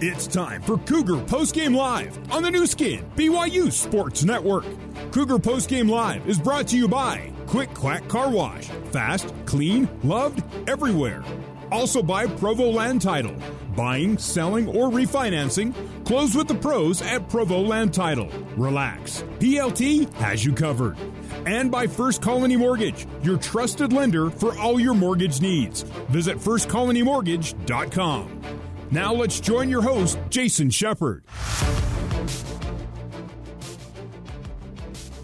It's 0.00 0.26
time 0.26 0.62
for 0.62 0.78
Cougar 0.78 1.18
Postgame 1.26 1.76
Live 1.76 2.18
on 2.32 2.42
the 2.42 2.50
Nu 2.50 2.66
Skin, 2.66 3.04
BYU 3.14 3.70
Sports 3.70 4.24
Network. 4.24 4.64
Cougar 5.12 5.38
Postgame 5.38 5.88
Live 5.88 6.28
is 6.28 6.38
brought 6.38 6.66
to 6.68 6.76
you 6.76 6.88
by 6.88 7.30
Quick 7.46 7.74
Quack 7.74 8.08
Car 8.08 8.30
Wash. 8.30 8.66
Fast, 8.90 9.32
clean, 9.44 9.88
loved 10.02 10.42
everywhere. 10.68 11.22
Also 11.70 12.02
by 12.02 12.26
Provo 12.26 12.70
Land 12.70 13.02
Title. 13.02 13.34
Buying, 13.78 14.18
selling, 14.18 14.66
or 14.66 14.90
refinancing, 14.90 15.72
close 16.04 16.34
with 16.34 16.48
the 16.48 16.54
pros 16.56 17.00
at 17.00 17.28
Provo 17.28 17.60
Land 17.60 17.94
Title. 17.94 18.28
Relax. 18.56 19.22
PLT 19.38 20.12
has 20.14 20.44
you 20.44 20.52
covered. 20.52 20.98
And 21.46 21.70
by 21.70 21.86
First 21.86 22.20
Colony 22.20 22.56
Mortgage, 22.56 23.06
your 23.22 23.38
trusted 23.38 23.92
lender 23.92 24.30
for 24.30 24.58
all 24.58 24.80
your 24.80 24.94
mortgage 24.94 25.40
needs. 25.40 25.82
Visit 26.10 26.38
firstcolonymortgage.com. 26.38 28.42
Now 28.90 29.14
let's 29.14 29.38
join 29.38 29.68
your 29.68 29.82
host, 29.82 30.18
Jason 30.28 30.70
Shepard. 30.70 31.22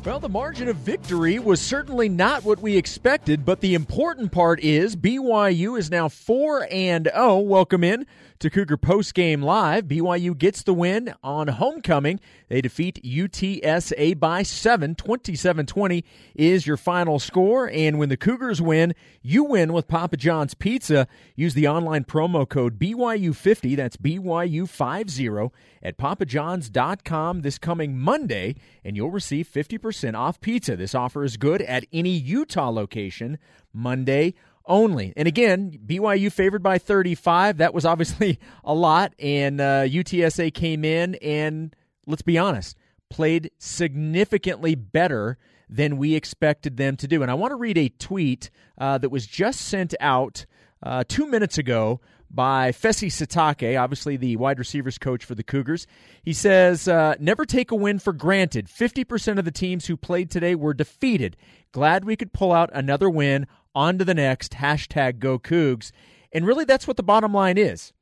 Well, 0.05 0.21
the 0.21 0.29
margin 0.29 0.69
of 0.69 0.77
victory 0.77 1.41
was 1.41 1.61
certainly 1.61 2.09
not 2.09 2.45
what 2.45 2.61
we 2.61 2.77
expected, 2.77 3.45
but 3.45 3.63
the 3.63 3.75
important 3.75 4.31
part 4.31 4.61
is 4.61 4.95
BYU 4.95 5.77
is 5.77 5.91
now 5.91 6.09
4 6.09 6.69
and 6.71 7.11
0. 7.13 7.39
Welcome 7.39 7.83
in 7.83 8.07
to 8.45 8.51
Cougar 8.51 8.77
Post 8.77 9.15
Game 9.15 9.41
Live. 9.41 9.87
BYU 9.87 10.37
gets 10.37 10.63
the 10.63 10.75
win 10.75 11.15
on 11.23 11.49
homecoming. 11.49 12.21
They 12.49 12.61
defeat 12.61 13.03
UTSA 13.03 14.21
by 14.21 14.43
7. 14.43 14.95
27 14.97 15.65
20 15.65 16.05
is 16.35 16.67
your 16.67 16.77
final 16.77 17.19
score. 17.19 17.71
And 17.71 17.99
when 17.99 18.11
the 18.11 18.19
Cougars 18.19 18.61
win, 18.61 18.95
you 19.23 19.45
win 19.45 19.73
with 19.73 19.89
Papa 19.89 20.19
John's 20.19 20.53
Pizza. 20.53 21.09
Use 21.35 21.55
the 21.55 21.67
online 21.67 22.05
promo 22.05 22.47
code 22.47 22.79
BYU50, 22.79 23.77
that's 23.77 23.97
BYU50, 23.97 25.51
at 25.83 25.97
papajohns.com 25.97 27.41
this 27.41 27.57
coming 27.57 27.99
Monday, 27.99 28.57
and 28.85 28.95
you'll 28.95 29.11
receive 29.11 29.49
50% 29.49 30.15
off 30.15 30.39
pizza. 30.43 30.77
This 30.77 30.95
offer 30.95 31.25
is 31.25 31.39
good 31.39 31.63
at 31.63 31.87
any 31.95 32.11
Utah 32.11 32.69
location 32.69 33.39
Monday 33.73 34.35
only. 34.67 35.13
And 35.17 35.29
again, 35.29 35.79
BYU 35.87 36.33
favored 36.33 36.63
by 36.63 36.79
35. 36.79 37.59
That 37.59 37.75
was 37.75 37.85
obviously 37.85 38.39
a 38.65 38.75
lot. 38.75 39.15
And 39.19 39.61
uh, 39.61 39.85
UTSA 39.85 40.53
came 40.55 40.85
in 40.85 41.17
and, 41.17 41.75
let's 42.07 42.23
be 42.23 42.39
honest, 42.39 42.77
played 43.11 43.51
significantly 43.59 44.75
better 44.75 45.39
than 45.69 45.97
we 45.97 46.15
expected 46.15 46.77
them 46.77 46.97
to 46.97 47.09
do. 47.09 47.23
And 47.23 47.31
I 47.31 47.35
want 47.35 47.53
to 47.53 47.57
read 47.57 47.79
a 47.79 47.89
tweet 47.89 48.51
uh, 48.79 48.99
that 48.99 49.11
was 49.11 49.27
just 49.27 49.61
sent 49.61 49.95
out 50.01 50.47
uh, 50.83 51.05
two 51.07 51.27
minutes 51.27 51.59
ago 51.59 52.01
by 52.31 52.73
Fesi 52.73 53.09
Sitake, 53.09 53.81
obviously 53.81 54.17
the 54.17 54.37
wide 54.37 54.59
receivers 54.59 54.99
coach 54.99 55.25
for 55.25 55.35
the 55.35 55.45
Cougars. 55.45 55.87
He 56.23 56.33
says, 56.33 56.89
uh, 56.89 57.15
Never 57.21 57.45
take 57.47 57.71
a 57.71 57.77
win 57.77 57.99
for 58.01 58.13
granted. 58.13 58.67
50% 58.67 59.39
of 59.39 59.45
the 59.45 59.53
teams 59.53 59.87
who 59.87 59.97
played 59.97 60.31
today 60.31 60.55
were 60.55 60.75
defeated. 60.75 61.37
Glad 61.73 62.05
we 62.05 62.17
could 62.17 62.33
pull 62.33 62.53
out 62.53 62.71
another 62.73 63.09
win 63.09 63.47
on 63.75 63.99
to 63.99 64.05
the 64.05 64.15
next, 64.15 64.53
hashtag 64.53 65.19
go 65.19 65.39
Cougs. 65.39 65.91
And 66.33 66.47
really, 66.47 66.65
that's 66.65 66.87
what 66.87 66.97
the 66.97 67.03
bottom 67.03 67.33
line 67.33 67.59
is. 67.59 67.93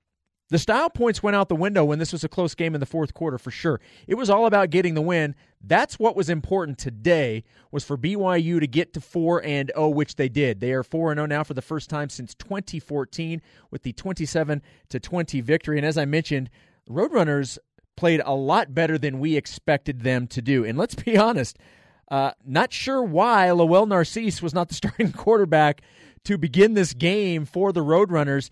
The 0.53 0.59
style 0.59 0.91
points 0.91 1.23
went 1.23 1.35
out 1.35 1.49
the 1.49 1.57
window 1.57 1.83
when 1.83 1.99
this 1.99 2.13
was 2.13 2.25
a 2.25 2.29
close 2.29 2.55
game 2.55 2.75
in 2.75 2.81
the 2.81 2.85
fourth 2.85 3.15
quarter 3.15 3.39
for 3.39 3.51
sure. 3.51 3.81
It 4.07 4.17
was 4.17 4.29
all 4.29 4.45
about 4.45 4.69
getting 4.69 4.93
the 4.93 5.01
win. 5.01 5.35
That's 5.63 5.99
what 5.99 6.15
was 6.15 6.29
important 6.29 6.77
today 6.77 7.45
was 7.71 7.85
for 7.85 7.97
BYU 7.97 8.61
to 8.61 8.67
get 8.67 8.93
to 8.93 9.01
4 9.01 9.43
and 9.43 9.73
0 9.75 9.89
which 9.89 10.17
they 10.17 10.29
did. 10.29 10.61
They 10.61 10.73
are 10.73 10.83
4 10.83 11.13
and 11.13 11.19
0 11.19 11.27
now 11.27 11.43
for 11.43 11.55
the 11.55 11.63
first 11.63 11.89
time 11.89 12.11
since 12.11 12.35
2014 12.35 13.41
with 13.71 13.83
the 13.83 13.95
27 13.95 14.61
to 14.91 15.01
20 15.01 15.41
victory 15.41 15.79
and 15.79 15.87
as 15.87 15.97
I 15.97 16.05
mentioned, 16.05 16.51
Roadrunners 16.87 17.57
played 17.97 18.21
a 18.23 18.35
lot 18.35 18.75
better 18.75 18.99
than 18.99 19.21
we 19.21 19.37
expected 19.37 20.03
them 20.03 20.27
to 20.27 20.43
do. 20.43 20.67
And 20.67 20.77
let's 20.77 20.95
be 20.95 21.17
honest, 21.17 21.59
uh, 22.13 22.33
not 22.45 22.75
sure 22.75 23.03
why 23.03 23.51
Lowell 23.53 23.87
Narcisse 23.87 24.43
was 24.43 24.53
not 24.53 24.69
the 24.69 24.75
starting 24.75 25.13
quarterback 25.13 25.81
to 26.25 26.37
begin 26.37 26.75
this 26.75 26.93
game 26.93 27.47
for 27.47 27.73
the 27.73 27.81
Roadrunners. 27.81 28.51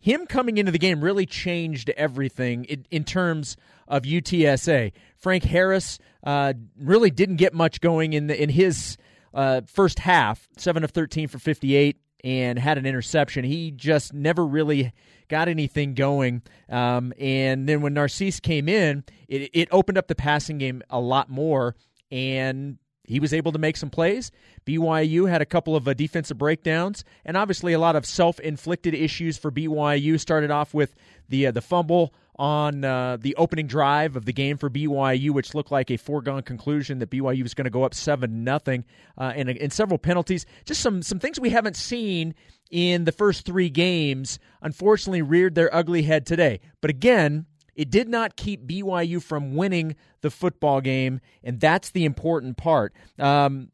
Him 0.00 0.26
coming 0.26 0.56
into 0.56 0.72
the 0.72 0.78
game 0.78 1.04
really 1.04 1.26
changed 1.26 1.90
everything 1.90 2.64
in, 2.64 2.86
in 2.90 3.04
terms 3.04 3.58
of 3.86 4.04
UTSA. 4.04 4.92
Frank 5.18 5.44
Harris 5.44 5.98
uh, 6.24 6.54
really 6.80 7.10
didn't 7.10 7.36
get 7.36 7.52
much 7.52 7.82
going 7.82 8.14
in 8.14 8.28
the, 8.28 8.42
in 8.42 8.48
his 8.48 8.96
uh, 9.34 9.60
first 9.66 9.98
half, 9.98 10.48
seven 10.56 10.82
of 10.82 10.90
thirteen 10.90 11.28
for 11.28 11.38
fifty 11.38 11.76
eight, 11.76 11.98
and 12.24 12.58
had 12.58 12.78
an 12.78 12.86
interception. 12.86 13.44
He 13.44 13.70
just 13.72 14.14
never 14.14 14.44
really 14.44 14.92
got 15.28 15.48
anything 15.48 15.92
going. 15.94 16.42
Um, 16.70 17.12
and 17.18 17.68
then 17.68 17.82
when 17.82 17.92
Narcisse 17.92 18.40
came 18.40 18.68
in, 18.70 19.04
it, 19.28 19.50
it 19.52 19.68
opened 19.70 19.98
up 19.98 20.08
the 20.08 20.14
passing 20.14 20.56
game 20.58 20.82
a 20.88 20.98
lot 20.98 21.28
more. 21.28 21.76
And 22.10 22.78
he 23.04 23.20
was 23.20 23.32
able 23.32 23.52
to 23.52 23.58
make 23.58 23.76
some 23.76 23.90
plays. 23.90 24.30
BYU 24.66 25.28
had 25.28 25.42
a 25.42 25.46
couple 25.46 25.74
of 25.74 25.88
uh, 25.88 25.94
defensive 25.94 26.38
breakdowns, 26.38 27.04
and 27.24 27.36
obviously 27.36 27.72
a 27.72 27.78
lot 27.78 27.96
of 27.96 28.06
self-inflicted 28.06 28.94
issues 28.94 29.36
for 29.36 29.50
BYU. 29.50 30.18
Started 30.18 30.50
off 30.50 30.72
with 30.72 30.94
the 31.28 31.48
uh, 31.48 31.50
the 31.50 31.60
fumble 31.60 32.14
on 32.36 32.84
uh, 32.84 33.16
the 33.20 33.34
opening 33.36 33.66
drive 33.66 34.16
of 34.16 34.24
the 34.24 34.32
game 34.32 34.56
for 34.56 34.70
BYU, 34.70 35.30
which 35.30 35.54
looked 35.54 35.70
like 35.70 35.90
a 35.90 35.96
foregone 35.96 36.42
conclusion 36.42 36.98
that 37.00 37.10
BYU 37.10 37.42
was 37.42 37.54
going 37.54 37.66
to 37.66 37.70
go 37.70 37.82
up 37.82 37.94
seven 37.94 38.44
nothing, 38.44 38.84
uh, 39.18 39.32
and, 39.34 39.48
and 39.48 39.72
several 39.72 39.98
penalties. 39.98 40.46
Just 40.64 40.80
some 40.80 41.02
some 41.02 41.18
things 41.18 41.40
we 41.40 41.50
haven't 41.50 41.76
seen 41.76 42.34
in 42.70 43.04
the 43.04 43.12
first 43.12 43.44
three 43.44 43.68
games. 43.68 44.38
Unfortunately, 44.62 45.22
reared 45.22 45.54
their 45.54 45.74
ugly 45.74 46.02
head 46.02 46.24
today. 46.24 46.60
But 46.80 46.90
again, 46.90 47.46
it 47.74 47.90
did 47.90 48.08
not 48.08 48.36
keep 48.36 48.66
BYU 48.66 49.22
from 49.22 49.54
winning 49.54 49.96
the 50.20 50.30
football 50.30 50.80
game, 50.80 51.20
and 51.42 51.60
that's 51.60 51.90
the 51.90 52.04
important 52.04 52.56
part. 52.56 52.94
Um, 53.18 53.70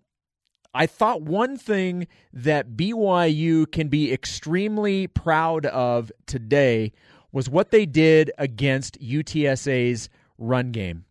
I 0.75 0.87
thought 0.87 1.23
one 1.23 1.57
thing 1.57 2.07
that 2.33 2.77
BYU 2.77 3.71
can 3.71 3.89
be 3.89 4.13
extremely 4.13 5.07
proud 5.07 5.67
of 5.67 6.13
today 6.27 6.93
was 7.33 7.49
what 7.49 7.71
they 7.71 7.87
did 7.87 8.31
against 8.39 9.01
UTSA's 9.01 10.09
run 10.39 10.71
game. 10.71 11.05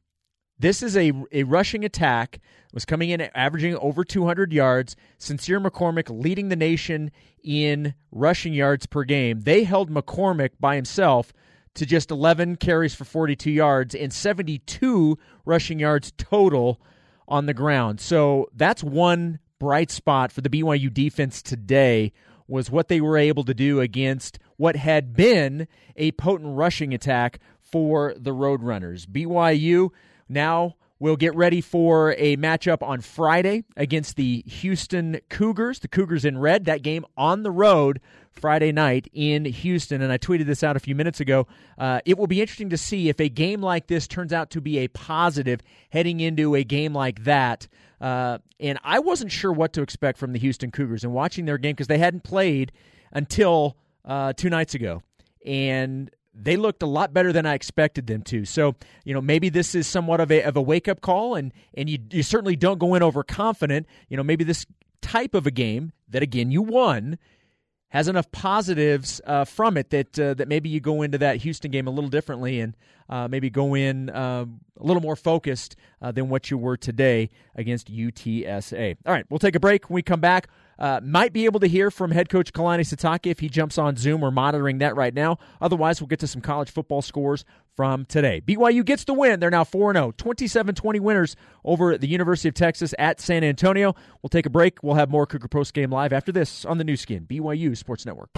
This 0.59 0.81
is 0.81 0.97
a, 0.97 1.11
a 1.31 1.43
rushing 1.43 1.85
attack, 1.85 2.39
was 2.73 2.85
coming 2.85 3.11
in 3.11 3.21
averaging 3.35 3.75
over 3.77 4.03
200 4.03 4.51
yards. 4.51 4.95
Sincere 5.17 5.59
McCormick 5.59 6.09
leading 6.09 6.49
the 6.49 6.55
nation 6.55 7.11
in 7.43 7.93
rushing 8.11 8.53
yards 8.53 8.87
per 8.87 9.03
game. 9.03 9.41
They 9.41 9.63
held 9.63 9.91
McCormick 9.91 10.51
by 10.59 10.75
himself 10.75 11.31
to 11.77 11.85
just 11.85 12.11
11 12.11 12.57
carries 12.57 12.93
for 12.93 13.05
42 13.05 13.51
yards 13.51 13.95
and 13.95 14.11
72 14.11 15.17
rushing 15.45 15.79
yards 15.79 16.11
total 16.17 16.81
on 17.27 17.45
the 17.45 17.53
ground. 17.53 17.99
So 18.01 18.49
that's 18.55 18.83
one 18.83 19.39
bright 19.59 19.91
spot 19.91 20.31
for 20.31 20.41
the 20.41 20.49
BYU 20.49 20.93
defense 20.93 21.41
today 21.41 22.13
was 22.47 22.71
what 22.71 22.87
they 22.87 23.01
were 23.01 23.17
able 23.17 23.43
to 23.43 23.53
do 23.53 23.79
against 23.79 24.39
what 24.55 24.75
had 24.75 25.15
been 25.15 25.67
a 25.95 26.11
potent 26.13 26.55
rushing 26.55 26.93
attack 26.93 27.39
for 27.59 28.13
the 28.17 28.31
Roadrunners. 28.31 29.05
BYU 29.05 29.89
now 30.29 30.75
will 30.99 31.15
get 31.15 31.35
ready 31.35 31.61
for 31.61 32.15
a 32.17 32.37
matchup 32.37 32.81
on 32.81 33.01
Friday 33.01 33.63
against 33.75 34.15
the 34.15 34.43
Houston 34.47 35.19
Cougars. 35.29 35.79
The 35.79 35.87
Cougars 35.87 36.25
in 36.25 36.37
red. 36.37 36.65
That 36.65 36.81
game 36.81 37.05
on 37.15 37.43
the 37.43 37.51
road 37.51 37.99
Friday 38.37 38.71
night 38.71 39.09
in 39.13 39.45
Houston. 39.45 40.01
And 40.01 40.11
I 40.11 40.17
tweeted 40.17 40.45
this 40.45 40.63
out 40.63 40.75
a 40.75 40.79
few 40.79 40.95
minutes 40.95 41.19
ago. 41.19 41.47
Uh, 41.77 41.99
it 42.05 42.17
will 42.17 42.27
be 42.27 42.41
interesting 42.41 42.69
to 42.69 42.77
see 42.77 43.09
if 43.09 43.19
a 43.19 43.29
game 43.29 43.61
like 43.61 43.87
this 43.87 44.07
turns 44.07 44.33
out 44.33 44.51
to 44.51 44.61
be 44.61 44.79
a 44.79 44.87
positive 44.89 45.61
heading 45.89 46.19
into 46.19 46.55
a 46.55 46.63
game 46.63 46.93
like 46.93 47.23
that. 47.23 47.67
Uh, 47.99 48.37
and 48.59 48.79
I 48.83 48.99
wasn't 48.99 49.31
sure 49.31 49.51
what 49.51 49.73
to 49.73 49.81
expect 49.81 50.17
from 50.17 50.33
the 50.33 50.39
Houston 50.39 50.71
Cougars 50.71 51.03
and 51.03 51.13
watching 51.13 51.45
their 51.45 51.57
game 51.57 51.73
because 51.73 51.87
they 51.87 51.97
hadn't 51.97 52.23
played 52.23 52.71
until 53.11 53.77
uh, 54.05 54.33
two 54.33 54.49
nights 54.49 54.73
ago. 54.73 55.01
And 55.45 56.11
they 56.39 56.55
looked 56.55 56.83
a 56.83 56.87
lot 56.87 57.13
better 57.13 57.33
than 57.33 57.45
I 57.45 57.55
expected 57.55 58.07
them 58.07 58.21
to. 58.23 58.45
So, 58.45 58.75
you 59.03 59.13
know, 59.13 59.21
maybe 59.21 59.49
this 59.49 59.73
is 59.73 59.87
somewhat 59.87 60.19
of 60.19 60.31
a 60.31 60.43
of 60.43 60.55
a 60.55 60.61
wake 60.61 60.87
up 60.87 61.01
call, 61.01 61.35
and 61.35 61.51
and 61.73 61.89
you 61.89 61.97
you 62.11 62.23
certainly 62.23 62.55
don't 62.55 62.77
go 62.77 62.93
in 62.95 63.01
overconfident. 63.01 63.87
You 64.07 64.17
know, 64.17 64.23
maybe 64.23 64.43
this 64.43 64.65
type 65.01 65.33
of 65.33 65.47
a 65.47 65.51
game 65.51 65.91
that 66.09 66.21
again 66.21 66.51
you 66.51 66.61
won 66.61 67.17
has 67.89 68.07
enough 68.07 68.31
positives 68.31 69.21
uh, 69.25 69.45
from 69.45 69.77
it 69.77 69.89
that 69.91 70.19
uh, 70.19 70.33
that 70.33 70.47
maybe 70.47 70.69
you 70.69 70.79
go 70.79 71.01
into 71.01 71.17
that 71.17 71.37
Houston 71.37 71.71
game 71.71 71.87
a 71.87 71.91
little 71.91 72.09
differently 72.09 72.59
and 72.59 72.75
uh, 73.09 73.27
maybe 73.27 73.49
go 73.49 73.75
in 73.75 74.09
um, 74.09 74.59
a 74.77 74.83
little 74.83 75.01
more 75.01 75.15
focused 75.15 75.75
uh, 76.01 76.11
than 76.11 76.27
what 76.29 76.51
you 76.51 76.57
were 76.57 76.75
today 76.75 77.29
against 77.55 77.91
UTSA. 77.91 78.97
All 79.05 79.13
right, 79.13 79.25
we'll 79.29 79.39
take 79.39 79.55
a 79.55 79.59
break. 79.59 79.89
When 79.89 79.95
we 79.95 80.01
come 80.01 80.19
back, 80.19 80.49
uh, 80.77 80.99
might 81.01 81.31
be 81.31 81.45
able 81.45 81.59
to 81.61 81.67
hear 81.67 81.89
from 81.89 82.11
head 82.11 82.29
coach 82.29 82.51
Kalani 82.51 82.81
Sitake 82.81 83.25
if 83.25 83.39
he 83.39 83.49
jumps 83.49 83.77
on 83.77 83.95
Zoom. 83.95 84.21
We're 84.21 84.31
monitoring 84.31 84.79
that 84.79 84.95
right 84.95 85.13
now. 85.13 85.39
Otherwise, 85.61 86.01
we'll 86.01 86.07
get 86.07 86.19
to 86.19 86.27
some 86.27 86.41
college 86.41 86.69
football 86.69 87.01
scores 87.01 87.45
from 87.77 88.03
today. 88.05 88.41
BYU 88.45 88.83
gets 88.83 89.05
the 89.05 89.13
win. 89.13 89.39
They're 89.39 89.51
now 89.51 89.63
4 89.63 89.93
0, 89.93 90.13
27 90.17 90.75
20 90.75 90.99
winners 90.99 91.35
over 91.63 91.97
the 91.97 92.07
University 92.07 92.49
of 92.49 92.55
Texas 92.55 92.93
at 92.99 93.21
San 93.21 93.43
Antonio. 93.45 93.95
We'll 94.21 94.29
take 94.29 94.47
a 94.47 94.49
break. 94.49 94.83
We'll 94.83 94.95
have 94.95 95.09
more 95.09 95.25
Cougar 95.25 95.47
Post 95.47 95.73
Game 95.73 95.91
Live 95.91 96.11
after 96.11 96.33
this 96.33 96.65
on 96.65 96.79
the 96.79 96.83
Nu 96.83 96.97
Skin, 96.97 97.25
BYU 97.25 97.77
Sports 97.77 98.05
Network. 98.05 98.33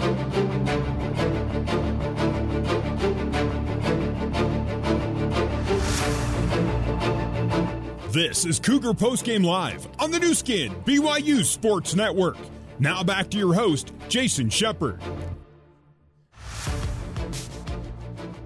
This 8.12 8.44
is 8.44 8.58
Cougar 8.58 8.94
Post 8.94 9.24
Game 9.24 9.42
Live 9.42 9.88
on 9.98 10.10
the 10.10 10.18
Nu 10.18 10.34
Skin, 10.34 10.74
BYU 10.84 11.44
Sports 11.44 11.94
Network. 11.94 12.36
Now 12.78 13.02
back 13.02 13.30
to 13.30 13.38
your 13.38 13.54
host, 13.54 13.92
Jason 14.08 14.50
Shepard. 14.50 15.00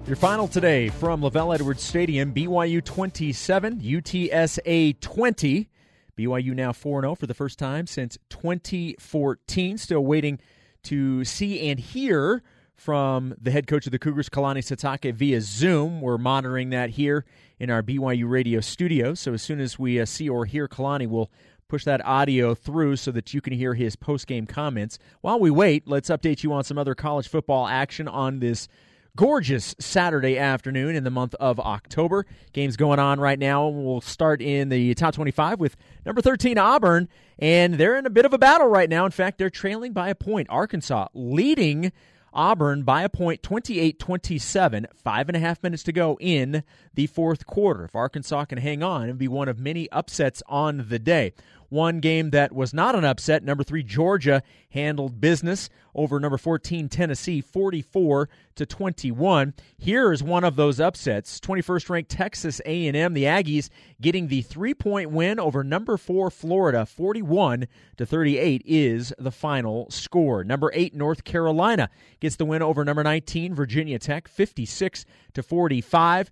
Your 0.07 0.15
final 0.15 0.47
today 0.47 0.89
from 0.89 1.21
LaVell 1.21 1.55
Edwards 1.55 1.81
Stadium 1.81 2.31
BYU 2.31 2.83
27, 2.83 3.81
UTSA 3.81 4.99
20. 4.99 5.69
BYU 6.15 6.53
now 6.53 6.71
4 6.71 7.01
0 7.01 7.15
for 7.15 7.25
the 7.25 7.33
first 7.33 7.57
time 7.57 7.87
since 7.87 8.15
2014. 8.29 9.79
Still 9.79 10.05
waiting 10.05 10.37
to 10.83 11.25
see 11.25 11.71
and 11.71 11.79
hear 11.79 12.43
from 12.75 13.33
the 13.41 13.49
head 13.49 13.65
coach 13.65 13.87
of 13.87 13.91
the 13.91 13.97
Cougars, 13.97 14.29
Kalani 14.29 14.59
Sitake, 14.59 15.11
via 15.11 15.41
Zoom. 15.41 16.01
We're 16.01 16.19
monitoring 16.19 16.69
that 16.69 16.91
here 16.91 17.25
in 17.57 17.71
our 17.71 17.81
BYU 17.81 18.29
radio 18.29 18.59
studio. 18.59 19.15
So 19.15 19.33
as 19.33 19.41
soon 19.41 19.59
as 19.59 19.79
we 19.79 19.99
uh, 19.99 20.05
see 20.05 20.29
or 20.29 20.45
hear 20.45 20.67
Kalani, 20.67 21.07
we'll 21.07 21.31
push 21.67 21.83
that 21.85 22.05
audio 22.05 22.53
through 22.53 22.97
so 22.97 23.09
that 23.09 23.33
you 23.33 23.41
can 23.41 23.53
hear 23.53 23.73
his 23.73 23.95
post-game 23.95 24.45
comments. 24.45 24.99
While 25.21 25.39
we 25.39 25.49
wait, 25.49 25.87
let's 25.87 26.11
update 26.11 26.43
you 26.43 26.53
on 26.53 26.63
some 26.63 26.77
other 26.77 26.93
college 26.93 27.27
football 27.27 27.65
action 27.67 28.07
on 28.07 28.37
this 28.37 28.67
gorgeous 29.15 29.75
Saturday 29.79 30.37
afternoon 30.37 30.95
in 30.95 31.03
the 31.03 31.09
month 31.09 31.35
of 31.35 31.59
October. 31.59 32.25
Games 32.53 32.75
going 32.75 32.99
on 32.99 33.19
right 33.19 33.39
now. 33.39 33.67
We'll 33.67 34.01
start 34.01 34.41
in 34.41 34.69
the 34.69 34.93
top 34.95 35.13
25 35.13 35.59
with 35.59 35.77
number 36.05 36.21
13 36.21 36.57
Auburn, 36.57 37.07
and 37.39 37.75
they're 37.75 37.97
in 37.97 38.05
a 38.05 38.09
bit 38.09 38.25
of 38.25 38.33
a 38.33 38.37
battle 38.37 38.67
right 38.67 38.89
now. 38.89 39.05
In 39.05 39.11
fact, 39.11 39.37
they're 39.37 39.49
trailing 39.49 39.93
by 39.93 40.09
a 40.09 40.15
point. 40.15 40.47
Arkansas 40.49 41.07
leading 41.13 41.91
Auburn 42.33 42.83
by 42.83 43.03
a 43.03 43.09
point, 43.09 43.41
28 43.41 43.97
27. 43.97 44.87
Five 44.93 45.29
and 45.29 45.37
a 45.37 45.39
half 45.39 45.63
minutes 45.63 45.83
to 45.83 45.93
go 45.93 46.17
in 46.19 46.63
the 46.93 47.07
fourth 47.07 47.45
quarter. 47.45 47.85
If 47.85 47.95
Arkansas 47.95 48.45
can 48.45 48.57
hang 48.57 48.83
on, 48.83 49.03
it'd 49.03 49.17
be 49.17 49.29
one 49.29 49.47
of 49.47 49.57
many 49.57 49.89
upsets 49.91 50.43
on 50.47 50.87
the 50.89 50.99
day. 50.99 51.33
One 51.69 51.99
game 51.99 52.29
that 52.31 52.53
was 52.53 52.73
not 52.73 52.95
an 52.95 53.05
upset, 53.05 53.43
number 53.43 53.63
three 53.63 53.83
Georgia 53.83 54.43
handled 54.69 55.19
business 55.19 55.69
over 55.93 56.19
number 56.19 56.37
14 56.37 56.89
Tennessee 56.89 57.41
44 57.41 58.29
to 58.55 58.65
21. 58.65 59.53
Here 59.77 60.11
is 60.11 60.21
one 60.21 60.43
of 60.43 60.55
those 60.55 60.79
upsets. 60.79 61.39
21st 61.39 61.89
ranked 61.89 62.11
Texas 62.11 62.61
A&M, 62.65 63.13
the 63.13 63.23
Aggies 63.23 63.69
getting 64.01 64.27
the 64.27 64.43
3-point 64.43 65.11
win 65.11 65.39
over 65.39 65.63
number 65.63 65.97
4 65.97 66.29
Florida 66.29 66.85
41 66.85 67.67
to 67.97 68.05
38 68.05 68.61
is 68.65 69.13
the 69.17 69.31
final 69.31 69.89
score. 69.89 70.43
Number 70.43 70.71
8 70.73 70.93
North 70.93 71.23
Carolina 71.23 71.89
gets 72.19 72.35
the 72.35 72.45
win 72.45 72.61
over 72.61 72.83
number 72.83 73.03
19 73.03 73.55
Virginia 73.55 73.99
Tech 73.99 74.27
56 74.27 75.05
to 75.33 75.43
45. 75.43 76.31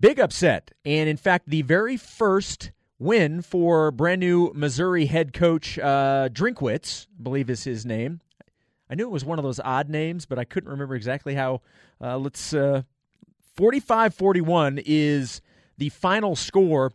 Big 0.00 0.18
upset 0.18 0.72
and 0.84 1.08
in 1.08 1.16
fact 1.16 1.48
the 1.48 1.62
very 1.62 1.96
first 1.96 2.72
win 3.02 3.42
for 3.42 3.90
brand 3.90 4.20
new 4.20 4.52
Missouri 4.54 5.06
head 5.06 5.32
coach 5.32 5.78
uh, 5.78 6.28
Drinkwitz, 6.32 7.06
I 7.18 7.22
believe 7.22 7.50
is 7.50 7.64
his 7.64 7.84
name. 7.84 8.20
I 8.88 8.94
knew 8.94 9.04
it 9.04 9.10
was 9.12 9.24
one 9.24 9.38
of 9.38 9.42
those 9.42 9.60
odd 9.60 9.88
names, 9.88 10.26
but 10.26 10.38
I 10.38 10.44
couldn't 10.44 10.70
remember 10.70 10.94
exactly 10.94 11.34
how. 11.34 11.62
Uh, 12.00 12.18
let's 12.18 12.52
uh, 12.52 12.82
45-41 13.56 14.82
is 14.84 15.40
the 15.78 15.88
final 15.88 16.36
score. 16.36 16.92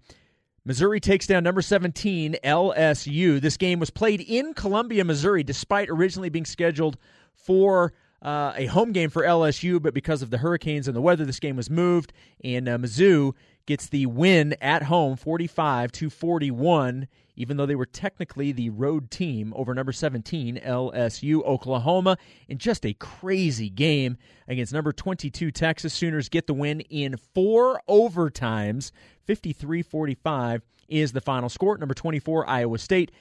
Missouri 0.64 1.00
takes 1.00 1.28
down 1.28 1.44
number 1.44 1.62
17 1.62 2.38
LSU. 2.44 3.40
This 3.40 3.58
game 3.58 3.80
was 3.80 3.90
played 3.90 4.22
in 4.22 4.54
Columbia, 4.54 5.04
Missouri, 5.04 5.44
despite 5.44 5.90
originally 5.90 6.30
being 6.30 6.46
scheduled 6.46 6.98
for 7.34 7.94
uh, 8.22 8.54
a 8.56 8.66
home 8.66 8.92
game 8.92 9.10
for 9.10 9.24
LSU, 9.24 9.82
but 9.82 9.94
because 9.94 10.22
of 10.22 10.30
the 10.30 10.40
hurricanes 10.40 10.88
and 10.88 10.96
the 10.96 11.02
weather, 11.02 11.26
this 11.26 11.40
game 11.40 11.56
was 11.56 11.70
moved. 11.70 12.14
And 12.44 12.68
uh, 12.68 12.78
Mizzou 12.78 13.34
gets 13.68 13.90
the 13.90 14.08
win 14.08 14.56
at 14.62 14.84
home 14.84 15.16
45 15.16 15.92
to 15.92 16.10
41 16.10 17.08
even 17.36 17.56
though 17.56 17.68
they 17.68 17.76
were 17.76 17.86
technically 17.86 18.52
the 18.52 18.72
road 18.72 19.12
team 19.12 19.54
over 19.56 19.76
number 19.76 19.92
17 19.92 20.60
LSU 20.66 21.44
Oklahoma 21.44 22.18
in 22.48 22.58
just 22.58 22.86
a 22.86 22.94
crazy 22.94 23.70
game 23.70 24.18
against 24.48 24.74
number 24.74 24.92
22 24.92 25.52
Texas 25.52 25.94
Sooners 25.94 26.30
get 26.30 26.48
the 26.48 26.54
win 26.54 26.80
in 26.82 27.16
four 27.36 27.80
overtimes 27.88 28.92
53-45 29.28 30.62
is 30.88 31.12
the 31.12 31.22
final 31.22 31.50
score 31.50 31.78
number 31.78 31.94
24 31.94 32.50
Iowa 32.50 32.78
State 32.80 33.12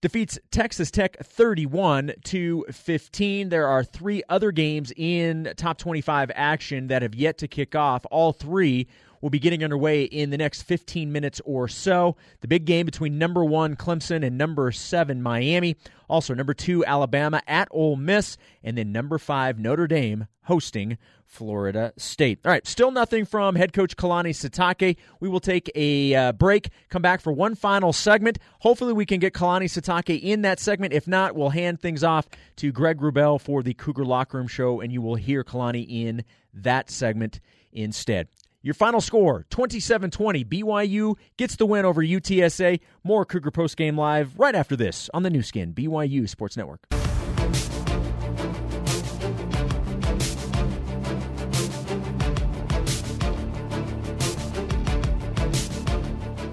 defeats 0.00 0.38
Texas 0.50 0.90
Tech 0.90 1.16
31 1.22 2.12
to 2.24 2.64
15. 2.70 3.50
There 3.50 3.66
are 3.66 3.84
three 3.84 4.22
other 4.28 4.50
games 4.50 4.92
in 4.96 5.52
top 5.56 5.78
25 5.78 6.30
action 6.34 6.86
that 6.88 7.02
have 7.02 7.14
yet 7.14 7.38
to 7.38 7.48
kick 7.48 7.74
off. 7.74 8.06
All 8.10 8.32
three 8.32 8.88
will 9.20 9.30
be 9.30 9.38
getting 9.38 9.62
underway 9.62 10.04
in 10.04 10.30
the 10.30 10.38
next 10.38 10.62
15 10.62 11.12
minutes 11.12 11.40
or 11.44 11.68
so. 11.68 12.16
The 12.40 12.48
big 12.48 12.64
game 12.64 12.86
between 12.86 13.18
number 13.18 13.44
one 13.44 13.76
Clemson 13.76 14.24
and 14.24 14.38
number 14.38 14.72
seven 14.72 15.22
Miami. 15.22 15.76
Also, 16.08 16.34
number 16.34 16.54
two 16.54 16.84
Alabama 16.84 17.40
at 17.46 17.68
Ole 17.70 17.96
Miss, 17.96 18.36
and 18.64 18.76
then 18.76 18.92
number 18.92 19.18
five 19.18 19.58
Notre 19.58 19.86
Dame 19.86 20.26
hosting 20.44 20.98
Florida 21.24 21.92
State. 21.96 22.40
All 22.44 22.50
right, 22.50 22.66
still 22.66 22.90
nothing 22.90 23.24
from 23.24 23.54
head 23.54 23.72
coach 23.72 23.96
Kalani 23.96 24.30
Sitake. 24.30 24.96
We 25.20 25.28
will 25.28 25.38
take 25.38 25.70
a 25.76 26.12
uh, 26.12 26.32
break, 26.32 26.70
come 26.88 27.02
back 27.02 27.20
for 27.20 27.32
one 27.32 27.54
final 27.54 27.92
segment. 27.92 28.40
Hopefully, 28.58 28.92
we 28.92 29.06
can 29.06 29.20
get 29.20 29.32
Kalani 29.32 29.66
Sitake 29.66 30.20
in 30.20 30.42
that 30.42 30.58
segment. 30.58 30.92
If 30.92 31.06
not, 31.06 31.36
we'll 31.36 31.50
hand 31.50 31.80
things 31.80 32.02
off 32.02 32.26
to 32.56 32.72
Greg 32.72 32.98
Wrubell 32.98 33.40
for 33.40 33.62
the 33.62 33.74
Cougar 33.74 34.04
Locker 34.04 34.38
Room 34.38 34.48
Show, 34.48 34.80
and 34.80 34.92
you 34.92 35.00
will 35.00 35.14
hear 35.14 35.44
Kalani 35.44 35.86
in 35.88 36.24
that 36.52 36.90
segment 36.90 37.38
instead. 37.72 38.26
Your 38.62 38.74
final 38.74 39.00
score 39.00 39.46
27 39.50 40.10
20. 40.10 40.44
BYU 40.44 41.16
gets 41.36 41.56
the 41.56 41.66
win 41.66 41.84
over 41.84 42.02
UTSA. 42.02 42.80
More 43.02 43.24
Cougar 43.24 43.50
Post 43.50 43.76
Game 43.76 43.96
Live 43.96 44.38
right 44.38 44.54
after 44.54 44.76
this 44.76 45.08
on 45.14 45.22
the 45.22 45.30
Nu 45.30 45.42
Skin, 45.42 45.72
BYU 45.72 46.28
Sports 46.28 46.56
Network. 46.56 46.86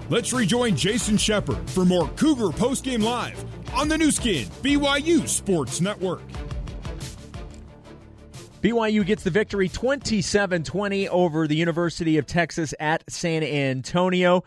Let's 0.09 0.31
rejoin 0.31 0.77
Jason 0.77 1.17
Shepard 1.17 1.69
for 1.69 1.83
more 1.83 2.07
Cougar 2.15 2.51
Post 2.51 2.85
Game 2.85 3.01
Live 3.01 3.43
on 3.73 3.89
the 3.89 3.97
Nu 3.97 4.11
Skin, 4.11 4.45
BYU 4.61 5.27
Sports 5.27 5.81
Network. 5.81 6.21
BYU 8.61 9.05
gets 9.05 9.21
the 9.21 9.29
victory 9.29 9.69
27 9.69 10.63
20 10.63 11.07
over 11.09 11.47
the 11.47 11.55
University 11.55 12.17
of 12.17 12.25
Texas 12.25 12.73
at 12.79 13.03
San 13.07 13.43
Antonio. 13.43 14.43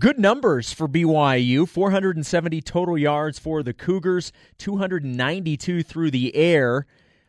Good 0.00 0.18
numbers 0.18 0.72
for 0.72 0.88
BYU 0.88 1.68
470 1.68 2.60
total 2.62 2.98
yards 2.98 3.38
for 3.38 3.62
the 3.62 3.72
Cougars, 3.72 4.32
292 4.58 5.84
through 5.84 6.10
the 6.10 6.34
air. 6.34 6.84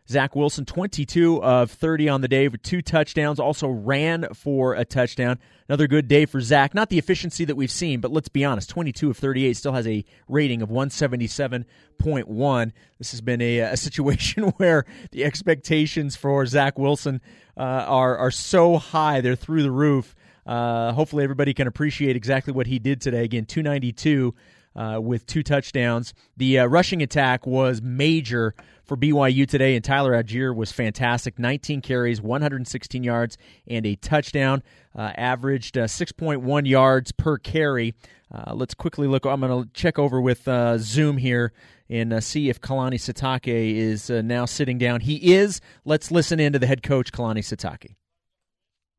Zach 0.08 0.36
Wilson, 0.36 0.66
22 0.66 1.42
of 1.42 1.72
30 1.72 2.10
on 2.10 2.22
the 2.22 2.28
day 2.28 2.48
with 2.48 2.62
two 2.62 2.84
touchdowns, 2.84 3.40
also 3.40 3.68
ran 3.68 4.28
for 4.36 4.76
a 4.76 4.86
touchdown. 4.86 5.40
Another 5.68 5.88
good 5.88 6.08
day 6.08 6.28
for 6.28 6.40
Zach. 6.42 6.76
Not 6.76 6.90
the 6.90 7.00
efficiency 7.00 7.44
that 7.46 7.56
we've 7.56 7.72
seen, 7.72 8.02
but 8.02 8.12
let's 8.12 8.30
be 8.30 8.46
honest 8.46 8.70
22 8.70 9.10
of 9.10 9.18
38 9.18 9.58
still 9.58 9.74
has 9.74 9.88
a 9.88 10.06
rating 10.28 10.62
of 10.62 10.70
177.1. 10.70 12.72
This 13.00 13.12
has 13.12 13.22
been 13.22 13.42
a, 13.42 13.60
a 13.60 13.78
situation 13.78 14.44
where 14.58 14.86
the 15.12 15.24
expectations 15.24 16.16
for 16.16 16.46
Zach 16.46 16.78
Wilson 16.78 17.20
uh, 17.58 17.62
are, 17.62 18.18
are 18.18 18.32
so 18.32 18.78
high, 18.78 19.22
they're 19.22 19.36
through 19.36 19.64
the 19.64 19.72
roof. 19.72 20.16
Uh, 20.46 20.94
hopefully, 20.94 21.24
everybody 21.24 21.56
can 21.56 21.66
appreciate 21.66 22.16
exactly 22.16 22.54
what 22.54 22.68
he 22.68 22.78
did 22.78 23.02
today. 23.02 23.24
Again, 23.24 23.46
292 23.46 24.36
uh, 24.76 25.00
with 25.02 25.26
two 25.26 25.44
touchdowns. 25.44 26.14
The 26.38 26.60
uh, 26.60 26.66
rushing 26.66 27.02
attack 27.02 27.48
was 27.48 27.82
major 27.82 28.54
for 28.84 28.98
BYU 28.98 29.48
today, 29.48 29.76
and 29.76 29.84
Tyler 29.84 30.12
Allgeier 30.12 30.56
was 30.56 30.72
fantastic. 30.72 31.40
19 31.40 31.82
carries, 31.82 32.22
116 32.22 33.04
yards, 33.04 33.38
and 33.68 33.86
a 33.86 33.96
touchdown. 33.96 34.62
Uh, 34.96 35.12
averaged 35.18 35.78
uh, 35.78 35.86
6.1 35.86 36.68
yards 36.68 37.12
per 37.12 37.38
carry. 37.38 37.94
Uh, 38.34 38.54
let's 38.54 38.74
quickly 38.74 39.08
look. 39.08 39.26
I'm 39.26 39.42
going 39.42 39.64
to 39.64 39.70
check 39.74 40.00
over 40.00 40.22
with 40.22 40.48
Zoom 40.78 41.18
here 41.18 41.52
and 41.90 42.24
see 42.24 42.50
if 42.50 42.60
Kalani 42.62 42.96
Sitake 42.96 43.76
is 43.76 44.10
now 44.10 44.46
sitting 44.46 44.78
down. 44.78 45.02
He 45.02 45.34
is. 45.34 45.62
Let's 45.84 46.12
listen 46.12 46.40
in 46.40 46.54
to 46.54 46.60
the 46.60 46.68
head 46.68 46.82
coach, 46.82 47.12
Kalani 47.12 47.40
Sitake. 47.40 47.96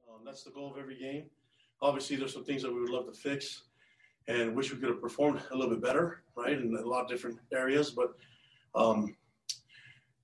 Um, 0.09 0.21
that's 0.25 0.42
the 0.45 0.50
goal 0.50 0.73
of 0.73 0.78
every 0.78 0.99
game. 0.99 1.25
Obviously, 1.80 2.16
there's 2.16 2.33
some 2.33 2.45
things 2.45 2.62
that 2.62 2.73
we 2.73 2.80
would 2.80 2.90
love 2.90 3.06
to 3.06 3.12
fix 3.12 3.62
and 4.28 4.54
wish 4.54 4.73
we 4.73 4.78
could 4.78 4.88
have 4.88 5.00
performed 5.00 5.40
a 5.50 5.56
little 5.56 5.75
bit 5.75 5.83
better, 5.83 6.23
right, 6.37 6.59
in 6.59 6.75
a 6.76 6.87
lot 6.87 7.04
of 7.04 7.09
different 7.09 7.38
areas. 7.52 7.90
But 7.90 8.14
um, 8.75 9.14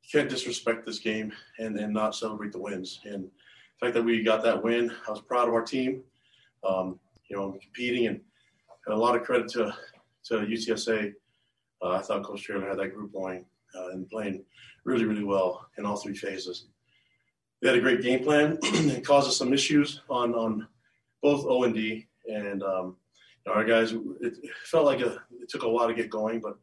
you 0.03 0.09
can't 0.11 0.29
disrespect 0.29 0.85
this 0.85 0.99
game 0.99 1.33
and, 1.59 1.79
and 1.79 1.93
not 1.93 2.15
celebrate 2.15 2.53
the 2.53 2.59
wins. 2.59 3.01
And 3.05 3.25
the 3.25 3.87
fact 3.87 3.95
that 3.95 4.03
we 4.03 4.23
got 4.23 4.43
that 4.43 4.63
win, 4.63 4.93
I 5.07 5.11
was 5.11 5.21
proud 5.21 5.49
of 5.49 5.55
our 5.55 5.63
team. 5.63 6.03
Um, 6.65 6.99
you 7.29 7.37
know, 7.37 7.59
competing 7.61 8.07
and 8.07 8.21
a 8.89 8.97
lot 8.97 9.17
of 9.17 9.23
credit 9.23 9.49
to 9.49 9.75
to 10.25 10.35
UTSA. 10.35 11.13
Uh, 11.83 11.91
I 11.91 11.99
thought 12.01 12.23
Coach 12.23 12.43
Traylor 12.43 12.69
had 12.69 12.79
that 12.79 12.95
group 12.95 13.13
going 13.13 13.45
uh, 13.75 13.89
and 13.89 14.09
playing 14.09 14.45
really, 14.85 15.05
really 15.05 15.25
well 15.25 15.67
in 15.79 15.87
all 15.87 15.97
three 15.97 16.15
phases. 16.15 16.67
They 17.61 17.69
had 17.69 17.79
a 17.79 17.81
great 17.81 18.03
game 18.03 18.23
plan. 18.23 18.59
it 18.63 19.05
caused 19.05 19.29
us 19.29 19.37
some 19.37 19.53
issues 19.53 20.03
on 20.09 20.35
on 20.35 20.69
both 21.23 21.45
O 21.47 21.65
and 21.65 21.75
D, 21.75 22.07
and 22.29 22.63
um, 22.63 22.97
our 23.51 23.65
guys. 23.65 23.93
It, 24.21 24.39
felt 24.65 24.87
like 24.87 25.01
a, 25.01 25.23
it 25.41 25.49
took 25.49 25.63
a 25.63 25.69
while 25.69 25.89
to 25.89 25.95
get 25.95 26.11
going, 26.11 26.41
but 26.41 26.57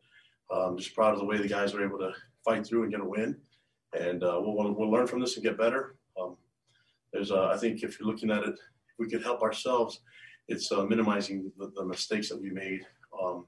I'm 0.52 0.70
um, 0.70 0.78
just 0.78 0.96
proud 0.96 1.14
of 1.14 1.20
the 1.20 1.26
way 1.26 1.38
the 1.38 1.48
guys 1.48 1.74
were 1.74 1.86
able 1.86 2.00
to 2.00 2.12
fight 2.44 2.66
through 2.66 2.84
and 2.84 2.92
get 2.92 3.02
a 3.02 3.06
win. 3.06 3.38
And 4.00 4.24
uh, 4.24 4.40
we'll, 4.42 4.74
we'll 4.74 4.92
learn 4.92 5.08
from 5.08 5.20
this 5.20 5.36
and 5.36 5.44
get 5.44 5.58
better. 5.58 5.96
Um, 6.20 6.38
there's, 7.14 7.32
uh, 7.32 7.48
I 7.48 7.58
think, 7.58 7.84
if 7.84 8.00
you're 8.00 8.08
looking 8.08 8.32
at 8.32 8.44
it, 8.44 8.54
if 8.54 9.00
we 9.00 9.10
could 9.10 9.24
help 9.24 9.42
ourselves, 9.42 10.02
it's 10.48 10.72
uh, 10.72 10.84
minimizing 10.84 11.52
the, 11.58 11.72
the, 11.76 11.86
mistakes 11.86 12.30
that 12.30 12.42
we 12.42 12.50
made. 12.50 12.82
Um, 13.22 13.46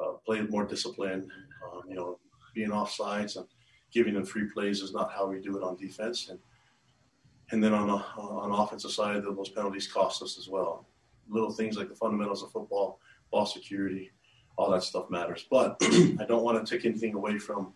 uh, 0.00 0.12
play 0.24 0.40
more 0.42 0.64
discipline, 0.64 1.30
um, 1.64 1.82
you 1.88 1.94
know, 1.94 2.18
being 2.54 2.72
off 2.72 2.92
sides 2.92 3.36
and 3.36 3.46
giving 3.92 4.14
them 4.14 4.24
free 4.24 4.48
plays 4.52 4.80
is 4.80 4.92
not 4.92 5.12
how 5.12 5.26
we 5.26 5.40
do 5.40 5.56
it 5.56 5.62
on 5.62 5.76
defense. 5.76 6.28
And 6.28 6.38
and 7.50 7.62
then 7.62 7.74
on 7.74 7.86
the 7.86 7.94
on 7.94 8.50
offensive 8.50 8.90
side, 8.90 9.22
those 9.22 9.50
penalties 9.50 9.86
cost 9.86 10.22
us 10.22 10.38
as 10.38 10.48
well. 10.48 10.86
Little 11.28 11.52
things 11.52 11.76
like 11.76 11.88
the 11.88 11.94
fundamentals 11.94 12.42
of 12.42 12.52
football, 12.52 12.98
ball 13.30 13.46
security, 13.46 14.10
all 14.56 14.70
that 14.70 14.82
stuff 14.82 15.10
matters. 15.10 15.46
But 15.50 15.76
I 15.82 16.24
don't 16.26 16.42
want 16.42 16.64
to 16.64 16.76
take 16.76 16.84
anything 16.84 17.14
away 17.14 17.38
from 17.38 17.72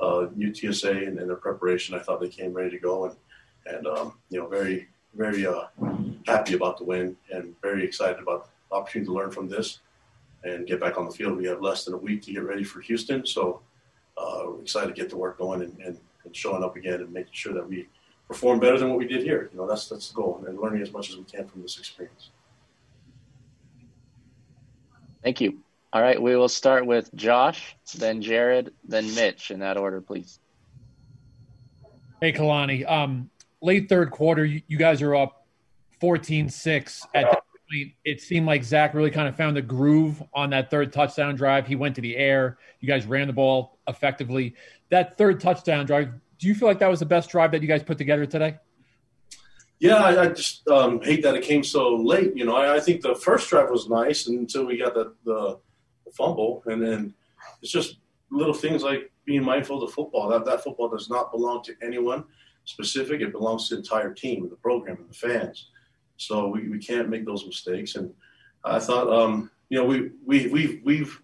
uh, 0.00 0.26
UTSA 0.36 1.08
and, 1.08 1.18
and, 1.18 1.28
their 1.28 1.36
preparation. 1.36 1.94
I 1.94 1.98
thought 1.98 2.20
they 2.20 2.28
came 2.28 2.52
ready 2.52 2.70
to 2.70 2.78
go 2.78 3.04
and 3.04 3.16
and 3.66 3.86
um, 3.86 4.14
you 4.30 4.40
know 4.40 4.46
very 4.46 4.88
very 5.14 5.46
uh, 5.46 5.64
happy 6.26 6.54
about 6.54 6.78
the 6.78 6.84
win 6.84 7.16
and 7.32 7.54
very 7.60 7.84
excited 7.84 8.20
about 8.20 8.48
the 8.68 8.76
opportunity 8.76 9.06
to 9.06 9.12
learn 9.12 9.30
from 9.30 9.48
this 9.48 9.80
and 10.44 10.66
get 10.66 10.80
back 10.80 10.96
on 10.96 11.04
the 11.04 11.10
field. 11.10 11.36
We 11.36 11.46
have 11.46 11.60
less 11.60 11.84
than 11.84 11.94
a 11.94 11.98
week 11.98 12.22
to 12.22 12.32
get 12.32 12.44
ready 12.44 12.64
for 12.64 12.80
Houston, 12.80 13.26
so 13.26 13.60
uh, 14.16 14.44
we're 14.46 14.62
excited 14.62 14.94
to 14.94 15.00
get 15.00 15.10
the 15.10 15.16
work 15.16 15.38
going 15.38 15.62
and, 15.62 15.76
and, 15.80 15.98
and, 16.24 16.36
showing 16.36 16.62
up 16.62 16.76
again 16.76 17.00
and 17.00 17.12
making 17.12 17.32
sure 17.32 17.52
that 17.52 17.68
we 17.68 17.88
perform 18.28 18.60
better 18.60 18.78
than 18.78 18.88
what 18.88 18.98
we 18.98 19.06
did 19.06 19.22
here. 19.22 19.50
You 19.52 19.58
know, 19.58 19.66
that's 19.66 19.88
that's 19.88 20.08
the 20.08 20.14
goal, 20.14 20.42
and 20.46 20.58
learning 20.58 20.82
as 20.82 20.92
much 20.92 21.10
as 21.10 21.16
we 21.16 21.24
can 21.24 21.46
from 21.46 21.62
this 21.62 21.78
experience. 21.78 22.30
Thank 25.22 25.40
you. 25.40 25.58
All 25.92 26.00
right, 26.00 26.20
we 26.20 26.36
will 26.36 26.48
start 26.48 26.86
with 26.86 27.12
Josh, 27.14 27.76
then 27.96 28.22
Jared, 28.22 28.72
then 28.84 29.12
Mitch 29.14 29.50
in 29.50 29.58
that 29.60 29.76
order, 29.76 30.00
please. 30.00 30.38
Hey, 32.20 32.32
Kalani. 32.32 32.88
Um, 32.88 33.28
late 33.60 33.88
third 33.88 34.10
quarter, 34.10 34.44
you, 34.44 34.62
you 34.68 34.78
guys 34.78 35.02
are 35.02 35.16
up 35.16 35.46
14-6. 36.00 37.06
At 37.14 37.24
that 37.24 37.42
point, 37.70 37.92
it 38.04 38.20
seemed 38.20 38.46
like 38.46 38.62
Zach 38.62 38.94
really 38.94 39.10
kind 39.10 39.26
of 39.26 39.36
found 39.36 39.56
the 39.56 39.62
groove 39.62 40.22
on 40.32 40.50
that 40.50 40.70
third 40.70 40.92
touchdown 40.92 41.34
drive. 41.34 41.66
He 41.66 41.74
went 41.74 41.96
to 41.96 42.00
the 42.00 42.16
air. 42.16 42.58
You 42.78 42.86
guys 42.86 43.04
ran 43.06 43.26
the 43.26 43.32
ball 43.32 43.78
effectively. 43.88 44.54
That 44.90 45.18
third 45.18 45.40
touchdown 45.40 45.86
drive, 45.86 46.10
do 46.38 46.46
you 46.46 46.54
feel 46.54 46.68
like 46.68 46.78
that 46.78 46.88
was 46.88 47.00
the 47.00 47.06
best 47.06 47.30
drive 47.30 47.50
that 47.50 47.62
you 47.62 47.68
guys 47.68 47.82
put 47.82 47.98
together 47.98 48.26
today? 48.26 48.58
Yeah, 49.80 49.96
I, 49.96 50.24
I 50.24 50.28
just 50.28 50.68
um, 50.68 51.00
hate 51.00 51.22
that 51.22 51.34
it 51.34 51.42
came 51.42 51.64
so 51.64 51.96
late. 51.96 52.36
You 52.36 52.44
know, 52.44 52.54
I, 52.54 52.76
I, 52.76 52.80
think 52.80 53.00
the 53.00 53.14
first 53.14 53.48
drive 53.48 53.70
was 53.70 53.88
nice 53.88 54.26
until 54.26 54.66
we 54.66 54.76
got 54.76 54.92
the, 54.92 55.14
the, 55.24 55.58
fumble, 56.12 56.62
and 56.66 56.82
then 56.82 57.14
it's 57.62 57.72
just 57.72 57.96
little 58.30 58.52
things 58.52 58.82
like 58.82 59.10
being 59.24 59.42
mindful 59.42 59.82
of 59.82 59.88
the 59.88 59.94
football. 59.94 60.28
That 60.28 60.44
that 60.44 60.62
football 60.62 60.90
does 60.90 61.08
not 61.08 61.32
belong 61.32 61.62
to 61.64 61.74
anyone 61.82 62.24
specific. 62.64 63.22
It 63.22 63.32
belongs 63.32 63.68
to 63.68 63.76
the 63.76 63.80
entire 63.80 64.12
team, 64.12 64.48
the 64.50 64.56
program, 64.56 64.98
and 64.98 65.08
the 65.08 65.14
fans. 65.14 65.70
So 66.18 66.48
we, 66.48 66.68
we 66.68 66.78
can't 66.78 67.08
make 67.08 67.24
those 67.24 67.46
mistakes. 67.46 67.94
And 67.94 68.12
I 68.64 68.80
thought, 68.80 69.08
um, 69.08 69.50
you 69.70 69.78
know, 69.78 69.84
we 69.84 70.10
we 70.26 70.48
we've 70.48 70.80
we've 70.84 71.22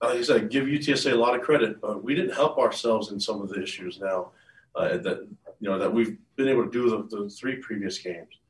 like 0.00 0.18
I 0.18 0.22
said, 0.22 0.48
give 0.48 0.64
UTSA 0.64 1.12
a 1.12 1.16
lot 1.16 1.34
of 1.34 1.42
credit, 1.42 1.80
but 1.82 2.02
we 2.02 2.14
didn't 2.14 2.34
help 2.34 2.56
ourselves 2.56 3.10
in 3.10 3.20
some 3.20 3.42
of 3.42 3.50
the 3.50 3.62
issues 3.62 4.00
now 4.00 4.30
uh, 4.76 4.96
that 4.98 5.26
you 5.60 5.70
know 5.70 5.78
that 5.78 5.92
we've 5.92 6.16
been 6.36 6.48
able 6.48 6.64
to 6.64 6.70
do 6.70 6.90
the, 6.90 7.16
the 7.16 7.28
three 7.28 7.56
previous 7.56 7.98
games. 7.98 8.40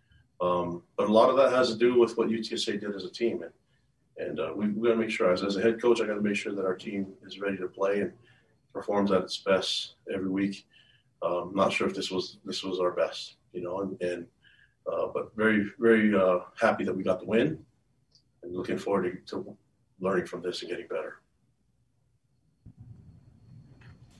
Um, 0.40 0.82
but 0.96 1.08
a 1.08 1.12
lot 1.12 1.30
of 1.30 1.36
that 1.36 1.52
has 1.52 1.70
to 1.70 1.76
do 1.76 1.98
with 1.98 2.16
what 2.16 2.28
UTSA 2.28 2.80
did 2.80 2.94
as 2.94 3.04
a 3.04 3.10
team, 3.10 3.42
and 3.42 3.52
and 4.16 4.40
uh, 4.40 4.52
we, 4.54 4.68
we 4.68 4.88
got 4.88 4.94
to 4.94 5.00
make 5.00 5.10
sure 5.10 5.32
as, 5.32 5.42
as 5.42 5.56
a 5.56 5.62
head 5.62 5.80
coach, 5.80 6.00
I 6.00 6.06
got 6.06 6.14
to 6.14 6.20
make 6.20 6.36
sure 6.36 6.54
that 6.54 6.64
our 6.64 6.76
team 6.76 7.12
is 7.26 7.40
ready 7.40 7.56
to 7.56 7.66
play 7.66 8.00
and 8.00 8.12
performs 8.72 9.10
at 9.10 9.22
its 9.22 9.38
best 9.38 9.94
every 10.12 10.28
week. 10.28 10.66
Um, 11.22 11.52
not 11.54 11.72
sure 11.72 11.88
if 11.88 11.94
this 11.94 12.10
was 12.10 12.38
this 12.44 12.62
was 12.62 12.80
our 12.80 12.92
best, 12.92 13.36
you 13.52 13.62
know, 13.62 13.80
and, 13.80 14.00
and 14.02 14.26
uh, 14.90 15.08
but 15.12 15.34
very 15.36 15.70
very 15.78 16.14
uh, 16.14 16.40
happy 16.60 16.84
that 16.84 16.94
we 16.94 17.02
got 17.02 17.20
the 17.20 17.26
win, 17.26 17.58
and 18.42 18.54
looking 18.54 18.78
forward 18.78 19.26
to, 19.26 19.42
to 19.42 19.56
learning 20.00 20.26
from 20.26 20.42
this 20.42 20.60
and 20.60 20.70
getting 20.70 20.88
better. 20.88 21.20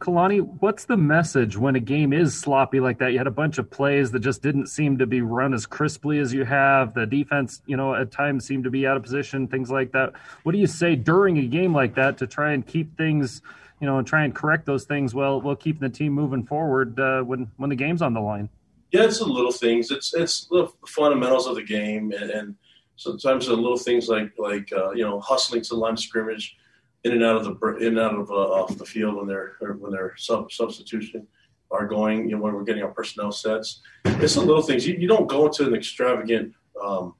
Kalani, 0.00 0.40
what's 0.60 0.84
the 0.84 0.96
message 0.96 1.56
when 1.56 1.76
a 1.76 1.80
game 1.80 2.12
is 2.12 2.38
sloppy 2.38 2.80
like 2.80 2.98
that? 2.98 3.12
You 3.12 3.18
had 3.18 3.26
a 3.26 3.32
bunch 3.32 3.58
of 3.58 3.70
plays 3.70 4.10
that 4.10 4.20
just 4.20 4.42
didn't 4.42 4.66
seem 4.66 4.98
to 4.98 5.06
be 5.06 5.22
run 5.22 5.54
as 5.54 5.66
crisply 5.66 6.18
as 6.18 6.34
you 6.34 6.44
have. 6.44 6.94
The 6.94 7.06
defense, 7.06 7.62
you 7.66 7.76
know, 7.76 7.94
at 7.94 8.10
times 8.10 8.44
seemed 8.44 8.64
to 8.64 8.70
be 8.70 8.86
out 8.86 8.96
of 8.96 9.02
position, 9.02 9.46
things 9.46 9.70
like 9.70 9.92
that. 9.92 10.12
What 10.42 10.52
do 10.52 10.58
you 10.58 10.66
say 10.66 10.96
during 10.96 11.38
a 11.38 11.46
game 11.46 11.72
like 11.72 11.94
that 11.94 12.18
to 12.18 12.26
try 12.26 12.52
and 12.52 12.66
keep 12.66 12.96
things, 12.96 13.40
you 13.80 13.86
know, 13.86 13.98
and 13.98 14.06
try 14.06 14.24
and 14.24 14.34
correct 14.34 14.66
those 14.66 14.84
things 14.84 15.14
while 15.14 15.40
while 15.40 15.56
keeping 15.56 15.80
the 15.80 15.94
team 15.94 16.12
moving 16.12 16.44
forward 16.44 16.98
uh, 16.98 17.22
when 17.22 17.50
when 17.56 17.70
the 17.70 17.76
game's 17.76 18.02
on 18.02 18.14
the 18.14 18.20
line? 18.20 18.48
Yeah, 18.90 19.04
it's 19.04 19.20
the 19.20 19.26
little 19.26 19.52
things. 19.52 19.90
It's 19.90 20.12
it's 20.12 20.46
the 20.46 20.68
fundamentals 20.86 21.46
of 21.46 21.54
the 21.54 21.64
game, 21.64 22.12
and, 22.12 22.30
and 22.30 22.54
sometimes 22.96 23.46
the 23.46 23.54
little 23.54 23.78
things 23.78 24.08
like 24.08 24.32
like 24.38 24.70
uh, 24.72 24.90
you 24.90 25.04
know 25.04 25.20
hustling 25.20 25.62
to 25.62 25.68
the 25.70 25.76
line 25.76 25.94
of 25.94 26.00
scrimmage 26.00 26.56
in 27.04 27.12
and 27.12 27.22
out 27.22 27.36
of 27.36 27.44
the 27.44 27.76
in 27.76 27.98
and 27.98 28.00
out 28.00 28.14
of 28.14 28.30
uh, 28.30 28.34
off 28.34 28.76
the 28.76 28.84
field 28.84 29.16
when 29.16 29.26
they're 29.26 29.56
when 29.78 29.92
they're 29.92 30.14
sub, 30.16 30.50
substitution 30.50 31.26
are 31.70 31.86
going. 31.86 32.28
You 32.28 32.36
know 32.36 32.42
when 32.42 32.54
we're 32.54 32.64
getting 32.64 32.82
our 32.82 32.92
personnel 32.92 33.32
sets, 33.32 33.82
it's 34.04 34.34
the 34.34 34.40
little 34.40 34.62
things. 34.62 34.86
You, 34.86 34.94
you 34.94 35.06
don't 35.06 35.28
go 35.28 35.46
into 35.46 35.66
an 35.66 35.74
extravagant 35.74 36.54
um, 36.82 37.14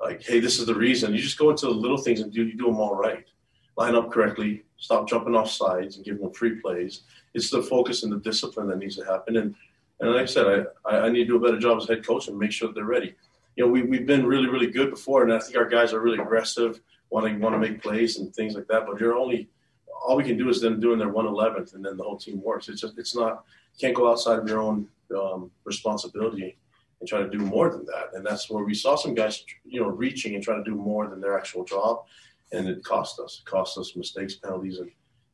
like, 0.00 0.22
hey, 0.22 0.40
this 0.40 0.58
is 0.58 0.66
the 0.66 0.74
reason. 0.74 1.12
You 1.12 1.20
just 1.20 1.38
go 1.38 1.50
into 1.50 1.66
the 1.66 1.72
little 1.72 1.98
things 1.98 2.20
and 2.20 2.32
do 2.32 2.44
you 2.44 2.56
do 2.56 2.66
them 2.66 2.78
all 2.78 2.94
right. 2.94 3.24
Line 3.76 3.94
up 3.94 4.10
correctly. 4.10 4.64
Stop 4.78 5.08
jumping 5.08 5.34
off 5.34 5.50
sides 5.50 5.96
and 5.96 6.04
giving 6.04 6.22
them 6.22 6.32
free 6.32 6.60
plays. 6.60 7.02
It's 7.34 7.50
the 7.50 7.62
focus 7.62 8.02
and 8.04 8.12
the 8.12 8.18
discipline 8.18 8.68
that 8.68 8.78
needs 8.78 8.96
to 8.96 9.04
happen. 9.04 9.36
And 9.36 9.54
and 9.98 10.12
like 10.12 10.22
I 10.22 10.26
said, 10.26 10.66
I, 10.84 10.98
I 10.98 11.08
need 11.08 11.20
to 11.20 11.26
do 11.26 11.36
a 11.36 11.40
better 11.40 11.58
job 11.58 11.78
as 11.78 11.88
head 11.88 12.06
coach 12.06 12.28
and 12.28 12.38
make 12.38 12.52
sure 12.52 12.68
that 12.68 12.74
they're 12.74 12.84
ready. 12.84 13.14
You 13.56 13.64
know, 13.64 13.72
we, 13.72 13.82
we've 13.82 14.06
been 14.06 14.26
really, 14.26 14.48
really 14.48 14.70
good 14.70 14.90
before, 14.90 15.22
and 15.22 15.32
I 15.32 15.38
think 15.38 15.56
our 15.56 15.66
guys 15.66 15.94
are 15.94 16.00
really 16.00 16.18
aggressive 16.18 16.80
want 17.10 17.26
to 17.26 17.36
want 17.38 17.54
to 17.54 17.58
make 17.58 17.82
plays 17.82 18.18
and 18.18 18.34
things 18.34 18.54
like 18.54 18.66
that. 18.68 18.86
But 18.86 19.00
you're 19.00 19.16
only 19.16 19.48
all 20.06 20.16
we 20.16 20.24
can 20.24 20.36
do 20.36 20.48
is 20.48 20.60
then 20.60 20.80
doing 20.80 20.98
their 20.98 21.08
one 21.08 21.26
eleventh, 21.26 21.74
and 21.74 21.84
then 21.84 21.96
the 21.96 22.04
whole 22.04 22.18
team 22.18 22.42
works. 22.42 22.68
It's 22.68 22.80
just 22.80 22.98
it's 22.98 23.16
not 23.16 23.44
can't 23.80 23.94
go 23.94 24.10
outside 24.10 24.38
of 24.38 24.48
your 24.48 24.60
own 24.60 24.88
um, 25.14 25.50
responsibility 25.64 26.56
and 27.00 27.08
try 27.08 27.20
to 27.20 27.28
do 27.28 27.38
more 27.38 27.70
than 27.70 27.84
that. 27.86 28.14
And 28.14 28.24
that's 28.24 28.48
where 28.48 28.64
we 28.64 28.74
saw 28.74 28.96
some 28.96 29.14
guys, 29.14 29.44
you 29.64 29.80
know, 29.80 29.88
reaching 29.88 30.34
and 30.34 30.42
trying 30.42 30.64
to 30.64 30.70
do 30.70 30.76
more 30.76 31.06
than 31.08 31.20
their 31.20 31.38
actual 31.38 31.64
job, 31.64 32.04
and 32.52 32.66
it 32.68 32.82
cost 32.84 33.20
us. 33.20 33.42
It 33.44 33.50
cost 33.50 33.76
us 33.78 33.96
mistakes, 33.96 34.34
penalties, 34.34 34.78
and 34.78 34.90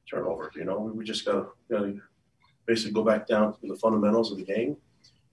turnovers. 0.09 0.55
You 0.57 0.64
know, 0.64 0.79
we, 0.79 0.91
we 0.93 1.05
just 1.05 1.25
got 1.25 1.47
to 1.71 2.00
basically 2.67 2.93
go 2.93 3.05
back 3.05 3.26
down 3.26 3.52
to 3.61 3.67
the 3.67 3.76
fundamentals 3.76 4.33
of 4.33 4.38
the 4.38 4.45
game 4.45 4.76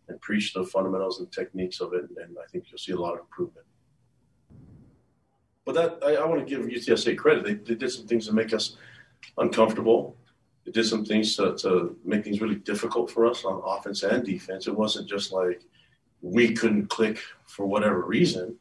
and 0.07 0.19
preach 0.21 0.53
the 0.53 0.63
fundamentals 0.63 1.19
and 1.19 1.31
techniques 1.31 1.81
of 1.81 1.93
it, 1.93 2.05
and 2.21 2.37
I 2.37 2.47
think 2.51 2.65
you'll 2.69 2.77
see 2.77 2.93
a 2.93 2.99
lot 2.99 3.13
of 3.13 3.19
improvement. 3.21 3.65
But 5.69 5.99
that 6.01 6.03
I, 6.03 6.15
I 6.15 6.25
want 6.25 6.39
to 6.39 6.49
give 6.49 6.65
UTSA 6.65 7.15
credit. 7.15 7.43
They, 7.43 7.53
they, 7.53 7.75
did 7.75 7.91
some 7.91 8.07
things 8.07 8.25
to 8.25 8.33
make 8.33 8.55
us 8.55 8.75
uncomfortable. 9.37 10.17
They 10.65 10.71
did 10.71 10.85
some 10.87 11.05
things 11.05 11.35
to, 11.35 11.55
to 11.57 11.95
make 12.03 12.23
things 12.23 12.41
really 12.41 12.55
difficult 12.55 13.11
for 13.11 13.27
us 13.27 13.45
on 13.45 13.61
offense 13.63 14.01
and 14.01 14.25
defense. 14.25 14.65
It 14.65 14.75
wasn't 14.75 15.07
just 15.07 15.31
like 15.31 15.61
we 16.23 16.55
couldn't 16.55 16.87
click 16.87 17.19
for 17.45 17.67
whatever 17.67 18.01
reason. 18.01 18.55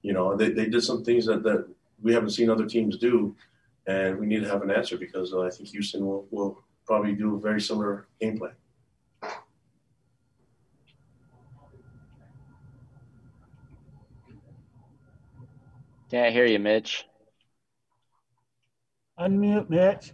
You 0.00 0.14
know, 0.14 0.34
they, 0.34 0.52
they 0.52 0.64
did 0.64 0.82
some 0.82 1.04
things 1.04 1.26
that, 1.26 1.42
that 1.42 1.68
we 2.02 2.14
haven't 2.14 2.30
seen 2.30 2.48
other 2.48 2.64
teams 2.64 2.96
do, 2.96 3.36
and 3.86 4.18
we 4.18 4.24
need 4.24 4.40
to 4.40 4.48
have 4.48 4.62
an 4.62 4.70
answer 4.70 4.96
because 4.96 5.34
I 5.34 5.50
think 5.50 5.68
Houston 5.68 6.06
will, 6.06 6.26
will 6.30 6.64
probably 6.86 7.12
do 7.12 7.36
a 7.36 7.40
very 7.40 7.60
similar 7.60 8.06
game 8.22 8.38
plan. 8.38 8.52
Can't 16.14 16.32
hear 16.32 16.46
you, 16.46 16.60
Mitch. 16.60 17.04
Unmute, 19.18 19.68
Mitch. 19.68 20.12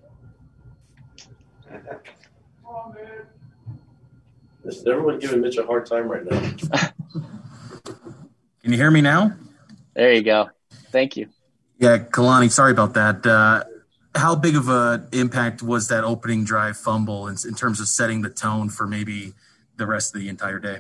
Is 4.64 4.86
everyone 4.86 5.18
giving 5.18 5.42
Mitch 5.42 5.58
a 5.58 5.66
hard 5.66 5.84
time 5.84 6.08
right 6.08 6.24
now? 6.24 6.40
Can 8.62 8.72
you 8.72 8.78
hear 8.78 8.90
me 8.90 9.02
now? 9.02 9.36
There 9.94 10.10
you 10.14 10.22
go. 10.22 10.48
Thank 10.90 11.18
you. 11.18 11.28
Yeah, 11.78 11.98
Kalani, 11.98 12.50
sorry 12.50 12.72
about 12.72 12.94
that. 12.94 13.26
Uh, 13.26 13.64
how 14.14 14.34
big 14.34 14.56
of 14.56 14.70
an 14.70 15.06
impact 15.12 15.62
was 15.62 15.88
that 15.88 16.02
opening 16.02 16.44
drive 16.44 16.78
fumble 16.78 17.28
in, 17.28 17.36
in 17.46 17.54
terms 17.54 17.78
of 17.78 17.88
setting 17.88 18.22
the 18.22 18.30
tone 18.30 18.70
for 18.70 18.86
maybe 18.86 19.34
the 19.76 19.86
rest 19.86 20.14
of 20.14 20.22
the 20.22 20.30
entire 20.30 20.60
day? 20.60 20.78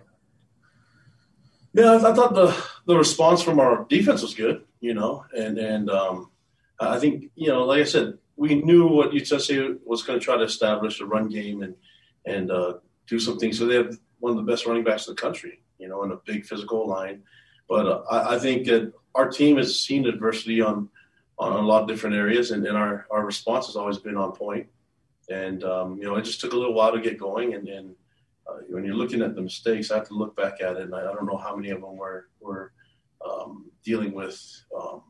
Yeah, 1.74 1.92
I, 1.92 2.10
I, 2.10 2.14
thought 2.14 2.32
the 2.32 2.56
the 2.86 2.96
response 2.96 3.42
from 3.42 3.60
our 3.60 3.84
defense 3.90 4.22
was 4.22 4.34
good, 4.34 4.64
you 4.80 4.94
know, 4.94 5.24
and 5.36 5.58
and 5.58 5.90
um, 5.90 6.30
I 6.80 6.98
think 6.98 7.30
you 7.34 7.48
know, 7.48 7.64
like 7.64 7.80
I 7.80 7.84
said, 7.84 8.18
we 8.36 8.54
knew 8.54 8.86
what 8.86 9.10
UTSA 9.10 9.78
was 9.84 10.02
going 10.02 10.18
to 10.18 10.24
try 10.24 10.36
to 10.36 10.44
establish 10.44 11.00
a 11.00 11.06
run 11.06 11.28
game 11.28 11.62
and 11.62 11.74
and 12.26 12.50
uh, 12.50 12.74
do 13.06 13.18
some 13.18 13.38
things. 13.38 13.58
So 13.58 13.66
they 13.66 13.76
have 13.76 13.98
one 14.18 14.30
of 14.30 14.36
the 14.36 14.50
best 14.50 14.66
running 14.66 14.84
backs 14.84 15.06
in 15.06 15.14
the 15.14 15.20
country, 15.20 15.62
you 15.78 15.88
know, 15.88 16.02
and 16.02 16.12
a 16.12 16.20
big 16.24 16.44
physical 16.44 16.86
line. 16.86 17.22
But 17.68 17.86
uh, 17.86 18.02
I, 18.10 18.34
I, 18.34 18.38
think 18.38 18.66
that 18.66 18.92
our 19.14 19.28
team 19.28 19.56
has 19.56 19.78
seen 19.80 20.06
adversity 20.06 20.60
on 20.60 20.88
on 21.38 21.52
a 21.52 21.60
lot 21.60 21.82
of 21.82 21.88
different 21.88 22.16
areas, 22.16 22.50
and, 22.50 22.66
and 22.66 22.76
our 22.76 23.06
our 23.10 23.24
response 23.24 23.66
has 23.66 23.76
always 23.76 23.98
been 23.98 24.16
on 24.16 24.32
point. 24.32 24.66
And 25.28 25.62
um, 25.62 25.98
you 25.98 26.04
know, 26.04 26.16
it 26.16 26.24
just 26.24 26.40
took 26.40 26.52
a 26.52 26.56
little 26.56 26.74
while 26.74 26.92
to 26.92 27.00
get 27.00 27.18
going, 27.18 27.54
and, 27.54 27.68
and 27.68 27.94
uh, 28.48 28.58
when 28.68 28.84
you're 28.84 28.94
looking 28.94 29.22
at 29.22 29.34
the 29.34 29.42
mistakes, 29.42 29.90
I 29.90 29.96
have 29.96 30.08
to 30.08 30.14
look 30.14 30.34
back 30.34 30.60
at 30.60 30.76
it, 30.76 30.82
and 30.82 30.94
I, 30.94 31.00
I 31.00 31.14
don't 31.14 31.26
know 31.26 31.36
how 31.36 31.54
many 31.54 31.70
of 31.70 31.80
them 31.80 31.96
were 31.96 32.28
were 32.40 32.72
um, 33.24 33.69
dealing 33.84 34.12
with 34.12 34.38
um, 34.78 35.02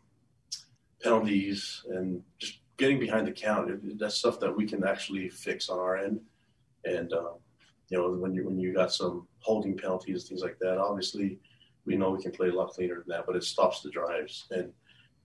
penalties 1.03 1.85
and 1.91 2.23
just 2.39 2.61
getting 2.77 2.99
behind 2.99 3.27
the 3.27 3.33
count. 3.33 3.71
That's 3.99 4.17
stuff 4.17 4.41
that 4.41 4.57
we 4.57 4.67
can 4.67 4.85
actually 4.85 5.29
fix 5.29 5.69
on 5.69 5.79
our 5.79 5.97
end. 5.97 6.21
And 6.85 7.12
um, 7.12 7.35
you 7.89 7.99
know, 7.99 8.11
when 8.12 8.35
you 8.35 8.45
when 8.45 8.59
you 8.59 8.73
got 8.73 8.93
some 8.93 9.27
holding 9.41 9.77
penalties, 9.77 10.29
things 10.29 10.43
like 10.43 10.59
that, 10.61 10.79
obviously 10.79 11.39
we 11.85 11.97
know 11.97 12.11
we 12.11 12.23
can 12.23 12.33
play 12.33 12.49
a 12.49 12.55
lot 12.55 12.71
cleaner 12.71 12.97
than 12.97 13.09
that. 13.09 13.27
But 13.27 13.37
it 13.37 13.45
stops 13.45 13.83
the 13.83 13.91
drives, 13.91 14.47
and 14.50 14.73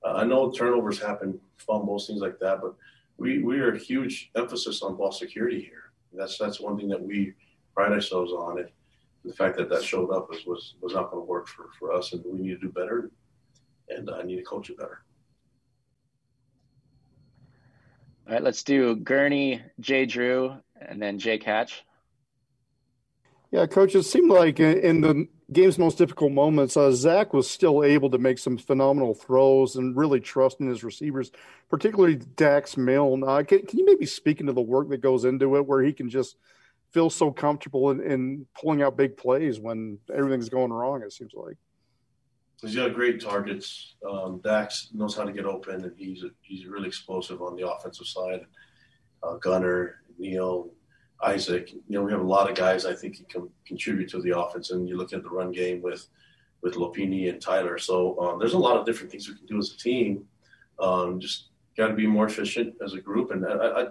uh, 0.04 0.14
I 0.14 0.24
know 0.26 0.52
turnovers 0.52 1.02
happen, 1.02 1.40
fumbles, 1.58 2.08
things 2.08 2.22
like 2.22 2.40
that. 2.40 2.62
But 2.62 2.76
we 3.18 3.42
we 3.44 3.60
are 3.60 3.74
a 3.74 3.80
huge 3.80 4.32
emphasis 4.36 4.82
on 4.82 4.98
ball 4.98 5.12
security 5.12 5.62
here. 5.62 5.92
That's 6.14 6.38
that's 6.38 6.60
one 6.60 6.78
thing 6.78 6.90
that 6.90 7.02
we 7.02 7.34
pride 7.74 7.92
ourselves 7.92 8.32
on 8.32 8.60
it. 8.60 8.74
The 9.24 9.34
fact 9.34 9.58
that 9.58 9.70
that 9.70 9.84
showed 9.84 10.12
up 10.12 10.30
was 10.30 10.46
was, 10.46 10.76
was 10.82 10.94
not 10.94 11.12
going 11.12 11.24
to 11.24 11.30
work 11.30 11.48
for, 11.48 11.70
for 11.78 11.94
us, 11.94 12.14
and 12.14 12.24
we 12.26 12.40
need 12.40 12.60
to 12.60 12.68
do 12.68 12.70
better, 12.70 13.12
and 13.90 14.10
I 14.10 14.24
need 14.24 14.38
to 14.38 14.44
coach 14.44 14.70
it 14.70 14.78
better. 14.78 15.02
All 18.28 18.34
right, 18.34 18.44
let's 18.44 18.64
do 18.64 18.96
Gurney, 18.96 19.62
Jay 19.80 20.06
Drew, 20.06 20.56
and 20.82 21.02
then 21.02 21.20
Jake 21.20 21.44
Hatch. 21.44 21.84
Yeah, 23.52 23.68
coach, 23.68 23.94
it 23.96 24.04
seemed 24.04 24.32
like 24.32 24.60
in 24.60 25.02
the 25.02 25.28
game's 25.52 25.78
most 25.78 25.98
difficult 25.98 26.32
moments, 26.32 26.76
uh, 26.76 26.92
Zach 26.92 27.34
was 27.34 27.50
still 27.50 27.84
able 27.84 28.10
to 28.10 28.18
make 28.18 28.40
some 28.40 28.58
phenomenal 28.58 29.14
throws 29.14 29.76
and 29.76 29.96
really 29.96 30.20
trusting 30.20 30.68
his 30.68 30.84
receivers, 30.84 31.32
particularly 31.70 32.16
Dax 32.16 32.78
Milne. 32.78 33.24
Uh, 33.24 33.44
can, 33.44 33.66
can, 33.66 33.80
you 33.80 33.86
maybe 33.86 34.06
speak 34.06 34.40
into 34.40 34.54
the 34.54 34.62
work 34.62 34.90
that 34.90 35.02
goes 35.02 35.26
into 35.26 35.56
it 35.56 35.68
where 35.68 35.84
he 35.84 35.94
can 35.94 36.10
just 36.10 36.36
feel 36.92 37.10
so 37.10 37.32
comfortable 37.32 37.92
in, 37.92 38.02
in 38.02 38.46
pulling 38.60 38.82
out 38.82 38.98
big 38.98 39.18
plays 39.18 39.60
when 39.60 40.00
everything's 40.14 40.50
going 40.50 40.74
wrong, 40.74 41.04
it 41.04 41.14
seems 41.14 41.34
like? 41.34 41.58
He's 42.62 42.76
got 42.76 42.94
great 42.94 43.22
targets. 43.22 43.96
Um, 44.10 44.42
Dax 44.44 44.90
knows 44.94 45.16
how 45.16 45.24
to 45.24 45.32
get 45.32 45.46
open, 45.46 45.84
and 45.84 45.94
he's 45.98 46.24
he's 46.42 46.66
really 46.66 46.88
explosive 46.88 47.42
on 47.42 47.56
the 47.56 47.70
offensive 47.70 48.08
side. 48.08 48.46
Uh, 49.24 49.36
Gunner, 49.36 50.02
Neil, 50.18 50.70
Isaac. 51.24 51.72
You 51.72 51.82
know, 51.90 52.04
we 52.04 52.12
have 52.12 52.22
a 52.22 52.26
lot 52.26 52.50
of 52.50 52.56
guys 52.56 52.86
I 52.86 52.94
think 52.94 53.28
can 53.30 53.50
contribute 53.66 54.10
to 54.10 54.22
the 54.22 54.38
offense. 54.38 54.72
And 54.72 54.88
you 54.88 54.98
look 54.98 55.14
at 55.14 55.24
the 55.24 55.30
run 55.30 55.52
game 55.52 55.82
with 55.82 56.08
with 56.62 56.76
Lopini 56.76 57.30
and 57.30 57.42
Tyler. 57.42 57.78
So 57.78 58.20
um, 58.20 58.40
there's 58.40 58.54
a 58.54 58.58
lot 58.58 58.78
of 58.78 58.86
different 58.86 59.12
things 59.12 59.28
we 59.28 59.36
can 59.36 59.46
do 59.46 59.60
as 59.60 59.72
a 59.72 59.78
team. 59.78 60.26
Um, 60.80 61.20
just 61.20 61.50
got 61.78 61.88
to 61.88 61.94
be 61.94 62.08
more 62.08 62.26
efficient 62.26 62.76
as 62.84 62.94
a 62.94 63.02
group. 63.02 63.32
And 63.32 63.46
I, 63.46 63.52
I, 63.52 63.82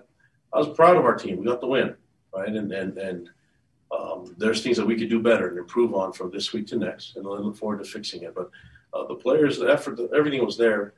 I 0.53 0.59
was 0.59 0.77
proud 0.77 0.97
of 0.97 1.05
our 1.05 1.15
team. 1.15 1.39
We 1.39 1.47
got 1.47 1.61
the 1.61 1.67
win, 1.67 1.95
right? 2.35 2.49
And 2.49 2.73
and 2.73 2.99
and 2.99 3.31
um, 3.95 4.35
there's 4.39 4.63
things 4.63 4.77
that 4.77 4.87
we 4.87 4.97
could 4.97 5.09
do 5.09 5.21
better 5.21 5.49
and 5.49 5.59
improve 5.59 5.95
on 5.95 6.13
from 6.13 6.31
this 6.31 6.53
week 6.53 6.67
to 6.69 6.77
next, 6.77 7.17
and 7.17 7.27
I 7.27 7.31
look 7.31 7.57
forward 7.57 7.79
to 7.79 7.85
fixing 7.85 8.23
it. 8.23 8.35
But 8.35 8.51
uh, 8.93 9.07
the 9.07 9.15
players, 9.15 9.59
the 9.59 9.67
effort, 9.67 9.99
everything 10.15 10.45
was 10.45 10.57
there. 10.57 10.95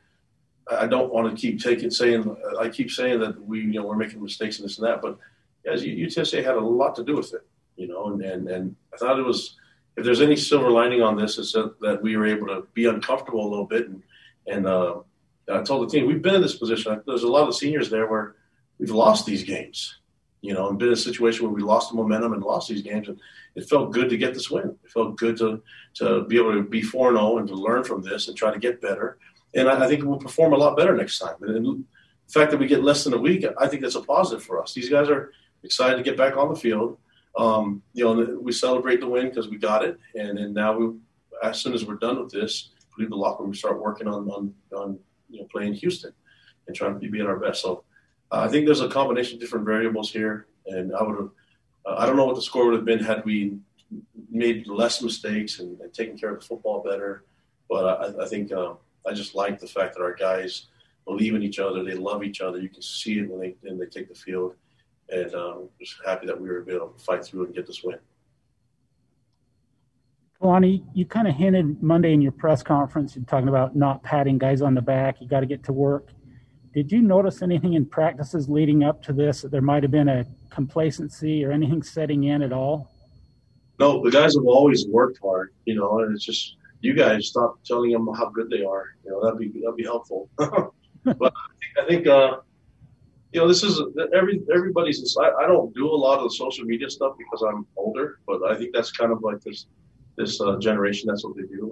I 0.71 0.87
don't 0.87 1.13
want 1.13 1.31
to 1.31 1.41
keep 1.41 1.63
taking 1.63 1.91
saying 1.91 2.37
I 2.59 2.69
keep 2.69 2.91
saying 2.91 3.21
that 3.21 3.41
we 3.45 3.61
you 3.61 3.75
know 3.75 3.87
we're 3.87 3.97
making 3.97 4.23
mistakes 4.23 4.59
and 4.59 4.69
this 4.69 4.79
and 4.79 4.87
that, 4.87 5.03
but 5.03 5.19
as 5.65 5.85
UTSA 5.85 6.45
had 6.45 6.55
a 6.55 6.61
lot 6.61 6.95
to 6.97 7.05
do 7.05 7.17
with 7.17 7.35
it, 7.35 7.47
you 7.77 7.89
know, 7.89 8.13
and 8.13 8.23
and, 8.23 8.49
and 8.49 8.77
I 8.93 8.97
thought 8.97 9.19
it 9.19 9.25
was 9.25 9.57
if 9.97 10.05
there's 10.05 10.21
any 10.21 10.37
silver 10.37 10.71
lining 10.71 11.03
on 11.03 11.17
this 11.17 11.39
is 11.39 11.53
that, 11.53 11.81
that 11.81 12.03
we 12.03 12.17
were 12.17 12.27
able 12.27 12.47
to 12.49 12.67
be 12.75 12.87
uncomfortable 12.87 13.47
a 13.47 13.49
little 13.49 13.67
bit 13.67 13.89
and 13.89 14.03
and 14.47 14.67
uh, 14.67 14.97
I 15.49 15.63
told 15.63 15.89
the 15.89 15.93
team 15.93 16.07
we've 16.07 16.23
been 16.23 16.37
in 16.37 16.43
this 16.43 16.57
position. 16.57 17.01
There's 17.07 17.23
a 17.23 17.29
lot 17.29 17.49
of 17.49 17.55
seniors 17.55 17.91
there 17.91 18.07
where 18.09 18.37
we've 18.79 18.91
lost 18.91 19.27
these 19.27 19.43
games 19.45 19.97
you 20.41 20.55
know, 20.55 20.69
and 20.69 20.79
been 20.79 20.89
in 20.89 20.95
a 20.95 20.97
situation 20.97 21.45
where 21.45 21.55
we 21.55 21.63
lost 21.63 21.91
the 21.91 21.97
momentum 21.97 22.33
and 22.33 22.43
lost 22.43 22.69
these 22.69 22.83
games. 22.83 23.09
And 23.09 23.19
it 23.55 23.69
felt 23.69 23.93
good 23.93 24.09
to 24.11 24.17
get 24.17 24.35
this 24.35 24.51
win. 24.51 24.77
It 24.85 24.91
felt 24.91 25.17
good 25.17 25.37
to 25.39 25.63
to 25.95 26.25
be 26.25 26.37
able 26.37 26.53
to 26.53 26.63
be 26.63 26.83
4 26.83 27.13
0 27.13 27.39
and 27.39 27.49
to 27.49 27.55
learn 27.55 27.85
from 27.85 28.03
this 28.03 28.29
and 28.29 28.37
try 28.37 28.53
to 28.53 28.59
get 28.59 28.81
better. 28.81 29.19
And 29.55 29.69
I, 29.69 29.85
I 29.85 29.89
think 29.89 30.05
we'll 30.05 30.19
perform 30.19 30.53
a 30.53 30.57
lot 30.57 30.77
better 30.77 30.95
next 30.95 31.19
time. 31.19 31.37
And, 31.41 31.57
and 31.57 31.85
the 32.27 32.33
fact 32.33 32.51
that 32.51 32.61
we 32.61 32.67
get 32.67 32.83
less 32.83 33.05
than 33.05 33.15
a 33.15 33.19
week, 33.19 33.45
I 33.59 33.67
think 33.67 33.83
that's 33.83 33.95
a 33.95 34.03
positive 34.03 34.45
for 34.45 34.63
us. 34.63 34.75
These 34.75 34.91
guys 34.91 35.09
are 35.09 35.33
excited 35.63 35.97
to 35.97 36.03
get 36.03 36.17
back 36.17 36.37
on 36.37 36.49
the 36.49 36.59
field. 36.59 36.99
Um, 37.39 37.83
you 37.93 38.05
know, 38.05 38.39
we 38.41 38.53
celebrate 38.53 39.01
the 39.01 39.09
win 39.09 39.29
because 39.29 39.49
we 39.49 39.59
got 39.59 39.85
it. 39.85 39.99
And, 40.15 40.39
and 40.39 40.55
now 40.55 40.77
we, 40.77 40.97
as 41.43 41.61
soon 41.61 41.75
as 41.75 41.85
we're 41.85 41.97
done 41.97 42.23
with 42.23 42.33
this, 42.33 42.71
leave 42.99 43.11
the 43.11 43.17
locker 43.17 43.43
room, 43.43 43.51
we 43.51 43.57
start 43.57 43.81
working 43.81 44.09
on, 44.09 44.29
on, 44.31 44.55
on 44.75 44.99
you 45.29 45.41
know, 45.41 45.49
playing 45.51 45.75
Houston 45.75 46.13
and 46.67 46.77
trying 46.77 46.99
to 46.99 47.11
be 47.11 47.21
at 47.21 47.27
our 47.27 47.39
best. 47.39 47.63
So 47.63 47.85
I 48.31 48.49
think 48.49 48.67
there's 48.67 48.81
a 48.81 48.89
combination 48.89 49.35
of 49.35 49.41
different 49.41 49.67
variables 49.67 50.11
here, 50.11 50.47
and 50.67 50.95
I 50.95 51.03
would 51.03 51.17
have. 51.17 51.31
Uh, 51.85 51.97
I 51.99 52.07
don't 52.07 52.17
know 52.17 52.25
what 52.25 52.35
the 52.35 52.43
score 52.43 52.67
would 52.67 52.75
have 52.75 52.85
been 52.85 52.99
had 52.99 53.25
we 53.25 53.59
made 54.31 54.67
less 54.67 55.01
mistakes 55.01 55.61
and, 55.61 55.81
and 55.81 55.95
taken 55.95 56.19
care 56.19 56.31
of 56.35 56.41
the 56.41 56.47
football 56.47 56.83
better. 56.83 57.25
But 57.69 58.19
I, 58.19 58.25
I 58.25 58.27
think 58.27 58.53
um, 58.53 58.79
I 59.07 59.13
just 59.13 59.35
like 59.35 59.61
the 59.61 59.67
fact 59.67 59.95
that 59.95 60.03
our 60.03 60.15
guys 60.15 60.67
believe 61.05 61.35
in 61.35 61.43
each 61.43 61.59
other. 61.59 61.85
They 61.85 61.95
love 61.95 62.25
each 62.25 62.41
other. 62.41 62.59
You 62.59 62.69
can 62.69 62.83
see 62.83 63.21
it 63.21 63.31
when 63.31 63.41
they 63.41 63.57
when 63.63 63.79
they 63.79 63.87
take 63.87 64.09
the 64.09 64.15
field, 64.15 64.55
and 65.09 65.35
um, 65.35 65.69
just 65.81 65.97
happy 66.05 66.27
that 66.27 66.41
we 66.41 66.49
were 66.49 66.69
able 66.69 66.89
to 66.89 67.05
fight 67.05 67.25
through 67.25 67.47
and 67.47 67.55
get 67.55 67.67
this 67.67 67.83
win. 67.83 67.99
Kalani, 70.41 70.85
you 70.93 71.07
kind 71.07 71.27
of 71.27 71.35
hinted 71.35 71.83
Monday 71.83 72.13
in 72.13 72.21
your 72.21 72.33
press 72.33 72.63
conference, 72.63 73.17
you're 73.17 73.25
talking 73.25 73.49
about 73.49 73.75
not 73.75 74.03
patting 74.03 74.37
guys 74.37 74.61
on 74.61 74.75
the 74.75 74.83
back. 74.83 75.21
You 75.21 75.29
got 75.29 75.41
to 75.41 75.47
get 75.47 75.65
to 75.65 75.73
work. 75.73 76.11
Did 76.77 76.93
you 76.93 77.01
notice 77.01 77.41
anything 77.41 77.73
in 77.73 77.87
practices 77.87 78.51
leading 78.51 78.85
up 78.85 79.03
to 79.05 79.15
this 79.15 79.41
that 79.41 79.51
there 79.51 79.63
might 79.63 79.83
have 79.83 79.91
been 79.91 80.11
a 80.11 80.27
complacency 80.51 81.43
or 81.43 81.51
anything 81.51 81.83
setting 81.83 82.25
in 82.25 82.43
at 82.43 82.53
all? 82.53 82.93
No, 83.79 84.05
the 84.05 84.11
guys 84.11 84.35
have 84.35 84.45
always 84.45 84.87
worked 84.87 85.19
hard, 85.23 85.55
you 85.65 85.75
know, 85.75 86.01
and 86.01 86.15
it's 86.15 86.23
just 86.23 86.57
you 86.83 86.93
guys 86.93 87.29
stop 87.29 87.59
telling 87.65 87.93
them 87.93 88.07
how 88.15 88.29
good 88.29 88.51
they 88.51 88.63
are. 88.63 88.95
You 89.07 89.11
know, 89.11 89.25
that'd 89.25 89.39
be 89.39 89.59
that'd 89.59 89.77
be 89.77 89.85
helpful. 89.85 90.29
but 90.37 90.53
I 91.09 91.15
think, 91.15 91.79
I 91.83 91.87
think 91.87 92.07
uh, 92.09 92.37
you 93.33 93.41
know, 93.41 93.49
this 93.49 93.63
is 93.63 93.81
every 94.15 94.43
everybody's. 94.55 95.17
I, 95.19 95.31
I, 95.31 95.47
don't 95.47 95.75
do 95.75 95.89
a 95.89 95.97
lot 95.97 96.19
of 96.19 96.25
the 96.25 96.35
social 96.35 96.67
media 96.67 96.91
stuff 96.91 97.15
because 97.17 97.41
I'm 97.41 97.67
older, 97.79 98.19
but 98.27 98.43
I 98.51 98.55
think 98.55 98.75
that's 98.75 98.93
kind 98.93 99.13
of 99.13 99.23
like 99.23 99.41
this 99.41 99.65
this 100.19 100.43
uh, 100.43 100.59
generation. 100.59 101.07
That's 101.09 101.25
what 101.25 101.37
they 101.37 101.45
do. 101.45 101.71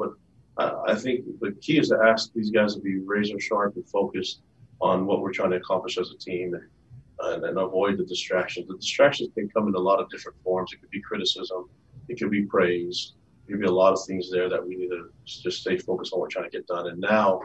But 0.57 0.77
I, 0.87 0.93
I 0.93 0.95
think 0.95 1.27
the 1.43 1.53
key 1.61 1.79
is 1.79 1.90
to 1.90 1.99
ask 2.03 2.33
these 2.33 2.51
guys 2.51 2.75
to 2.75 2.81
be 2.81 3.01
razor 3.01 3.38
sharp 3.38 3.77
and 3.77 3.87
focused 3.90 4.40
on 4.85 5.07
what 5.07 5.20
we're 5.20 5.33
trying 5.33 5.51
to 5.51 5.57
accomplish 5.57 5.97
as 5.97 6.11
a 6.11 6.18
team 6.18 6.55
and, 6.55 7.44
and, 7.44 7.59
avoid 7.59 7.97
the 7.97 8.05
distractions. 8.05 8.68
The 8.68 8.77
distractions 8.77 9.31
can 9.35 9.49
come 9.49 9.66
in 9.66 9.75
a 9.75 9.79
lot 9.79 9.99
of 9.99 10.11
different 10.11 10.37
forms. 10.44 10.73
It 10.75 10.81
could 10.81 10.90
be 10.90 11.01
criticism, 11.01 11.70
it 12.09 12.18
could 12.18 12.31
be 12.31 12.42
praise, 12.42 13.14
it 13.47 13.53
could 13.53 13.61
be 13.61 13.66
a 13.66 13.73
lot 13.73 13.94
of 13.94 14.01
things 14.07 14.31
there 14.31 14.51
that 14.51 14.64
we 14.64 14.77
need 14.77 14.90
to 14.90 15.11
just 15.25 15.62
stay 15.62 15.79
focused 15.79 16.12
on 16.12 16.20
what 16.20 16.27
we're 16.27 16.29
trying 16.29 16.51
to 16.51 16.57
get 16.59 16.66
done. 16.66 16.88
And 16.88 17.01
now, 17.01 17.40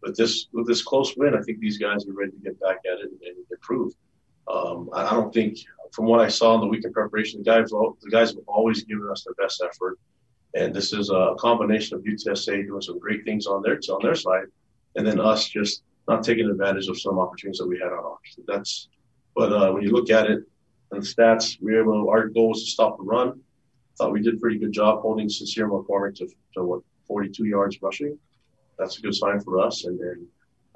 with 0.00 0.16
this 0.16 0.46
with 0.52 0.68
this 0.68 0.82
close 0.82 1.16
win, 1.16 1.34
I 1.34 1.42
think 1.42 1.58
these 1.58 1.76
guys 1.76 2.06
are 2.06 2.12
ready 2.12 2.30
to 2.30 2.38
get 2.38 2.60
back 2.60 2.78
at 2.90 3.00
it 3.00 3.10
and, 3.10 3.20
and 3.20 3.36
improve. 3.50 3.92
Um, 4.46 4.88
I, 4.92 5.06
I 5.06 5.10
don't 5.10 5.34
think, 5.34 5.58
from 5.92 6.04
what 6.06 6.20
I 6.20 6.28
saw 6.28 6.54
in 6.54 6.60
the 6.60 6.68
week 6.68 6.84
of 6.84 6.92
preparation, 6.92 7.42
the 7.42 7.50
guys 7.50 7.70
the 7.70 8.10
guys 8.12 8.30
have 8.30 8.46
always 8.46 8.84
given 8.84 9.08
us 9.10 9.24
their 9.24 9.34
best 9.34 9.60
effort. 9.60 9.98
And 10.54 10.72
this 10.72 10.92
is 10.92 11.10
a 11.10 11.34
combination 11.38 11.96
of 11.96 12.04
UTSA 12.04 12.66
doing 12.66 12.80
some 12.80 13.00
great 13.00 13.24
things 13.24 13.46
on 13.48 13.60
their 13.62 13.80
on 13.90 14.02
their 14.02 14.14
side, 14.14 14.46
and 14.94 15.04
then 15.04 15.18
us 15.18 15.48
just 15.48 15.82
not 16.08 16.22
taking 16.22 16.48
advantage 16.48 16.88
of 16.88 17.00
some 17.00 17.18
opportunities 17.18 17.58
that 17.58 17.66
we 17.66 17.78
had 17.78 17.92
on 17.92 18.04
ours. 18.04 18.38
That's, 18.46 18.88
but 19.34 19.52
uh, 19.52 19.72
when 19.72 19.82
you 19.82 19.90
look 19.90 20.10
at 20.10 20.26
it 20.26 20.40
and 20.92 21.02
the 21.02 21.06
stats, 21.06 21.58
we 21.60 21.72
were 21.72 21.80
able. 21.80 22.08
Our 22.08 22.28
goal 22.28 22.50
was 22.50 22.64
to 22.64 22.70
stop 22.70 22.98
the 22.98 23.04
run. 23.04 23.40
Thought 23.98 24.12
we 24.12 24.22
did 24.22 24.34
a 24.34 24.38
pretty 24.38 24.58
good 24.58 24.72
job 24.72 25.00
holding 25.00 25.28
Sincere 25.28 25.68
McCormick 25.68 26.16
to, 26.16 26.28
to 26.54 26.64
what 26.64 26.82
42 27.08 27.44
yards 27.44 27.80
rushing. 27.80 28.18
That's 28.78 28.98
a 28.98 29.02
good 29.02 29.14
sign 29.14 29.40
for 29.40 29.58
us. 29.60 29.84
And 29.84 29.98
then 29.98 30.26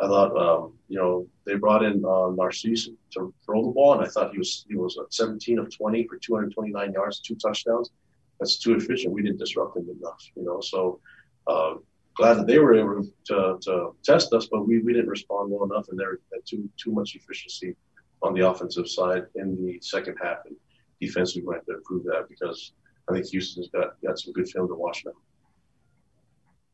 I 0.01 0.07
thought, 0.07 0.37
um, 0.37 0.73
you 0.89 0.99
know, 0.99 1.27
they 1.45 1.55
brought 1.57 1.85
in 1.85 2.03
uh, 2.05 2.31
Narcisse 2.31 2.89
to 3.13 3.35
throw 3.45 3.67
the 3.67 3.73
ball, 3.73 3.95
and 3.95 4.03
I 4.03 4.09
thought 4.09 4.33
he 4.33 4.39
was 4.39 4.65
he 4.69 4.77
was 4.77 4.99
17 5.11 5.59
of 5.59 5.77
20 5.77 6.07
for 6.07 6.17
229 6.17 6.93
yards, 6.93 7.21
two 7.21 7.35
touchdowns. 7.35 7.91
That's 8.39 8.59
too 8.59 8.75
efficient. 8.75 9.13
We 9.13 9.23
didn't 9.23 9.39
disrupt 9.39 9.77
him 9.77 9.89
enough, 9.91 10.23
you 10.35 10.45
know. 10.45 10.61
So 10.63 11.01
uh, 11.47 11.75
glad 12.15 12.35
that 12.35 12.47
they 12.47 12.59
were 12.59 12.75
able 12.75 13.07
to, 13.27 13.59
to 13.63 13.91
test 14.03 14.33
us, 14.33 14.47
but 14.47 14.67
we, 14.67 14.81
we 14.81 14.93
didn't 14.93 15.09
respond 15.09 15.51
well 15.51 15.65
enough, 15.65 15.89
and 15.89 15.99
there 15.99 16.19
had 16.33 16.45
too 16.47 16.69
too 16.77 16.93
much 16.93 17.15
efficiency 17.15 17.77
on 18.23 18.35
the 18.35 18.49
offensive 18.49 18.89
side 18.89 19.25
in 19.37 19.57
the 19.65 19.79
second 19.81 20.17
half. 20.23 20.39
And 20.47 20.57
defensively, 21.01 21.47
we 21.47 21.55
have 21.55 21.65
to 21.67 21.75
improve 21.75 22.05
that 22.05 22.27
because 22.29 22.73
I 23.09 23.15
think 23.15 23.27
Houston's 23.27 23.69
got 23.69 24.01
got 24.05 24.19
some 24.19 24.33
good 24.33 24.49
film 24.49 24.69
to 24.69 24.75
watch 24.75 25.03
now. 25.05 25.13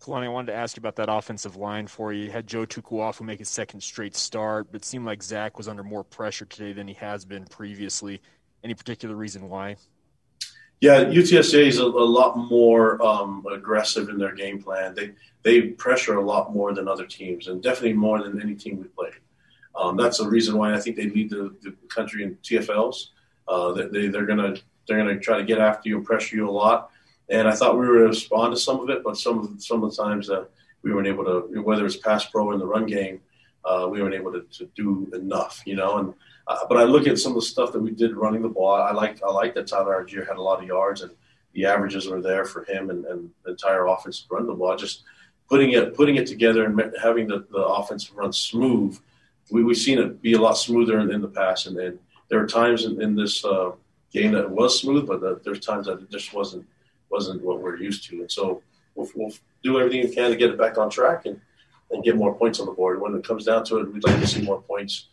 Kalani, 0.01 0.27
I 0.27 0.29
wanted 0.29 0.53
to 0.53 0.59
ask 0.59 0.77
you 0.77 0.81
about 0.81 0.96
that 0.96 1.09
offensive 1.11 1.57
line 1.57 1.87
for 1.87 2.12
you. 2.12 2.25
you 2.25 2.31
had 2.31 2.46
Joe 2.46 2.66
Tukuafu 2.66 3.22
make 3.22 3.38
his 3.38 3.49
second 3.49 3.81
straight 3.81 4.14
start, 4.14 4.66
but 4.70 4.83
it 4.83 4.85
seemed 4.85 5.07
like 5.07 5.22
Zach 5.22 5.57
was 5.57 5.68
under 5.68 5.83
more 5.83 6.05
pressure 6.05 6.44
today 6.44 6.72
than 6.72 6.87
he 6.87 6.94
has 6.94 7.25
been 7.25 7.46
previously. 7.46 8.20
Any 8.62 8.75
particular 8.75 9.14
reason 9.14 9.49
why? 9.49 9.77
Yeah, 10.81 11.05
UTSA 11.05 11.67
is 11.67 11.79
a, 11.79 11.85
a 11.85 11.87
lot 11.87 12.37
more 12.37 13.03
um, 13.03 13.45
aggressive 13.51 14.09
in 14.09 14.19
their 14.19 14.35
game 14.35 14.62
plan. 14.62 14.95
They 14.95 15.12
they 15.43 15.62
pressure 15.62 16.17
a 16.17 16.25
lot 16.25 16.53
more 16.53 16.75
than 16.75 16.89
other 16.89 17.07
teams, 17.07 17.47
and 17.47 17.62
definitely 17.62 17.95
more 17.95 18.23
than 18.23 18.43
any 18.43 18.55
team 18.55 18.79
we 18.79 18.85
played. 18.89 19.15
Um, 19.75 19.97
that's 19.97 20.19
the 20.19 20.29
reason 20.29 20.57
why 20.57 20.75
I 20.75 20.81
think 20.81 20.97
they 20.97 21.09
lead 21.09 21.31
the, 21.31 21.55
the 21.62 21.75
country 21.89 22.25
in 22.25 22.37
TFLs. 22.37 23.09
Uh, 23.47 23.73
they, 23.73 24.09
they're 24.09 24.27
gonna 24.27 24.57
they're 24.87 24.99
gonna 24.99 25.19
try 25.19 25.39
to 25.39 25.45
get 25.45 25.59
after 25.59 25.89
you 25.89 25.99
and 25.99 26.07
pressure 26.07 26.37
you 26.37 26.49
a 26.49 26.51
lot. 26.51 26.91
And 27.29 27.49
I 27.49 27.55
thought 27.55 27.79
we 27.79 27.87
were 27.87 27.99
to 27.99 28.09
respond 28.09 28.55
to 28.55 28.61
some 28.61 28.81
of 28.81 28.91
it, 28.91 29.03
but 29.03 29.17
some 29.17 29.39
of 29.39 29.62
some 29.62 29.83
of 29.83 29.91
the 29.91 30.03
times 30.03 30.27
that 30.29 30.49
we 30.83 30.93
weren't 30.93 31.09
able 31.09 31.25
to, 31.25 31.61
whether 31.62 31.85
it's 31.85 31.97
pass 31.97 32.25
pro 32.27 32.47
or 32.47 32.55
in 32.55 32.61
the 32.61 32.67
run 32.67 32.87
game, 32.87 33.21
uh, 33.65 33.89
we 33.91 34.01
weren't 34.01 34.15
able 34.15 34.33
to, 34.33 34.43
to, 34.53 34.71
do 34.77 35.11
enough, 35.12 35.61
you 35.67 35.75
know. 35.75 35.99
And 35.99 36.15
uh, 36.46 36.59
but 36.68 36.78
I 36.78 36.85
look 36.85 37.06
at 37.06 37.18
some 37.18 37.32
of 37.32 37.37
the 37.37 37.42
stuff 37.42 37.72
that 37.72 37.80
we 37.80 37.90
did 37.90 38.16
running 38.16 38.42
the 38.42 38.48
ball. 38.48 38.74
I 38.74 38.92
like 38.92 39.22
I 39.22 39.30
like 39.30 39.54
that 39.54 39.66
Tyler 39.66 40.04
Allgeier 40.04 40.26
had 40.26 40.37
a 40.37 40.42
lot 40.42 40.61
of 40.61 40.68
yards 40.68 41.02
and 41.02 41.11
the 41.52 41.66
averages 41.66 42.06
were 42.06 42.20
there 42.20 42.44
for 42.44 42.64
him 42.64 42.90
and, 42.90 43.04
and 43.06 43.30
the 43.44 43.52
entire 43.52 43.87
offense 43.87 44.20
to 44.20 44.35
run 44.35 44.46
the 44.46 44.54
ball. 44.54 44.76
Just 44.76 45.02
putting 45.48 45.72
it 45.72 45.94
putting 45.94 46.16
it 46.16 46.26
together 46.26 46.64
and 46.64 46.94
having 47.02 47.26
the, 47.26 47.46
the 47.50 47.59
offense 47.59 48.11
run 48.12 48.32
smooth. 48.32 48.98
We, 49.50 49.64
we've 49.64 49.76
seen 49.76 49.98
it 49.98 50.20
be 50.22 50.35
a 50.35 50.40
lot 50.40 50.54
smoother 50.54 51.00
in, 51.00 51.12
in 51.12 51.20
the 51.20 51.28
past, 51.28 51.66
and, 51.66 51.78
and 51.78 51.98
there 52.28 52.40
are 52.40 52.46
times 52.46 52.85
in, 52.85 53.00
in 53.00 53.14
this 53.14 53.44
uh, 53.44 53.72
game 54.12 54.32
that 54.32 54.44
it 54.44 54.50
was 54.50 54.80
smooth, 54.80 55.06
but 55.06 55.20
the, 55.20 55.40
there's 55.44 55.61
times 55.61 55.87
that 55.87 56.00
it 56.00 56.11
just 56.11 56.32
wasn't 56.35 56.66
wasn't 57.11 57.42
what 57.42 57.61
we're 57.61 57.76
used 57.76 58.04
to. 58.09 58.20
And 58.20 58.30
so 58.30 58.62
we'll, 58.94 59.09
we'll 59.14 59.32
do 59.62 59.78
everything 59.78 60.02
we 60.02 60.14
can 60.14 60.30
to 60.30 60.37
get 60.37 60.50
it 60.50 60.59
back 60.59 60.78
on 60.78 60.90
track 60.90 61.26
and, 61.26 61.40
and 61.90 62.04
get 62.04 62.16
more 62.16 62.35
points 62.35 62.61
on 62.61 62.66
the 62.66 62.72
board. 62.72 63.00
When 63.00 63.14
it 63.14 63.24
comes 63.24 63.44
down 63.44 63.64
to 63.66 63.78
it, 63.78 63.92
we'd 63.92 64.04
like 64.04 64.20
to 64.20 64.26
see 64.26 64.42
more 64.42 64.61
points 64.61 65.06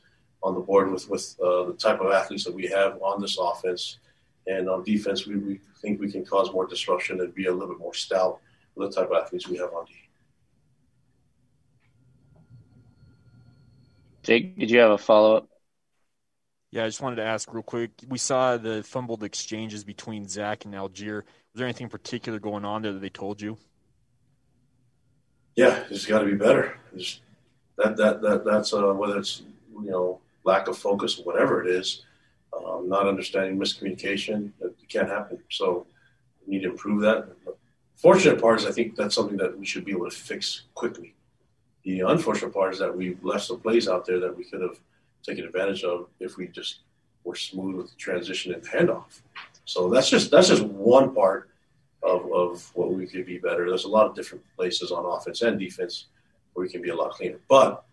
on 0.43 0.53
the 0.53 0.59
board 0.59 0.91
with 0.91 1.09
with 1.09 1.35
uh, 1.41 1.63
the 1.63 1.73
type 1.73 2.01
of 2.01 2.11
athletes 2.11 2.43
that 2.43 2.53
we 2.53 2.67
have 2.67 3.01
on 3.01 3.21
this 3.21 3.37
offense. 3.39 3.97
And 4.45 4.69
on 4.69 4.83
defense, 4.83 5.25
we, 5.25 5.37
we 5.37 5.59
think 5.81 6.01
we 6.01 6.11
can 6.11 6.25
cause 6.25 6.51
more 6.51 6.67
disruption 6.67 7.21
and 7.21 7.33
be 7.33 7.45
a 7.45 7.51
little 7.51 7.69
bit 7.69 7.79
more 7.79 7.93
stout 7.93 8.41
with 8.75 8.89
the 8.89 9.01
type 9.01 9.09
of 9.09 9.23
athletes 9.23 9.47
we 9.47 9.57
have 9.57 9.71
on 9.73 9.85
D. 9.85 9.93
Jake, 14.23 14.57
did 14.57 14.69
you 14.69 14.79
have 14.79 14.91
a 14.91 14.97
follow 14.97 15.37
up? 15.37 15.47
Yeah, 16.71 16.83
I 16.83 16.87
just 16.87 17.01
wanted 17.01 17.17
to 17.17 17.23
ask 17.23 17.53
real 17.53 17.63
quick. 17.63 17.91
We 18.07 18.17
saw 18.17 18.57
the 18.57 18.83
fumbled 18.83 19.23
exchanges 19.23 19.83
between 19.83 20.27
Zach 20.27 20.65
and 20.65 20.73
Allgeier. 20.73 21.17
Was 21.17 21.25
there 21.55 21.67
anything 21.67 21.87
particular 21.87 22.39
going 22.39 22.65
on 22.65 22.81
there 22.81 22.93
that 22.93 22.99
they 22.99 23.09
told 23.09 23.41
you? 23.41 23.57
Yeah, 25.55 25.83
it's 25.89 26.05
got 26.05 26.19
to 26.19 26.25
be 26.25 26.33
better. 26.33 26.79
It's, 26.95 27.19
that 27.77 27.95
that 27.97 28.21
that 28.21 28.45
that's 28.45 28.73
uh, 28.73 28.91
whether 28.93 29.19
it's 29.19 29.43
you 29.81 29.91
know 29.91 30.19
lack 30.43 30.67
of 30.67 30.77
focus, 30.77 31.19
whatever 31.23 31.63
it 31.63 31.69
is, 31.69 32.03
um, 32.55 32.89
not 32.89 33.07
understanding 33.07 33.57
miscommunication, 33.57 34.51
it 34.61 34.75
can't 34.89 35.09
happen. 35.09 35.39
So 35.49 35.85
we 36.45 36.55
need 36.55 36.63
to 36.63 36.71
improve 36.71 37.01
that. 37.01 37.27
The 37.45 37.55
fortunate 37.95 38.41
part 38.41 38.59
is 38.59 38.65
I 38.65 38.71
think 38.71 38.95
that's 38.95 39.15
something 39.15 39.37
that 39.37 39.57
we 39.57 39.65
should 39.65 39.85
be 39.85 39.91
able 39.91 40.09
to 40.09 40.15
fix 40.15 40.63
quickly. 40.75 41.13
The 41.83 42.01
unfortunate 42.01 42.53
part 42.53 42.73
is 42.73 42.79
that 42.79 42.95
we've 42.95 43.23
left 43.23 43.45
some 43.45 43.59
plays 43.59 43.87
out 43.87 44.05
there 44.05 44.19
that 44.19 44.35
we 44.35 44.45
could 44.45 44.61
have 44.61 44.79
taken 45.21 45.45
advantage 45.45 45.83
of 45.83 46.07
if 46.19 46.37
we 46.37 46.47
just 46.47 46.79
were 47.23 47.35
smooth 47.35 47.75
with 47.75 47.89
the 47.89 47.95
transition 47.97 48.53
and 48.53 48.63
handoff. 48.63 49.21
So 49.65 49.89
that's 49.89 50.09
just 50.09 50.29
that's 50.31 50.49
just 50.49 50.63
one 50.63 51.13
part 51.15 51.49
of, 52.01 52.31
of 52.33 52.69
what 52.73 52.91
we 52.91 53.07
could 53.07 53.25
be 53.25 53.37
better. 53.37 53.67
There's 53.67 53.85
a 53.85 53.89
lot 53.89 54.07
of 54.07 54.15
different 54.15 54.43
places 54.55 54.91
on 54.91 55.05
offense 55.05 55.41
and 55.41 55.57
defense 55.57 56.07
where 56.53 56.65
we 56.65 56.71
can 56.71 56.81
be 56.81 56.89
a 56.89 56.95
lot 56.95 57.11
cleaner. 57.11 57.39
But 57.47 57.83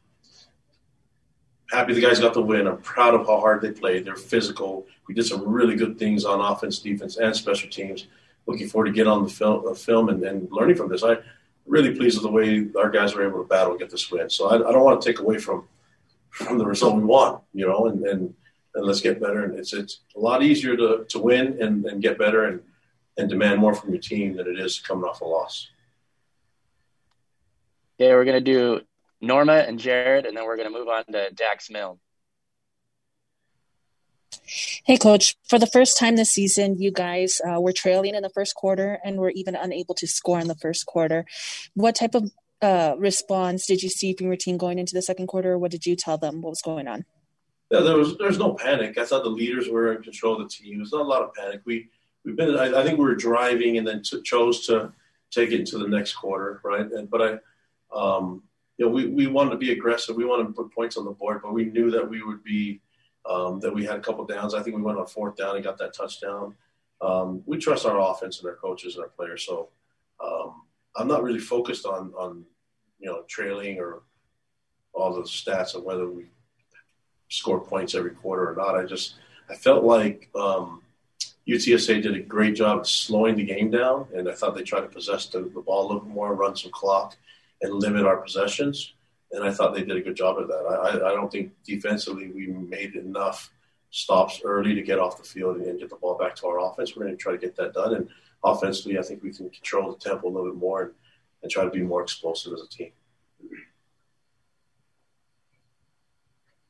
happy 1.70 1.94
the 1.94 2.00
guys 2.00 2.20
got 2.20 2.34
the 2.34 2.42
win. 2.42 2.66
I'm 2.66 2.78
proud 2.78 3.14
of 3.14 3.26
how 3.26 3.40
hard 3.40 3.62
they 3.62 3.70
played. 3.70 4.04
They're 4.04 4.16
physical. 4.16 4.86
We 5.06 5.14
did 5.14 5.26
some 5.26 5.48
really 5.48 5.76
good 5.76 5.98
things 5.98 6.24
on 6.24 6.40
offense, 6.40 6.78
defense, 6.78 7.16
and 7.16 7.34
special 7.34 7.70
teams. 7.70 8.06
Looking 8.46 8.68
forward 8.68 8.86
to 8.86 8.92
get 8.92 9.06
on 9.06 9.22
the 9.22 9.28
film, 9.28 9.66
uh, 9.66 9.74
film 9.74 10.08
and, 10.08 10.22
and, 10.24 10.48
learning 10.50 10.76
from 10.76 10.88
this. 10.88 11.04
I 11.04 11.18
really 11.66 11.94
pleased 11.94 12.16
with 12.16 12.24
the 12.24 12.30
way 12.30 12.66
our 12.76 12.90
guys 12.90 13.14
were 13.14 13.26
able 13.26 13.42
to 13.42 13.48
battle 13.48 13.72
and 13.72 13.80
get 13.80 13.90
this 13.90 14.10
win. 14.10 14.28
So 14.30 14.48
I, 14.48 14.56
I 14.56 14.72
don't 14.72 14.84
want 14.84 15.00
to 15.00 15.08
take 15.08 15.20
away 15.20 15.38
from 15.38 15.68
from 16.30 16.58
the 16.58 16.64
result 16.64 16.96
we 16.96 17.02
want, 17.02 17.42
you 17.52 17.66
know, 17.66 17.86
and, 17.86 18.04
and, 18.04 18.34
and 18.74 18.86
let's 18.86 19.00
get 19.00 19.20
better. 19.20 19.44
And 19.44 19.58
it's 19.58 19.72
it's 19.72 20.00
a 20.16 20.20
lot 20.20 20.42
easier 20.42 20.76
to, 20.76 21.04
to 21.08 21.18
win 21.18 21.60
and, 21.60 21.84
and 21.86 22.00
get 22.00 22.18
better 22.18 22.44
and, 22.44 22.60
and 23.16 23.28
demand 23.28 23.60
more 23.60 23.74
from 23.74 23.90
your 23.90 24.00
team 24.00 24.36
than 24.36 24.46
it 24.46 24.58
is 24.58 24.78
coming 24.78 25.04
off 25.04 25.20
a 25.20 25.24
loss. 25.24 25.68
Yeah, 27.98 28.14
we're 28.14 28.24
gonna 28.24 28.40
do 28.40 28.80
Norma 29.20 29.64
and 29.66 29.78
Jared, 29.78 30.26
and 30.26 30.36
then 30.36 30.44
we're 30.44 30.56
gonna 30.56 30.70
move 30.70 30.88
on 30.88 31.04
to 31.12 31.30
Dax 31.32 31.70
Milne. 31.70 31.98
Hey, 34.84 34.96
coach. 34.96 35.36
For 35.48 35.58
the 35.58 35.66
first 35.66 35.98
time 35.98 36.16
this 36.16 36.30
season, 36.30 36.80
you 36.80 36.90
guys 36.90 37.40
uh, 37.46 37.60
were 37.60 37.72
trailing 37.72 38.14
in 38.14 38.22
the 38.22 38.30
first 38.30 38.54
quarter 38.54 38.98
and 39.04 39.18
were 39.18 39.30
even 39.30 39.54
unable 39.54 39.94
to 39.96 40.06
score 40.06 40.40
in 40.40 40.48
the 40.48 40.54
first 40.54 40.86
quarter. 40.86 41.24
What 41.74 41.96
type 41.96 42.14
of 42.14 42.30
uh, 42.62 42.94
response 42.98 43.66
did 43.66 43.82
you 43.82 43.88
see 43.88 44.14
from 44.14 44.26
your 44.26 44.36
team 44.36 44.56
going 44.56 44.78
into 44.78 44.94
the 44.94 45.02
second 45.02 45.26
quarter? 45.26 45.58
What 45.58 45.70
did 45.70 45.86
you 45.86 45.96
tell 45.96 46.18
them? 46.18 46.42
What 46.42 46.50
was 46.50 46.62
going 46.62 46.88
on? 46.88 47.04
Yeah, 47.70 47.80
there 47.80 47.96
was 47.96 48.18
there's 48.18 48.38
no 48.38 48.54
panic. 48.54 48.98
I 48.98 49.04
thought 49.04 49.22
the 49.22 49.30
leaders 49.30 49.68
were 49.68 49.92
in 49.92 50.02
control 50.02 50.40
of 50.40 50.42
the 50.42 50.48
team. 50.48 50.78
There's 50.78 50.92
not 50.92 51.02
a 51.02 51.04
lot 51.04 51.22
of 51.22 51.32
panic. 51.34 51.60
We 51.64 51.88
we've 52.24 52.36
been. 52.36 52.56
I, 52.56 52.80
I 52.80 52.84
think 52.84 52.98
we 52.98 53.04
were 53.04 53.14
driving 53.14 53.78
and 53.78 53.86
then 53.86 54.02
t- 54.02 54.22
chose 54.22 54.66
to 54.66 54.92
take 55.30 55.52
it 55.52 55.60
into 55.60 55.78
the 55.78 55.86
next 55.86 56.14
quarter, 56.14 56.60
right? 56.64 56.90
And 56.90 57.08
but 57.08 57.22
I, 57.22 57.96
um, 57.96 58.42
you 58.80 58.86
know, 58.86 58.92
we 58.92 59.08
we 59.08 59.26
wanted 59.26 59.50
to 59.50 59.58
be 59.58 59.72
aggressive. 59.72 60.16
We 60.16 60.24
wanted 60.24 60.46
to 60.46 60.52
put 60.54 60.72
points 60.72 60.96
on 60.96 61.04
the 61.04 61.10
board, 61.10 61.42
but 61.42 61.52
we 61.52 61.66
knew 61.66 61.90
that 61.90 62.08
we 62.08 62.22
would 62.22 62.42
be 62.42 62.80
um, 63.28 63.60
that 63.60 63.74
we 63.74 63.84
had 63.84 63.96
a 63.96 64.00
couple 64.00 64.24
downs. 64.24 64.54
I 64.54 64.62
think 64.62 64.74
we 64.74 64.80
went 64.80 64.98
on 64.98 65.06
fourth 65.06 65.36
down 65.36 65.54
and 65.54 65.62
got 65.62 65.76
that 65.78 65.92
touchdown. 65.92 66.54
Um, 67.02 67.42
we 67.44 67.58
trust 67.58 67.84
our 67.84 68.00
offense 68.00 68.40
and 68.40 68.48
our 68.48 68.56
coaches 68.56 68.94
and 68.94 69.04
our 69.04 69.10
players, 69.10 69.44
so 69.44 69.68
um, 70.24 70.62
I'm 70.96 71.08
not 71.08 71.22
really 71.22 71.40
focused 71.40 71.84
on 71.84 72.14
on 72.16 72.46
you 72.98 73.06
know 73.06 73.22
trailing 73.28 73.78
or 73.78 74.00
all 74.94 75.12
the 75.12 75.24
stats 75.24 75.74
of 75.74 75.82
whether 75.82 76.08
we 76.08 76.30
score 77.28 77.60
points 77.60 77.94
every 77.94 78.12
quarter 78.12 78.50
or 78.50 78.56
not. 78.56 78.76
I 78.76 78.86
just 78.86 79.16
I 79.50 79.56
felt 79.56 79.84
like 79.84 80.30
um, 80.34 80.80
UTSA 81.46 82.02
did 82.02 82.16
a 82.16 82.20
great 82.20 82.54
job 82.54 82.78
of 82.78 82.88
slowing 82.88 83.36
the 83.36 83.44
game 83.44 83.70
down, 83.70 84.06
and 84.14 84.26
I 84.26 84.32
thought 84.32 84.54
they 84.54 84.62
tried 84.62 84.82
to 84.82 84.88
possess 84.88 85.26
the, 85.26 85.40
the 85.40 85.60
ball 85.60 85.82
a 85.82 85.88
little 85.92 86.08
more, 86.08 86.34
run 86.34 86.56
some 86.56 86.70
clock, 86.70 87.18
and 87.62 87.74
limit 87.74 88.06
our 88.06 88.18
possessions. 88.18 88.94
And 89.32 89.44
I 89.44 89.52
thought 89.52 89.74
they 89.74 89.84
did 89.84 89.96
a 89.96 90.00
good 90.00 90.16
job 90.16 90.38
of 90.38 90.48
that. 90.48 90.64
I, 90.64 91.10
I 91.10 91.14
don't 91.14 91.30
think 91.30 91.52
defensively 91.64 92.30
we 92.30 92.48
made 92.48 92.94
enough 92.94 93.50
stops 93.90 94.40
early 94.44 94.74
to 94.74 94.82
get 94.82 94.98
off 94.98 95.18
the 95.18 95.24
field 95.24 95.56
and 95.56 95.78
get 95.78 95.90
the 95.90 95.96
ball 95.96 96.16
back 96.16 96.34
to 96.36 96.46
our 96.46 96.60
offense. 96.60 96.96
We're 96.96 97.04
going 97.04 97.16
to 97.16 97.22
try 97.22 97.32
to 97.32 97.38
get 97.38 97.56
that 97.56 97.74
done. 97.74 97.94
And 97.94 98.08
offensively, 98.44 98.98
I 98.98 99.02
think 99.02 99.22
we 99.22 99.32
can 99.32 99.50
control 99.50 99.92
the 99.92 99.98
tempo 99.98 100.28
a 100.28 100.30
little 100.30 100.50
bit 100.50 100.58
more 100.58 100.82
and, 100.82 100.92
and 101.42 101.50
try 101.50 101.64
to 101.64 101.70
be 101.70 101.82
more 101.82 102.02
explosive 102.02 102.52
as 102.52 102.62
a 102.62 102.68
team. 102.68 102.92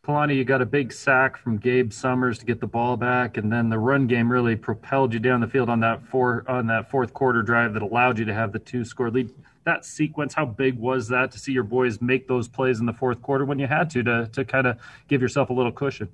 Kalani, 0.06 0.34
you 0.34 0.44
got 0.44 0.62
a 0.62 0.66
big 0.66 0.92
sack 0.92 1.36
from 1.36 1.58
Gabe 1.58 1.92
Summers 1.92 2.38
to 2.38 2.46
get 2.46 2.58
the 2.58 2.66
ball 2.66 2.96
back, 2.96 3.36
and 3.36 3.52
then 3.52 3.68
the 3.68 3.78
run 3.78 4.06
game 4.06 4.32
really 4.32 4.56
propelled 4.56 5.12
you 5.12 5.20
down 5.20 5.40
the 5.40 5.46
field 5.46 5.68
on 5.68 5.80
that 5.80 6.02
four 6.08 6.42
on 6.48 6.66
that 6.68 6.90
fourth 6.90 7.12
quarter 7.12 7.42
drive 7.42 7.74
that 7.74 7.82
allowed 7.82 8.18
you 8.18 8.24
to 8.24 8.34
have 8.34 8.50
the 8.52 8.58
two 8.58 8.84
score 8.84 9.10
lead. 9.10 9.30
That 9.64 9.84
sequence, 9.84 10.34
how 10.34 10.46
big 10.46 10.78
was 10.78 11.08
that 11.08 11.32
to 11.32 11.38
see 11.38 11.52
your 11.52 11.64
boys 11.64 12.00
make 12.00 12.26
those 12.26 12.48
plays 12.48 12.80
in 12.80 12.86
the 12.86 12.92
fourth 12.92 13.20
quarter 13.20 13.44
when 13.44 13.58
you 13.58 13.66
had 13.66 13.90
to 13.90 14.02
to 14.02 14.26
to 14.32 14.44
kind 14.44 14.66
of 14.66 14.78
give 15.08 15.20
yourself 15.20 15.50
a 15.50 15.52
little 15.52 15.72
cushion? 15.72 16.08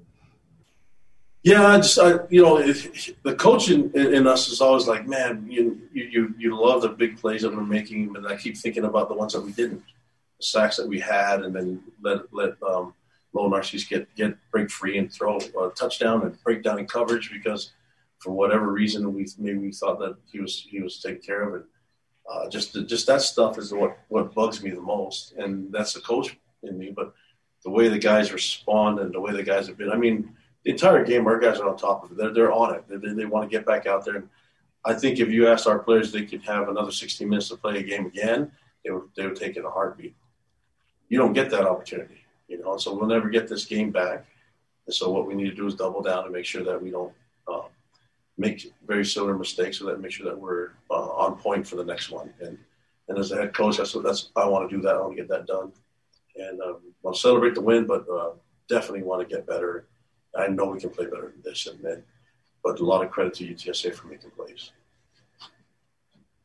Yeah, 1.43 1.65
I 1.65 1.77
just 1.77 1.97
I, 1.99 2.15
you 2.29 2.43
know 2.43 2.59
if, 2.59 3.23
the 3.23 3.37
coach 3.37 3.71
in, 3.71 3.97
in, 3.97 4.27
us 4.27 4.49
is 4.49 4.61
always 4.61 4.89
like, 4.89 5.07
man, 5.07 5.47
you 5.49 5.81
you 5.93 6.35
you 6.37 6.61
love 6.61 6.83
the 6.83 6.89
big 6.89 7.21
plays 7.21 7.43
that 7.43 7.55
we're 7.55 7.63
making, 7.63 8.13
but 8.13 8.27
I 8.27 8.37
keep 8.37 8.57
thinking 8.57 8.85
about 8.85 9.09
the 9.09 9.15
ones 9.15 9.33
that 9.35 9.43
we 9.43 9.53
didn't, 9.53 9.83
the 10.39 10.43
sacks 10.45 10.77
that 10.77 10.89
we 10.89 10.99
had, 10.99 11.45
and 11.45 11.55
then 11.55 11.85
let 12.03 12.23
let 12.35 12.61
um, 12.65 12.95
Lo 13.33 13.49
Narcisse 13.49 13.85
get 13.85 14.13
get 14.17 14.37
break 14.51 14.71
free 14.71 14.99
and 14.99 15.13
throw 15.13 15.37
a 15.37 15.71
touchdown 15.77 16.23
and 16.23 16.43
break 16.43 16.65
down 16.65 16.81
in 16.81 16.87
coverage 16.87 17.31
because 17.31 17.71
for 18.19 18.33
whatever 18.33 18.73
reason 18.73 19.15
we 19.15 19.29
maybe 19.39 19.59
we 19.59 19.71
thought 19.73 20.01
that 20.01 20.17
he 20.31 20.41
was 20.41 20.67
he 20.69 20.81
was 20.81 21.01
taken 21.01 21.21
care 21.21 21.43
of 21.43 21.55
and 21.55 21.65
uh, 22.31 22.49
just 22.49 22.75
just 22.89 23.07
that 23.07 23.23
stuff 23.23 23.59
is 23.59 23.73
what 23.73 23.99
what 24.09 24.35
bugs 24.35 24.63
me 24.63 24.71
the 24.71 24.81
most. 24.81 25.33
And 25.37 25.73
that's 25.73 25.93
the 25.93 26.01
coach 26.01 26.37
in 26.63 26.79
me 26.79 26.91
but 26.95 27.15
the 27.65 27.71
way 27.71 27.89
the 27.89 27.99
guys 27.99 28.33
respond 28.33 28.99
and 28.99 29.13
the 29.13 29.21
way 29.21 29.33
the 29.33 29.43
guys 29.43 29.67
have 29.69 29.79
been 29.79 29.91
I 29.91 29.97
mean 29.97 30.35
the 30.65 30.73
entire 30.73 31.05
game 31.05 31.27
our 31.27 31.39
guys 31.39 31.59
are 31.59 31.69
on 31.69 31.77
top 31.77 32.05
of 32.05 32.13
it. 32.13 32.19
They're 32.19 32.33
they're 32.33 32.53
on 32.53 32.75
it. 32.75 32.85
They, 32.89 33.13
they 33.13 33.25
want 33.27 33.49
to 33.49 33.57
get 33.57 33.67
back 33.67 33.87
out 33.87 34.05
there. 34.05 34.17
And 34.17 34.29
I 34.85 34.95
think 34.95 35.19
if 35.19 35.29
you 35.29 35.49
asked 35.49 35.67
our 35.67 35.79
players 35.79 36.13
they 36.13 36.25
could 36.25 36.43
have 36.43 36.69
another 36.69 36.93
60 36.93 37.25
minutes 37.25 37.49
to 37.49 37.57
play 37.57 37.79
a 37.79 37.83
game 37.83 38.07
again 38.07 38.53
they 38.85 38.91
would 38.91 39.05
they 39.17 39.27
would 39.27 39.37
take 39.37 39.57
it 39.57 39.65
a 39.65 39.71
heartbeat. 39.71 40.15
You 41.09 41.19
don't 41.19 41.33
get 41.33 41.51
that 41.51 41.67
opportunity 41.67 42.27
you 42.49 42.59
know, 42.59 42.77
so 42.77 42.95
we'll 42.95 43.09
never 43.09 43.29
get 43.29 43.49
this 43.49 43.65
game 43.65 43.91
back. 43.91 44.27
And 44.87 44.95
so 44.95 45.11
what 45.11 45.27
we 45.27 45.35
need 45.35 45.51
to 45.51 45.55
do 45.55 45.67
is 45.67 45.75
double 45.75 46.03
down 46.03 46.25
and 46.25 46.33
make 46.33 46.45
sure 46.45 46.63
that 46.63 46.81
we 46.81 46.91
don't 46.91 47.13
uh, 47.49 47.63
make 48.39 48.73
very 48.87 49.05
similar 49.05 49.37
mistakes, 49.37 49.79
so 49.79 49.87
that 49.87 50.01
make 50.01 50.13
sure 50.13 50.27
that 50.27 50.39
we're 50.39 50.71
uh, 50.91 51.11
on 51.11 51.37
point 51.37 51.67
for 51.67 51.77
the 51.77 51.85
next 51.85 52.11
one. 52.11 52.33
And 52.41 52.59
and 53.09 53.19
as 53.19 53.31
a 53.31 53.37
head 53.37 53.55
coach, 53.55 53.77
that's 53.77 53.95
what 53.95 54.05
that's 54.05 54.31
I 54.37 54.47
want 54.47 54.69
to 54.69 54.77
do 54.77 54.83
that. 54.83 54.97
I 54.97 55.01
want 55.01 55.17
to 55.17 55.23
get 55.23 55.29
that 55.29 55.47
done, 55.47 55.73
and 56.37 56.61
um, 56.61 56.79
want 57.03 57.17
to 57.17 57.21
celebrate 57.21 57.55
the 57.55 57.61
win, 57.61 57.87
but 57.87 58.09
uh, 58.09 58.31
definitely 58.69 59.03
want 59.03 59.27
to 59.27 59.35
get 59.35 59.47
better. 59.47 59.87
I 60.37 60.49
know 60.49 60.67
we 60.67 60.81
can 60.81 60.91
play 60.91 61.07
better 61.07 61.33
than 61.33 61.43
this, 61.43 61.67
and, 61.67 61.83
and 61.85 62.03
but 62.63 62.81
a 62.81 62.85
lot 62.85 63.05
of 63.05 63.11
credit 63.11 63.35
to 63.35 63.47
UTSA 63.47 63.95
for 63.95 64.09
making 64.09 64.31
plays. 64.31 64.73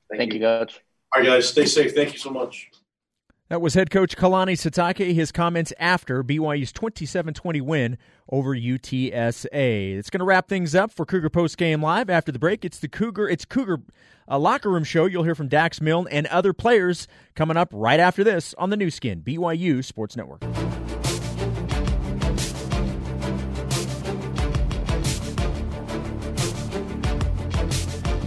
Thank, 0.09 0.19
Thank 0.19 0.33
you. 0.33 0.39
you, 0.39 0.45
Coach. 0.45 0.81
All 1.13 1.21
right, 1.21 1.27
guys, 1.27 1.49
stay 1.49 1.65
safe. 1.65 1.93
Thank 1.93 2.13
you 2.13 2.19
so 2.19 2.29
much. 2.29 2.70
That 3.51 3.59
was 3.59 3.73
head 3.73 3.89
coach 3.89 4.15
Kalani 4.15 4.53
Sitake. 4.53 5.13
His 5.13 5.33
comments 5.33 5.73
after 5.77 6.23
BYU's 6.23 6.71
27 6.71 7.33
20 7.33 7.59
win 7.59 7.97
over 8.29 8.55
UTSA. 8.55 9.97
It's 9.97 10.09
going 10.09 10.19
to 10.19 10.25
wrap 10.25 10.47
things 10.47 10.73
up 10.73 10.89
for 10.89 11.05
Cougar 11.05 11.31
Post 11.31 11.57
Game 11.57 11.81
Live. 11.81 12.09
After 12.09 12.31
the 12.31 12.39
break, 12.39 12.63
it's 12.63 12.79
the 12.79 12.87
Cougar, 12.87 13.27
it's 13.27 13.43
Cougar 13.43 13.79
a 14.25 14.39
locker 14.39 14.69
room 14.69 14.85
show. 14.85 15.03
You'll 15.03 15.25
hear 15.25 15.35
from 15.35 15.49
Dax 15.49 15.81
Milne 15.81 16.07
and 16.09 16.27
other 16.27 16.53
players 16.53 17.09
coming 17.35 17.57
up 17.57 17.67
right 17.73 17.99
after 17.99 18.23
this 18.23 18.55
on 18.57 18.69
the 18.69 18.77
Nu 18.77 18.89
Skin, 18.89 19.21
BYU 19.21 19.83
Sports 19.83 20.15
Network. 20.15 20.45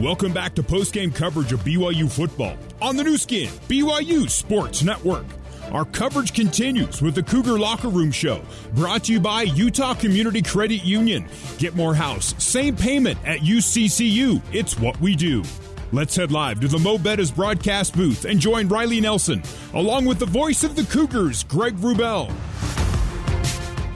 Welcome 0.00 0.32
back 0.32 0.56
to 0.56 0.62
post-game 0.64 1.12
coverage 1.12 1.52
of 1.52 1.60
BYU 1.60 2.10
football 2.10 2.56
on 2.82 2.96
the 2.96 3.04
Nu 3.04 3.16
Skin, 3.16 3.48
BYU 3.68 4.28
Sports 4.28 4.82
Network. 4.82 5.24
Our 5.70 5.84
coverage 5.84 6.34
continues 6.34 7.00
with 7.00 7.14
the 7.14 7.22
Cougar 7.22 7.60
Locker 7.60 7.88
Room 7.88 8.10
Show, 8.10 8.42
brought 8.74 9.04
to 9.04 9.12
you 9.12 9.20
by 9.20 9.42
Utah 9.42 9.94
Community 9.94 10.42
Credit 10.42 10.84
Union. 10.84 11.28
Get 11.58 11.76
more 11.76 11.94
house, 11.94 12.34
same 12.42 12.74
payment 12.74 13.20
at 13.24 13.38
UCCU. 13.38 14.42
It's 14.52 14.76
what 14.80 15.00
we 15.00 15.14
do. 15.14 15.44
Let's 15.92 16.16
head 16.16 16.32
live 16.32 16.58
to 16.62 16.66
the 16.66 16.80
Mo' 16.80 16.98
Bettahs 16.98 17.32
broadcast 17.32 17.94
booth 17.94 18.24
and 18.24 18.40
join 18.40 18.66
Riley 18.66 19.00
Nelson, 19.00 19.44
along 19.74 20.06
with 20.06 20.18
the 20.18 20.26
voice 20.26 20.64
of 20.64 20.74
the 20.74 20.84
Cougars, 20.86 21.44
Greg 21.44 21.76
Wrubell. 21.76 22.34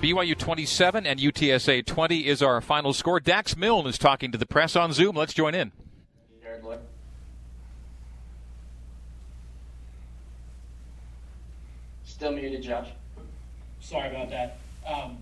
BYU 0.01 0.39
27 0.39 1.07
and 1.07 1.19
UTSA 1.19 1.85
20 1.85 2.25
is 2.25 2.41
our 2.41 2.61
final 2.61 2.93
score. 2.93 3.19
Dax 3.19 3.57
Milne 3.57 3.89
is 3.89 3.99
talking 3.99 4.31
to 4.31 4.39
the 4.39 4.47
press 4.47 4.77
on 4.77 4.93
Zoom. 4.93 5.17
Let's 5.17 5.35
join 5.35 5.57
in. 5.57 5.73
Still 12.19 12.33
muted, 12.33 12.63
Josh. 12.63 12.89
Sorry 13.79 14.11
about 14.11 14.29
that. 14.31 14.59
Um, 14.85 15.19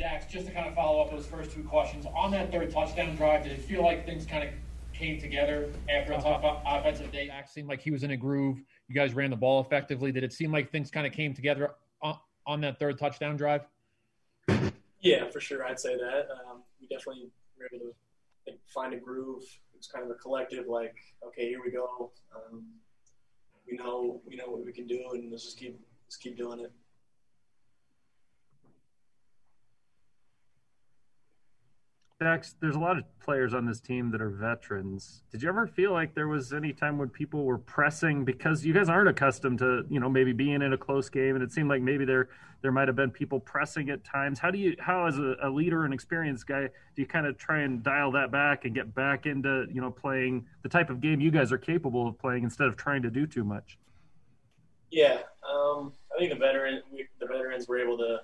Dax, 0.00 0.26
just 0.26 0.46
to 0.46 0.52
kind 0.52 0.66
of 0.66 0.74
follow 0.74 1.00
up 1.00 1.12
those 1.12 1.24
first 1.24 1.52
two 1.52 1.62
questions 1.62 2.06
on 2.06 2.32
that 2.32 2.50
third 2.50 2.72
touchdown 2.72 3.14
drive, 3.14 3.44
did 3.44 3.52
it 3.52 3.60
feel 3.60 3.84
like 3.84 4.04
things 4.04 4.26
kind 4.26 4.42
of 4.42 4.52
came 4.92 5.20
together 5.20 5.70
after 5.88 6.12
a 6.12 6.20
tough 6.20 6.42
offensive 6.66 7.12
day? 7.12 7.28
Dax 7.28 7.52
seemed 7.52 7.68
like 7.68 7.80
he 7.80 7.92
was 7.92 8.02
in 8.02 8.10
a 8.10 8.16
groove. 8.16 8.60
You 8.88 8.96
guys 8.96 9.14
ran 9.14 9.30
the 9.30 9.36
ball 9.36 9.60
effectively. 9.60 10.10
Did 10.10 10.24
it 10.24 10.32
seem 10.32 10.50
like 10.50 10.72
things 10.72 10.90
kind 10.90 11.06
of 11.06 11.12
came 11.12 11.34
together 11.34 11.70
on, 12.02 12.18
on 12.48 12.60
that 12.62 12.80
third 12.80 12.98
touchdown 12.98 13.36
drive? 13.36 13.60
Yeah, 15.02 15.28
for 15.30 15.38
sure. 15.38 15.64
I'd 15.64 15.78
say 15.78 15.94
that. 15.94 16.26
Um, 16.32 16.64
we 16.80 16.88
definitely 16.88 17.30
were 17.56 17.68
able 17.72 17.94
to 18.48 18.52
find 18.66 18.92
a 18.92 18.96
groove. 18.96 19.44
It 19.72 19.76
was 19.76 19.86
kind 19.86 20.04
of 20.04 20.10
a 20.10 20.14
collective, 20.14 20.66
like, 20.66 20.96
okay, 21.24 21.48
here 21.48 21.60
we 21.64 21.70
go. 21.70 22.10
Um, 22.34 22.64
we 23.70 23.76
know 23.76 24.20
we 24.26 24.34
know 24.34 24.46
what 24.48 24.64
we 24.64 24.72
can 24.72 24.88
do, 24.88 25.00
and 25.12 25.30
let's 25.30 25.44
just 25.44 25.60
keep 25.60 25.80
let's 26.06 26.16
keep 26.16 26.36
doing 26.36 26.60
it. 26.60 26.72
Dax, 32.20 32.54
there's 32.60 32.76
a 32.76 32.78
lot 32.78 32.96
of 32.96 33.04
players 33.20 33.52
on 33.52 33.66
this 33.66 33.80
team 33.80 34.10
that 34.12 34.22
are 34.22 34.30
veterans. 34.30 35.24
Did 35.30 35.42
you 35.42 35.48
ever 35.48 35.66
feel 35.66 35.92
like 35.92 36.14
there 36.14 36.28
was 36.28 36.52
any 36.52 36.72
time 36.72 36.96
when 36.96 37.08
people 37.08 37.44
were 37.44 37.58
pressing 37.58 38.24
because 38.24 38.64
you 38.64 38.72
guys 38.72 38.88
aren't 38.88 39.08
accustomed 39.08 39.58
to, 39.58 39.84
you 39.90 39.98
know, 40.00 40.08
maybe 40.08 40.32
being 40.32 40.62
in 40.62 40.72
a 40.72 40.78
close 40.78 41.10
game, 41.10 41.34
and 41.34 41.42
it 41.42 41.52
seemed 41.52 41.68
like 41.68 41.82
maybe 41.82 42.04
there 42.04 42.28
there 42.62 42.72
might 42.72 42.88
have 42.88 42.96
been 42.96 43.10
people 43.10 43.40
pressing 43.40 43.90
at 43.90 44.04
times. 44.04 44.38
How 44.38 44.50
do 44.50 44.56
you, 44.56 44.74
how 44.78 45.06
as 45.06 45.18
a, 45.18 45.34
a 45.42 45.50
leader 45.50 45.84
and 45.84 45.92
experienced 45.92 46.46
guy, 46.46 46.62
do 46.62 47.02
you 47.02 47.06
kind 47.06 47.26
of 47.26 47.36
try 47.36 47.60
and 47.60 47.82
dial 47.82 48.12
that 48.12 48.30
back 48.30 48.64
and 48.64 48.74
get 48.74 48.94
back 48.94 49.26
into, 49.26 49.66
you 49.70 49.82
know, 49.82 49.90
playing 49.90 50.46
the 50.62 50.70
type 50.70 50.88
of 50.88 51.02
game 51.02 51.20
you 51.20 51.30
guys 51.30 51.52
are 51.52 51.58
capable 51.58 52.08
of 52.08 52.18
playing 52.18 52.42
instead 52.42 52.68
of 52.68 52.76
trying 52.78 53.02
to 53.02 53.10
do 53.10 53.26
too 53.26 53.44
much? 53.44 53.76
Yeah, 54.94 55.22
um, 55.42 55.92
I 56.14 56.20
think 56.20 56.30
the 56.30 56.38
veteran, 56.38 56.80
the 57.18 57.26
veterans 57.26 57.66
were 57.66 57.80
able 57.80 57.98
to 57.98 58.20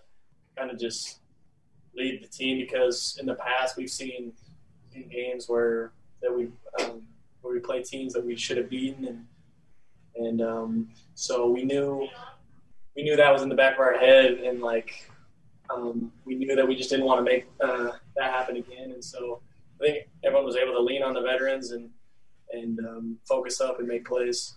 kind 0.57 0.71
of 0.71 0.79
just 0.79 1.19
lead 1.97 2.23
the 2.23 2.29
team 2.29 2.59
because 2.59 3.19
in 3.19 3.27
the 3.27 3.35
past 3.35 3.77
we've 3.77 3.91
seen 3.91 4.33
games 5.11 5.49
where 5.49 5.91
that 6.23 6.33
we 6.33 6.49
um, 6.81 7.03
where 7.41 7.53
we 7.53 7.59
play 7.59 7.83
teams 7.83 8.13
that 8.13 8.25
we 8.25 8.37
should 8.37 8.57
have 8.57 8.71
beaten 8.71 9.05
and 9.05 9.27
and 10.15 10.41
um, 10.41 10.89
so 11.15 11.51
we 11.51 11.65
knew 11.65 12.07
we 12.95 13.03
knew 13.03 13.17
that 13.17 13.33
was 13.33 13.43
in 13.43 13.49
the 13.49 13.57
back 13.57 13.75
of 13.75 13.81
our 13.81 13.99
head 13.99 14.35
and 14.35 14.61
like 14.61 15.11
um, 15.71 16.13
we 16.25 16.37
knew 16.37 16.55
that 16.55 16.69
we 16.69 16.77
just 16.77 16.89
didn't 16.89 17.05
want 17.05 17.19
to 17.19 17.25
make 17.25 17.49
uh, 17.61 17.91
that 18.15 18.31
happen 18.31 18.57
again 18.57 18.93
and 18.93 19.05
so 19.05 19.43
I 19.81 19.87
think 19.87 20.09
everyone 20.23 20.47
was 20.47 20.55
able 20.55 20.75
to 20.75 20.81
lean 20.81 21.03
on 21.03 21.15
the 21.15 21.21
veterans 21.21 21.73
and 21.73 21.91
and 22.53 22.79
um, 22.87 23.19
focus 23.27 23.61
up 23.61 23.81
and 23.81 23.89
make 23.89 24.07
plays. 24.07 24.57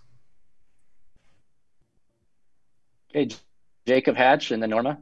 Okay, 3.16 3.30
Jacob 3.86 4.16
Hatch 4.16 4.50
and 4.50 4.62
then 4.62 4.72
Norma. 4.72 4.98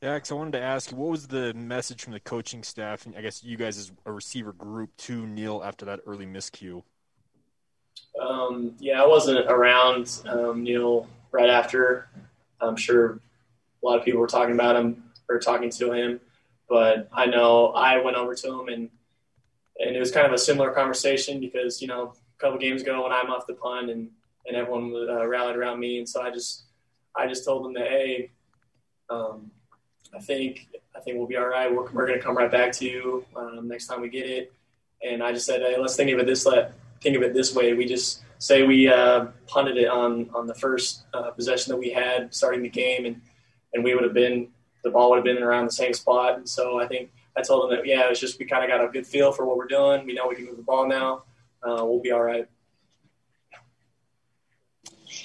Dax, 0.00 0.32
I 0.32 0.34
wanted 0.34 0.52
to 0.52 0.62
ask 0.62 0.90
you, 0.90 0.96
what 0.96 1.10
was 1.10 1.26
the 1.28 1.52
message 1.52 2.02
from 2.02 2.14
the 2.14 2.20
coaching 2.20 2.62
staff, 2.62 3.04
and 3.04 3.14
I 3.14 3.20
guess 3.20 3.44
you 3.44 3.58
guys 3.58 3.76
as 3.76 3.92
a 4.06 4.12
receiver 4.12 4.54
group 4.54 4.96
to 4.98 5.26
Neil 5.26 5.62
after 5.62 5.84
that 5.84 6.00
early 6.06 6.24
miscue? 6.24 6.82
Um, 8.18 8.74
yeah, 8.78 9.02
I 9.02 9.06
wasn't 9.06 9.46
around 9.46 10.22
um, 10.26 10.62
Neil 10.62 11.06
right 11.32 11.50
after. 11.50 12.08
I'm 12.62 12.76
sure 12.76 13.20
a 13.82 13.86
lot 13.86 13.98
of 13.98 14.04
people 14.04 14.20
were 14.20 14.26
talking 14.26 14.54
about 14.54 14.74
him 14.74 15.04
or 15.28 15.38
talking 15.38 15.68
to 15.70 15.92
him, 15.92 16.18
but 16.66 17.08
I 17.12 17.26
know 17.26 17.68
I 17.68 17.98
went 17.98 18.16
over 18.16 18.34
to 18.34 18.60
him 18.60 18.68
and 18.68 18.88
and 19.78 19.96
it 19.96 19.98
was 19.98 20.12
kind 20.12 20.26
of 20.26 20.32
a 20.32 20.38
similar 20.38 20.70
conversation 20.70 21.40
because 21.40 21.82
you 21.82 21.88
know 21.88 22.14
a 22.14 22.40
couple 22.40 22.58
games 22.58 22.82
ago 22.82 23.02
when 23.02 23.12
I'm 23.12 23.30
off 23.30 23.46
the 23.46 23.54
punt 23.54 23.90
and 23.90 24.10
and 24.46 24.56
everyone 24.56 24.92
uh, 25.08 25.26
rallied 25.26 25.56
around 25.56 25.80
me, 25.80 25.98
and 25.98 26.08
so 26.08 26.22
I 26.22 26.30
just 26.30 26.64
I 27.16 27.26
just 27.26 27.44
told 27.44 27.64
them 27.64 27.74
that 27.74 27.88
hey. 27.88 28.30
Um, 29.10 29.50
I 30.14 30.20
think 30.20 30.68
I 30.94 31.00
think 31.00 31.16
we'll 31.16 31.26
be 31.26 31.36
all 31.36 31.46
right. 31.46 31.72
We're, 31.72 31.90
we're 31.90 32.06
going 32.06 32.18
to 32.18 32.24
come 32.24 32.36
right 32.36 32.50
back 32.50 32.72
to 32.72 32.84
you 32.84 33.24
um, 33.34 33.66
next 33.66 33.86
time 33.86 34.00
we 34.00 34.08
get 34.08 34.26
it. 34.26 34.52
And 35.02 35.22
I 35.22 35.32
just 35.32 35.46
said, 35.46 35.60
hey, 35.60 35.76
let's 35.78 35.96
think 35.96 36.10
of 36.10 36.18
it 36.18 36.26
this 36.26 36.46
let 36.46 36.74
think 37.00 37.16
of 37.16 37.22
it 37.22 37.34
this 37.34 37.54
way. 37.54 37.74
We 37.74 37.86
just 37.86 38.22
say 38.38 38.62
we 38.62 38.88
uh, 38.88 39.26
punted 39.46 39.76
it 39.76 39.88
on 39.88 40.30
on 40.34 40.46
the 40.46 40.54
first 40.54 41.04
uh, 41.14 41.30
possession 41.30 41.72
that 41.72 41.78
we 41.78 41.90
had 41.90 42.32
starting 42.34 42.62
the 42.62 42.68
game, 42.68 43.06
and 43.06 43.20
and 43.74 43.82
we 43.82 43.94
would 43.94 44.04
have 44.04 44.14
been 44.14 44.48
the 44.84 44.90
ball 44.90 45.10
would 45.10 45.16
have 45.16 45.24
been 45.24 45.42
around 45.42 45.66
the 45.66 45.72
same 45.72 45.92
spot. 45.92 46.36
And 46.36 46.48
so 46.48 46.80
I 46.80 46.86
think 46.86 47.10
I 47.36 47.42
told 47.42 47.70
them 47.70 47.76
that 47.76 47.86
yeah, 47.86 48.08
it's 48.10 48.20
just 48.20 48.38
we 48.38 48.44
kind 48.44 48.64
of 48.64 48.70
got 48.70 48.84
a 48.84 48.88
good 48.88 49.06
feel 49.06 49.32
for 49.32 49.44
what 49.46 49.56
we're 49.56 49.66
doing. 49.66 50.06
We 50.06 50.14
know 50.14 50.28
we 50.28 50.36
can 50.36 50.46
move 50.46 50.56
the 50.56 50.62
ball 50.62 50.86
now. 50.86 51.24
Uh, 51.62 51.84
we'll 51.84 52.00
be 52.00 52.12
all 52.12 52.22
right. 52.22 52.46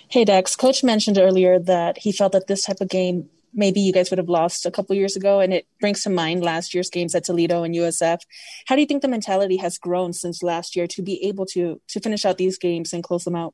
Hey 0.10 0.24
Dex, 0.24 0.56
Coach 0.56 0.84
mentioned 0.84 1.18
earlier 1.18 1.60
that 1.60 1.98
he 1.98 2.12
felt 2.12 2.32
that 2.32 2.48
this 2.48 2.64
type 2.64 2.80
of 2.80 2.90
game 2.90 3.30
maybe 3.54 3.82
you 3.82 3.92
guys 3.92 4.10
would 4.10 4.20
have 4.20 4.30
lost 4.30 4.66
a 4.66 4.72
couple 4.72 4.96
years 4.96 5.16
ago. 5.16 5.40
And 5.40 5.54
it 5.54 5.68
brings 5.82 6.04
to 6.04 6.10
mind 6.10 6.44
last 6.44 6.74
year's 6.74 6.90
games 6.90 7.16
at 7.16 7.26
Toledo 7.26 7.64
and 7.64 7.76
USF. 7.76 8.20
How 8.68 8.76
do 8.76 8.82
you 8.82 8.88
think 8.88 9.02
the 9.02 9.08
mentality 9.08 9.58
has 9.58 9.78
grown 9.78 10.14
since 10.14 10.44
last 10.44 10.76
year 10.76 10.88
to 10.88 11.02
be 11.02 11.24
able 11.26 11.46
to 11.48 11.82
to 11.90 12.00
finish 12.00 12.24
out 12.24 12.38
these 12.38 12.58
games 12.58 12.94
and 12.94 13.04
close 13.04 13.24
them 13.24 13.36
out? 13.36 13.54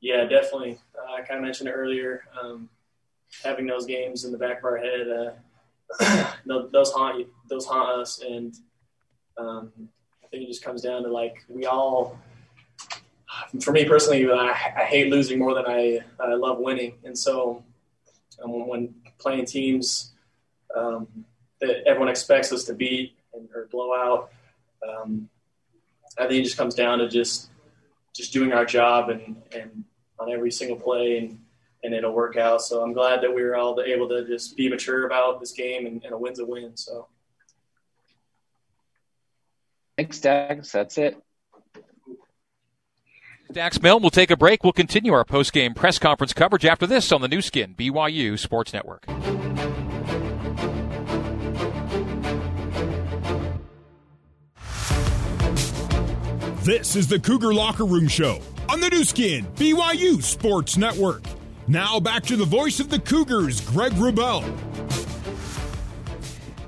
Yeah, 0.00 0.24
definitely. 0.24 0.78
Uh, 0.94 1.12
I 1.12 1.22
kind 1.22 1.38
of 1.38 1.44
mentioned 1.44 1.68
it 1.68 1.72
earlier. 1.72 2.24
Um, 2.40 2.68
having 3.42 3.66
those 3.66 3.86
games 3.86 4.24
in 4.24 4.32
the 4.32 4.38
back 4.38 4.58
of 4.58 4.64
our 4.64 4.76
head, 4.76 5.08
uh, 6.00 6.32
those 6.72 6.92
haunt 6.92 7.20
you, 7.20 7.28
those 7.48 7.66
haunt 7.66 8.00
us, 8.00 8.20
and 8.22 8.54
um, 9.36 9.72
I 10.22 10.26
think 10.28 10.44
it 10.44 10.48
just 10.48 10.62
comes 10.62 10.82
down 10.82 11.02
to 11.04 11.08
like 11.08 11.44
we 11.48 11.66
all. 11.66 12.18
For 13.60 13.72
me 13.72 13.84
personally, 13.84 14.30
I, 14.30 14.50
I 14.76 14.84
hate 14.84 15.10
losing 15.10 15.38
more 15.38 15.54
than 15.54 15.66
I, 15.66 16.00
I 16.20 16.34
love 16.34 16.58
winning, 16.58 16.94
and 17.04 17.16
so 17.16 17.64
um, 18.42 18.68
when 18.68 18.94
playing 19.18 19.46
teams 19.46 20.12
um, 20.76 21.06
that 21.60 21.84
everyone 21.86 22.08
expects 22.08 22.52
us 22.52 22.64
to 22.64 22.74
beat 22.74 23.16
and, 23.34 23.48
or 23.54 23.66
blow 23.70 23.94
out. 23.94 24.30
Um, 24.86 25.28
I 26.18 26.26
think 26.26 26.40
it 26.40 26.44
just 26.44 26.56
comes 26.56 26.74
down 26.74 26.98
to 26.98 27.08
just 27.08 27.50
just 28.14 28.32
doing 28.32 28.52
our 28.52 28.64
job 28.64 29.10
and, 29.10 29.40
and 29.52 29.84
on 30.18 30.32
every 30.32 30.50
single 30.50 30.76
play 30.76 31.18
and, 31.18 31.38
and 31.84 31.94
it'll 31.94 32.12
work 32.12 32.36
out. 32.36 32.62
So 32.62 32.82
I'm 32.82 32.92
glad 32.92 33.22
that 33.22 33.32
we 33.32 33.42
were 33.42 33.54
all 33.54 33.80
able 33.80 34.08
to 34.08 34.26
just 34.26 34.56
be 34.56 34.68
mature 34.68 35.06
about 35.06 35.38
this 35.38 35.52
game 35.52 35.86
and, 35.86 36.02
and 36.02 36.12
a 36.12 36.18
win's 36.18 36.40
a 36.40 36.44
win. 36.44 36.76
So 36.76 37.06
thanks, 39.96 40.18
Dax. 40.20 40.72
That's 40.72 40.98
it. 40.98 41.22
Dax 43.50 43.80
Milne 43.80 44.02
will 44.02 44.10
take 44.10 44.30
a 44.30 44.36
break. 44.36 44.62
We'll 44.62 44.74
continue 44.74 45.14
our 45.14 45.24
post-game 45.24 45.72
press 45.72 45.98
conference 45.98 46.34
coverage 46.34 46.66
after 46.66 46.86
this 46.86 47.10
on 47.10 47.22
the 47.22 47.28
Nu 47.28 47.40
Skin, 47.40 47.74
BYU 47.74 48.38
Sports 48.38 48.74
Network. 48.74 49.06
This 56.62 56.94
is 56.94 57.08
the 57.08 57.18
Cougar 57.18 57.54
Locker 57.54 57.86
Room 57.86 58.08
Show 58.08 58.42
on 58.68 58.80
the 58.80 58.90
Nu 58.90 59.02
Skin, 59.02 59.46
BYU 59.56 60.22
Sports 60.22 60.76
Network. 60.76 61.24
Now 61.66 61.98
back 61.98 62.24
to 62.24 62.36
the 62.36 62.44
voice 62.44 62.80
of 62.80 62.90
the 62.90 62.98
Cougars, 62.98 63.62
Greg 63.62 63.92
Wrubell. 63.92 64.44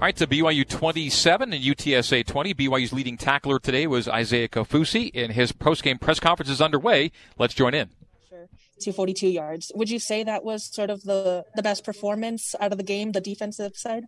All 0.01 0.07
right, 0.07 0.19
so 0.19 0.25
BYU 0.25 0.67
27 0.67 1.53
and 1.53 1.63
UTSA 1.63 2.25
20. 2.27 2.55
BYU's 2.55 2.91
leading 2.91 3.19
tackler 3.19 3.59
today 3.59 3.87
was 3.87 4.09
Isaiah 4.09 4.49
Kaufusi, 4.49 5.11
and 5.13 5.31
his 5.31 5.53
postgame 5.53 6.01
press 6.01 6.19
conference 6.19 6.49
is 6.49 6.63
underway. 6.63 7.13
Let's 7.37 7.53
join 7.53 7.75
in. 7.75 7.91
Sure. 8.31 8.49
242 8.81 9.29
yards. 9.29 9.71
Would 9.75 9.91
you 9.91 9.99
say 9.99 10.25
that 10.25 10.43
was 10.43 10.65
sort 10.65 10.89
of 10.89 11.03
the, 11.03 11.45
the 11.55 11.63
best 11.63 11.85
performance 11.85 12.55
out 12.59 12.73
of 12.73 12.79
the 12.79 12.83
game, 12.83 13.13
the 13.13 13.21
defensive 13.21 13.77
side? 13.77 14.05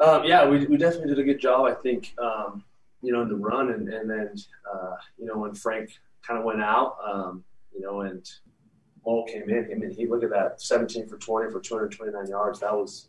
Um, 0.00 0.24
yeah, 0.24 0.44
we, 0.44 0.66
we 0.66 0.76
definitely 0.76 1.14
did 1.14 1.20
a 1.20 1.22
good 1.22 1.38
job. 1.38 1.66
I 1.66 1.74
think, 1.74 2.12
um, 2.20 2.64
you 3.00 3.12
know, 3.12 3.22
in 3.22 3.28
the 3.28 3.36
run 3.36 3.70
and, 3.70 3.88
and 3.88 4.10
then, 4.10 4.34
uh, 4.74 4.96
you 5.20 5.26
know, 5.26 5.38
when 5.38 5.54
Frank 5.54 5.90
kind 6.26 6.36
of 6.36 6.44
went 6.44 6.60
out, 6.60 6.96
um, 7.08 7.44
you 7.72 7.80
know, 7.80 8.00
and 8.00 8.28
Lowell 9.06 9.24
came 9.26 9.48
in, 9.50 9.68
I 9.70 9.74
mean, 9.76 9.92
he 9.92 10.08
look 10.08 10.24
at 10.24 10.30
that 10.30 10.60
17 10.60 11.06
for 11.06 11.16
20 11.16 11.52
for 11.52 11.60
229 11.60 12.26
yards. 12.26 12.58
That 12.58 12.72
was, 12.72 13.06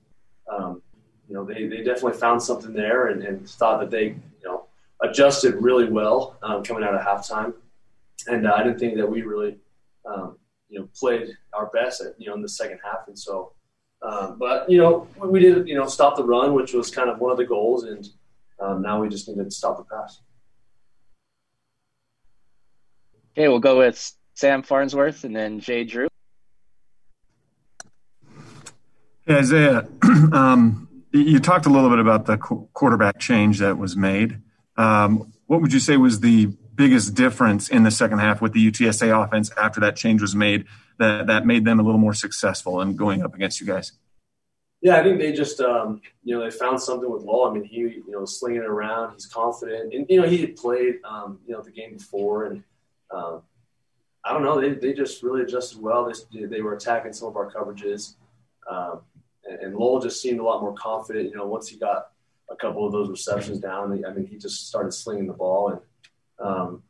um, 0.47 0.83
you 1.27 1.35
know, 1.35 1.43
they, 1.43 1.67
they 1.67 1.83
definitely 1.83 2.17
found 2.17 2.41
something 2.41 2.73
there 2.73 3.07
and, 3.07 3.23
and 3.23 3.49
thought 3.49 3.79
that 3.81 3.91
they, 3.91 4.05
you 4.05 4.45
know, 4.45 4.65
adjusted 5.01 5.55
really 5.55 5.89
well 5.89 6.37
um, 6.41 6.63
coming 6.63 6.83
out 6.83 6.95
of 6.95 7.01
halftime. 7.01 7.53
And 8.27 8.47
uh, 8.47 8.53
I 8.53 8.63
didn't 8.63 8.79
think 8.79 8.95
that 8.97 9.09
we 9.09 9.21
really, 9.21 9.57
um, 10.05 10.37
you 10.69 10.79
know, 10.79 10.89
played 10.97 11.29
our 11.53 11.67
best 11.67 12.01
at, 12.01 12.13
you 12.17 12.27
know, 12.27 12.35
in 12.35 12.41
the 12.41 12.49
second 12.49 12.79
half. 12.83 13.07
And 13.07 13.17
so, 13.17 13.53
um, 14.01 14.37
but, 14.39 14.69
you 14.69 14.77
know, 14.77 15.07
we 15.19 15.39
did, 15.39 15.67
you 15.67 15.75
know, 15.75 15.85
stop 15.87 16.15
the 16.15 16.23
run, 16.23 16.53
which 16.53 16.73
was 16.73 16.89
kind 16.89 17.09
of 17.09 17.19
one 17.19 17.31
of 17.31 17.37
the 17.37 17.45
goals. 17.45 17.83
And 17.83 18.07
um, 18.59 18.81
now 18.81 19.01
we 19.01 19.09
just 19.09 19.27
need 19.27 19.43
to 19.43 19.51
stop 19.51 19.77
the 19.77 19.83
pass. 19.83 20.21
Okay, 23.37 23.47
we'll 23.49 23.59
go 23.59 23.77
with 23.77 24.13
Sam 24.33 24.63
Farnsworth 24.63 25.23
and 25.25 25.35
then 25.35 25.59
Jay 25.59 25.83
Drew. 25.83 26.07
Hey, 29.27 29.35
Isaiah, 29.35 29.87
um, 30.31 30.86
you 31.11 31.39
talked 31.39 31.65
a 31.65 31.69
little 31.69 31.89
bit 31.89 31.99
about 31.99 32.25
the 32.25 32.37
quarterback 32.37 33.19
change 33.19 33.59
that 33.59 33.77
was 33.77 33.95
made. 33.95 34.41
Um, 34.77 35.33
what 35.47 35.61
would 35.61 35.73
you 35.73 35.79
say 35.79 35.97
was 35.97 36.19
the 36.19 36.47
biggest 36.75 37.15
difference 37.15 37.69
in 37.69 37.83
the 37.83 37.91
second 37.91 38.19
half 38.19 38.41
with 38.41 38.53
the 38.53 38.71
UTSA 38.71 39.25
offense 39.25 39.51
after 39.57 39.79
that 39.81 39.95
change 39.95 40.21
was 40.21 40.35
made 40.35 40.65
that, 40.99 41.27
that 41.27 41.45
made 41.45 41.65
them 41.65 41.79
a 41.79 41.83
little 41.83 41.99
more 41.99 42.13
successful 42.13 42.81
in 42.81 42.95
going 42.95 43.23
up 43.23 43.33
against 43.33 43.59
you 43.59 43.67
guys? 43.67 43.93
Yeah, 44.81 44.97
I 44.97 45.03
think 45.03 45.17
they 45.17 45.31
just, 45.31 45.59
um, 45.59 46.01
you 46.23 46.37
know, 46.37 46.43
they 46.43 46.51
found 46.51 46.79
something 46.79 47.09
with 47.09 47.23
Law. 47.23 47.49
I 47.49 47.53
mean, 47.53 47.63
he, 47.63 47.77
you 47.79 48.03
know, 48.09 48.25
slinging 48.25 48.61
it 48.61 48.67
around. 48.67 49.13
He's 49.13 49.25
confident, 49.25 49.91
and 49.91 50.05
you 50.07 50.21
know, 50.21 50.27
he 50.27 50.37
had 50.37 50.55
played, 50.55 50.99
um, 51.03 51.39
you 51.47 51.53
know, 51.53 51.61
the 51.61 51.71
game 51.71 51.93
before, 51.93 52.45
and 52.45 52.63
um, 53.09 53.41
I 54.23 54.33
don't 54.33 54.43
know, 54.43 54.61
they 54.61 54.73
they 54.73 54.93
just 54.93 55.23
really 55.23 55.41
adjusted 55.41 55.81
well. 55.81 56.11
They 56.31 56.45
they 56.45 56.61
were 56.61 56.75
attacking 56.75 57.13
some 57.13 57.27
of 57.27 57.35
our 57.35 57.51
coverages, 57.51 58.15
um, 58.69 59.01
and, 59.47 59.59
and 59.59 59.75
Lowell 59.75 60.01
just 60.01 60.21
seemed 60.21 60.39
a 60.39 60.43
lot 60.43 60.61
more 60.61 60.73
confident. 60.73 61.29
You 61.29 61.37
know, 61.37 61.47
once 61.47 61.67
he 61.67 61.77
got 61.77 62.11
a 62.49 62.55
couple 62.55 62.85
of 62.85 62.91
those 62.91 63.09
receptions 63.09 63.59
down, 63.59 64.03
I 64.05 64.13
mean, 64.13 64.25
he 64.25 64.37
just 64.37 64.67
started 64.67 64.91
slinging 64.93 65.27
the 65.27 65.33
ball, 65.33 65.69
and 65.69 65.79
um, 66.39 66.83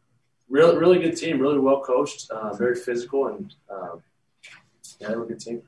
really, 0.50 0.78
really 0.78 1.00
good 1.00 1.16
team, 1.16 1.40
really 1.40 1.60
well 1.60 1.82
coached, 1.82 2.30
uh, 2.32 2.54
very 2.54 2.76
physical, 2.76 3.28
and 3.28 3.54
um, 3.70 4.04
yeah, 5.00 5.10
they 5.10 5.16
were 5.16 5.24
a 5.24 5.28
good 5.28 5.40
team. 5.40 5.62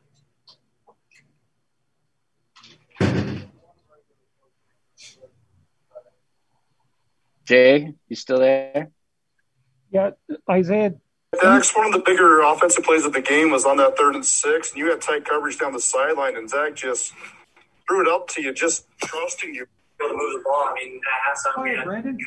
Jay, 7.46 7.96
you 8.08 8.16
still 8.16 8.40
there? 8.40 8.92
Yeah, 9.90 10.12
Isaiah. 10.48 10.94
Dax, 11.34 11.76
one 11.76 11.86
of 11.86 11.94
the 11.94 12.00
bigger 12.00 12.42
offensive 12.42 12.84
plays 12.84 13.06
of 13.06 13.14
the 13.14 13.22
game 13.22 13.52
was 13.52 13.66
on 13.66 13.78
that 13.78 13.96
third 13.98 14.16
and 14.16 14.26
six, 14.26 14.72
and 14.72 14.80
you 14.80 14.90
had 14.90 15.00
tight 15.00 15.26
coverage 15.26 15.60
down 15.60 15.74
the 15.74 15.80
sideline, 15.80 16.36
and 16.36 16.50
Zach 16.50 16.76
just 16.76 17.14
threw 17.88 18.02
it 18.02 18.08
up 18.08 18.28
to 18.30 18.42
you, 18.42 18.52
just 18.52 18.88
trusting 19.04 19.54
you. 19.54 19.68
To 20.00 20.08
move 20.14 20.32
the 20.32 20.42
ball. 20.46 20.70
I 20.70 20.74
mean, 20.76 21.02
at 21.04 21.36
halftime, 21.36 21.62
we 21.62 21.70
had 21.72 21.86
around 21.86 22.06
you 22.06 22.26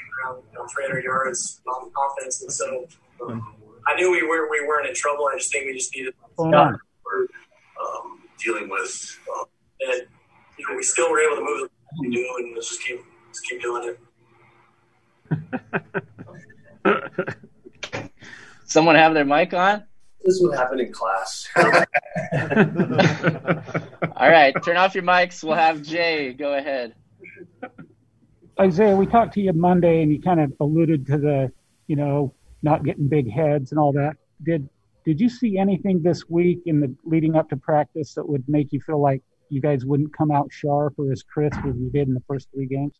know, 0.55 0.67
300 0.77 1.03
yards 1.05 1.63
on 1.67 1.91
offense, 1.97 2.43
and 2.43 2.53
so 2.53 2.87
um, 3.27 3.55
I 3.87 3.95
knew 3.95 4.11
we 4.11 4.23
were 4.23 4.51
we 4.51 4.61
weren't 4.69 4.87
in 4.87 4.95
trouble. 4.95 5.27
I 5.33 5.39
just 5.39 5.51
think 5.51 5.65
we 5.65 5.73
just 5.73 5.97
needed 5.97 6.13
Hold 6.37 6.55
on. 6.55 6.75
um, 6.75 8.21
dealing 8.45 8.69
with, 8.69 9.19
um, 9.35 9.47
and 9.81 10.07
you 10.59 10.69
know, 10.69 10.77
we 10.77 10.83
still 10.83 11.11
were 11.11 11.21
able 11.21 11.37
to 11.37 11.43
move 11.43 11.61
the 11.63 11.69
ball 11.69 12.01
we 12.01 12.11
do, 12.15 12.37
and 12.41 12.55
let's 12.55 12.69
just 12.69 12.83
keep 12.83 13.01
just 13.31 13.49
keep 13.49 13.63
doing 13.63 13.95
it. 16.85 17.39
Someone 18.73 18.95
have 18.95 19.13
their 19.13 19.27
mic 19.27 19.53
on? 19.53 19.85
This 20.25 20.39
would 20.41 20.57
happen 20.57 20.81
in 20.81 20.91
class. 20.91 21.47
All 24.17 24.31
right, 24.31 24.55
turn 24.65 24.79
off 24.79 24.95
your 24.95 25.05
mics. 25.05 25.45
We'll 25.45 25.57
have 25.57 25.83
Jay. 25.83 26.33
Go 26.33 26.55
ahead. 26.55 26.95
Isaiah, 28.59 28.97
we 28.97 29.05
talked 29.05 29.35
to 29.35 29.43
you 29.43 29.53
Monday, 29.53 30.03
and 30.03 30.11
you 30.11 30.23
kind 30.23 30.41
of 30.41 30.55
alluded 30.59 31.05
to 31.09 31.19
the, 31.19 31.53
you 31.87 31.97
know, 31.97 32.33
not 32.63 32.83
getting 32.83 33.09
big 33.09 33.31
heads 33.31 33.73
and 33.73 33.79
all 33.79 33.93
that. 33.93 34.17
Did 34.43 34.71
did 35.05 35.21
you 35.21 35.29
see 35.29 35.59
anything 35.59 36.03
this 36.03 36.31
week 36.31 36.63
in 36.65 36.81
the 36.81 36.95
leading 37.05 37.37
up 37.37 37.51
to 37.51 37.59
practice 37.59 38.15
that 38.15 38.27
would 38.27 38.45
make 38.49 38.73
you 38.73 38.81
feel 38.81 39.03
like 39.03 39.21
you 39.51 39.61
guys 39.61 39.85
wouldn't 39.85 40.17
come 40.17 40.31
out 40.31 40.51
sharp 40.51 40.95
or 40.97 41.13
as 41.13 41.23
crisp 41.23 41.59
as 41.59 41.77
you 41.77 41.91
did 41.93 42.09
in 42.09 42.15
the 42.15 42.23
first 42.27 42.49
three 42.55 42.67
games? 42.67 42.95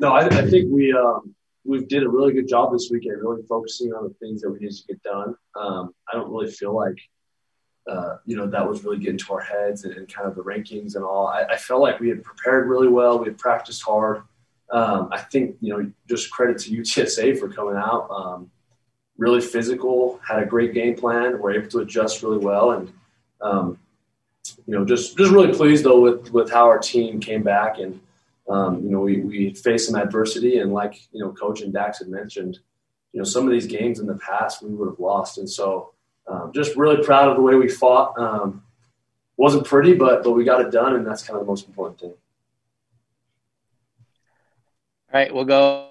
No, 0.00 0.12
I, 0.12 0.24
I 0.24 0.48
think 0.48 0.72
we 0.72 0.94
um, 0.94 1.34
we 1.66 1.84
did 1.84 2.02
a 2.02 2.08
really 2.08 2.32
good 2.32 2.48
job 2.48 2.72
this 2.72 2.88
week 2.90 3.06
at 3.06 3.18
really 3.18 3.42
focusing 3.48 3.92
on 3.92 4.04
the 4.04 4.14
things 4.14 4.42
that 4.42 4.50
we 4.50 4.58
needed 4.60 4.76
to 4.76 4.86
get 4.86 5.02
done. 5.02 5.34
Um, 5.58 5.94
I 6.10 6.16
don't 6.16 6.30
really 6.30 6.50
feel 6.50 6.74
like 6.74 6.98
uh, 7.90 8.16
you 8.24 8.36
know 8.36 8.46
that 8.48 8.68
was 8.68 8.84
really 8.84 8.98
getting 8.98 9.18
to 9.18 9.32
our 9.32 9.40
heads 9.40 9.84
and, 9.84 9.94
and 9.94 10.12
kind 10.12 10.28
of 10.28 10.34
the 10.34 10.42
rankings 10.42 10.96
and 10.96 11.04
all. 11.04 11.28
I, 11.28 11.44
I, 11.44 11.56
felt 11.56 11.80
like 11.80 12.00
we 12.00 12.08
had 12.08 12.22
prepared 12.24 12.68
really 12.68 12.88
well. 12.88 13.18
We 13.18 13.26
had 13.26 13.38
practiced 13.38 13.82
hard. 13.82 14.22
Um, 14.72 15.08
I 15.12 15.20
think 15.20 15.56
you 15.60 15.72
know 15.72 15.92
just 16.08 16.30
credit 16.30 16.58
to 16.62 16.70
UTSA 16.70 17.38
for 17.38 17.48
coming 17.48 17.76
out. 17.76 18.08
Um, 18.10 18.50
really 19.18 19.40
physical, 19.40 20.20
had 20.26 20.42
a 20.42 20.46
great 20.46 20.74
game 20.74 20.96
plan. 20.96 21.38
We're 21.38 21.52
able 21.52 21.68
to 21.70 21.78
adjust 21.78 22.22
really 22.22 22.38
well, 22.38 22.72
and 22.72 22.92
um, 23.40 23.78
you 24.66 24.74
know 24.74 24.84
just 24.84 25.16
just 25.16 25.30
really 25.30 25.52
pleased 25.52 25.84
though 25.84 26.00
with 26.00 26.32
with 26.32 26.50
how 26.50 26.66
our 26.66 26.78
team 26.78 27.20
came 27.20 27.44
back 27.44 27.78
and 27.78 28.00
um, 28.48 28.82
you 28.82 28.90
know, 28.90 29.00
we, 29.00 29.20
we 29.20 29.54
faced 29.54 29.86
some 29.86 30.00
adversity, 30.00 30.58
and 30.58 30.72
like 30.72 31.00
you 31.12 31.20
know, 31.20 31.32
Coach 31.32 31.62
and 31.62 31.72
Dax 31.72 31.98
had 31.98 32.08
mentioned, 32.08 32.58
you 33.12 33.18
know, 33.18 33.24
some 33.24 33.44
of 33.44 33.50
these 33.50 33.66
games 33.66 33.98
in 33.98 34.06
the 34.06 34.14
past 34.14 34.62
we 34.62 34.70
would 34.70 34.88
have 34.88 35.00
lost, 35.00 35.38
and 35.38 35.48
so 35.48 35.92
um, 36.28 36.52
just 36.54 36.76
really 36.76 37.02
proud 37.04 37.28
of 37.28 37.36
the 37.36 37.42
way 37.42 37.54
we 37.54 37.68
fought. 37.68 38.18
Um, 38.18 38.62
wasn't 39.36 39.66
pretty, 39.66 39.94
but 39.94 40.22
but 40.22 40.32
we 40.32 40.44
got 40.44 40.60
it 40.60 40.70
done, 40.70 40.94
and 40.94 41.06
that's 41.06 41.22
kind 41.22 41.38
of 41.38 41.44
the 41.44 41.50
most 41.50 41.66
important 41.66 42.00
thing. 42.00 42.14
All 45.12 45.20
right, 45.20 45.34
we'll 45.34 45.44
go 45.44 45.90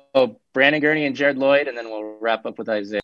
Brandon 0.53 0.81
Gurney 0.81 1.05
and 1.05 1.15
Jared 1.15 1.37
Lloyd, 1.37 1.67
and 1.67 1.77
then 1.77 1.89
we'll 1.89 2.17
wrap 2.19 2.45
up 2.45 2.57
with 2.57 2.69
Isaiah. 2.69 3.01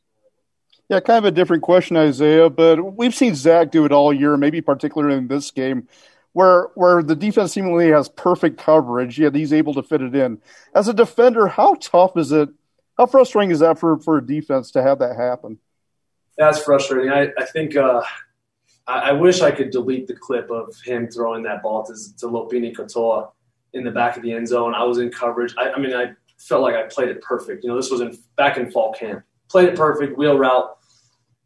Yeah, 0.89 0.99
kind 0.99 1.19
of 1.19 1.25
a 1.25 1.31
different 1.31 1.63
question, 1.63 1.95
Isaiah, 1.95 2.49
but 2.49 2.95
we've 2.97 3.15
seen 3.15 3.35
Zach 3.35 3.71
do 3.71 3.85
it 3.85 3.91
all 3.91 4.11
year, 4.11 4.35
maybe 4.35 4.61
particularly 4.61 5.17
in 5.17 5.27
this 5.27 5.51
game 5.51 5.87
where 6.33 6.69
where 6.75 7.03
the 7.03 7.15
defense 7.15 7.53
seemingly 7.53 7.89
has 7.89 8.09
perfect 8.09 8.57
coverage, 8.57 9.19
yet 9.19 9.35
he's 9.35 9.53
able 9.53 9.73
to 9.73 9.83
fit 9.83 10.01
it 10.01 10.15
in. 10.15 10.39
As 10.73 10.87
a 10.87 10.93
defender, 10.93 11.47
how 11.47 11.75
tough 11.75 12.15
is 12.17 12.31
it? 12.31 12.49
How 12.97 13.05
frustrating 13.05 13.51
is 13.51 13.59
that 13.59 13.79
for, 13.79 13.99
for 13.99 14.17
a 14.17 14.25
defense 14.25 14.71
to 14.71 14.83
have 14.83 14.99
that 14.99 15.15
happen? 15.15 15.57
That's 16.37 16.61
frustrating. 16.63 17.11
I, 17.11 17.29
I 17.37 17.45
think 17.45 17.75
uh, 17.75 18.01
I, 18.87 19.09
I, 19.09 19.11
wish 19.13 19.41
I 19.41 19.51
could 19.51 19.71
delete 19.71 20.07
the 20.07 20.15
clip 20.15 20.49
of 20.49 20.75
him 20.85 21.07
throwing 21.07 21.43
that 21.43 21.61
ball 21.61 21.83
to, 21.85 21.93
to 22.19 22.27
Lopini 22.27 22.75
Katoa 22.75 23.31
in 23.73 23.83
the 23.83 23.91
back 23.91 24.17
of 24.17 24.23
the 24.23 24.31
end 24.31 24.47
zone. 24.47 24.73
I 24.73 24.83
was 24.83 24.97
in 24.97 25.09
coverage. 25.11 25.53
I, 25.57 25.71
I 25.71 25.79
mean, 25.79 25.93
I 25.93 26.11
felt 26.37 26.61
like 26.61 26.75
I 26.75 26.83
played 26.83 27.09
it 27.09 27.21
perfect. 27.21 27.63
You 27.63 27.69
know, 27.69 27.75
this 27.75 27.91
was 27.91 28.01
in 28.01 28.17
back 28.35 28.57
in 28.57 28.71
fall 28.71 28.93
camp. 28.93 29.23
Played 29.49 29.69
it 29.69 29.75
perfect, 29.75 30.17
wheel 30.17 30.37
route. 30.37 30.77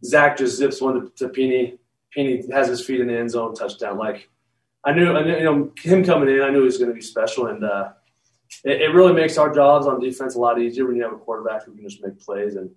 Zach 0.04 0.38
just 0.38 0.58
zips 0.58 0.82
one 0.82 0.96
to, 0.96 1.12
to 1.18 1.30
Pini. 1.30 1.78
Pini 2.16 2.52
has 2.52 2.68
his 2.68 2.86
feet 2.86 3.02
in 3.02 3.08
the 3.08 3.18
end 3.18 3.32
zone, 3.32 3.56
touchdown. 3.56 3.98
Like 3.98 4.30
I 4.86 4.94
knew, 4.94 5.16
I 5.16 5.24
knew, 5.24 5.38
you 5.38 5.44
know, 5.44 5.72
him 5.82 6.04
coming 6.04 6.30
in, 6.30 6.42
I 6.42 6.50
knew 6.50 6.60
he 6.60 6.66
was 6.66 6.78
going 6.78 6.90
to 6.90 6.96
be 6.96 7.02
special, 7.02 7.48
and 7.48 7.64
uh, 7.64 7.90
it, 8.64 8.82
it, 8.84 8.94
really 8.94 9.14
makes 9.14 9.38
our 9.38 9.54
jobs 9.54 9.88
on 9.88 10.00
defense 10.00 10.36
a 10.36 10.40
lot 10.40 10.62
easier 10.62 10.86
when 10.86 10.96
you 10.96 11.04
have 11.04 11.14
a 11.14 11.18
quarterback 11.18 11.66
who 11.66 11.74
can 11.74 11.90
just 11.90 12.04
make 12.04 12.20
plays, 12.20 12.56
and 12.56 12.70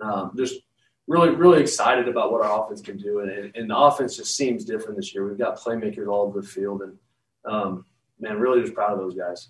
um, 0.00 0.32
just 0.36 0.60
really, 1.08 1.30
really 1.30 1.60
excited 1.60 2.06
about 2.06 2.30
what 2.30 2.44
our 2.44 2.64
offense 2.64 2.80
can 2.80 2.96
do, 2.96 3.20
and, 3.20 3.54
and, 3.56 3.70
the 3.70 3.76
offense 3.76 4.16
just 4.16 4.36
seems 4.36 4.64
different 4.64 4.96
this 4.96 5.12
year. 5.12 5.26
We've 5.26 5.38
got 5.38 5.58
playmakers 5.58 6.06
all 6.06 6.26
over 6.26 6.40
the 6.40 6.46
field, 6.46 6.82
and 6.82 6.96
um, 7.44 7.84
man, 8.20 8.38
really 8.38 8.60
just 8.60 8.74
proud 8.74 8.92
of 8.92 8.98
those 8.98 9.14
guys. 9.14 9.48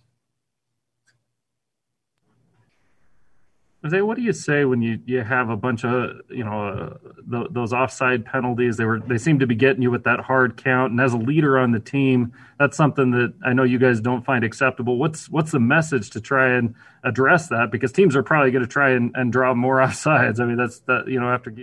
Jose, 3.83 4.01
what 4.01 4.16
do 4.16 4.22
you 4.22 4.33
say 4.33 4.64
when 4.64 4.83
you, 4.83 4.99
you 5.07 5.22
have 5.22 5.51
a 5.51 5.57
bunch 5.57 5.85
of 5.85 6.20
you 6.29 6.43
know 6.43 6.68
uh, 6.68 7.11
th- 7.31 7.47
those 7.51 7.72
offside 7.72 8.24
penalties? 8.24 8.76
They 8.76 8.85
were 8.85 8.99
they 8.99 9.18
seem 9.18 9.39
to 9.39 9.47
be 9.47 9.55
getting 9.55 9.83
you 9.83 9.91
with 9.91 10.03
that 10.03 10.18
hard 10.18 10.57
count, 10.57 10.91
and 10.91 11.01
as 11.01 11.12
a 11.12 11.16
leader 11.16 11.57
on 11.57 11.70
the 11.70 11.79
team, 11.79 12.33
that's 12.59 12.76
something 12.76 13.12
that 13.12 13.35
I 13.45 13.53
know 13.53 13.62
you 13.62 13.79
guys 13.79 14.01
don't 14.01 14.24
find 14.24 14.43
acceptable. 14.43 14.97
What's 14.97 15.29
what's 15.29 15.53
the 15.53 15.61
message 15.61 16.11
to 16.11 16.20
try 16.20 16.57
and 16.57 16.74
address 17.05 17.49
that? 17.49 17.70
Because 17.70 17.93
teams 17.93 18.16
are 18.16 18.22
probably 18.24 18.51
going 18.51 18.64
to 18.64 18.70
try 18.70 18.91
and, 18.91 19.12
and 19.14 19.31
draw 19.31 19.55
more 19.55 19.76
offsides. 19.79 20.41
I 20.41 20.47
mean, 20.47 20.57
that's 20.57 20.81
that 20.81 21.07
you 21.07 21.20
know 21.20 21.31
after. 21.33 21.55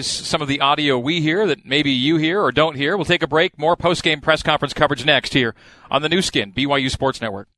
Some 0.00 0.42
of 0.42 0.48
the 0.48 0.60
audio 0.60 0.98
we 0.98 1.20
hear 1.20 1.46
that 1.46 1.64
maybe 1.66 1.92
you 1.92 2.16
hear 2.16 2.40
or 2.40 2.50
don't 2.50 2.76
hear. 2.76 2.96
We'll 2.96 3.04
take 3.04 3.22
a 3.22 3.28
break. 3.28 3.58
More 3.58 3.76
post 3.76 4.02
game 4.02 4.22
press 4.22 4.42
conference 4.42 4.72
coverage 4.72 5.04
next 5.04 5.34
here 5.34 5.54
on 5.90 6.00
the 6.00 6.08
Nu 6.08 6.22
Skin 6.22 6.52
BYU 6.52 6.90
Sports 6.90 7.20
Network. 7.20 7.48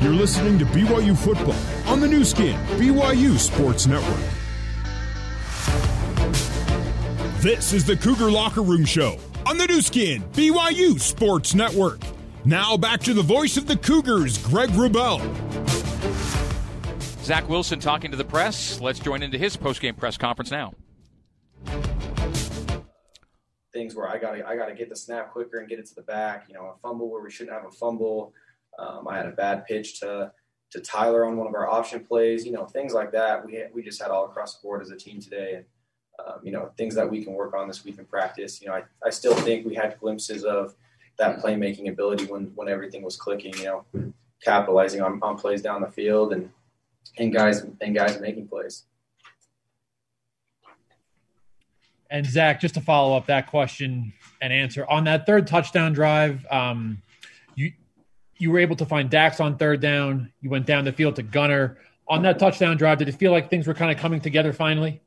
You're 0.00 0.14
listening 0.14 0.58
to 0.60 0.64
BYU 0.64 1.14
Football 1.14 1.54
on 1.86 2.00
the 2.00 2.08
Nu 2.08 2.24
Skin, 2.24 2.58
BYU 2.78 3.38
Sports 3.38 3.86
Network. 3.86 4.18
This 7.42 7.74
is 7.74 7.84
the 7.84 7.98
Cougar 7.98 8.30
Locker 8.30 8.62
Room 8.62 8.86
Show 8.86 9.18
on 9.44 9.58
the 9.58 9.66
Nu 9.66 9.82
Skin, 9.82 10.22
BYU 10.32 10.98
Sports 10.98 11.54
Network. 11.54 12.00
Now 12.46 12.78
back 12.78 13.00
to 13.00 13.12
the 13.12 13.20
voice 13.22 13.58
of 13.58 13.66
the 13.66 13.76
Cougars, 13.76 14.38
Greg 14.38 14.70
Wrubell. 14.70 15.20
Zach 17.22 17.46
Wilson 17.50 17.78
talking 17.78 18.10
to 18.10 18.16
the 18.16 18.24
press. 18.24 18.80
Let's 18.80 19.00
join 19.00 19.22
into 19.22 19.36
his 19.36 19.54
post-game 19.54 19.96
press 19.96 20.16
conference 20.16 20.50
now. 20.50 20.72
Things 23.74 23.94
where 23.94 24.08
I 24.08 24.16
gotta 24.16 24.48
I 24.48 24.56
got 24.56 24.68
to 24.68 24.74
get 24.74 24.88
the 24.88 24.96
snap 24.96 25.30
quicker 25.30 25.58
and 25.58 25.68
get 25.68 25.78
it 25.78 25.84
to 25.88 25.94
the 25.94 26.02
back. 26.02 26.46
You 26.48 26.54
know, 26.54 26.72
a 26.74 26.78
fumble 26.78 27.10
where 27.10 27.22
we 27.22 27.30
shouldn't 27.30 27.54
have 27.54 27.66
a 27.66 27.70
fumble 27.70 28.32
um, 28.80 29.06
I 29.08 29.16
had 29.16 29.26
a 29.26 29.32
bad 29.32 29.66
pitch 29.66 30.00
to 30.00 30.32
to 30.72 30.80
Tyler 30.80 31.24
on 31.24 31.36
one 31.36 31.48
of 31.48 31.54
our 31.54 31.68
option 31.68 32.04
plays. 32.04 32.46
You 32.46 32.52
know, 32.52 32.64
things 32.64 32.94
like 32.94 33.12
that. 33.12 33.44
We 33.44 33.62
we 33.72 33.82
just 33.82 34.00
had 34.00 34.10
all 34.10 34.24
across 34.26 34.56
the 34.56 34.62
board 34.62 34.82
as 34.82 34.90
a 34.90 34.96
team 34.96 35.20
today, 35.20 35.54
and 35.56 35.64
um, 36.26 36.40
you 36.42 36.52
know, 36.52 36.70
things 36.76 36.94
that 36.94 37.10
we 37.10 37.22
can 37.22 37.34
work 37.34 37.54
on 37.54 37.68
this 37.68 37.84
week 37.84 37.98
in 37.98 38.04
practice. 38.04 38.60
You 38.60 38.68
know, 38.68 38.74
I, 38.74 38.82
I 39.04 39.10
still 39.10 39.34
think 39.34 39.66
we 39.66 39.74
had 39.74 39.98
glimpses 40.00 40.44
of 40.44 40.74
that 41.18 41.42
playmaking 41.42 41.90
ability 41.90 42.26
when 42.26 42.52
when 42.54 42.68
everything 42.68 43.02
was 43.02 43.16
clicking. 43.16 43.54
You 43.58 43.64
know, 43.64 44.12
capitalizing 44.42 45.02
on, 45.02 45.18
on 45.22 45.36
plays 45.36 45.62
down 45.62 45.82
the 45.82 45.90
field 45.90 46.32
and 46.32 46.50
and 47.18 47.32
guys 47.32 47.64
and 47.80 47.94
guys 47.94 48.20
making 48.20 48.48
plays. 48.48 48.84
And 52.12 52.26
Zach, 52.26 52.60
just 52.60 52.74
to 52.74 52.80
follow 52.80 53.16
up 53.16 53.26
that 53.26 53.46
question 53.46 54.12
and 54.40 54.52
answer 54.52 54.84
on 54.88 55.04
that 55.04 55.26
third 55.26 55.46
touchdown 55.46 55.92
drive, 55.92 56.44
um, 56.50 57.02
you 58.40 58.50
were 58.50 58.58
able 58.58 58.76
to 58.76 58.86
find 58.86 59.10
Dax 59.10 59.40
on 59.40 59.56
third 59.56 59.80
down. 59.80 60.32
You 60.40 60.50
went 60.50 60.66
down 60.66 60.84
the 60.84 60.92
field 60.92 61.16
to 61.16 61.22
Gunner 61.22 61.78
on 62.08 62.22
that 62.22 62.38
touchdown 62.38 62.76
drive. 62.76 62.98
Did 62.98 63.08
it 63.08 63.12
feel 63.12 63.32
like 63.32 63.50
things 63.50 63.66
were 63.66 63.74
kind 63.74 63.90
of 63.90 63.98
coming 63.98 64.20
together 64.20 64.52
finally? 64.52 65.00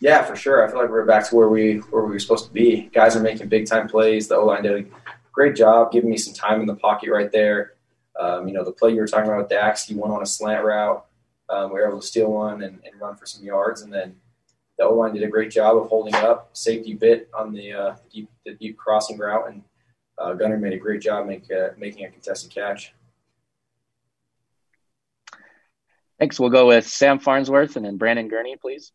Yeah, 0.00 0.22
for 0.24 0.36
sure. 0.36 0.66
I 0.66 0.70
feel 0.70 0.80
like 0.80 0.90
we're 0.90 1.06
back 1.06 1.28
to 1.28 1.34
where 1.34 1.48
we 1.48 1.76
where 1.76 2.04
we 2.04 2.12
were 2.12 2.18
supposed 2.18 2.46
to 2.46 2.52
be. 2.52 2.90
Guys 2.92 3.16
are 3.16 3.20
making 3.20 3.48
big 3.48 3.66
time 3.66 3.88
plays. 3.88 4.28
The 4.28 4.36
O 4.36 4.44
line 4.44 4.64
did 4.64 4.84
a 4.84 4.88
great 5.32 5.56
job 5.56 5.92
giving 5.92 6.10
me 6.10 6.16
some 6.16 6.34
time 6.34 6.60
in 6.60 6.66
the 6.66 6.74
pocket 6.74 7.10
right 7.10 7.30
there. 7.30 7.74
Um, 8.18 8.46
you 8.46 8.54
know, 8.54 8.64
the 8.64 8.72
play 8.72 8.90
you 8.90 9.00
were 9.00 9.06
talking 9.06 9.26
about 9.26 9.38
with 9.38 9.48
Dax, 9.48 9.84
he 9.84 9.94
went 9.94 10.12
on 10.12 10.22
a 10.22 10.26
slant 10.26 10.64
route. 10.64 11.04
Um, 11.48 11.70
we 11.70 11.80
were 11.80 11.88
able 11.88 12.00
to 12.00 12.06
steal 12.06 12.30
one 12.30 12.62
and, 12.62 12.80
and, 12.84 13.00
run 13.00 13.16
for 13.16 13.26
some 13.26 13.44
yards, 13.44 13.82
and 13.82 13.92
then 13.92 14.16
the 14.78 14.84
O 14.84 14.94
line 14.94 15.12
did 15.12 15.22
a 15.22 15.28
great 15.28 15.50
job 15.50 15.76
of 15.76 15.88
holding 15.88 16.14
up. 16.14 16.50
Safety 16.52 16.94
bit 16.94 17.28
on 17.36 17.52
the, 17.52 17.72
uh, 17.72 17.94
deep, 18.12 18.30
the 18.46 18.54
deep 18.54 18.78
crossing 18.78 19.18
route, 19.18 19.48
and 19.48 19.62
uh, 20.18 20.32
Gunner 20.34 20.58
made 20.58 20.72
a 20.72 20.78
great 20.78 21.00
job 21.00 21.26
make, 21.26 21.50
uh, 21.50 21.70
making 21.76 22.04
a 22.04 22.10
contested 22.10 22.50
catch. 22.50 22.92
Thanks. 26.18 26.38
We'll 26.38 26.50
go 26.50 26.68
with 26.68 26.86
Sam 26.86 27.18
Farnsworth 27.18 27.76
and 27.76 27.84
then 27.84 27.96
Brandon 27.96 28.28
Gurney, 28.28 28.56
please. 28.56 28.92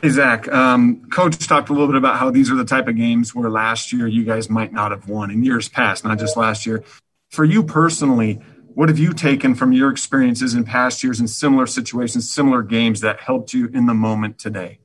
Hey, 0.00 0.08
Zach. 0.08 0.48
Um, 0.48 1.08
Coach 1.10 1.46
talked 1.46 1.68
a 1.68 1.72
little 1.72 1.88
bit 1.88 1.96
about 1.96 2.18
how 2.18 2.30
these 2.30 2.50
are 2.50 2.54
the 2.54 2.64
type 2.64 2.88
of 2.88 2.96
games 2.96 3.34
where 3.34 3.50
last 3.50 3.92
year 3.92 4.06
you 4.06 4.24
guys 4.24 4.48
might 4.48 4.72
not 4.72 4.92
have 4.92 5.08
won 5.08 5.30
in 5.30 5.44
years 5.44 5.68
past, 5.68 6.04
not 6.04 6.18
just 6.18 6.36
last 6.36 6.64
year. 6.64 6.84
For 7.28 7.44
you 7.44 7.62
personally, 7.62 8.40
what 8.74 8.88
have 8.88 8.98
you 8.98 9.12
taken 9.12 9.54
from 9.54 9.72
your 9.72 9.90
experiences 9.90 10.54
in 10.54 10.64
past 10.64 11.02
years 11.02 11.20
in 11.20 11.28
similar 11.28 11.66
situations, 11.66 12.30
similar 12.30 12.62
games 12.62 13.00
that 13.00 13.20
helped 13.20 13.52
you 13.52 13.68
in 13.68 13.86
the 13.86 13.94
moment 13.94 14.38
today? 14.38 14.78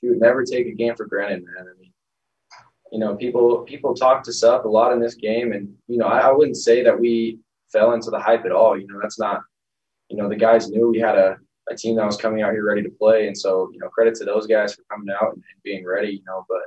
You 0.00 0.10
would 0.10 0.20
never 0.20 0.44
take 0.44 0.66
a 0.66 0.72
game 0.72 0.96
for 0.96 1.06
granted, 1.06 1.44
man. 1.44 1.66
I 1.68 1.80
mean, 1.80 1.81
you 2.92 2.98
know, 2.98 3.16
people 3.16 3.60
people 3.60 3.94
talked 3.94 4.28
us 4.28 4.42
up 4.42 4.66
a 4.66 4.68
lot 4.68 4.92
in 4.92 5.00
this 5.00 5.14
game, 5.14 5.52
and 5.52 5.74
you 5.88 5.96
know, 5.96 6.06
I, 6.06 6.28
I 6.28 6.30
wouldn't 6.30 6.58
say 6.58 6.84
that 6.84 6.98
we 6.98 7.38
fell 7.72 7.92
into 7.92 8.10
the 8.10 8.20
hype 8.20 8.44
at 8.44 8.52
all. 8.52 8.78
You 8.78 8.86
know, 8.86 9.00
that's 9.00 9.18
not. 9.18 9.40
You 10.10 10.18
know, 10.18 10.28
the 10.28 10.36
guys 10.36 10.68
knew 10.68 10.90
we 10.90 11.00
had 11.00 11.16
a, 11.16 11.38
a 11.70 11.74
team 11.74 11.96
that 11.96 12.04
was 12.04 12.18
coming 12.18 12.42
out 12.42 12.52
here 12.52 12.66
ready 12.66 12.82
to 12.82 12.90
play, 12.90 13.28
and 13.28 13.36
so 13.36 13.70
you 13.72 13.78
know, 13.78 13.88
credit 13.88 14.14
to 14.16 14.26
those 14.26 14.46
guys 14.46 14.74
for 14.74 14.82
coming 14.90 15.08
out 15.08 15.32
and, 15.32 15.42
and 15.42 15.62
being 15.64 15.86
ready. 15.86 16.10
You 16.10 16.22
know, 16.26 16.44
but 16.50 16.60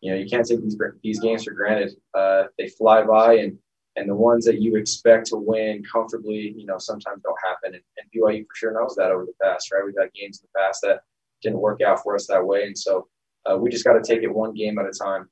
you 0.00 0.10
know, 0.10 0.18
you 0.18 0.28
can't 0.28 0.44
take 0.44 0.60
these 0.62 0.76
these 1.04 1.20
games 1.20 1.44
for 1.44 1.52
granted. 1.52 1.92
Uh, 2.12 2.44
they 2.58 2.68
fly 2.70 3.04
by, 3.04 3.34
and 3.34 3.56
and 3.94 4.08
the 4.08 4.16
ones 4.16 4.44
that 4.46 4.60
you 4.60 4.74
expect 4.74 5.26
to 5.26 5.36
win 5.36 5.84
comfortably, 5.84 6.54
you 6.56 6.66
know, 6.66 6.78
sometimes 6.78 7.22
don't 7.22 7.38
happen. 7.44 7.74
And, 7.74 7.82
and 7.98 8.10
BYU 8.12 8.44
for 8.46 8.54
sure 8.56 8.72
knows 8.72 8.96
that 8.96 9.12
over 9.12 9.26
the 9.26 9.32
past, 9.40 9.70
right? 9.72 9.82
We've 9.84 9.94
had 9.98 10.12
games 10.12 10.40
in 10.40 10.48
the 10.52 10.58
past 10.60 10.80
that 10.82 11.02
didn't 11.40 11.60
work 11.60 11.82
out 11.82 12.02
for 12.02 12.16
us 12.16 12.26
that 12.26 12.44
way, 12.44 12.64
and 12.64 12.76
so 12.76 13.06
uh, 13.46 13.56
we 13.56 13.70
just 13.70 13.84
got 13.84 13.92
to 13.92 14.02
take 14.02 14.24
it 14.24 14.34
one 14.34 14.54
game 14.54 14.80
at 14.80 14.86
a 14.86 14.90
time. 14.90 15.28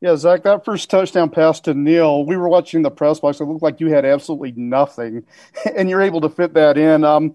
Yeah, 0.00 0.14
Zach, 0.14 0.44
that 0.44 0.64
first 0.64 0.90
touchdown 0.90 1.28
pass 1.28 1.58
to 1.60 1.74
Neil, 1.74 2.24
we 2.24 2.36
were 2.36 2.48
watching 2.48 2.82
the 2.82 2.90
press 2.90 3.18
box. 3.18 3.40
It 3.40 3.44
looked 3.44 3.62
like 3.62 3.80
you 3.80 3.88
had 3.88 4.04
absolutely 4.04 4.52
nothing, 4.52 5.24
and 5.76 5.90
you're 5.90 6.02
able 6.02 6.20
to 6.20 6.28
fit 6.28 6.54
that 6.54 6.78
in. 6.78 7.04
Um, 7.04 7.34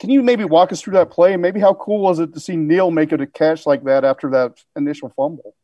can 0.00 0.10
you 0.10 0.22
maybe 0.22 0.44
walk 0.44 0.72
us 0.72 0.80
through 0.80 0.94
that 0.94 1.10
play? 1.10 1.36
Maybe 1.36 1.60
how 1.60 1.74
cool 1.74 2.00
was 2.00 2.18
it 2.18 2.34
to 2.34 2.40
see 2.40 2.56
Neil 2.56 2.90
make 2.90 3.12
it 3.12 3.20
a 3.20 3.26
catch 3.26 3.64
like 3.64 3.84
that 3.84 4.04
after 4.04 4.30
that 4.30 4.62
initial 4.74 5.10
fumble? 5.10 5.54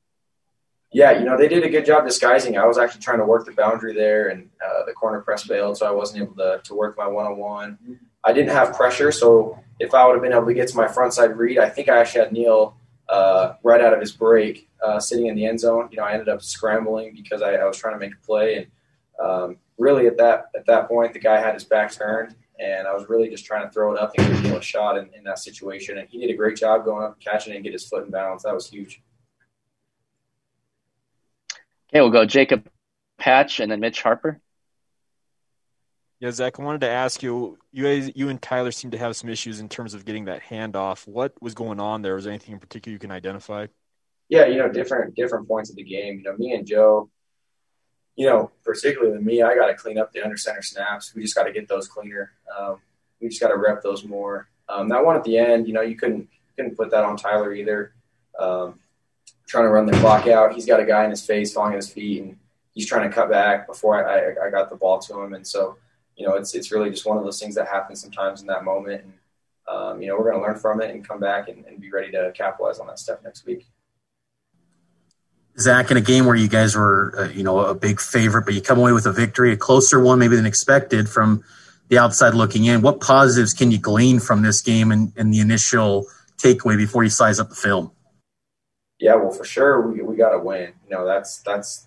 Yeah, 0.92 1.18
you 1.18 1.24
know, 1.24 1.36
they 1.36 1.48
did 1.48 1.64
a 1.64 1.68
good 1.68 1.84
job 1.84 2.06
disguising. 2.06 2.56
I 2.56 2.64
was 2.64 2.78
actually 2.78 3.00
trying 3.00 3.18
to 3.18 3.24
work 3.24 3.44
the 3.44 3.52
boundary 3.52 3.92
there, 3.92 4.28
and 4.28 4.48
uh, 4.64 4.84
the 4.86 4.92
corner 4.92 5.20
press 5.20 5.42
failed, 5.42 5.78
so 5.78 5.86
I 5.86 5.90
wasn't 5.90 6.22
able 6.22 6.36
to, 6.36 6.60
to 6.62 6.74
work 6.74 6.96
my 6.96 7.08
one 7.08 7.26
on 7.26 7.36
one. 7.36 7.78
I 8.22 8.32
didn't 8.32 8.50
have 8.50 8.76
pressure, 8.76 9.10
so 9.10 9.58
if 9.80 9.94
I 9.94 10.06
would 10.06 10.14
have 10.14 10.22
been 10.22 10.32
able 10.32 10.46
to 10.46 10.54
get 10.54 10.68
to 10.68 10.76
my 10.76 10.86
front 10.86 11.12
side 11.12 11.36
read, 11.36 11.58
I 11.58 11.68
think 11.68 11.88
I 11.88 11.98
actually 11.98 12.20
had 12.20 12.32
Neal 12.32 12.76
uh, 13.08 13.54
right 13.62 13.80
out 13.80 13.92
of 13.92 14.00
his 14.00 14.12
break, 14.12 14.68
uh, 14.84 14.98
sitting 14.98 15.26
in 15.26 15.34
the 15.34 15.46
end 15.46 15.60
zone. 15.60 15.88
You 15.90 15.98
know, 15.98 16.04
I 16.04 16.12
ended 16.12 16.28
up 16.28 16.42
scrambling 16.42 17.14
because 17.14 17.42
I, 17.42 17.54
I 17.54 17.64
was 17.64 17.76
trying 17.76 17.94
to 17.94 18.00
make 18.00 18.14
a 18.14 18.26
play, 18.26 18.56
and 18.56 18.66
um, 19.24 19.56
really 19.78 20.06
at 20.06 20.16
that 20.18 20.46
at 20.56 20.66
that 20.66 20.88
point, 20.88 21.12
the 21.12 21.18
guy 21.18 21.38
had 21.38 21.54
his 21.54 21.64
back 21.64 21.92
turned, 21.92 22.34
and 22.58 22.86
I 22.86 22.94
was 22.94 23.08
really 23.08 23.28
just 23.28 23.44
trying 23.44 23.66
to 23.66 23.70
throw 23.70 23.94
it 23.94 24.00
up 24.00 24.12
and 24.18 24.36
him 24.38 24.54
a 24.54 24.62
shot 24.62 24.98
in, 24.98 25.08
in 25.14 25.24
that 25.24 25.38
situation. 25.38 25.98
And 25.98 26.08
he 26.08 26.18
did 26.18 26.30
a 26.30 26.36
great 26.36 26.56
job 26.56 26.84
going 26.84 27.04
up 27.04 27.14
and 27.14 27.24
catching 27.24 27.52
it 27.52 27.56
and 27.56 27.64
get 27.64 27.72
his 27.72 27.86
foot 27.86 28.04
in 28.04 28.10
balance. 28.10 28.42
That 28.42 28.54
was 28.54 28.68
huge. 28.68 29.02
Okay, 31.90 32.00
we'll 32.00 32.10
go 32.10 32.24
Jacob 32.24 32.68
Patch 33.18 33.60
and 33.60 33.70
then 33.70 33.80
Mitch 33.80 34.02
Harper. 34.02 34.40
Yeah, 36.18 36.30
Zach, 36.30 36.58
I 36.58 36.62
wanted 36.62 36.80
to 36.80 36.88
ask 36.88 37.22
you. 37.22 37.58
You 37.72 37.86
you 38.14 38.28
and 38.30 38.40
Tyler 38.40 38.72
seem 38.72 38.90
to 38.92 38.98
have 38.98 39.16
some 39.16 39.28
issues 39.28 39.60
in 39.60 39.68
terms 39.68 39.92
of 39.92 40.06
getting 40.06 40.24
that 40.26 40.42
handoff. 40.42 41.06
What 41.06 41.34
was 41.42 41.54
going 41.54 41.78
on 41.78 42.00
there? 42.00 42.14
Was 42.14 42.26
anything 42.26 42.54
in 42.54 42.60
particular 42.60 42.94
you 42.94 42.98
can 42.98 43.10
identify? 43.10 43.66
Yeah, 44.28 44.46
you 44.46 44.56
know, 44.56 44.68
different 44.70 45.14
different 45.14 45.46
points 45.46 45.68
of 45.68 45.76
the 45.76 45.84
game. 45.84 46.18
You 46.18 46.22
know, 46.24 46.36
me 46.36 46.52
and 46.52 46.66
Joe. 46.66 47.10
You 48.16 48.26
know, 48.28 48.50
particularly 48.64 49.12
with 49.12 49.26
me, 49.26 49.42
I 49.42 49.54
got 49.54 49.66
to 49.66 49.74
clean 49.74 49.98
up 49.98 50.10
the 50.10 50.22
under 50.22 50.38
center 50.38 50.62
snaps. 50.62 51.14
We 51.14 51.20
just 51.20 51.34
got 51.34 51.44
to 51.44 51.52
get 51.52 51.68
those 51.68 51.86
cleaner. 51.86 52.32
Um, 52.58 52.80
we 53.20 53.28
just 53.28 53.42
got 53.42 53.48
to 53.48 53.58
rep 53.58 53.82
those 53.82 54.04
more. 54.04 54.48
Um, 54.70 54.88
that 54.88 55.04
one 55.04 55.16
at 55.16 55.24
the 55.24 55.36
end, 55.36 55.66
you 55.66 55.74
know, 55.74 55.82
you 55.82 55.96
couldn't 55.96 56.28
couldn't 56.56 56.76
put 56.76 56.90
that 56.92 57.04
on 57.04 57.18
Tyler 57.18 57.52
either. 57.52 57.92
Um, 58.38 58.80
trying 59.46 59.64
to 59.64 59.68
run 59.68 59.84
the 59.84 59.92
clock 59.98 60.26
out. 60.26 60.54
He's 60.54 60.64
got 60.64 60.80
a 60.80 60.86
guy 60.86 61.04
in 61.04 61.10
his 61.10 61.24
face, 61.24 61.52
falling 61.52 61.74
at 61.74 61.76
his 61.76 61.90
feet, 61.90 62.22
and 62.22 62.38
he's 62.72 62.86
trying 62.86 63.08
to 63.08 63.14
cut 63.14 63.30
back 63.30 63.66
before 63.66 64.02
I, 64.02 64.30
I, 64.30 64.46
I 64.46 64.50
got 64.50 64.70
the 64.70 64.76
ball 64.76 64.98
to 65.00 65.20
him. 65.20 65.34
And 65.34 65.46
so 65.46 65.76
you 66.16 66.26
know, 66.26 66.34
it's 66.34 66.54
it's 66.54 66.72
really 66.72 66.90
just 66.90 67.06
one 67.06 67.18
of 67.18 67.24
those 67.24 67.40
things 67.40 67.54
that 67.54 67.68
happens 67.68 68.00
sometimes 68.00 68.40
in 68.40 68.46
that 68.46 68.64
moment. 68.64 69.04
And 69.04 69.12
um, 69.68 70.00
you 70.00 70.08
know, 70.08 70.16
we're 70.16 70.30
going 70.30 70.42
to 70.42 70.46
learn 70.46 70.58
from 70.58 70.80
it 70.80 70.90
and 70.90 71.06
come 71.06 71.20
back 71.20 71.48
and, 71.48 71.64
and, 71.66 71.80
be 71.80 71.90
ready 71.90 72.12
to 72.12 72.32
capitalize 72.36 72.78
on 72.78 72.86
that 72.86 73.00
stuff 73.00 73.18
next 73.24 73.44
week. 73.44 73.66
Zach, 75.58 75.90
in 75.90 75.96
a 75.96 76.02
game 76.02 76.26
where 76.26 76.36
you 76.36 76.48
guys 76.48 76.76
were, 76.76 77.14
uh, 77.18 77.28
you 77.30 77.42
know, 77.42 77.58
a 77.60 77.74
big 77.74 78.00
favorite, 78.00 78.44
but 78.44 78.54
you 78.54 78.60
come 78.60 78.78
away 78.78 78.92
with 78.92 79.06
a 79.06 79.12
victory, 79.12 79.52
a 79.52 79.56
closer 79.56 79.98
one 80.00 80.18
maybe 80.18 80.36
than 80.36 80.46
expected 80.46 81.08
from 81.08 81.42
the 81.88 81.98
outside 81.98 82.34
looking 82.34 82.64
in. 82.66 82.82
What 82.82 83.00
positives 83.00 83.54
can 83.54 83.70
you 83.70 83.78
glean 83.78 84.20
from 84.20 84.42
this 84.42 84.60
game 84.60 84.92
and, 84.92 85.12
and 85.16 85.32
the 85.32 85.40
initial 85.40 86.06
takeaway 86.36 86.76
before 86.76 87.04
you 87.04 87.10
size 87.10 87.40
up 87.40 87.48
the 87.48 87.54
film? 87.54 87.90
Yeah, 88.98 89.16
well, 89.16 89.30
for 89.30 89.44
sure, 89.44 89.80
we 89.88 90.00
we 90.02 90.16
got 90.16 90.30
to 90.30 90.38
win. 90.38 90.72
You 90.84 90.96
know, 90.96 91.04
that's 91.04 91.38
that's. 91.40 91.86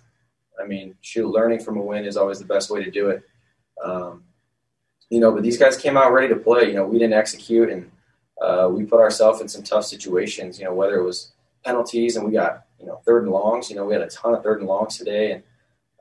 I 0.62 0.66
mean, 0.66 0.94
shoot, 1.00 1.26
learning 1.26 1.60
from 1.60 1.78
a 1.78 1.82
win 1.82 2.04
is 2.04 2.18
always 2.18 2.38
the 2.38 2.44
best 2.44 2.70
way 2.70 2.84
to 2.84 2.90
do 2.90 3.08
it. 3.08 3.22
Um, 3.82 4.24
you 5.08 5.20
know, 5.20 5.32
but 5.32 5.42
these 5.42 5.58
guys 5.58 5.76
came 5.76 5.96
out 5.96 6.12
ready 6.12 6.28
to 6.28 6.36
play. 6.36 6.68
You 6.68 6.74
know, 6.74 6.86
we 6.86 6.98
didn't 6.98 7.14
execute, 7.14 7.68
and 7.70 7.90
uh, 8.40 8.68
we 8.70 8.84
put 8.84 9.00
ourselves 9.00 9.40
in 9.40 9.48
some 9.48 9.62
tough 9.62 9.84
situations. 9.84 10.58
You 10.58 10.66
know, 10.66 10.74
whether 10.74 10.96
it 10.96 11.04
was 11.04 11.32
penalties 11.64 12.16
and 12.16 12.26
we 12.26 12.32
got 12.32 12.64
you 12.78 12.86
know 12.86 13.00
third 13.04 13.24
and 13.24 13.32
longs. 13.32 13.70
You 13.70 13.76
know, 13.76 13.84
we 13.84 13.92
had 13.92 14.02
a 14.02 14.08
ton 14.08 14.34
of 14.34 14.42
third 14.42 14.60
and 14.60 14.68
longs 14.68 14.96
today, 14.96 15.32
and 15.32 15.42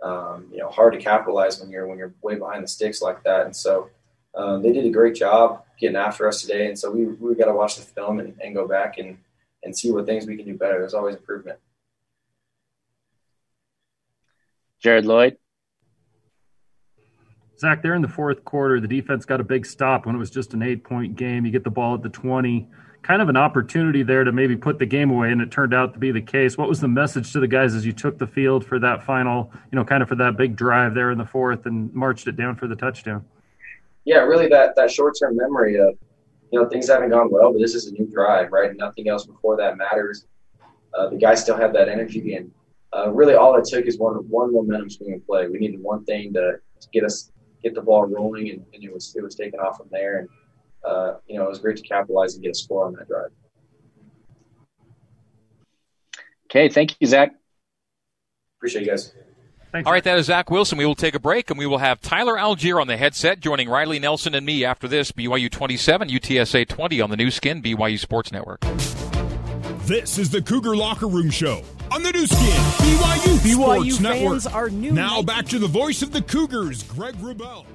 um, 0.03 0.47
you 0.51 0.59
know 0.59 0.69
hard 0.69 0.93
to 0.93 0.99
capitalize 0.99 1.59
when 1.59 1.69
you're 1.69 1.87
when 1.87 1.97
you're 1.97 2.13
way 2.21 2.35
behind 2.35 2.63
the 2.63 2.67
sticks 2.67 3.01
like 3.01 3.23
that. 3.23 3.45
And 3.45 3.55
so 3.55 3.89
um, 4.35 4.61
they 4.61 4.71
did 4.71 4.85
a 4.85 4.89
great 4.89 5.15
job 5.15 5.63
getting 5.79 5.95
after 5.95 6.27
us 6.27 6.41
today. 6.41 6.67
And 6.67 6.77
so 6.77 6.91
we 6.91 7.05
we 7.05 7.35
got 7.35 7.45
to 7.45 7.53
watch 7.53 7.75
the 7.75 7.83
film 7.83 8.19
and, 8.19 8.35
and 8.43 8.55
go 8.55 8.67
back 8.67 8.97
and 8.97 9.17
and 9.63 9.77
see 9.77 9.91
what 9.91 10.05
things 10.05 10.25
we 10.25 10.37
can 10.37 10.45
do 10.45 10.55
better. 10.55 10.79
There's 10.79 10.93
always 10.93 11.15
improvement. 11.15 11.59
Jared 14.79 15.05
Lloyd. 15.05 15.37
Zach, 17.59 17.83
there 17.83 17.93
in 17.93 18.01
the 18.01 18.07
fourth 18.07 18.45
quarter, 18.45 18.79
the 18.79 18.87
defense 18.87 19.25
got 19.25 19.41
a 19.41 19.43
big 19.43 19.65
stop 19.65 20.05
when 20.05 20.15
it 20.15 20.17
was 20.17 20.29
just 20.29 20.53
an 20.53 20.63
eight 20.63 20.83
point 20.83 21.17
game. 21.17 21.45
You 21.45 21.51
get 21.51 21.65
the 21.65 21.69
ball 21.69 21.95
at 21.95 22.01
the 22.01 22.09
20. 22.09 22.67
Kind 23.01 23.21
of 23.21 23.27
an 23.27 23.35
opportunity 23.35 24.01
there 24.01 24.23
to 24.23 24.31
maybe 24.31 24.55
put 24.55 24.79
the 24.79 24.85
game 24.85 25.09
away, 25.09 25.31
and 25.31 25.41
it 25.41 25.51
turned 25.51 25.73
out 25.73 25.93
to 25.93 25.99
be 25.99 26.11
the 26.11 26.21
case. 26.21 26.57
What 26.57 26.69
was 26.69 26.79
the 26.79 26.87
message 26.87 27.33
to 27.33 27.39
the 27.39 27.47
guys 27.47 27.73
as 27.75 27.85
you 27.85 27.91
took 27.91 28.17
the 28.17 28.27
field 28.27 28.65
for 28.65 28.79
that 28.79 29.05
final, 29.05 29.51
you 29.71 29.75
know, 29.75 29.83
kind 29.83 30.01
of 30.01 30.07
for 30.07 30.15
that 30.15 30.37
big 30.37 30.55
drive 30.55 30.93
there 30.93 31.11
in 31.11 31.17
the 31.17 31.25
fourth 31.25 31.65
and 31.65 31.93
marched 31.93 32.27
it 32.27 32.37
down 32.37 32.55
for 32.55 32.67
the 32.67 32.75
touchdown? 32.75 33.25
Yeah, 34.05 34.19
really 34.19 34.47
that, 34.47 34.75
that 34.75 34.89
short 34.91 35.15
term 35.19 35.35
memory 35.35 35.75
of, 35.75 35.97
you 36.51 36.61
know, 36.61 36.67
things 36.67 36.89
haven't 36.89 37.09
gone 37.09 37.29
well, 37.29 37.51
but 37.51 37.59
this 37.59 37.75
is 37.75 37.87
a 37.87 37.91
new 37.91 38.05
drive, 38.05 38.51
right? 38.51 38.75
Nothing 38.75 39.09
else 39.09 39.25
before 39.25 39.57
that 39.57 39.77
matters. 39.77 40.25
Uh, 40.93 41.09
the 41.09 41.17
guys 41.17 41.41
still 41.41 41.57
have 41.57 41.73
that 41.73 41.87
energy, 41.89 42.35
and 42.35 42.51
uh, 42.95 43.09
really 43.11 43.35
all 43.35 43.55
it 43.57 43.65
took 43.65 43.85
is 43.85 43.97
one 43.97 44.15
one 44.29 44.53
momentum 44.53 44.89
swing 44.89 45.13
in 45.13 45.21
play. 45.21 45.47
We 45.47 45.59
needed 45.59 45.81
one 45.81 46.03
thing 46.05 46.33
to, 46.33 46.53
to 46.79 46.87
get 46.91 47.03
us 47.03 47.31
get 47.63 47.75
the 47.75 47.81
ball 47.81 48.05
rolling, 48.05 48.49
and, 48.49 48.65
and, 48.73 48.83
it 48.83 48.93
was 48.93 49.15
it 49.15 49.23
was 49.23 49.35
taken 49.35 49.59
off 49.59 49.77
from 49.77 49.87
there. 49.91 50.19
And 50.19 50.29
uh, 50.83 51.15
you 51.27 51.37
know, 51.37 51.45
it 51.45 51.49
was 51.49 51.59
great 51.59 51.77
to 51.77 51.83
capitalize 51.83 52.35
and 52.35 52.43
get 52.43 52.51
a 52.51 52.55
score 52.55 52.85
on 52.85 52.93
that 52.93 53.07
drive. 53.07 53.31
Okay, 56.49 56.69
thank 56.69 56.95
you, 56.99 57.07
Zach. 57.07 57.31
Appreciate 58.57 58.81
you 58.81 58.87
guys. 58.87 59.13
Thanks. 59.71 59.85
All 59.85 59.93
right, 59.93 60.03
that 60.03 60.17
is 60.17 60.25
Zach 60.25 60.49
Wilson. 60.49 60.79
We 60.79 60.85
will 60.85 60.95
take 60.95 61.13
a 61.13 61.19
break, 61.19 61.51
and 61.51 61.59
we 61.59 61.67
will 61.67 61.77
have 61.77 62.01
Tyler 62.01 62.35
Allgeier 62.35 62.81
on 62.81 62.87
the 62.87 62.97
headset, 62.97 63.39
joining 63.39 63.69
Riley 63.69 63.99
Nelson 63.99 64.33
and 64.33 64.43
me 64.43 64.65
after 64.65 64.87
this. 64.87 65.11
BYU 65.11 65.51
27, 65.51 66.09
UTSA 66.09 66.67
20 66.67 67.01
on 67.01 67.11
the 67.11 67.17
Nu 67.17 67.29
Skin, 67.29 67.61
BYU 67.61 67.99
Sports 67.99 68.31
Network. 68.31 68.61
This 69.81 70.17
is 70.17 70.31
the 70.31 70.41
Cougar 70.41 70.75
Locker 70.75 71.07
Room 71.07 71.29
Show 71.29 71.63
on 71.91 72.03
the 72.03 72.11
Nu 72.11 72.25
Skin, 72.25 72.39
BYU, 72.39 73.37
BYU 73.39 73.53
Sports 73.53 73.97
fans 73.97 74.45
Network. 74.45 74.55
are 74.55 74.69
new. 74.69 74.91
Now 74.91 75.21
back 75.21 75.45
to 75.47 75.59
the 75.59 75.67
voice 75.67 76.01
of 76.01 76.11
the 76.11 76.21
Cougars, 76.21 76.83
Greg 76.83 77.15
Wrubell. 77.15 77.65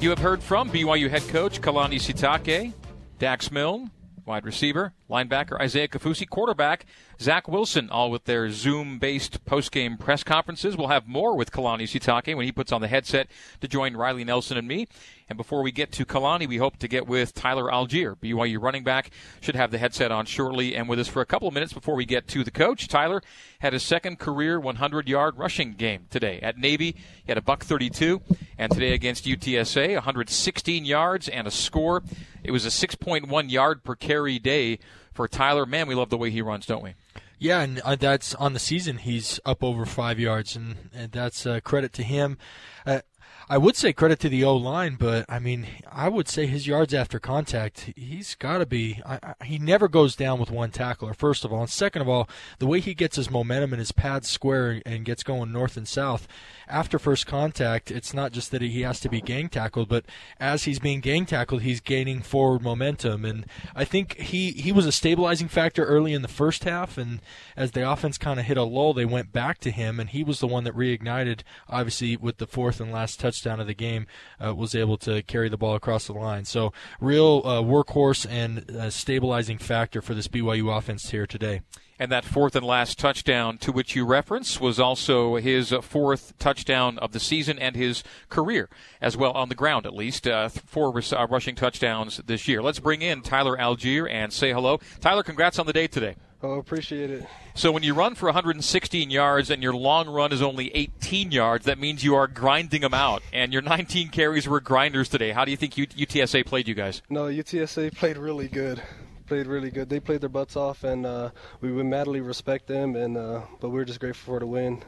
You 0.00 0.10
have 0.10 0.18
heard 0.18 0.42
from 0.42 0.70
BYU 0.70 1.08
head 1.08 1.26
coach 1.28 1.60
Kalani 1.60 1.96
Sitake, 1.96 2.72
Dax 3.18 3.50
Milne, 3.50 3.90
wide 4.24 4.44
receiver, 4.44 4.92
linebacker 5.08 5.60
Isaiah 5.60 5.88
Kaufusi, 5.88 6.28
quarterback 6.28 6.86
Zach 7.18 7.48
Wilson, 7.48 7.88
all 7.88 8.10
with 8.10 8.24
their 8.24 8.50
Zoom 8.50 8.98
based 8.98 9.44
post 9.46 9.72
game 9.72 9.96
press 9.96 10.22
conferences. 10.22 10.76
We'll 10.76 10.88
have 10.88 11.08
more 11.08 11.34
with 11.34 11.50
Kalani 11.50 11.84
Sitake 11.84 12.36
when 12.36 12.44
he 12.44 12.52
puts 12.52 12.72
on 12.72 12.82
the 12.82 12.88
headset 12.88 13.28
to 13.60 13.68
join 13.68 13.96
Riley 13.96 14.24
Nelson 14.24 14.58
and 14.58 14.68
me. 14.68 14.86
And 15.28 15.36
before 15.36 15.62
we 15.62 15.72
get 15.72 15.90
to 15.92 16.04
Kalani, 16.04 16.46
we 16.46 16.58
hope 16.58 16.76
to 16.76 16.88
get 16.88 17.08
with 17.08 17.34
Tyler 17.34 17.64
Allgeier, 17.64 18.16
BYU 18.16 18.62
running 18.62 18.84
back. 18.84 19.10
Should 19.40 19.56
have 19.56 19.70
the 19.70 19.78
headset 19.78 20.12
on 20.12 20.26
shortly 20.26 20.76
and 20.76 20.88
with 20.88 21.00
us 21.00 21.08
for 21.08 21.20
a 21.20 21.26
couple 21.26 21.48
of 21.48 21.54
minutes 21.54 21.72
before 21.72 21.96
we 21.96 22.04
get 22.04 22.28
to 22.28 22.44
the 22.44 22.50
coach. 22.50 22.86
Tyler 22.86 23.22
had 23.60 23.72
his 23.72 23.82
second 23.82 24.18
career 24.18 24.60
100 24.60 25.08
yard 25.08 25.38
rushing 25.38 25.72
game 25.72 26.06
today. 26.10 26.38
At 26.40 26.58
Navy, 26.58 26.92
he 26.92 27.28
had 27.28 27.38
a 27.38 27.42
buck 27.42 27.64
32, 27.64 28.20
and 28.58 28.70
today 28.70 28.92
against 28.92 29.24
UTSA, 29.24 29.94
116 29.94 30.84
yards 30.84 31.28
and 31.28 31.46
a 31.46 31.50
score. 31.50 32.02
It 32.44 32.50
was 32.50 32.64
a 32.64 32.68
6.1 32.68 33.50
yard 33.50 33.82
per 33.82 33.96
carry 33.96 34.38
day 34.38 34.78
for 35.16 35.26
Tyler. 35.26 35.66
Man, 35.66 35.88
we 35.88 35.94
love 35.94 36.10
the 36.10 36.18
way 36.18 36.30
he 36.30 36.42
runs, 36.42 36.66
don't 36.66 36.82
we? 36.82 36.94
Yeah, 37.38 37.60
and 37.60 37.80
uh, 37.80 37.96
that's 37.96 38.34
on 38.36 38.52
the 38.52 38.58
season. 38.58 38.98
He's 38.98 39.40
up 39.44 39.62
over 39.62 39.84
five 39.84 40.18
yards, 40.18 40.56
and, 40.56 40.90
and 40.94 41.12
that's 41.12 41.46
uh, 41.46 41.60
credit 41.60 41.92
to 41.94 42.02
him. 42.02 42.38
Uh, 42.86 43.00
I 43.48 43.58
would 43.58 43.76
say 43.76 43.92
credit 43.92 44.18
to 44.20 44.28
the 44.28 44.42
O 44.42 44.56
line, 44.56 44.96
but 44.98 45.24
I 45.28 45.38
mean, 45.38 45.66
I 45.90 46.08
would 46.08 46.28
say 46.28 46.46
his 46.46 46.66
yards 46.66 46.92
after 46.92 47.20
contact, 47.20 47.92
he's 47.94 48.34
got 48.34 48.58
to 48.58 48.66
be. 48.66 49.00
I, 49.06 49.18
I, 49.22 49.44
he 49.44 49.58
never 49.58 49.86
goes 49.86 50.16
down 50.16 50.40
with 50.40 50.50
one 50.50 50.70
tackler. 50.70 51.14
First 51.14 51.44
of 51.44 51.52
all, 51.52 51.60
and 51.60 51.70
second 51.70 52.02
of 52.02 52.08
all, 52.08 52.28
the 52.58 52.66
way 52.66 52.80
he 52.80 52.94
gets 52.94 53.16
his 53.16 53.30
momentum 53.30 53.72
and 53.72 53.78
his 53.78 53.92
pads 53.92 54.28
square 54.28 54.82
and 54.84 55.04
gets 55.04 55.22
going 55.22 55.52
north 55.52 55.76
and 55.76 55.86
south 55.86 56.26
after 56.68 56.98
first 56.98 57.26
contact, 57.26 57.90
it's 57.90 58.12
not 58.12 58.32
just 58.32 58.50
that 58.50 58.62
he 58.62 58.82
has 58.82 59.00
to 59.00 59.08
be 59.08 59.20
gang 59.20 59.48
tackled, 59.48 59.88
but 59.88 60.04
as 60.40 60.64
he's 60.64 60.78
being 60.78 61.00
gang 61.00 61.26
tackled, 61.26 61.62
he's 61.62 61.80
gaining 61.80 62.22
forward 62.22 62.62
momentum. 62.62 63.24
And 63.24 63.46
I 63.74 63.84
think 63.84 64.16
he, 64.18 64.52
he 64.52 64.72
was 64.72 64.86
a 64.86 64.92
stabilizing 64.92 65.48
factor 65.48 65.84
early 65.84 66.12
in 66.12 66.22
the 66.22 66.28
first 66.28 66.64
half. 66.64 66.98
And 66.98 67.20
as 67.56 67.72
the 67.72 67.88
offense 67.88 68.18
kind 68.18 68.40
of 68.40 68.46
hit 68.46 68.56
a 68.56 68.64
lull, 68.64 68.94
they 68.94 69.04
went 69.04 69.32
back 69.32 69.58
to 69.60 69.70
him, 69.70 70.00
and 70.00 70.10
he 70.10 70.24
was 70.24 70.40
the 70.40 70.46
one 70.46 70.64
that 70.64 70.76
reignited, 70.76 71.40
obviously, 71.68 72.16
with 72.16 72.38
the 72.38 72.46
fourth 72.46 72.80
and 72.80 72.92
last 72.92 73.20
touchdown 73.20 73.60
of 73.60 73.66
the 73.66 73.74
game, 73.74 74.06
uh, 74.44 74.54
was 74.54 74.74
able 74.74 74.96
to 74.98 75.22
carry 75.22 75.48
the 75.48 75.56
ball 75.56 75.74
across 75.74 76.06
the 76.06 76.12
line. 76.12 76.44
So, 76.44 76.72
real 77.00 77.42
uh, 77.44 77.62
workhorse 77.62 78.26
and 78.28 78.70
uh, 78.70 78.90
stabilizing 78.90 79.58
factor 79.58 80.02
for 80.02 80.14
this 80.14 80.28
BYU 80.28 80.76
offense 80.76 81.10
here 81.10 81.26
today. 81.26 81.60
And 81.98 82.12
that 82.12 82.24
fourth 82.24 82.54
and 82.54 82.66
last 82.66 82.98
touchdown 82.98 83.58
to 83.58 83.72
which 83.72 83.96
you 83.96 84.04
reference 84.04 84.60
was 84.60 84.78
also 84.78 85.36
his 85.36 85.74
fourth 85.82 86.38
touchdown 86.38 86.98
of 86.98 87.12
the 87.12 87.20
season 87.20 87.58
and 87.58 87.74
his 87.74 88.04
career 88.28 88.68
as 89.00 89.16
well 89.16 89.32
on 89.32 89.48
the 89.48 89.54
ground, 89.54 89.86
at 89.86 89.94
least. 89.94 90.26
Uh, 90.26 90.48
four 90.48 90.92
uh, 90.98 91.26
rushing 91.28 91.54
touchdowns 91.54 92.18
this 92.26 92.46
year. 92.46 92.62
Let's 92.62 92.80
bring 92.80 93.02
in 93.02 93.22
Tyler 93.22 93.56
Allgeier 93.56 94.10
and 94.10 94.32
say 94.32 94.52
hello. 94.52 94.78
Tyler, 95.00 95.22
congrats 95.22 95.58
on 95.58 95.66
the 95.66 95.72
day 95.72 95.86
today. 95.86 96.16
Oh, 96.42 96.58
appreciate 96.58 97.10
it. 97.10 97.24
So 97.54 97.72
when 97.72 97.82
you 97.82 97.94
run 97.94 98.14
for 98.14 98.26
116 98.26 99.10
yards 99.10 99.50
and 99.50 99.62
your 99.62 99.74
long 99.74 100.08
run 100.08 100.32
is 100.32 100.42
only 100.42 100.70
18 100.74 101.32
yards, 101.32 101.64
that 101.64 101.78
means 101.78 102.04
you 102.04 102.14
are 102.14 102.26
grinding 102.26 102.82
them 102.82 102.92
out. 102.92 103.22
And 103.32 103.52
your 103.52 103.62
19 103.62 104.10
carries 104.10 104.46
were 104.46 104.60
grinders 104.60 105.08
today. 105.08 105.32
How 105.32 105.46
do 105.46 105.50
you 105.50 105.56
think 105.56 105.74
UTSA 105.74 106.44
played 106.44 106.68
you 106.68 106.74
guys? 106.74 107.00
No, 107.08 107.24
UTSA 107.24 107.96
played 107.96 108.18
really 108.18 108.48
good 108.48 108.82
played 109.26 109.46
really 109.46 109.70
good. 109.70 109.88
They 109.88 110.00
played 110.00 110.20
their 110.20 110.28
butts 110.28 110.56
off, 110.56 110.84
and 110.84 111.04
uh, 111.04 111.30
we 111.60 111.72
would 111.72 111.86
madly 111.86 112.20
respect 112.20 112.66
them. 112.66 112.96
And 112.96 113.16
uh, 113.16 113.42
but 113.60 113.70
we're 113.70 113.84
just 113.84 114.00
grateful 114.00 114.34
for 114.34 114.40
the 114.40 114.46
win. 114.46 114.82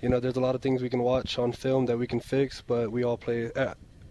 You 0.00 0.08
know, 0.08 0.20
there's 0.20 0.36
a 0.36 0.40
lot 0.40 0.54
of 0.54 0.62
things 0.62 0.82
we 0.82 0.90
can 0.90 1.02
watch 1.02 1.38
on 1.38 1.52
film 1.52 1.86
that 1.86 1.98
we 1.98 2.06
can 2.06 2.20
fix, 2.20 2.62
but 2.62 2.90
we 2.90 3.04
all 3.04 3.18
play 3.18 3.50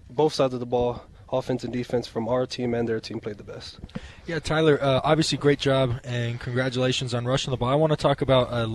both 0.10 0.34
sides 0.34 0.54
of 0.54 0.60
the 0.60 0.66
ball 0.66 1.04
offense 1.32 1.64
and 1.64 1.72
defense 1.72 2.08
from 2.08 2.28
our 2.28 2.46
team 2.46 2.74
and 2.74 2.88
their 2.88 3.00
team 3.00 3.20
played 3.20 3.38
the 3.38 3.44
best. 3.44 3.80
Yeah, 4.26 4.40
Tyler, 4.40 4.78
uh, 4.82 5.02
obviously 5.04 5.38
great 5.38 5.60
job 5.60 6.00
and 6.04 6.40
congratulations 6.40 7.14
on 7.14 7.26
rushing 7.26 7.52
the 7.52 7.58
ball. 7.58 7.70
I 7.70 7.76
want 7.76 7.92
to 7.92 7.98
talk 7.98 8.22
about 8.22 8.52
uh, 8.52 8.70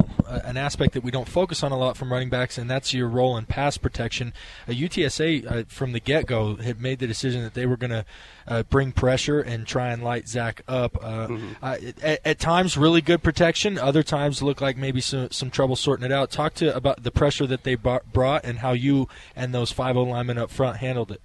an 0.45 0.57
aspect 0.57 0.95
that 0.95 1.05
we 1.05 1.11
don't 1.11 1.29
focus 1.29 1.63
on 1.63 1.73
a 1.73 1.79
lot 1.79 1.97
from 1.97 2.13
running 2.13 2.29
backs, 2.29 2.59
and 2.59 2.69
that's 2.69 2.93
your 2.93 3.09
role 3.09 3.37
in 3.37 3.47
pass 3.47 3.77
protection. 3.77 4.33
Uh, 4.69 4.73
UTSA, 4.73 5.51
uh, 5.51 5.65
from 5.69 5.93
the 5.93 6.01
get 6.01 6.27
go, 6.27 6.57
had 6.57 6.81
made 6.81 6.99
the 6.99 7.07
decision 7.07 7.43
that 7.43 7.55
they 7.55 7.67
were 7.67 7.77
going 7.77 7.91
to 7.91 8.05
uh, 8.47 8.63
bring 8.65 8.93
pressure 8.93 9.41
and 9.41 9.67
try 9.67 9.93
and 9.93 10.03
light 10.03 10.29
Zach 10.29 10.63
up. 10.69 10.97
Uh, 11.01 11.29
mm-hmm. 11.29 11.65
At, 11.65 12.21
at, 12.25 12.39
times, 12.39 12.77
really 12.77 13.01
good 13.01 13.23
protection. 13.23 13.79
Other 13.79 14.03
times, 14.03 14.43
look 14.43 14.61
like 14.61 14.77
maybe 14.77 15.01
some, 15.01 15.31
some 15.31 15.51
trouble 15.51 15.77
sorting 15.77 16.05
it 16.05 16.13
out. 16.13 16.31
Talk 16.31 16.55
to 16.55 16.75
about 16.75 17.03
the 17.03 17.11
pressure 17.11 17.47
that 17.47 17.65
they 17.65 17.75
brought 17.75 18.45
and 18.45 18.59
how 18.59 18.73
you 18.73 19.09
and 19.37 19.55
those 19.55 19.73
5 19.73 19.97
linemen 19.97 20.39
up 20.39 20.51
front 20.51 20.79
handled 20.79 21.11
it 21.13 21.21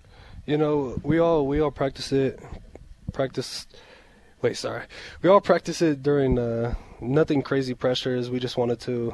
you 0.50 0.58
know, 0.58 1.00
we 1.04 1.20
all 1.20 1.46
we 1.46 1.60
all 1.60 1.70
practice 1.70 2.12
it. 2.12 2.40
Practice. 3.14 3.68
Wait, 4.42 4.58
sorry. 4.58 4.84
We 5.22 5.30
all 5.30 5.42
practice 5.42 5.80
it 5.84 6.02
during 6.02 6.40
uh, 6.40 6.74
nothing 7.00 7.44
crazy 7.44 7.76
pressures. 7.76 8.32
We 8.32 8.40
just 8.40 8.58
wanted 8.58 8.80
to 8.82 9.14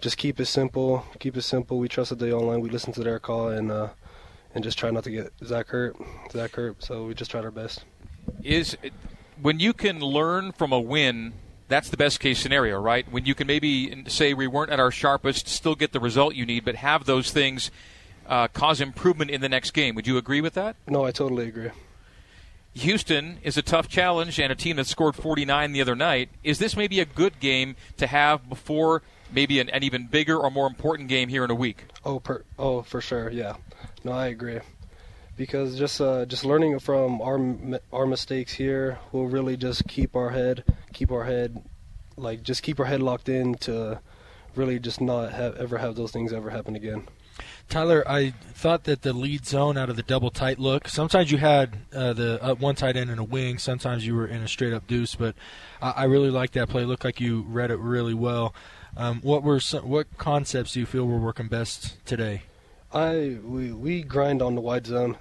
just 0.00 0.18
keep 0.18 0.38
it 0.40 0.44
simple. 0.44 1.06
Keep 1.20 1.38
it 1.38 1.42
simple. 1.42 1.78
We 1.78 1.88
trusted 1.88 2.18
the 2.18 2.32
O 2.32 2.40
line. 2.40 2.60
We 2.60 2.68
listened 2.68 2.94
to 2.96 3.02
their 3.02 3.18
call 3.18 3.48
and 3.48 3.72
uh, 3.72 3.88
and 4.54 4.62
just 4.62 4.78
try 4.78 4.90
not 4.90 5.04
to 5.04 5.10
get 5.10 5.32
Zach 5.42 5.68
hurt. 5.68 5.96
Zach 6.30 6.50
hurt. 6.54 6.82
So 6.84 7.06
we 7.06 7.14
just 7.14 7.30
tried 7.30 7.46
our 7.46 7.50
best. 7.50 7.86
Is 8.42 8.76
when 9.40 9.60
you 9.60 9.72
can 9.72 10.00
learn 10.00 10.52
from 10.52 10.70
a 10.70 10.80
win 10.80 11.32
that's 11.66 11.88
the 11.88 11.96
best 11.96 12.20
case 12.20 12.38
scenario, 12.38 12.78
right? 12.78 13.10
When 13.10 13.24
you 13.24 13.34
can 13.34 13.46
maybe 13.46 14.04
say 14.06 14.34
we 14.34 14.46
weren't 14.46 14.70
at 14.70 14.78
our 14.78 14.90
sharpest, 14.90 15.48
still 15.48 15.74
get 15.74 15.92
the 15.92 15.98
result 15.98 16.34
you 16.34 16.44
need, 16.44 16.62
but 16.62 16.74
have 16.74 17.06
those 17.06 17.30
things 17.30 17.70
uh, 18.26 18.48
cause 18.48 18.80
improvement 18.80 19.30
in 19.30 19.40
the 19.40 19.48
next 19.48 19.72
game. 19.72 19.94
Would 19.94 20.06
you 20.06 20.16
agree 20.16 20.40
with 20.40 20.54
that? 20.54 20.76
No, 20.86 21.04
I 21.04 21.10
totally 21.10 21.48
agree. 21.48 21.70
Houston 22.74 23.38
is 23.42 23.56
a 23.56 23.62
tough 23.62 23.88
challenge 23.88 24.40
and 24.40 24.50
a 24.50 24.56
team 24.56 24.76
that 24.76 24.86
scored 24.86 25.14
49 25.14 25.72
the 25.72 25.80
other 25.80 25.94
night. 25.94 26.28
Is 26.42 26.58
this 26.58 26.76
maybe 26.76 26.98
a 26.98 27.04
good 27.04 27.38
game 27.38 27.76
to 27.98 28.06
have 28.06 28.48
before 28.48 29.02
maybe 29.32 29.60
an, 29.60 29.70
an 29.70 29.84
even 29.84 30.08
bigger 30.08 30.36
or 30.36 30.50
more 30.50 30.66
important 30.66 31.08
game 31.08 31.28
here 31.28 31.44
in 31.44 31.50
a 31.50 31.54
week? 31.54 31.84
Oh, 32.04 32.18
per, 32.18 32.44
oh, 32.58 32.82
for 32.82 33.00
sure, 33.00 33.30
yeah. 33.30 33.54
No, 34.02 34.12
I 34.12 34.26
agree. 34.26 34.60
Because 35.36 35.78
just 35.78 36.00
uh, 36.00 36.26
just 36.26 36.44
learning 36.44 36.78
from 36.78 37.20
our 37.20 37.40
our 37.92 38.06
mistakes 38.06 38.52
here 38.52 38.98
will 39.10 39.26
really 39.26 39.56
just 39.56 39.88
keep 39.88 40.14
our 40.14 40.30
head 40.30 40.62
keep 40.92 41.10
our 41.10 41.24
head 41.24 41.60
like 42.16 42.44
just 42.44 42.62
keep 42.62 42.78
our 42.78 42.86
head 42.86 43.02
locked 43.02 43.28
in 43.28 43.54
to 43.56 44.00
really 44.54 44.78
just 44.78 45.00
not 45.00 45.32
have 45.32 45.56
ever 45.56 45.78
have 45.78 45.96
those 45.96 46.12
things 46.12 46.32
ever 46.32 46.50
happen 46.50 46.76
again. 46.76 47.08
Tyler, 47.68 48.04
I 48.06 48.30
thought 48.52 48.84
that 48.84 49.02
the 49.02 49.12
lead 49.12 49.46
zone 49.46 49.76
out 49.76 49.90
of 49.90 49.96
the 49.96 50.02
double 50.02 50.30
tight 50.30 50.58
look. 50.58 50.88
Sometimes 50.88 51.30
you 51.30 51.38
had 51.38 51.78
uh, 51.92 52.12
the 52.12 52.42
uh, 52.42 52.54
one 52.54 52.74
tight 52.74 52.96
end 52.96 53.10
and 53.10 53.18
a 53.18 53.24
wing. 53.24 53.58
Sometimes 53.58 54.06
you 54.06 54.14
were 54.14 54.26
in 54.26 54.42
a 54.42 54.48
straight 54.48 54.72
up 54.72 54.86
deuce. 54.86 55.14
But 55.14 55.34
I, 55.82 55.90
I 55.90 56.04
really 56.04 56.30
liked 56.30 56.54
that 56.54 56.68
play. 56.68 56.82
It 56.82 56.86
looked 56.86 57.04
like 57.04 57.20
you 57.20 57.42
read 57.48 57.70
it 57.70 57.78
really 57.78 58.14
well. 58.14 58.54
Um, 58.96 59.20
what 59.22 59.42
were 59.42 59.58
some, 59.60 59.88
what 59.88 60.06
concepts 60.18 60.74
do 60.74 60.80
you 60.80 60.86
feel 60.86 61.04
were 61.06 61.18
working 61.18 61.48
best 61.48 62.04
today? 62.06 62.42
I 62.92 63.38
we 63.42 63.72
we 63.72 64.02
grind 64.02 64.40
on 64.40 64.54
the 64.54 64.60
wide 64.60 64.86
zone. 64.86 65.18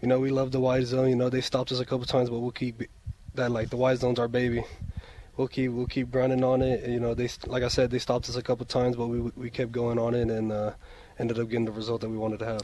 You 0.00 0.08
know, 0.08 0.18
we 0.18 0.30
love 0.30 0.52
the 0.52 0.60
wide 0.60 0.86
zone. 0.86 1.08
You 1.08 1.16
know, 1.16 1.28
they 1.28 1.42
stopped 1.42 1.70
us 1.70 1.80
a 1.80 1.84
couple 1.84 2.06
times, 2.06 2.30
but 2.30 2.38
we'll 2.38 2.50
keep 2.50 2.82
that 3.34 3.50
like 3.50 3.70
the 3.70 3.76
wide 3.76 3.98
zone's 3.98 4.18
our 4.18 4.28
baby. 4.28 4.64
We'll 5.36 5.48
keep 5.48 5.72
we'll 5.72 5.86
keep 5.86 6.10
grinding 6.10 6.42
on 6.42 6.62
it. 6.62 6.88
You 6.88 7.00
know, 7.00 7.12
they 7.12 7.28
like 7.46 7.62
I 7.62 7.68
said, 7.68 7.90
they 7.90 7.98
stopped 7.98 8.28
us 8.30 8.36
a 8.36 8.42
couple 8.42 8.64
times, 8.64 8.96
but 8.96 9.08
we 9.08 9.20
we 9.20 9.50
kept 9.50 9.72
going 9.72 9.98
on 9.98 10.14
it 10.14 10.30
and 10.30 10.50
uh, 10.50 10.72
ended 11.18 11.38
up 11.38 11.48
getting 11.48 11.64
the 11.64 11.72
result 11.72 12.00
that 12.00 12.08
we 12.10 12.16
wanted 12.16 12.38
to 12.40 12.46
have. 12.46 12.62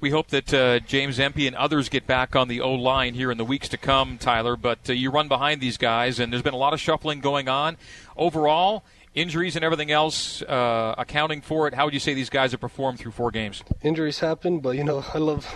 We 0.00 0.10
hope 0.10 0.28
that 0.28 0.52
uh, 0.52 0.80
James 0.80 1.20
Empey 1.20 1.46
and 1.46 1.54
others 1.54 1.88
get 1.88 2.06
back 2.06 2.34
on 2.34 2.48
the 2.48 2.60
O 2.60 2.72
line 2.74 3.14
here 3.14 3.30
in 3.30 3.38
the 3.38 3.44
weeks 3.44 3.68
to 3.68 3.76
come, 3.76 4.18
Tyler. 4.18 4.56
But 4.56 4.90
uh, 4.90 4.92
you 4.94 5.10
run 5.10 5.28
behind 5.28 5.60
these 5.60 5.76
guys, 5.76 6.18
and 6.18 6.32
there's 6.32 6.42
been 6.42 6.54
a 6.54 6.58
lot 6.58 6.72
of 6.72 6.80
shuffling 6.80 7.20
going 7.20 7.48
on. 7.48 7.76
Overall, 8.16 8.82
injuries 9.14 9.56
and 9.56 9.64
everything 9.64 9.90
else 9.90 10.42
uh, 10.42 10.94
accounting 10.98 11.40
for 11.40 11.68
it. 11.68 11.74
How 11.74 11.84
would 11.84 11.94
you 11.94 12.00
say 12.00 12.14
these 12.14 12.30
guys 12.30 12.50
have 12.50 12.60
performed 12.60 12.98
through 12.98 13.12
four 13.12 13.30
games? 13.30 13.62
Injuries 13.82 14.18
happen, 14.18 14.60
but 14.60 14.70
you 14.70 14.84
know 14.84 15.04
I 15.14 15.18
love 15.18 15.54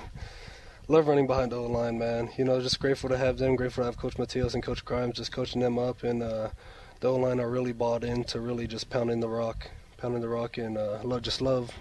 love 0.89 1.09
running 1.09 1.27
behind 1.27 1.53
the 1.53 1.57
O 1.57 1.65
line, 1.65 1.99
man. 1.99 2.31
You 2.37 2.45
know, 2.45 2.61
just 2.61 2.79
grateful 2.81 3.09
to 3.11 3.19
have 3.19 3.39
them. 3.39 3.57
Grateful 3.57 3.83
to 3.83 3.87
have 3.87 3.97
Coach 3.97 4.15
Mateos 4.15 4.55
and 4.55 4.63
Coach 4.63 4.85
Grimes 4.85 5.17
just 5.17 5.33
coaching 5.33 5.61
them 5.61 5.79
up, 5.79 6.03
and 6.03 6.23
uh, 6.23 6.51
the 7.01 7.09
O 7.09 7.17
line 7.17 7.41
are 7.41 7.51
really 7.51 7.73
bought 7.73 8.05
in 8.05 8.25
to 8.25 8.41
really 8.41 8.67
just 8.67 8.91
pounding 8.91 9.21
the 9.21 9.29
rock, 9.29 9.69
pounding 9.97 10.21
the 10.21 10.29
rock, 10.29 10.59
and 10.59 10.79
uh, 10.79 11.01
love 11.03 11.23
just 11.23 11.41
love. 11.41 11.73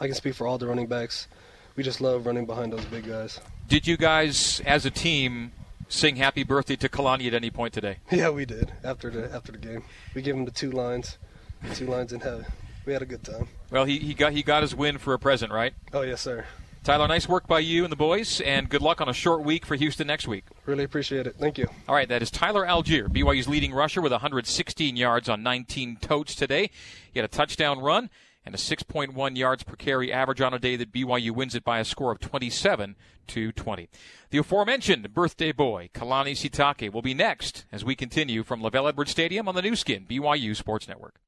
I 0.00 0.06
can 0.06 0.14
speak 0.14 0.34
for 0.34 0.46
all 0.46 0.56
the 0.56 0.66
running 0.66 0.86
backs. 0.86 1.28
We 1.76 1.82
just 1.82 2.00
love 2.00 2.26
running 2.26 2.46
behind 2.46 2.72
those 2.72 2.84
big 2.86 3.06
guys. 3.06 3.38
Did 3.68 3.86
you 3.86 3.96
guys, 3.96 4.60
as 4.64 4.86
a 4.86 4.90
team, 4.90 5.52
sing 5.88 6.16
"Happy 6.16 6.42
Birthday" 6.42 6.76
to 6.76 6.88
Kalani 6.88 7.26
at 7.26 7.34
any 7.34 7.50
point 7.50 7.74
today? 7.74 7.98
Yeah, 8.10 8.30
we 8.30 8.44
did 8.46 8.72
after 8.82 9.10
the 9.10 9.32
after 9.32 9.52
the 9.52 9.58
game. 9.58 9.84
We 10.14 10.22
gave 10.22 10.34
him 10.34 10.46
the 10.46 10.50
two 10.50 10.70
lines, 10.70 11.18
the 11.62 11.74
two 11.74 11.86
lines 11.86 12.12
in 12.12 12.20
heaven. 12.20 12.46
We 12.86 12.94
had 12.94 13.02
a 13.02 13.06
good 13.06 13.22
time. 13.22 13.48
Well, 13.70 13.84
he, 13.84 13.98
he 13.98 14.14
got 14.14 14.32
he 14.32 14.42
got 14.42 14.62
his 14.62 14.74
win 14.74 14.98
for 14.98 15.12
a 15.12 15.18
present, 15.18 15.52
right? 15.52 15.74
Oh 15.92 16.02
yes, 16.02 16.22
sir. 16.22 16.46
Tyler, 16.82 17.06
nice 17.06 17.28
work 17.28 17.46
by 17.46 17.58
you 17.58 17.84
and 17.84 17.92
the 17.92 17.96
boys, 17.96 18.40
and 18.40 18.66
good 18.66 18.80
luck 18.80 19.02
on 19.02 19.08
a 19.10 19.12
short 19.12 19.44
week 19.44 19.66
for 19.66 19.74
Houston 19.76 20.06
next 20.06 20.26
week. 20.26 20.44
Really 20.64 20.84
appreciate 20.84 21.26
it. 21.26 21.36
Thank 21.38 21.58
you. 21.58 21.68
All 21.86 21.94
right, 21.94 22.08
that 22.08 22.22
is 22.22 22.30
Tyler 22.30 22.64
Allgeier, 22.64 23.06
BYU's 23.06 23.46
leading 23.46 23.74
rusher 23.74 24.00
with 24.00 24.12
116 24.12 24.96
yards 24.96 25.28
on 25.28 25.42
19 25.42 25.98
totes 26.00 26.34
today. 26.34 26.70
He 27.12 27.18
had 27.18 27.24
a 27.26 27.28
touchdown 27.28 27.80
run 27.80 28.08
and 28.44 28.54
a 28.54 28.58
6.1 28.58 29.36
yards 29.36 29.62
per 29.62 29.76
carry 29.76 30.12
average 30.12 30.40
on 30.40 30.54
a 30.54 30.58
day 30.58 30.76
that 30.76 30.92
BYU 30.92 31.30
wins 31.32 31.54
it 31.54 31.64
by 31.64 31.78
a 31.78 31.84
score 31.84 32.12
of 32.12 32.20
27 32.20 32.96
to 33.28 33.52
20. 33.52 33.88
The 34.30 34.38
aforementioned 34.38 35.12
birthday 35.12 35.52
boy, 35.52 35.90
Kalani 35.94 36.32
Sitake, 36.32 36.92
will 36.92 37.02
be 37.02 37.14
next 37.14 37.64
as 37.70 37.84
we 37.84 37.94
continue 37.94 38.42
from 38.42 38.60
LaVell 38.60 38.88
Edwards 38.88 39.10
Stadium 39.10 39.48
on 39.48 39.54
the 39.54 39.62
Nu 39.62 39.76
Skin, 39.76 40.06
BYU 40.08 40.56
Sports 40.56 40.88
Network. 40.88 41.20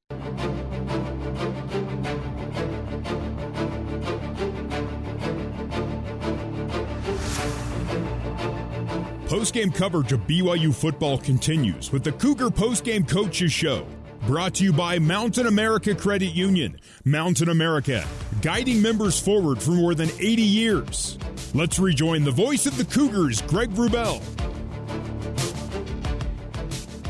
Postgame 9.33 9.73
coverage 9.73 10.11
of 10.11 10.19
BYU 10.27 10.71
football 10.71 11.17
continues 11.17 11.91
with 11.91 12.03
the 12.03 12.11
Cougar 12.11 12.49
Postgame 12.49 13.07
Coaches 13.09 13.51
Show. 13.51 13.87
Brought 14.25 14.53
to 14.55 14.63
you 14.63 14.71
by 14.71 14.99
Mountain 14.99 15.47
America 15.47 15.93
Credit 15.93 16.33
Union. 16.33 16.79
Mountain 17.03 17.49
America, 17.49 18.07
guiding 18.41 18.81
members 18.81 19.19
forward 19.19 19.61
for 19.61 19.71
more 19.71 19.93
than 19.93 20.09
80 20.11 20.41
years. 20.41 21.17
Let's 21.53 21.77
rejoin 21.77 22.23
the 22.23 22.31
voice 22.31 22.65
of 22.65 22.77
the 22.77 22.85
Cougars, 22.85 23.41
Greg 23.41 23.71
Wrubell. 23.71 24.23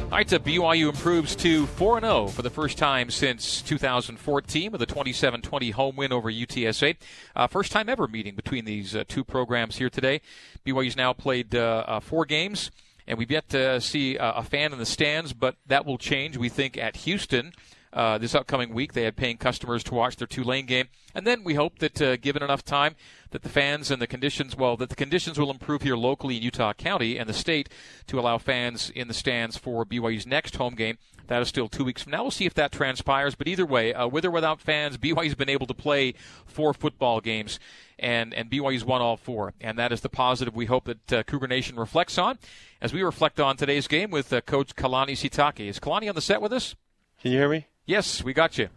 All 0.06 0.18
right, 0.18 0.28
so 0.28 0.40
BYU 0.40 0.90
improves 0.90 1.36
to 1.36 1.68
4 1.68 2.02
0 2.02 2.28
for 2.30 2.42
the 2.42 2.50
first 2.50 2.80
time 2.80 3.12
since 3.12 3.62
2014 3.62 4.72
with 4.72 4.82
a 4.82 4.88
27 4.88 5.44
20 5.44 5.70
home 5.70 5.96
win 5.96 6.12
over 6.12 6.32
UTSA. 6.32 6.96
Uh, 7.36 7.46
first 7.46 7.72
time 7.72 7.90
ever 7.90 8.08
meeting 8.08 8.34
between 8.34 8.66
these 8.66 8.96
uh, 8.96 9.04
two 9.08 9.24
programs 9.24 9.78
here 9.78 9.92
today. 9.92 10.20
BYU's 10.66 10.98
now 10.98 11.14
played 11.14 11.54
uh, 11.54 11.84
uh 11.88 12.00
four 12.00 12.26
games, 12.26 12.72
and 13.08 13.18
we've 13.18 13.32
yet 13.32 13.50
to 13.50 13.82
see 13.82 14.18
uh, 14.18 14.34
a 14.34 14.44
fan 14.44 14.74
in 14.74 14.80
the 14.80 14.86
stands, 14.86 15.34
but 15.34 15.56
that 15.66 15.86
will 15.86 15.98
change, 15.98 16.38
we 16.38 16.50
think, 16.50 16.78
at 16.78 16.98
Houston. 16.98 17.54
Uh, 17.92 18.18
this 18.18 18.34
upcoming 18.34 18.74
week. 18.74 18.94
They 18.94 19.04
had 19.04 19.16
paying 19.16 19.38
customers 19.38 19.84
to 19.84 19.94
watch 19.94 20.16
their 20.16 20.26
Tulane 20.26 20.66
game, 20.66 20.88
and 21.14 21.28
then 21.28 21.44
we 21.44 21.54
hope 21.54 21.78
that, 21.78 22.02
uh, 22.02 22.18
given 22.18 22.42
enough 22.42 22.66
time, 22.66 22.96
that 23.30 23.44
the 23.44 23.50
fans 23.50 23.92
and 23.92 24.02
the 24.02 24.08
conditions, 24.08 24.58
well, 24.58 24.76
that 24.78 24.90
the 24.90 24.96
conditions 24.96 25.38
will 25.38 25.52
improve 25.52 25.84
here 25.84 25.96
locally 25.96 26.38
in 26.38 26.42
Utah 26.42 26.74
County 26.74 27.20
and 27.20 27.30
the 27.30 27.34
state 27.34 27.70
to 28.08 28.20
allow 28.20 28.40
fans 28.40 28.90
in 28.90 29.08
the 29.08 29.14
stands 29.14 29.58
for 29.58 29.86
BYU's 29.86 30.26
next 30.26 30.56
home 30.56 30.74
game. 30.74 30.98
That 31.28 31.42
is 31.42 31.48
still 31.48 31.70
two 31.70 31.86
weeks 31.86 32.04
from 32.04 32.12
now. 32.12 32.24
We'll 32.24 32.32
see 32.32 32.46
if 32.46 32.54
that 32.56 32.72
transpires. 32.72 33.36
But 33.36 33.48
either 33.48 33.66
way, 33.66 33.94
uh, 33.94 34.08
with 34.08 34.26
or 34.26 34.32
without 34.32 34.60
fans, 34.60 34.98
BYU's 35.00 35.36
been 35.36 35.50
able 35.50 35.68
to 35.68 35.74
play 35.74 36.14
four 36.46 36.74
football 36.74 37.22
games, 37.22 37.60
and 38.04 38.34
and 38.34 38.50
BYU's 38.52 38.86
won 38.86 39.02
all 39.02 39.18
four, 39.18 39.54
and 39.62 39.80
that 39.80 39.92
is 39.92 40.02
the 40.02 40.10
positive 40.10 40.56
we 40.56 40.66
hope 40.66 40.86
that 40.86 41.14
uh, 41.14 41.24
Cougar 41.24 41.48
Nation 41.48 41.78
reflects 41.78 42.18
on 42.18 42.38
as 42.82 42.94
we 42.94 43.02
reflect 43.02 43.40
on 43.40 43.58
today's 43.58 43.88
game 43.88 44.12
with 44.12 44.32
uh, 44.32 44.42
Coach 44.42 44.76
Kalani 44.76 45.14
Sitake. 45.14 45.68
Is 45.68 45.80
Kalani 45.80 46.10
on 46.10 46.16
the 46.16 46.22
set 46.22 46.42
with 46.42 46.54
us? 46.54 46.76
Can 47.22 47.32
you 47.32 47.38
hear 47.40 47.50
me? 47.50 47.68
Yes, 47.86 48.24
we 48.24 48.34
got 48.34 48.58
you. 48.58 48.70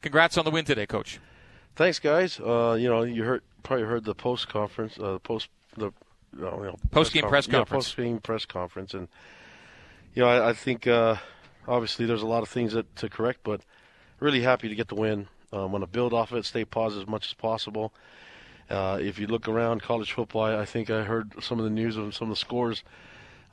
Congrats 0.00 0.38
on 0.38 0.44
the 0.44 0.50
win 0.50 0.64
today, 0.64 0.86
Coach. 0.86 1.20
Thanks, 1.76 1.98
guys. 1.98 2.40
Uh, 2.40 2.76
you 2.80 2.88
know, 2.88 3.02
you 3.02 3.22
heard 3.22 3.42
probably 3.62 3.84
heard 3.84 4.04
the 4.04 4.14
post 4.14 4.48
conference, 4.48 4.98
uh, 4.98 5.18
post 5.18 5.48
the 5.76 5.92
you 6.36 6.42
know, 6.42 6.76
post 6.90 7.12
game 7.12 7.28
press, 7.28 7.46
conference, 7.46 7.70
Yeah, 7.70 7.76
post 7.76 7.96
game 7.96 8.18
press 8.18 8.44
conference, 8.46 8.94
and 8.94 9.08
you 10.14 10.22
know, 10.22 10.28
I, 10.28 10.50
I 10.50 10.52
think 10.54 10.86
uh, 10.86 11.16
obviously 11.66 12.06
there's 12.06 12.22
a 12.22 12.26
lot 12.26 12.42
of 12.42 12.48
things 12.48 12.72
that, 12.72 12.96
to 12.96 13.08
correct, 13.08 13.40
but 13.42 13.60
really 14.20 14.40
happy 14.40 14.68
to 14.68 14.74
get 14.74 14.88
the 14.88 14.94
win. 14.94 15.28
Um, 15.52 15.72
want 15.72 15.82
to 15.82 15.86
build 15.90 16.12
off 16.12 16.32
of 16.32 16.38
it, 16.38 16.44
stay 16.44 16.64
positive 16.64 17.04
as 17.04 17.08
much 17.08 17.26
as 17.26 17.34
possible. 17.34 17.92
Uh, 18.70 18.98
if 19.00 19.18
you 19.18 19.26
look 19.26 19.48
around 19.48 19.82
college 19.82 20.12
football, 20.12 20.42
I, 20.42 20.60
I 20.60 20.64
think 20.64 20.90
I 20.90 21.04
heard 21.04 21.32
some 21.42 21.58
of 21.58 21.64
the 21.64 21.70
news 21.70 21.96
of 21.96 22.14
some 22.14 22.30
of 22.30 22.36
the 22.36 22.40
scores 22.40 22.82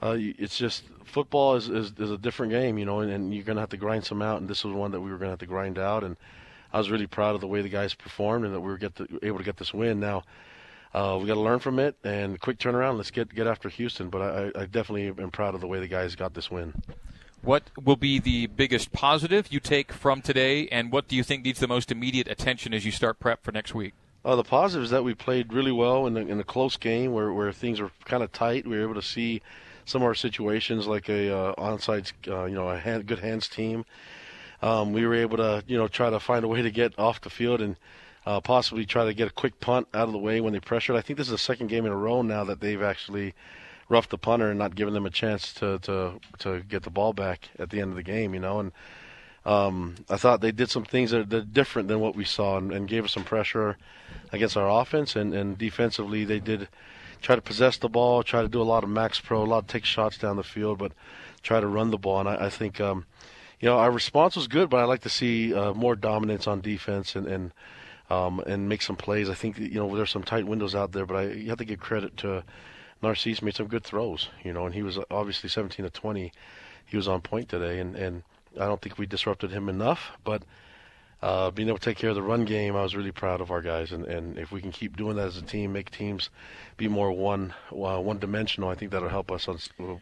uh, 0.01 0.15
it's 0.19 0.57
just 0.57 0.83
football 1.05 1.55
is, 1.55 1.69
is, 1.69 1.93
is 1.97 2.11
a 2.11 2.17
different 2.17 2.51
game, 2.51 2.77
you 2.77 2.85
know, 2.85 2.99
and, 2.99 3.11
and 3.11 3.33
you're 3.33 3.43
going 3.43 3.55
to 3.55 3.61
have 3.61 3.69
to 3.69 3.77
grind 3.77 4.05
some 4.05 4.21
out. 4.21 4.41
And 4.41 4.49
this 4.49 4.63
was 4.63 4.73
one 4.73 4.91
that 4.91 5.01
we 5.01 5.09
were 5.09 5.17
going 5.17 5.27
to 5.27 5.31
have 5.31 5.39
to 5.39 5.45
grind 5.45 5.79
out. 5.79 6.03
And 6.03 6.17
I 6.73 6.77
was 6.77 6.91
really 6.91 7.07
proud 7.07 7.35
of 7.35 7.41
the 7.41 7.47
way 7.47 7.61
the 7.61 7.69
guys 7.69 7.93
performed 7.93 8.45
and 8.45 8.53
that 8.53 8.59
we 8.59 8.67
were 8.67 8.77
get 8.77 8.95
to, 8.97 9.07
able 9.23 9.37
to 9.37 9.43
get 9.43 9.57
this 9.57 9.73
win. 9.73 9.99
Now 9.99 10.23
uh, 10.93 11.17
we 11.19 11.27
got 11.27 11.35
to 11.35 11.39
learn 11.39 11.59
from 11.59 11.79
it 11.79 11.95
and 12.03 12.39
quick 12.39 12.59
turnaround. 12.59 12.97
Let's 12.97 13.11
get 13.11 13.33
get 13.33 13.47
after 13.47 13.69
Houston. 13.69 14.09
But 14.09 14.21
I, 14.21 14.61
I 14.61 14.65
definitely 14.65 15.07
am 15.07 15.31
proud 15.31 15.55
of 15.55 15.61
the 15.61 15.67
way 15.67 15.79
the 15.79 15.87
guys 15.87 16.15
got 16.15 16.33
this 16.33 16.51
win. 16.51 16.73
What 17.41 17.63
will 17.81 17.95
be 17.95 18.19
the 18.19 18.47
biggest 18.47 18.91
positive 18.91 19.51
you 19.51 19.59
take 19.59 19.93
from 19.93 20.23
today, 20.23 20.67
and 20.69 20.91
what 20.91 21.07
do 21.07 21.15
you 21.15 21.21
think 21.21 21.45
needs 21.45 21.59
the 21.59 21.67
most 21.67 21.91
immediate 21.91 22.27
attention 22.27 22.73
as 22.73 22.85
you 22.85 22.91
start 22.91 23.19
prep 23.19 23.43
for 23.43 23.51
next 23.51 23.75
week? 23.75 23.93
Uh, 24.25 24.35
the 24.35 24.43
positive 24.43 24.83
is 24.83 24.89
that 24.89 25.03
we 25.03 25.13
played 25.13 25.53
really 25.53 25.71
well 25.71 26.07
in, 26.07 26.15
the, 26.15 26.21
in 26.21 26.39
a 26.39 26.43
close 26.43 26.77
game 26.77 27.13
where, 27.13 27.31
where 27.31 27.51
things 27.51 27.79
were 27.79 27.91
kind 28.05 28.23
of 28.23 28.31
tight. 28.31 28.65
We 28.65 28.75
were 28.75 28.81
able 28.81 28.95
to 28.95 29.01
see 29.03 29.43
some 29.85 30.01
of 30.01 30.07
our 30.07 30.15
situations, 30.15 30.87
like 30.87 31.07
a 31.09 31.31
uh, 31.31 31.55
onside, 31.55 32.11
uh, 32.27 32.45
you 32.45 32.55
know, 32.55 32.67
a 32.67 32.79
hand, 32.79 33.05
good 33.05 33.19
hands 33.19 33.47
team. 33.47 33.85
Um, 34.63 34.93
we 34.93 35.05
were 35.05 35.13
able 35.13 35.37
to, 35.37 35.63
you 35.67 35.77
know, 35.77 35.87
try 35.87 36.09
to 36.09 36.19
find 36.19 36.43
a 36.43 36.47
way 36.47 36.63
to 36.63 36.71
get 36.71 36.97
off 36.97 37.21
the 37.21 37.29
field 37.29 37.61
and 37.61 37.75
uh, 38.25 38.41
possibly 38.41 38.83
try 38.83 39.05
to 39.05 39.13
get 39.13 39.27
a 39.27 39.31
quick 39.31 39.59
punt 39.59 39.87
out 39.93 40.07
of 40.07 40.11
the 40.11 40.17
way 40.17 40.41
when 40.41 40.53
they 40.53 40.59
pressured. 40.59 40.95
I 40.95 41.01
think 41.01 41.17
this 41.17 41.27
is 41.27 41.31
the 41.31 41.37
second 41.37 41.67
game 41.67 41.85
in 41.85 41.91
a 41.91 41.95
row 41.95 42.23
now 42.23 42.43
that 42.45 42.61
they've 42.61 42.81
actually 42.81 43.35
roughed 43.89 44.09
the 44.09 44.17
punter 44.17 44.49
and 44.49 44.57
not 44.57 44.73
given 44.73 44.95
them 44.95 45.05
a 45.05 45.11
chance 45.11 45.53
to 45.53 45.77
to 45.79 46.19
to 46.39 46.61
get 46.61 46.81
the 46.81 46.89
ball 46.89 47.13
back 47.13 47.49
at 47.59 47.69
the 47.69 47.79
end 47.79 47.91
of 47.91 47.95
the 47.95 48.01
game. 48.01 48.33
You 48.33 48.39
know, 48.39 48.59
and 48.59 48.71
um, 49.45 49.95
I 50.09 50.17
thought 50.17 50.41
they 50.41 50.51
did 50.51 50.69
some 50.69 50.85
things 50.85 51.11
that 51.11 51.31
are, 51.31 51.41
different 51.41 51.87
than 51.87 51.99
what 51.99 52.15
we 52.15 52.25
saw 52.25 52.57
and, 52.57 52.71
and, 52.71 52.87
gave 52.87 53.05
us 53.05 53.13
some 53.13 53.23
pressure 53.23 53.77
against 54.31 54.57
our 54.57 54.81
offense 54.81 55.15
and, 55.15 55.33
and 55.33 55.57
defensively 55.57 56.25
they 56.25 56.39
did 56.39 56.67
try 57.21 57.35
to 57.35 57.41
possess 57.41 57.77
the 57.77 57.89
ball, 57.89 58.23
try 58.23 58.41
to 58.41 58.47
do 58.47 58.61
a 58.61 58.63
lot 58.63 58.83
of 58.83 58.89
max 58.89 59.19
pro, 59.19 59.43
a 59.43 59.45
lot 59.45 59.59
of 59.59 59.67
take 59.67 59.85
shots 59.85 60.17
down 60.17 60.35
the 60.35 60.43
field, 60.43 60.79
but 60.79 60.93
try 61.43 61.59
to 61.59 61.67
run 61.67 61.91
the 61.91 61.97
ball. 61.97 62.19
And 62.21 62.29
I, 62.29 62.45
I 62.45 62.49
think, 62.49 62.81
um, 62.81 63.05
you 63.59 63.69
know, 63.69 63.77
our 63.77 63.91
response 63.91 64.35
was 64.35 64.47
good, 64.47 64.69
but 64.69 64.79
I'd 64.79 64.85
like 64.85 65.01
to 65.01 65.09
see 65.09 65.53
uh, 65.53 65.73
more 65.73 65.95
dominance 65.95 66.47
on 66.47 66.61
defense 66.61 67.15
and 67.15 67.27
and 67.27 67.51
um, 68.09 68.39
and 68.41 68.69
make 68.69 68.81
some 68.81 68.95
plays. 68.95 69.29
I 69.29 69.33
think 69.33 69.57
you 69.57 69.75
know 69.75 69.95
there's 69.95 70.11
some 70.11 70.23
tight 70.23 70.45
windows 70.45 70.75
out 70.75 70.91
there, 70.91 71.05
but 71.05 71.15
I 71.15 71.23
you 71.31 71.49
have 71.49 71.57
to 71.57 71.65
give 71.65 71.79
credit 71.79 72.17
to 72.17 72.43
Narcisse 73.01 73.41
made 73.41 73.55
some 73.55 73.67
good 73.67 73.83
throws. 73.83 74.29
You 74.43 74.53
know, 74.53 74.65
and 74.65 74.75
he 74.75 74.83
was 74.83 74.99
obviously 75.09 75.49
17 75.49 75.85
to 75.85 75.89
20. 75.89 76.31
He 76.85 76.97
was 76.97 77.07
on 77.07 77.21
point 77.21 77.49
today, 77.49 77.79
and 77.79 77.95
and 77.95 78.23
I 78.59 78.65
don't 78.65 78.81
think 78.81 78.97
we 78.97 79.05
disrupted 79.05 79.51
him 79.51 79.69
enough, 79.69 80.11
but. 80.23 80.43
Uh, 81.21 81.49
being 81.51 81.67
able 81.67 81.77
to 81.77 81.83
take 81.83 81.97
care 81.97 82.09
of 82.09 82.15
the 82.15 82.21
run 82.21 82.45
game, 82.45 82.75
I 82.75 82.83
was 82.83 82.95
really 82.95 83.11
proud 83.11 83.41
of 83.41 83.49
our 83.49 83.61
guys. 83.61 83.91
And, 83.91 84.05
and 84.05 84.37
if 84.37 84.51
we 84.51 84.61
can 84.61 84.71
keep 84.71 84.97
doing 84.97 85.15
that 85.15 85.27
as 85.27 85.37
a 85.37 85.41
team, 85.41 85.73
make 85.73 85.89
teams 85.89 86.29
be 86.77 86.87
more 86.87 87.11
one 87.11 87.53
uh, 87.71 87.99
one 87.99 88.19
dimensional, 88.19 88.69
I 88.69 88.75
think 88.75 88.91
that'll 88.91 89.09
help 89.09 89.31
us 89.31 89.47
on, 89.47 89.57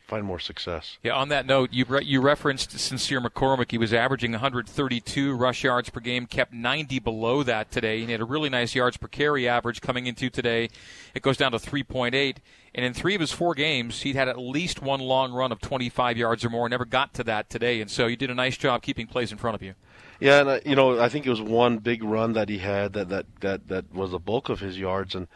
find 0.07 0.25
more 0.25 0.39
success. 0.39 0.97
Yeah. 1.03 1.13
On 1.13 1.29
that 1.29 1.45
note, 1.45 1.71
you 1.71 1.85
re- 1.85 2.03
you 2.03 2.19
referenced 2.19 2.77
Sincere 2.79 3.21
McCormick. 3.21 3.71
He 3.71 3.77
was 3.77 3.93
averaging 3.93 4.31
132 4.31 5.35
rush 5.35 5.63
yards 5.63 5.89
per 5.89 5.99
game, 5.99 6.25
kept 6.25 6.51
90 6.51 6.99
below 6.99 7.43
that 7.43 7.71
today. 7.71 8.03
He 8.03 8.11
had 8.11 8.21
a 8.21 8.25
really 8.25 8.49
nice 8.49 8.73
yards 8.73 8.97
per 8.97 9.07
carry 9.07 9.47
average 9.47 9.81
coming 9.81 10.07
into 10.07 10.29
today. 10.29 10.69
It 11.13 11.21
goes 11.21 11.37
down 11.37 11.51
to 11.51 11.59
3.8. 11.59 12.37
And 12.75 12.83
in 12.83 12.93
three 12.93 13.13
of 13.13 13.21
his 13.21 13.31
four 13.31 13.53
games, 13.53 14.01
he'd 14.01 14.15
had 14.15 14.27
at 14.27 14.39
least 14.39 14.81
one 14.81 14.99
long 14.99 15.31
run 15.31 15.51
of 15.51 15.61
25 15.61 16.17
yards 16.17 16.43
or 16.43 16.49
more. 16.49 16.67
Never 16.67 16.85
got 16.85 17.13
to 17.13 17.23
that 17.25 17.49
today. 17.49 17.81
And 17.81 17.91
so 17.91 18.07
you 18.07 18.15
did 18.15 18.31
a 18.31 18.35
nice 18.35 18.57
job 18.57 18.81
keeping 18.81 19.05
plays 19.05 19.31
in 19.31 19.37
front 19.37 19.53
of 19.53 19.61
you. 19.61 19.75
Yeah, 20.23 20.39
and 20.39 20.49
uh, 20.49 20.59
you 20.65 20.77
know, 20.77 21.01
I 21.01 21.09
think 21.09 21.25
it 21.25 21.29
was 21.29 21.41
one 21.41 21.79
big 21.79 22.01
run 22.01 22.31
that 22.31 22.47
he 22.47 22.59
had 22.59 22.93
that 22.93 23.09
that 23.09 23.25
that 23.41 23.67
that 23.67 23.93
was 23.93 24.11
the 24.11 24.19
bulk 24.19 24.47
of 24.47 24.61
his 24.61 24.79
yards, 24.79 25.15
and 25.15 25.27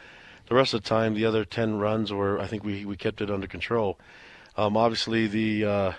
the 0.48 0.56
rest 0.56 0.74
of 0.74 0.82
the 0.82 0.88
time, 0.88 1.14
the 1.14 1.26
other 1.26 1.44
ten 1.44 1.78
runs 1.78 2.14
were 2.14 2.40
I 2.40 2.48
think 2.48 2.64
we 2.64 2.86
we 2.86 2.96
kept 2.96 3.20
it 3.20 3.30
under 3.30 3.48
control. 3.48 4.00
Um, 4.56 4.78
obviously, 4.78 5.28
the 5.28 5.66
uh, 5.66 5.92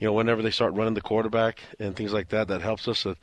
you 0.00 0.08
know 0.08 0.12
whenever 0.14 0.42
they 0.42 0.50
start 0.50 0.74
running 0.74 0.94
the 0.94 1.00
quarterback 1.00 1.60
and 1.78 1.94
things 1.94 2.12
like 2.12 2.30
that, 2.30 2.48
that 2.48 2.60
helps 2.60 2.88
us. 2.88 3.06
Uh, 3.06 3.14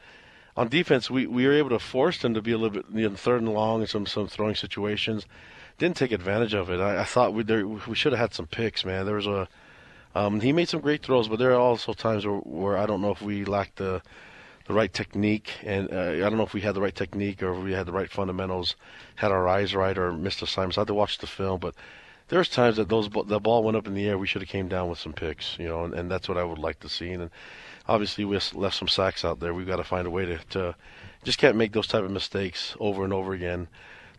on 0.55 0.69
defense, 0.69 1.11
we, 1.11 1.27
we 1.27 1.45
were 1.45 1.51
able 1.51 1.71
to 1.71 1.79
force 1.79 2.21
them 2.21 2.33
to 2.33 2.41
be 2.41 2.53
a 2.53 2.57
little 2.57 2.81
bit 2.81 2.85
you 2.93 3.09
know, 3.09 3.15
third 3.17 3.41
and 3.41 3.53
long 3.53 3.81
in 3.81 3.87
some 3.87 4.05
some 4.05 4.27
throwing 4.27 4.55
situations. 4.55 5.25
Didn't 5.77 5.97
take 5.97 6.13
advantage 6.13 6.53
of 6.53 6.69
it. 6.69 6.79
I, 6.79 7.01
I 7.01 7.03
thought 7.03 7.33
we 7.33 7.43
there, 7.43 7.67
we 7.67 7.95
should 7.95 8.13
have 8.13 8.19
had 8.21 8.33
some 8.33 8.47
picks, 8.47 8.85
man. 8.85 9.05
There 9.05 9.15
was 9.15 9.27
a 9.27 9.49
um, 10.15 10.39
he 10.39 10.53
made 10.53 10.69
some 10.69 10.79
great 10.79 11.03
throws, 11.03 11.27
but 11.27 11.37
there 11.37 11.51
are 11.51 11.59
also 11.59 11.91
times 11.91 12.25
where, 12.25 12.37
where 12.37 12.77
I 12.77 12.85
don't 12.85 13.01
know 13.01 13.11
if 13.11 13.21
we 13.21 13.43
lacked 13.43 13.75
the 13.75 14.01
the 14.65 14.73
right 14.73 14.91
technique, 14.91 15.53
and 15.63 15.91
uh, 15.93 16.11
I 16.11 16.19
don't 16.19 16.37
know 16.37 16.43
if 16.43 16.53
we 16.53 16.61
had 16.61 16.75
the 16.75 16.81
right 16.81 16.95
technique 16.95 17.43
or 17.43 17.55
if 17.55 17.63
we 17.63 17.73
had 17.73 17.85
the 17.85 17.91
right 17.91 18.09
fundamentals, 18.09 18.75
had 19.15 19.31
our 19.31 19.47
eyes 19.47 19.75
right, 19.75 19.97
or 19.97 20.11
missed 20.11 20.41
assignments. 20.41 20.77
I 20.77 20.81
had 20.81 20.87
to 20.87 20.93
watch 20.93 21.19
the 21.19 21.27
film, 21.27 21.59
but 21.59 21.75
there's 22.29 22.49
times 22.49 22.77
that 22.77 22.89
those 22.89 23.07
the 23.09 23.39
ball 23.39 23.63
went 23.63 23.77
up 23.77 23.85
in 23.85 23.93
the 23.93 24.07
air. 24.07 24.17
We 24.17 24.25
should 24.25 24.41
have 24.41 24.49
came 24.49 24.67
down 24.67 24.89
with 24.89 24.97
some 24.97 25.13
picks, 25.13 25.57
you 25.59 25.67
know, 25.67 25.83
and, 25.83 25.93
and 25.93 26.09
that's 26.09 26.27
what 26.27 26.39
I 26.39 26.43
would 26.43 26.57
like 26.57 26.79
to 26.79 26.89
see. 26.89 27.11
And 27.11 27.29
obviously, 27.87 28.25
we 28.25 28.39
left 28.53 28.75
some 28.75 28.87
sacks 28.87 29.23
out 29.23 29.39
there. 29.39 29.53
We've 29.53 29.67
got 29.67 29.77
to 29.77 29.83
find 29.83 30.07
a 30.07 30.11
way 30.11 30.25
to, 30.25 30.37
to 30.49 30.75
just 31.23 31.37
can't 31.37 31.57
make 31.57 31.73
those 31.73 31.87
type 31.87 32.03
of 32.03 32.11
mistakes 32.11 32.75
over 32.79 33.03
and 33.03 33.13
over 33.13 33.33
again. 33.33 33.67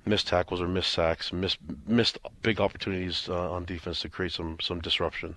Missed 0.04 0.28
tackles 0.28 0.60
or 0.60 0.68
missed 0.68 0.92
sacks, 0.92 1.32
missed 1.32 1.58
missed 1.88 2.18
big 2.42 2.60
opportunities 2.60 3.28
uh, 3.28 3.50
on 3.50 3.64
defense 3.64 3.98
to 4.02 4.08
create 4.08 4.30
some 4.30 4.58
some 4.60 4.80
disruption. 4.80 5.36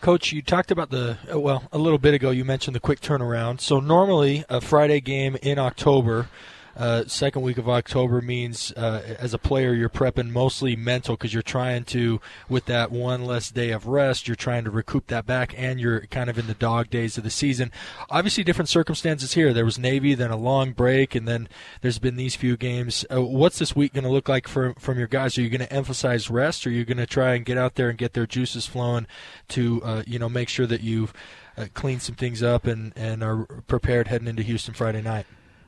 Coach, 0.00 0.32
you 0.32 0.42
talked 0.42 0.70
about 0.70 0.90
the 0.90 1.18
uh, 1.32 1.38
well 1.40 1.64
a 1.72 1.78
little 1.78 1.98
bit 1.98 2.14
ago. 2.14 2.30
You 2.30 2.44
mentioned 2.44 2.76
the 2.76 2.80
quick 2.80 3.00
turnaround. 3.00 3.60
So 3.60 3.80
normally 3.80 4.44
a 4.48 4.60
Friday 4.60 5.00
game 5.00 5.36
in 5.42 5.58
October 5.58 6.28
uh, 6.76 7.04
second 7.06 7.42
week 7.42 7.58
of 7.58 7.68
October 7.68 8.20
means 8.20 8.72
uh, 8.72 9.16
as 9.18 9.32
a 9.34 9.38
player 9.38 9.74
you're 9.74 9.88
prepping 9.88 10.30
mostly 10.30 10.76
mental 10.76 11.16
because 11.16 11.32
you're 11.32 11.42
trying 11.42 11.84
to 11.84 12.20
with 12.48 12.66
that 12.66 12.90
one 12.90 13.24
less 13.24 13.50
day 13.50 13.70
of 13.70 13.86
rest 13.86 14.28
you're 14.28 14.34
trying 14.34 14.64
to 14.64 14.70
recoup 14.70 15.06
that 15.06 15.26
back 15.26 15.54
and 15.56 15.80
you're 15.80 16.00
kind 16.06 16.28
of 16.28 16.38
in 16.38 16.46
the 16.46 16.54
dog 16.54 16.90
days 16.90 17.16
of 17.18 17.24
the 17.24 17.30
season. 17.30 17.70
Obviously, 18.10 18.44
different 18.44 18.68
circumstances 18.68 19.34
here. 19.34 19.52
There 19.52 19.64
was 19.64 19.78
Navy, 19.78 20.14
then 20.14 20.30
a 20.30 20.36
long 20.36 20.72
break, 20.72 21.14
and 21.14 21.26
then 21.26 21.48
there's 21.80 21.98
been 21.98 22.16
these 22.16 22.36
few 22.36 22.56
games. 22.56 23.04
Uh, 23.10 23.22
what's 23.22 23.58
this 23.58 23.76
week 23.76 23.92
going 23.92 24.04
to 24.04 24.10
look 24.10 24.28
like 24.28 24.48
for 24.48 24.74
from 24.78 24.98
your 24.98 25.08
guys? 25.08 25.36
Are 25.38 25.42
you 25.42 25.50
going 25.50 25.60
to 25.60 25.72
emphasize 25.72 26.30
rest, 26.30 26.66
or 26.66 26.70
are 26.70 26.72
you 26.72 26.84
going 26.84 26.96
to 26.98 27.06
try 27.06 27.34
and 27.34 27.44
get 27.44 27.58
out 27.58 27.74
there 27.74 27.88
and 27.88 27.98
get 27.98 28.14
their 28.14 28.26
juices 28.26 28.66
flowing 28.66 29.06
to 29.48 29.82
uh, 29.82 30.02
you 30.06 30.18
know 30.18 30.28
make 30.28 30.48
sure 30.48 30.66
that 30.66 30.80
you've 30.80 31.12
uh, 31.56 31.66
cleaned 31.74 32.02
some 32.02 32.14
things 32.14 32.42
up 32.42 32.66
and 32.66 32.92
and 32.96 33.22
are 33.22 33.44
prepared 33.66 34.08
heading 34.08 34.28
into 34.28 34.42
Houston 34.42 34.74
Friday 34.74 35.02
night? 35.02 35.26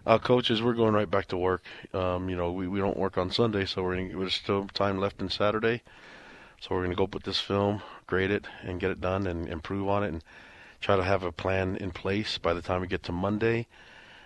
Uh, 0.09 0.18
coaches, 0.18 0.62
we're 0.62 0.72
going 0.72 0.94
right 0.94 1.11
back 1.11 1.26
to 1.26 1.36
work. 1.36 1.62
Um, 1.92 2.30
you 2.30 2.36
know, 2.36 2.50
we, 2.50 2.66
we 2.66 2.80
don't 2.80 2.96
work 2.96 3.18
on 3.18 3.30
Sunday, 3.30 3.66
so 3.66 3.82
we're 3.82 3.96
gonna, 3.96 4.18
there's 4.18 4.32
still 4.32 4.66
time 4.68 4.98
left 4.98 5.20
in 5.20 5.28
Saturday. 5.28 5.82
So 6.62 6.68
we're 6.70 6.80
going 6.80 6.92
to 6.92 6.96
go 6.96 7.06
put 7.06 7.24
this 7.24 7.38
film, 7.38 7.82
grade 8.06 8.30
it, 8.30 8.46
and 8.62 8.80
get 8.80 8.90
it 8.90 9.02
done 9.02 9.26
and 9.26 9.46
improve 9.46 9.86
on 9.86 10.04
it 10.04 10.09
and 10.09 10.24
try 10.80 10.96
to 10.96 11.04
have 11.04 11.24
a 11.24 11.30
plan 11.30 11.76
in 11.76 11.90
place 11.90 12.38
by 12.38 12.54
the 12.54 12.62
time 12.62 12.80
we 12.80 12.86
get 12.86 13.02
to 13.02 13.12
Monday. 13.12 13.66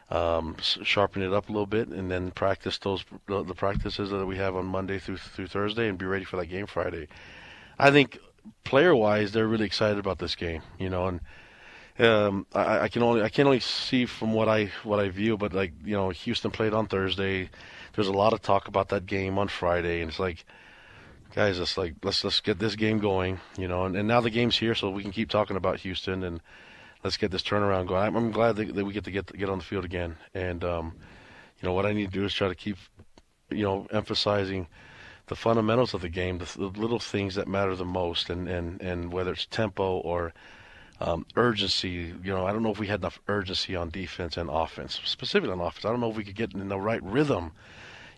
Um, 0.09 0.57
sharpen 0.61 1.20
it 1.20 1.33
up 1.33 1.49
a 1.49 1.53
little 1.53 1.66
bit 1.66 1.89
and 1.89 2.09
then 2.09 2.30
practice 2.30 2.78
those 2.78 3.05
the, 3.26 3.43
practices 3.53 4.11
that 4.11 4.24
we 4.24 4.37
have 4.37 4.55
on 4.55 4.66
Monday 4.66 5.01
through 5.01 5.16
through 5.16 5.49
Thursday 5.49 5.89
and 5.89 5.99
be 5.99 6.07
ready 6.07 6.24
for 6.24 6.37
that 6.37 6.47
game 6.47 6.66
Friday. 6.66 7.09
I 7.76 7.91
think 7.91 8.20
player 8.62 8.95
wise, 8.95 9.33
they're 9.33 9.49
really 9.49 9.66
excited 9.66 9.99
about 9.99 10.20
this 10.20 10.37
game, 10.37 10.62
you 10.78 10.91
know, 10.91 11.09
and 11.09 11.20
um, 11.99 12.47
I, 12.55 12.80
I, 12.80 12.88
can 12.88 13.03
only 13.03 13.22
I 13.22 13.28
can 13.28 13.47
only 13.47 13.61
see 13.61 14.07
from 14.07 14.32
what 14.32 14.49
I 14.49 14.70
what 14.82 14.99
I 14.99 15.09
view, 15.11 15.36
but 15.36 15.53
like 15.53 15.72
you 15.84 15.95
know, 15.95 16.11
Houston 16.11 16.51
played 16.51 16.72
on 16.72 16.86
Thursday. 16.86 17.51
There's 17.95 18.09
a 18.09 18.12
lot 18.12 18.32
of 18.32 18.40
talk 18.40 18.68
about 18.68 18.88
that 18.88 19.05
game 19.05 19.38
on 19.38 19.49
Friday, 19.49 20.01
and 20.01 20.09
it's 20.09 20.18
like, 20.18 20.47
guys, 21.34 21.59
it's 21.59 21.76
like 21.76 21.97
let's 22.03 22.24
let's 22.24 22.40
get 22.40 22.59
this 22.59 22.76
game 22.76 22.99
going, 22.99 23.40
you 23.59 23.68
know. 23.68 23.84
And, 23.84 23.95
and 23.95 24.09
now 24.09 24.20
the 24.20 24.30
game's 24.30 24.57
here, 24.57 24.74
so 24.74 24.90
we 24.90 25.03
can 25.03 25.12
keep 25.12 25.28
talking 25.28 25.57
about 25.57 25.80
Houston 25.80 26.22
and 26.22 26.40
let's 27.05 27.16
get 27.18 27.30
this 27.30 27.43
turnaround 27.43 27.88
going. 27.88 28.03
I'm, 28.03 28.16
I'm 28.16 28.30
glad 28.30 28.57
that, 28.57 28.74
that, 28.74 28.84
we 28.84 28.93
get 28.93 29.05
to 29.05 29.11
get 29.11 29.30
get 29.36 29.51
on 29.51 29.59
the 29.59 29.64
field 29.64 29.84
again, 29.84 30.16
and 30.32 30.64
um, 30.64 30.95
you 31.61 31.68
know 31.68 31.74
what 31.74 31.86
I 31.86 31.93
need 31.93 32.12
to 32.12 32.18
do 32.18 32.24
is 32.24 32.32
try 32.32 32.49
to 32.49 32.55
keep, 32.55 32.78
you 33.51 33.64
know, 33.64 33.86
emphasizing 33.90 34.66
the 35.26 35.36
fundamentals 35.36 35.95
of 35.95 36.01
the 36.01 36.09
game, 36.09 36.38
the, 36.38 36.51
the 36.57 36.68
little 36.68 36.99
things 36.99 37.34
that 37.34 37.49
matter 37.49 37.76
the 37.76 37.84
most, 37.84 38.30
and 38.30 38.49
and 38.49 38.80
and 38.80 39.12
whether 39.12 39.32
it's 39.32 39.47
tempo 39.47 39.99
or 39.99 40.32
um, 41.03 41.27
urgency. 41.37 42.15
You 42.23 42.33
know, 42.33 42.47
I 42.47 42.53
don't 42.53 42.63
know 42.63 42.71
if 42.71 42.79
we 42.79 42.87
had 42.87 43.01
enough 43.01 43.21
urgency 43.29 43.75
on 43.75 43.91
defense 43.91 44.37
and 44.37 44.49
offense, 44.49 45.01
specifically 45.05 45.53
on 45.53 45.61
offense. 45.61 45.85
I 45.85 45.91
don't 45.91 46.01
know 46.01 46.11
if 46.11 46.17
we 46.17 46.25
could 46.25 46.37
get 46.37 46.55
in 46.55 46.69
the 46.69 46.79
right 46.79 47.03
rhythm. 47.03 47.53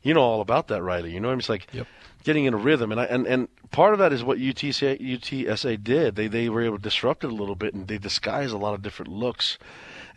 You 0.03 0.13
know 0.13 0.21
all 0.21 0.41
about 0.43 0.69
that, 0.69 0.83
Riley. 0.83 1.13
You 1.13 1.21
know, 1.21 1.29
what 1.29 1.35
I 1.35 1.39
it's 1.39 1.49
like 1.49 1.67
yep. 1.73 1.87
getting 2.25 2.45
in 2.45 2.53
a 2.53 2.59
rhythm, 2.59 2.93
and 2.93 3.01
I, 3.01 3.05
and 3.05 3.27
and 3.27 3.49
part 3.71 3.95
of 3.95 3.99
that 4.01 4.13
is 4.13 4.23
what 4.23 4.39
UTSA, 4.39 5.01
UTSA 5.01 5.83
did. 5.83 6.15
They 6.15 6.29
they 6.29 6.51
were 6.51 6.63
able 6.63 6.77
to 6.77 6.83
disrupt 6.83 7.25
it 7.25 7.31
a 7.31 7.35
little 7.35 7.55
bit, 7.55 7.73
and 7.73 7.89
they 7.89 7.97
disguised 7.97 8.53
a 8.53 8.59
lot 8.59 8.75
of 8.75 8.83
different 8.83 9.11
looks, 9.11 9.57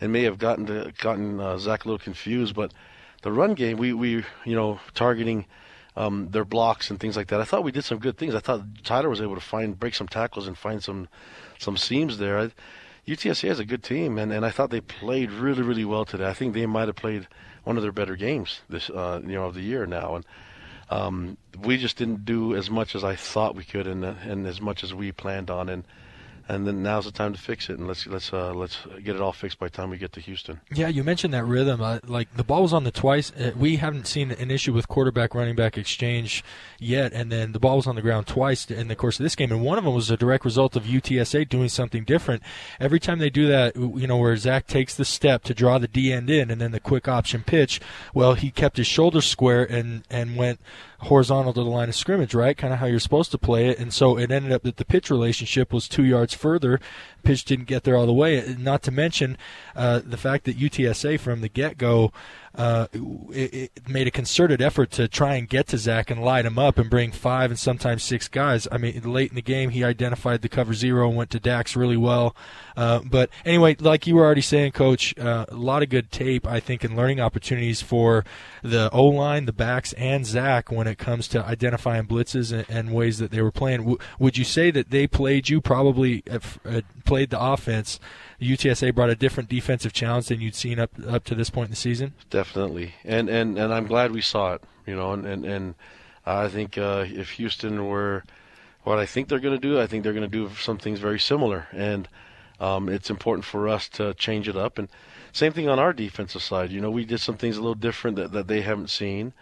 and 0.02 0.12
may 0.12 0.24
have 0.24 0.38
gotten 0.38 0.66
to, 0.66 0.92
gotten 1.00 1.40
uh, 1.40 1.58
Zach 1.58 1.86
a 1.86 1.88
little 1.88 2.00
confused. 2.00 2.54
But 2.54 2.74
the 3.22 3.32
run 3.32 3.54
game, 3.54 3.78
we 3.78 3.94
we 3.94 4.26
you 4.46 4.56
know 4.56 4.80
targeting. 4.94 5.46
Um, 5.96 6.30
their 6.30 6.46
blocks 6.46 6.92
and 6.92 7.00
things 7.00 7.18
like 7.18 7.30
that. 7.30 7.42
I 7.42 7.44
thought 7.44 7.64
we 7.64 7.72
did 7.72 7.84
some 7.84 7.98
good 7.98 8.20
things. 8.20 8.36
I 8.36 8.40
thought 8.40 8.62
Tyler 8.84 9.10
was 9.10 9.20
able 9.20 9.34
to 9.34 9.42
find 9.42 9.80
break 9.80 9.96
some 9.96 10.08
tackles 10.08 10.48
and 10.48 10.56
find 10.56 10.84
some 10.84 11.08
some 11.58 11.78
seams 11.78 12.18
there. 12.18 12.52
UTSA 13.08 13.48
has 13.48 13.60
a 13.60 13.66
good 13.66 13.84
team, 13.84 14.18
and, 14.18 14.34
and 14.34 14.46
I 14.46 14.50
thought 14.50 14.70
they 14.70 14.82
played 14.82 15.32
really, 15.32 15.62
really 15.62 15.86
well 15.86 16.04
today. 16.04 16.28
I 16.28 16.34
think 16.34 16.54
they 16.54 16.66
might 16.66 16.88
have 16.88 16.98
played 16.98 17.28
one 17.64 17.78
of 17.78 17.84
their 17.84 17.92
better 17.92 18.16
games 18.16 18.62
this 18.70 18.90
uh, 18.90 19.22
you 19.24 19.34
know 19.34 19.46
of 19.46 19.54
the 19.54 19.62
year 19.62 19.86
now, 19.86 20.16
and 20.16 20.26
um, 20.90 21.38
we 21.60 21.78
just 21.78 21.98
didn't 21.98 22.26
do 22.26 22.56
as 22.56 22.70
much 22.70 22.96
as 22.96 23.04
I 23.04 23.16
thought 23.16 23.56
we 23.56 23.64
could, 23.64 23.88
and 23.88 24.04
and 24.04 24.46
as 24.46 24.60
much 24.62 24.84
as 24.84 24.94
we 24.94 25.12
planned 25.12 25.50
on, 25.50 25.70
and 25.70 25.84
and 26.50 26.66
then 26.66 26.82
now's 26.82 27.06
the 27.06 27.12
time 27.12 27.34
to 27.34 27.40
fix 27.40 27.70
it, 27.70 27.78
and 27.78 27.88
let's 27.88 28.08
let's 28.08 28.32
uh, 28.32 28.54
let's 28.54 28.78
get 29.04 29.16
it 29.16 29.22
all 29.22 29.34
fixed 29.34 29.60
by 29.60 29.68
the 29.68 29.72
time 29.72 29.90
we 29.90 29.98
get 29.98 30.14
to 30.14 30.22
Houston. 30.22 30.62
Yeah, 30.74 30.88
you 30.88 31.04
mentioned 31.04 31.34
that 31.34 31.44
rhythm. 31.44 31.82
Uh, 31.82 32.00
like 32.06 32.36
the 32.36 32.44
ball 32.44 32.62
was 32.62 32.74
on 32.74 32.84
the 32.84 32.92
twice. 32.92 33.32
Uh, 33.32 33.52
we 33.58 33.78
haven't 33.78 34.08
seen 34.08 34.32
an 34.32 34.50
issue 34.50 34.74
with 34.74 34.88
quarterback 34.88 35.36
running 35.36 35.56
back 35.56 35.78
exchange 35.78 36.44
yet, 36.80 37.12
and 37.14 37.32
then 37.32 37.52
the 37.52 37.60
ball 37.60 37.78
was 37.78 37.88
on 37.88 37.96
the 37.96 38.02
ground 38.02 38.28
twice 38.28 38.70
in 38.70 38.88
the 38.88 38.96
course 38.96 39.20
of 39.20 39.24
this 39.24 39.36
game, 39.36 39.52
and 39.52 39.64
one 39.64 39.78
of 39.78 39.84
them 39.84 39.94
was 39.94 40.10
a 40.10 40.18
direct 40.18 40.46
result 40.46 40.76
of 40.76 40.84
UTSA 40.84 41.50
doing 41.50 41.70
something 41.70 42.04
different. 42.04 42.42
Every 42.80 43.00
time 43.00 43.20
they 43.20 43.30
do 43.30 43.48
that, 43.48 43.76
you 43.76 44.08
know, 44.08 44.18
where 44.18 44.36
Zach 44.38 44.68
takes 44.68 44.96
the 44.96 45.06
step 45.06 45.44
to 45.44 45.54
draw 45.54 45.78
the 45.78 45.88
D 45.88 46.14
end 46.14 46.30
in, 46.30 46.50
and 46.50 46.62
then 46.62 46.72
the 46.72 46.80
quick 46.80 47.08
option 47.08 47.44
pitch. 47.44 47.82
Well, 48.14 48.36
he 48.36 48.52
kept 48.52 48.78
his 48.78 48.88
shoulders 48.88 49.26
square 49.26 49.64
and 49.64 50.04
and 50.10 50.38
went 50.38 50.60
horizontal 51.02 51.54
to 51.54 51.64
the 51.64 51.70
line 51.70 51.90
of 51.90 51.96
scrimmage, 51.96 52.34
right? 52.34 52.58
Kind 52.58 52.74
of 52.74 52.80
how 52.80 52.86
you're 52.88 53.00
supposed 53.00 53.32
to 53.32 53.38
play 53.38 53.70
it. 53.70 53.80
And 53.80 53.94
so 53.94 54.18
it 54.18 54.32
ended 54.32 54.52
up 54.52 54.64
that 54.64 54.78
the 54.78 54.86
pitch 54.86 55.10
relationship 55.10 55.72
was 55.72 55.88
two 55.88 56.04
yards 56.04 56.34
further. 56.34 56.80
Pitch 57.24 57.46
didn't 57.46 57.66
get 57.66 57.84
there 57.84 57.96
all 57.96 58.06
the 58.06 58.14
way. 58.14 58.56
Not 58.58 58.82
to 58.84 58.92
mention 58.92 59.38
uh, 59.76 60.02
the 60.04 60.18
fact 60.18 60.46
that 60.46 60.58
UTSA 60.58 61.20
from 61.20 61.42
the 61.42 61.50
get 61.50 61.78
go 61.78 62.12
uh, 62.56 62.88
it, 62.94 63.72
it, 63.76 63.90
made 63.90 64.08
a 64.08 64.12
concerted 64.12 64.62
effort 64.62 64.92
to 64.92 65.08
try 65.08 65.36
and 65.36 65.48
get 65.48 65.68
to 65.68 65.78
Zach 65.78 66.10
and 66.10 66.24
light 66.24 66.46
him 66.46 66.58
up 66.58 66.78
and 66.78 66.90
bring 66.90 67.12
five 67.12 67.52
and 67.52 67.60
sometimes 67.60 68.04
six 68.04 68.28
guys. 68.28 68.68
I 68.72 68.78
mean, 68.78 69.02
late 69.04 69.30
in 69.30 69.36
the 69.36 69.42
game, 69.42 69.70
he 69.70 69.84
identified 69.84 70.42
the 70.42 70.50
cover 70.50 70.74
zero 70.74 71.08
and 71.08 71.16
went 71.16 71.30
to 71.32 71.40
Dax 71.40 71.76
really 71.76 71.98
well. 71.98 72.36
Uh, 72.76 73.02
but 73.04 73.30
anyway, 73.46 73.76
like 73.80 74.08
you 74.08 74.16
were 74.16 74.26
already 74.26 74.42
saying, 74.42 74.72
Coach, 74.72 75.18
uh, 75.18 75.46
a 75.50 75.56
lot 75.56 75.84
of 75.84 75.90
good 75.90 76.12
tape, 76.12 76.48
I 76.48 76.60
think, 76.60 76.84
and 76.84 76.96
learning 76.96 77.20
opportunities 77.20 77.82
for 77.82 78.26
the 78.64 78.90
O 78.92 79.06
line, 79.06 79.46
the 79.46 79.54
backs, 79.54 79.94
and 79.94 80.26
Zach 80.26 80.72
when 80.72 80.88
it 80.88 80.98
comes 80.98 81.28
to 81.30 81.44
identifying 81.44 82.08
blitzes 82.08 82.52
and, 82.52 82.66
and 82.70 82.94
ways 82.94 83.20
that 83.20 83.32
they 83.32 83.42
were 83.42 83.52
playing. 83.52 83.82
W- 83.82 83.98
would 84.20 84.38
you 84.38 84.44
say 84.44 84.72
that 84.72 84.90
they 84.90 85.08
played 85.08 85.50
you 85.50 85.62
probably 85.62 86.24
uh, 86.30 86.40
uh, 86.66 86.82
played 87.06 87.30
the 87.30 87.42
offense? 87.42 88.00
UTSA 88.42 88.94
brought 88.94 89.10
a 89.10 89.16
different 89.16 89.50
defensive 89.50 89.94
challenge 89.94 90.28
than 90.28 90.42
you'd 90.42 90.56
seen 90.56 90.80
up 90.80 90.92
up 91.08 91.24
to 91.26 91.36
this 91.36 91.50
point 91.50 91.68
in 91.68 91.72
the 91.72 91.78
season. 91.78 92.14
Definitely, 92.30 92.94
and 93.04 93.30
and 93.30 93.58
and 93.58 93.74
I'm 93.74 93.88
glad 93.88 94.12
we 94.12 94.22
saw 94.22 94.54
it. 94.54 94.64
You 94.86 94.96
know, 94.96 95.14
and 95.14 95.26
and, 95.26 95.46
and 95.46 95.76
I 96.26 96.48
think 96.48 96.78
uh, 96.78 97.06
if 97.08 97.32
Houston 97.32 97.88
were 97.88 98.24
what 98.84 99.00
I 99.00 99.06
think 99.06 99.28
they're 99.28 99.40
going 99.40 99.60
to 99.60 99.68
do, 99.68 99.80
I 99.80 99.88
think 99.88 100.04
they're 100.04 100.14
going 100.14 100.30
to 100.30 100.48
do 100.48 100.54
some 100.56 100.78
things 100.78 101.00
very 101.00 101.20
similar. 101.20 101.68
And 101.74 102.08
um, 102.60 102.90
it's 102.90 103.10
important 103.10 103.46
for 103.46 103.68
us 103.68 103.90
to 103.90 104.14
change 104.14 104.48
it 104.48 104.56
up. 104.56 104.78
And 104.78 104.88
same 105.34 105.52
thing 105.52 105.68
on 105.68 105.78
our 105.78 105.94
defensive 105.94 106.42
side. 106.42 106.72
You 106.72 106.82
know, 106.82 106.90
we 106.90 107.06
did 107.06 107.20
some 107.20 107.38
things 107.38 107.58
a 107.58 107.62
little 107.62 107.76
different 107.76 108.18
that, 108.18 108.32
that 108.32 108.48
they 108.48 108.62
haven't 108.62 108.90
seen, 108.90 109.34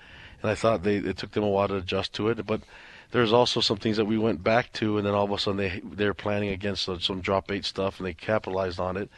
and 0.41 0.51
I 0.51 0.55
thought 0.55 0.83
they 0.83 0.97
it 0.97 1.17
took 1.17 1.31
them 1.31 1.43
a 1.43 1.49
while 1.49 1.67
to 1.67 1.75
adjust 1.75 2.13
to 2.13 2.29
it. 2.29 2.45
But 2.45 2.61
there's 3.11 3.33
also 3.33 3.61
some 3.61 3.77
things 3.77 3.97
that 3.97 4.05
we 4.05 4.17
went 4.17 4.43
back 4.43 4.71
to, 4.73 4.97
and 4.97 5.05
then 5.05 5.13
all 5.13 5.25
of 5.25 5.31
a 5.31 5.37
sudden 5.37 5.57
they 5.57 5.81
they're 5.83 6.13
planning 6.13 6.49
against 6.49 6.89
some 7.01 7.21
drop 7.21 7.51
eight 7.51 7.65
stuff, 7.65 7.99
and 7.99 8.07
they 8.07 8.13
capitalized 8.13 8.79
on 8.79 8.97
it. 8.97 9.09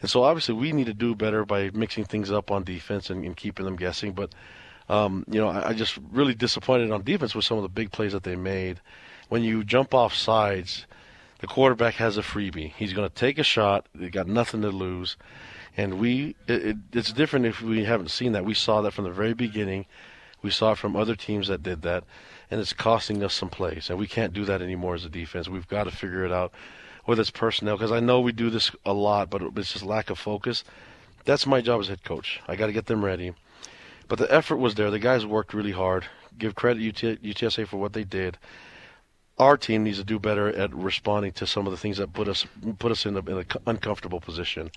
And 0.00 0.10
so 0.10 0.22
obviously 0.22 0.54
we 0.54 0.72
need 0.72 0.86
to 0.86 0.94
do 0.94 1.14
better 1.14 1.44
by 1.44 1.70
mixing 1.70 2.04
things 2.04 2.30
up 2.30 2.50
on 2.50 2.64
defense 2.64 3.10
and, 3.10 3.24
and 3.24 3.36
keeping 3.36 3.64
them 3.64 3.76
guessing. 3.76 4.12
But 4.12 4.32
um, 4.88 5.24
you 5.28 5.40
know, 5.40 5.48
I, 5.48 5.70
I 5.70 5.72
just 5.74 5.98
really 6.10 6.34
disappointed 6.34 6.90
on 6.90 7.02
defense 7.02 7.34
with 7.34 7.44
some 7.44 7.58
of 7.58 7.62
the 7.62 7.68
big 7.68 7.92
plays 7.92 8.12
that 8.12 8.22
they 8.22 8.36
made. 8.36 8.80
When 9.28 9.42
you 9.42 9.64
jump 9.64 9.92
off 9.92 10.14
sides, 10.14 10.86
the 11.40 11.46
quarterback 11.46 11.94
has 11.94 12.16
a 12.16 12.22
freebie. 12.22 12.72
He's 12.76 12.92
going 12.92 13.08
to 13.08 13.14
take 13.14 13.38
a 13.38 13.44
shot. 13.44 13.86
They 13.94 14.08
got 14.08 14.26
nothing 14.26 14.62
to 14.62 14.70
lose. 14.70 15.16
And 15.76 16.00
we, 16.00 16.34
it, 16.46 16.66
it, 16.66 16.76
it's 16.92 17.12
different 17.12 17.46
if 17.46 17.60
we 17.60 17.84
haven't 17.84 18.10
seen 18.10 18.32
that. 18.32 18.44
We 18.44 18.54
saw 18.54 18.80
that 18.82 18.92
from 18.92 19.04
the 19.04 19.10
very 19.10 19.34
beginning. 19.34 19.86
We 20.42 20.50
saw 20.50 20.72
it 20.72 20.78
from 20.78 20.96
other 20.96 21.14
teams 21.14 21.48
that 21.48 21.62
did 21.62 21.82
that, 21.82 22.04
and 22.50 22.60
it's 22.60 22.72
costing 22.72 23.22
us 23.22 23.34
some 23.34 23.48
plays. 23.48 23.90
And 23.90 23.98
we 23.98 24.06
can't 24.06 24.32
do 24.32 24.44
that 24.46 24.62
anymore 24.62 24.94
as 24.94 25.04
a 25.04 25.10
defense. 25.10 25.48
We've 25.48 25.68
got 25.68 25.84
to 25.84 25.90
figure 25.90 26.24
it 26.24 26.32
out, 26.32 26.52
whether 27.04 27.20
it's 27.20 27.30
personnel, 27.30 27.76
because 27.76 27.92
I 27.92 28.00
know 28.00 28.20
we 28.20 28.32
do 28.32 28.50
this 28.50 28.70
a 28.84 28.92
lot, 28.92 29.30
but 29.30 29.42
it's 29.56 29.72
just 29.72 29.84
lack 29.84 30.10
of 30.10 30.18
focus. 30.18 30.64
That's 31.24 31.46
my 31.46 31.60
job 31.60 31.80
as 31.80 31.88
head 31.88 32.04
coach. 32.04 32.40
I 32.48 32.56
got 32.56 32.66
to 32.66 32.72
get 32.72 32.86
them 32.86 33.04
ready. 33.04 33.34
But 34.08 34.18
the 34.18 34.32
effort 34.32 34.56
was 34.56 34.74
there. 34.74 34.90
The 34.90 34.98
guys 34.98 35.26
worked 35.26 35.52
really 35.52 35.72
hard. 35.72 36.06
Give 36.38 36.54
credit 36.54 36.86
UT, 36.88 37.22
UTSA 37.22 37.66
for 37.66 37.76
what 37.76 37.92
they 37.92 38.04
did. 38.04 38.38
Our 39.38 39.56
team 39.56 39.84
needs 39.84 39.98
to 39.98 40.04
do 40.04 40.18
better 40.18 40.48
at 40.48 40.74
responding 40.74 41.32
to 41.32 41.46
some 41.46 41.66
of 41.66 41.70
the 41.70 41.76
things 41.76 41.98
that 41.98 42.12
put 42.12 42.26
us 42.26 42.46
put 42.78 42.90
us 42.90 43.06
in, 43.06 43.16
a, 43.16 43.20
in 43.20 43.38
an 43.38 43.46
uncomfortable 43.66 44.20
position. 44.20 44.70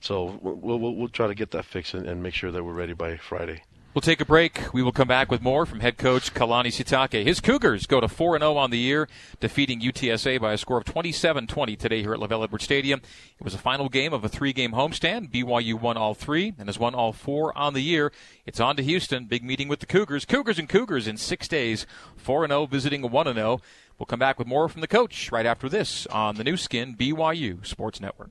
So 0.00 0.38
we'll, 0.42 0.78
we'll, 0.78 0.94
we'll 0.94 1.08
try 1.08 1.26
to 1.26 1.34
get 1.34 1.50
that 1.52 1.64
fixed 1.64 1.94
and, 1.94 2.06
and 2.06 2.22
make 2.22 2.34
sure 2.34 2.52
that 2.52 2.62
we're 2.62 2.74
ready 2.74 2.92
by 2.92 3.16
Friday. 3.16 3.62
We'll 3.94 4.02
take 4.02 4.20
a 4.20 4.24
break. 4.24 4.74
We 4.74 4.82
will 4.82 4.90
come 4.90 5.06
back 5.06 5.30
with 5.30 5.40
more 5.40 5.64
from 5.64 5.78
head 5.78 5.98
coach 5.98 6.34
Kalani 6.34 6.66
Sitake. 6.66 7.24
His 7.24 7.38
Cougars 7.38 7.86
go 7.86 8.00
to 8.00 8.08
4 8.08 8.40
0 8.40 8.56
on 8.56 8.70
the 8.70 8.78
year, 8.78 9.08
defeating 9.38 9.80
UTSA 9.80 10.40
by 10.40 10.52
a 10.52 10.58
score 10.58 10.78
of 10.78 10.84
27 10.84 11.46
20 11.46 11.76
today 11.76 12.02
here 12.02 12.12
at 12.12 12.18
LaVell 12.18 12.42
Edwards 12.42 12.64
Stadium. 12.64 13.00
It 13.38 13.44
was 13.44 13.54
a 13.54 13.58
final 13.58 13.88
game 13.88 14.12
of 14.12 14.24
a 14.24 14.28
three 14.28 14.52
game 14.52 14.72
homestand. 14.72 15.30
BYU 15.30 15.80
won 15.80 15.96
all 15.96 16.12
three 16.12 16.54
and 16.58 16.68
has 16.68 16.76
won 16.76 16.96
all 16.96 17.12
four 17.12 17.56
on 17.56 17.74
the 17.74 17.82
year. 17.82 18.10
It's 18.46 18.58
on 18.58 18.74
to 18.78 18.82
Houston. 18.82 19.26
Big 19.26 19.44
meeting 19.44 19.68
with 19.68 19.78
the 19.78 19.86
Cougars. 19.86 20.24
Cougars 20.24 20.58
and 20.58 20.68
Cougars 20.68 21.06
in 21.06 21.16
six 21.16 21.46
days. 21.46 21.86
4 22.16 22.48
0, 22.48 22.66
visiting 22.66 23.08
1 23.08 23.32
0. 23.32 23.60
We'll 23.96 24.06
come 24.06 24.18
back 24.18 24.40
with 24.40 24.48
more 24.48 24.68
from 24.68 24.80
the 24.80 24.88
coach 24.88 25.30
right 25.30 25.46
after 25.46 25.68
this 25.68 26.08
on 26.08 26.34
the 26.34 26.42
Nu 26.42 26.56
Skin 26.56 26.96
BYU 26.96 27.64
Sports 27.64 28.00
Network. 28.00 28.30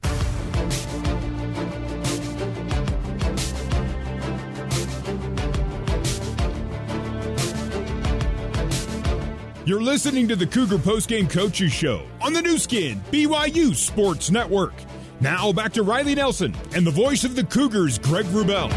You're 9.66 9.82
listening 9.82 10.28
to 10.28 10.36
the 10.36 10.46
Cougar 10.46 10.80
Postgame 10.80 11.30
Coaches 11.30 11.72
Show 11.72 12.06
on 12.22 12.34
the 12.34 12.42
Nu 12.42 12.58
Skin, 12.58 13.02
BYU 13.14 13.74
Sports 13.74 14.30
Network. 14.30 14.74
Now 15.22 15.54
back 15.54 15.72
to 15.74 15.84
Riley 15.84 16.16
Nelson 16.16 16.54
and 16.76 16.86
the 16.86 16.92
voice 16.92 17.24
of 17.24 17.38
the 17.38 17.46
Cougars, 17.46 17.98
Greg 17.98 18.26
Wrubell. 18.26 18.70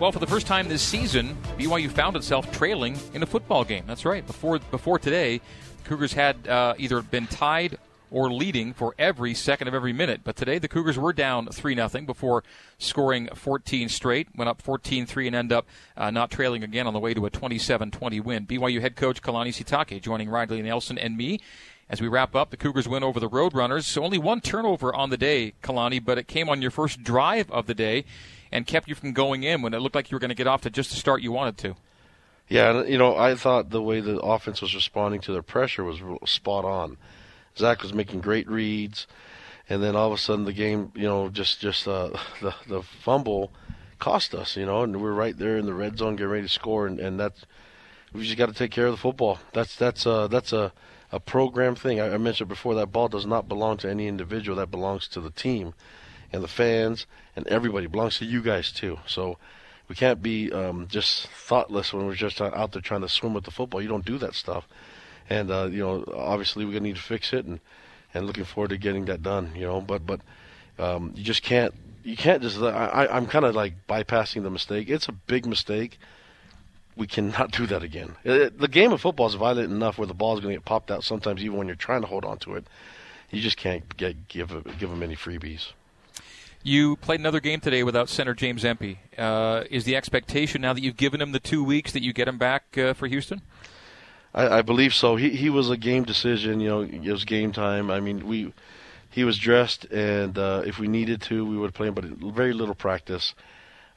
Well, 0.00 0.10
for 0.10 0.20
the 0.20 0.26
first 0.26 0.46
time 0.46 0.68
this 0.68 0.80
season, 0.80 1.36
BYU 1.58 1.90
found 1.90 2.16
itself 2.16 2.50
trailing 2.50 2.96
in 3.12 3.22
a 3.22 3.26
football 3.26 3.62
game. 3.62 3.84
That's 3.86 4.06
right. 4.06 4.26
Before 4.26 4.58
before 4.58 4.98
today, 4.98 5.42
Cougars 5.84 6.14
had 6.14 6.48
uh, 6.48 6.72
either 6.78 7.02
been 7.02 7.26
tied 7.26 7.76
or 8.10 8.32
leading 8.32 8.72
for 8.72 8.94
every 8.98 9.34
second 9.34 9.68
of 9.68 9.74
every 9.74 9.92
minute. 9.92 10.20
But 10.24 10.36
today 10.36 10.58
the 10.58 10.68
Cougars 10.68 10.98
were 10.98 11.12
down 11.12 11.46
3 11.46 11.74
0 11.74 11.88
before 12.06 12.42
scoring 12.78 13.28
14 13.34 13.88
straight, 13.88 14.28
went 14.36 14.48
up 14.48 14.60
14 14.62 15.06
3 15.06 15.26
and 15.26 15.36
end 15.36 15.52
up 15.52 15.66
uh, 15.96 16.10
not 16.10 16.30
trailing 16.30 16.62
again 16.62 16.86
on 16.86 16.92
the 16.92 17.00
way 17.00 17.14
to 17.14 17.26
a 17.26 17.30
27 17.30 17.90
20 17.90 18.20
win. 18.20 18.46
BYU 18.46 18.80
head 18.80 18.96
coach 18.96 19.22
Kalani 19.22 19.48
Sitake 19.48 20.00
joining 20.02 20.28
Riley 20.28 20.62
Nelson 20.62 20.98
and 20.98 21.16
me. 21.16 21.40
As 21.88 22.00
we 22.00 22.06
wrap 22.06 22.36
up, 22.36 22.50
the 22.50 22.56
Cougars 22.56 22.86
win 22.86 23.02
over 23.02 23.18
the 23.18 23.28
Roadrunners. 23.28 23.82
So 23.82 24.04
only 24.04 24.18
one 24.18 24.40
turnover 24.40 24.94
on 24.94 25.10
the 25.10 25.16
day, 25.16 25.54
Kalani, 25.60 26.04
but 26.04 26.18
it 26.18 26.28
came 26.28 26.48
on 26.48 26.62
your 26.62 26.70
first 26.70 27.02
drive 27.02 27.50
of 27.50 27.66
the 27.66 27.74
day 27.74 28.04
and 28.52 28.64
kept 28.64 28.88
you 28.88 28.94
from 28.94 29.12
going 29.12 29.42
in 29.42 29.60
when 29.60 29.74
it 29.74 29.78
looked 29.78 29.96
like 29.96 30.10
you 30.10 30.14
were 30.14 30.20
going 30.20 30.28
to 30.28 30.36
get 30.36 30.46
off 30.46 30.60
to 30.62 30.70
just 30.70 30.90
the 30.90 30.96
start 30.96 31.20
you 31.20 31.32
wanted 31.32 31.58
to. 31.58 31.76
Yeah, 32.48 32.82
you 32.82 32.98
know, 32.98 33.16
I 33.16 33.36
thought 33.36 33.70
the 33.70 33.82
way 33.82 34.00
the 34.00 34.18
offense 34.18 34.60
was 34.60 34.74
responding 34.74 35.20
to 35.22 35.32
their 35.32 35.42
pressure 35.42 35.84
was 35.84 36.00
spot 36.26 36.64
on. 36.64 36.96
Zach 37.56 37.82
was 37.82 37.92
making 37.92 38.20
great 38.20 38.48
reads, 38.48 39.06
and 39.68 39.82
then 39.82 39.96
all 39.96 40.08
of 40.08 40.12
a 40.12 40.18
sudden 40.18 40.44
the 40.44 40.52
game, 40.52 40.92
you 40.94 41.04
know, 41.04 41.28
just 41.28 41.60
just 41.60 41.86
uh, 41.86 42.10
the 42.40 42.54
the 42.66 42.82
fumble 42.82 43.52
cost 43.98 44.34
us, 44.34 44.56
you 44.56 44.66
know, 44.66 44.82
and 44.82 45.00
we're 45.00 45.12
right 45.12 45.36
there 45.36 45.56
in 45.58 45.66
the 45.66 45.74
red 45.74 45.98
zone 45.98 46.16
getting 46.16 46.30
ready 46.30 46.46
to 46.46 46.52
score, 46.52 46.86
and, 46.86 46.98
and 46.98 47.20
that's 47.20 47.44
we 48.12 48.24
just 48.24 48.36
got 48.36 48.46
to 48.46 48.54
take 48.54 48.70
care 48.70 48.86
of 48.86 48.92
the 48.92 48.98
football. 48.98 49.38
That's 49.52 49.76
that's 49.76 50.06
uh 50.06 50.26
that's 50.26 50.52
a 50.52 50.72
a 51.12 51.20
program 51.20 51.74
thing. 51.74 52.00
I, 52.00 52.14
I 52.14 52.18
mentioned 52.18 52.48
before 52.48 52.74
that 52.76 52.92
ball 52.92 53.08
does 53.08 53.26
not 53.26 53.48
belong 53.48 53.76
to 53.78 53.90
any 53.90 54.06
individual. 54.06 54.56
That 54.56 54.70
belongs 54.70 55.06
to 55.08 55.20
the 55.20 55.30
team, 55.30 55.74
and 56.32 56.42
the 56.42 56.48
fans, 56.48 57.06
and 57.36 57.46
everybody 57.46 57.86
it 57.86 57.92
belongs 57.92 58.18
to 58.18 58.24
you 58.24 58.42
guys 58.42 58.72
too. 58.72 58.98
So 59.06 59.38
we 59.88 59.94
can't 59.94 60.22
be 60.22 60.52
um, 60.52 60.86
just 60.88 61.26
thoughtless 61.28 61.92
when 61.92 62.06
we're 62.06 62.14
just 62.14 62.40
out 62.40 62.72
there 62.72 62.82
trying 62.82 63.00
to 63.02 63.08
swim 63.08 63.34
with 63.34 63.44
the 63.44 63.50
football. 63.50 63.82
You 63.82 63.88
don't 63.88 64.04
do 64.04 64.18
that 64.18 64.34
stuff 64.34 64.66
and 65.30 65.50
uh, 65.50 65.68
you 65.70 65.78
know, 65.78 66.04
obviously 66.14 66.64
we're 66.64 66.72
gonna 66.72 66.88
need 66.88 66.96
to 66.96 67.02
fix 67.02 67.32
it, 67.32 67.46
and 67.46 67.60
and 68.12 68.26
looking 68.26 68.44
forward 68.44 68.70
to 68.70 68.76
getting 68.76 69.06
that 69.06 69.22
done. 69.22 69.52
You 69.54 69.66
know, 69.66 69.80
but 69.80 70.04
but 70.04 70.20
um, 70.78 71.12
you 71.16 71.22
just 71.22 71.42
can't 71.42 71.72
you 72.02 72.16
can't 72.16 72.42
just. 72.42 72.60
I, 72.60 73.08
I'm 73.10 73.26
kind 73.26 73.44
of 73.44 73.54
like 73.54 73.86
bypassing 73.86 74.42
the 74.42 74.50
mistake. 74.50 74.88
It's 74.88 75.08
a 75.08 75.12
big 75.12 75.46
mistake. 75.46 75.98
We 76.96 77.06
cannot 77.06 77.52
do 77.52 77.66
that 77.66 77.82
again. 77.82 78.16
It, 78.24 78.58
the 78.58 78.68
game 78.68 78.92
of 78.92 79.00
football 79.00 79.26
is 79.26 79.34
violent 79.34 79.70
enough 79.70 79.96
where 79.96 80.06
the 80.06 80.14
ball 80.14 80.34
is 80.34 80.40
going 80.40 80.52
to 80.52 80.58
get 80.58 80.64
popped 80.64 80.90
out 80.90 81.04
sometimes, 81.04 81.42
even 81.42 81.56
when 81.56 81.66
you're 81.66 81.76
trying 81.76 82.02
to 82.02 82.06
hold 82.06 82.24
on 82.24 82.38
to 82.38 82.56
it. 82.56 82.66
You 83.30 83.40
just 83.40 83.56
can't 83.56 83.96
get 83.96 84.28
give 84.28 84.48
give 84.78 84.90
them 84.90 85.02
any 85.02 85.16
freebies. 85.16 85.72
You 86.62 86.96
played 86.96 87.20
another 87.20 87.40
game 87.40 87.60
today 87.60 87.82
without 87.82 88.10
center 88.10 88.34
James 88.34 88.64
Empey. 88.66 88.98
Uh, 89.16 89.64
is 89.70 89.84
the 89.84 89.96
expectation 89.96 90.60
now 90.60 90.74
that 90.74 90.82
you've 90.82 90.98
given 90.98 91.20
him 91.22 91.32
the 91.32 91.40
two 91.40 91.64
weeks 91.64 91.92
that 91.92 92.02
you 92.02 92.12
get 92.12 92.28
him 92.28 92.36
back 92.36 92.76
uh, 92.76 92.92
for 92.92 93.06
Houston? 93.06 93.40
I, 94.34 94.58
I 94.58 94.62
believe 94.62 94.94
so. 94.94 95.16
He 95.16 95.30
he 95.30 95.50
was 95.50 95.70
a 95.70 95.76
game 95.76 96.04
decision. 96.04 96.60
You 96.60 96.68
know, 96.68 96.80
it 96.82 97.10
was 97.10 97.24
game 97.24 97.52
time. 97.52 97.90
I 97.90 98.00
mean, 98.00 98.26
we 98.26 98.52
he 99.10 99.24
was 99.24 99.38
dressed, 99.38 99.84
and 99.86 100.38
uh, 100.38 100.62
if 100.64 100.78
we 100.78 100.88
needed 100.88 101.20
to, 101.22 101.44
we 101.44 101.56
would 101.56 101.74
play 101.74 101.88
him. 101.88 101.94
But 101.94 102.04
very 102.04 102.52
little 102.52 102.74
practice. 102.74 103.34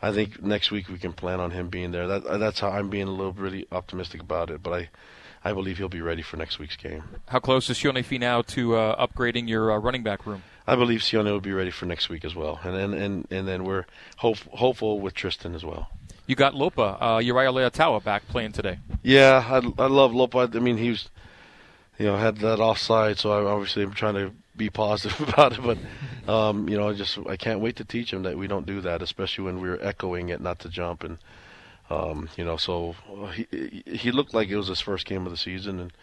I 0.02 0.12
think 0.12 0.44
next 0.44 0.70
week 0.72 0.90
we 0.90 0.98
can 0.98 1.14
plan 1.14 1.40
on 1.40 1.52
him 1.52 1.70
being 1.70 1.92
there. 1.92 2.08
That 2.08 2.40
that's 2.40 2.60
how 2.60 2.70
I'm 2.70 2.90
being 2.90 3.08
a 3.08 3.12
little 3.12 3.34
really 3.34 3.68
optimistic 3.72 4.22
about 4.22 4.50
it. 4.50 4.64
But 4.64 4.74
I. 4.74 4.90
I 5.46 5.52
believe 5.52 5.78
he'll 5.78 5.90
be 5.90 6.00
ready 6.00 6.22
for 6.22 6.38
next 6.38 6.58
week's 6.58 6.78
game. 6.78 7.04
How 7.28 7.40
close 7.40 7.70
is 7.70 7.78
Sione 7.78 8.18
now 8.18 8.44
to 8.44 8.78
uh, 8.78 9.06
upgrading 9.06 9.50
your 9.50 9.74
uh, 9.74 9.78
running 9.78 10.02
back 10.02 10.26
room? 10.26 10.42
I 10.66 10.78
believe 10.78 11.02
Sione 11.02 11.26
will 11.26 11.42
be 11.42 11.52
ready 11.52 11.70
for 11.70 11.86
next 11.86 12.08
week 12.08 12.24
as 12.24 12.34
well, 12.34 12.62
and 12.64 12.78
and 12.78 12.94
and, 12.94 13.28
and 13.30 13.46
then 13.46 13.66
we're 13.66 13.84
hope, 14.16 14.38
hopeful 14.54 15.02
with 15.02 15.16
Tristan 15.16 15.54
as 15.54 15.66
well 15.66 15.90
you 16.28 16.36
got 16.36 16.54
Lopa, 16.54 16.98
uh, 17.04 17.20
Uriah 17.20 17.52
Leiataua 17.52 18.04
back 18.04 18.28
playing 18.28 18.54
today. 18.54 18.80
Yeah, 19.02 19.44
I, 19.46 19.84
I 19.84 19.88
love 19.88 20.14
Lopa. 20.14 20.50
I 20.54 20.60
mean, 20.60 20.78
he 20.78 20.90
was, 20.90 21.10
you 21.98 22.06
know, 22.06 22.18
had 22.18 22.38
that 22.38 22.60
offside, 22.60 23.20
so 23.20 23.32
I 23.32 23.52
obviously 23.52 23.84
am 23.84 23.94
trying 23.94 24.16
to 24.16 24.32
be 24.56 24.70
positive 24.70 25.20
about 25.30 25.54
it. 25.54 25.62
But, 25.62 26.32
um, 26.32 26.70
you 26.70 26.78
know, 26.78 26.90
I 26.90 26.94
just 26.94 27.18
I 27.28 27.36
can't 27.36 27.60
wait 27.60 27.76
to 27.78 27.86
teach 27.86 28.12
him 28.14 28.24
that 28.24 28.38
we 28.38 28.48
don't 28.48 28.66
do 28.66 28.82
that, 28.82 29.02
especially 29.02 29.46
when 29.46 29.62
we're 29.62 29.80
echoing 29.82 30.30
it 30.30 30.42
not 30.42 30.60
to 30.60 30.70
jump. 30.70 31.04
And, 31.04 31.18
um, 31.90 32.30
you 32.38 32.46
know, 32.46 32.58
so 32.58 32.96
he 33.34 33.84
he 33.86 34.12
looked 34.12 34.34
like 34.34 34.50
it 34.50 34.58
was 34.58 34.68
his 34.68 34.82
first 34.82 35.06
game 35.06 35.26
of 35.26 35.32
the 35.32 35.38
season, 35.38 35.80
and 35.80 35.94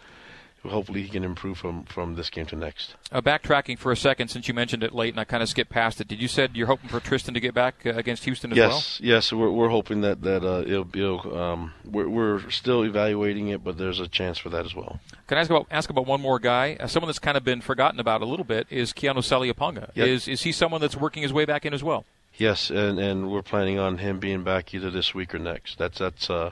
hopefully 0.69 1.01
he 1.01 1.09
can 1.09 1.23
improve 1.23 1.57
from 1.57 1.83
from 1.85 2.15
this 2.15 2.29
game 2.29 2.45
to 2.47 2.55
next. 2.55 2.95
Uh, 3.11 3.21
backtracking 3.21 3.77
for 3.77 3.91
a 3.91 3.97
second, 3.97 4.27
since 4.27 4.47
you 4.47 4.53
mentioned 4.53 4.83
it 4.83 4.93
late, 4.93 5.13
and 5.13 5.19
I 5.19 5.23
kind 5.23 5.41
of 5.41 5.49
skipped 5.49 5.71
past 5.71 5.99
it. 6.01 6.07
Did 6.07 6.21
you 6.21 6.27
said 6.27 6.51
you're 6.55 6.67
hoping 6.67 6.89
for 6.89 6.99
Tristan 6.99 7.33
to 7.33 7.39
get 7.39 7.53
back 7.53 7.85
uh, 7.85 7.91
against 7.91 8.23
Houston 8.25 8.51
as 8.51 8.57
yes, 8.57 8.69
well? 8.69 8.77
Yes, 8.77 8.99
yes. 9.01 9.33
We're 9.33 9.51
we're 9.51 9.69
hoping 9.69 10.01
that 10.01 10.21
that 10.21 10.43
uh, 10.43 10.63
it'll, 10.65 10.87
it'll 10.95 11.37
um, 11.37 11.73
we're 11.85 12.09
we're 12.09 12.49
still 12.49 12.83
evaluating 12.83 13.47
it, 13.49 13.63
but 13.63 13.77
there's 13.77 13.99
a 13.99 14.07
chance 14.07 14.37
for 14.37 14.49
that 14.49 14.65
as 14.65 14.75
well. 14.75 14.99
Can 15.27 15.37
I 15.37 15.41
ask 15.41 15.49
about 15.49 15.67
ask 15.71 15.89
about 15.89 16.05
one 16.05 16.21
more 16.21 16.39
guy? 16.39 16.77
Uh, 16.79 16.87
someone 16.87 17.07
that's 17.07 17.19
kind 17.19 17.37
of 17.37 17.43
been 17.43 17.61
forgotten 17.61 17.99
about 17.99 18.21
a 18.21 18.25
little 18.25 18.45
bit 18.45 18.67
is 18.69 18.93
Keanu 18.93 19.17
Saleapaga. 19.17 19.91
Yep. 19.95 20.07
Is 20.07 20.27
is 20.27 20.43
he 20.43 20.51
someone 20.51 20.81
that's 20.81 20.95
working 20.95 21.23
his 21.23 21.33
way 21.33 21.45
back 21.45 21.65
in 21.65 21.73
as 21.73 21.83
well? 21.83 22.05
Yes, 22.37 22.69
and 22.69 22.99
and 22.99 23.31
we're 23.31 23.41
planning 23.41 23.79
on 23.79 23.97
him 23.97 24.19
being 24.19 24.43
back 24.43 24.73
either 24.73 24.89
this 24.89 25.13
week 25.13 25.33
or 25.33 25.39
next. 25.39 25.77
That's 25.77 25.99
that's. 25.99 26.29
Uh, 26.29 26.51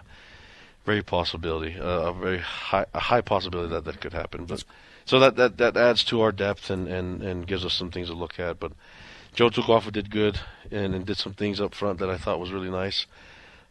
very 0.89 1.03
possibility, 1.03 1.79
uh, 1.79 2.09
a 2.09 2.13
very 2.13 2.39
high, 2.39 2.85
a 2.95 2.99
high 2.99 3.21
possibility 3.21 3.69
that 3.69 3.85
that 3.85 4.01
could 4.01 4.13
happen. 4.13 4.45
But 4.45 4.63
so 5.05 5.19
that, 5.19 5.35
that 5.35 5.57
that 5.57 5.77
adds 5.77 6.03
to 6.05 6.21
our 6.21 6.31
depth 6.31 6.71
and, 6.71 6.87
and, 6.87 7.21
and 7.21 7.45
gives 7.45 7.63
us 7.63 7.75
some 7.75 7.91
things 7.91 8.07
to 8.07 8.15
look 8.15 8.39
at. 8.39 8.59
But 8.59 8.71
Joe 9.35 9.51
Tukuafu 9.51 9.91
did 9.91 10.09
good 10.09 10.39
and, 10.71 10.95
and 10.95 11.05
did 11.05 11.17
some 11.17 11.33
things 11.33 11.61
up 11.61 11.75
front 11.75 11.99
that 11.99 12.09
I 12.09 12.17
thought 12.17 12.39
was 12.39 12.51
really 12.51 12.71
nice. 12.71 13.05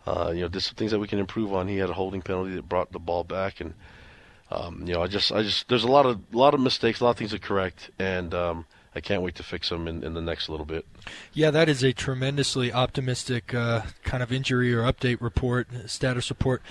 Uh, 0.07 0.31
you 0.33 0.43
know, 0.43 0.49
did 0.49 0.63
some 0.63 0.77
things 0.77 0.93
that 0.93 1.01
we 1.01 1.09
can 1.09 1.19
improve 1.19 1.53
on. 1.53 1.67
He 1.67 1.79
had 1.79 1.91
a 1.91 1.95
holding 1.95 2.23
penalty 2.23 2.55
that 2.55 2.69
brought 2.69 2.93
the 2.93 3.01
ball 3.01 3.25
back, 3.25 3.61
and 3.61 3.75
um, 4.53 4.85
you 4.87 4.95
know, 4.95 5.03
I 5.03 5.09
just 5.09 5.33
I 5.33 5.43
just 5.43 5.69
there's 5.69 5.85
a 5.85 5.91
lot 5.91 6.07
of 6.07 6.21
a 6.33 6.37
lot 6.37 6.55
of 6.55 6.61
mistakes, 6.61 7.01
a 7.01 7.05
lot 7.05 7.11
of 7.11 7.17
things 7.17 7.33
to 7.33 7.41
correct, 7.41 7.91
and 7.99 8.33
um, 8.33 8.65
I 8.95 9.01
can't 9.01 9.23
wait 9.23 9.35
to 9.35 9.43
fix 9.43 9.69
them 9.69 9.89
in, 9.89 10.05
in 10.05 10.15
the 10.15 10.23
next 10.23 10.49
little 10.49 10.67
bit. 10.67 10.87
Yeah, 11.33 11.51
that 11.51 11.69
is 11.69 11.83
a 11.83 11.93
tremendously 11.93 12.73
optimistic 12.73 13.53
uh, 13.55 13.83
kind 14.05 14.23
of 14.23 14.33
injury 14.33 14.73
or 14.73 14.83
update 14.83 15.21
report, 15.21 15.69
status 15.87 16.31
report. 16.31 16.63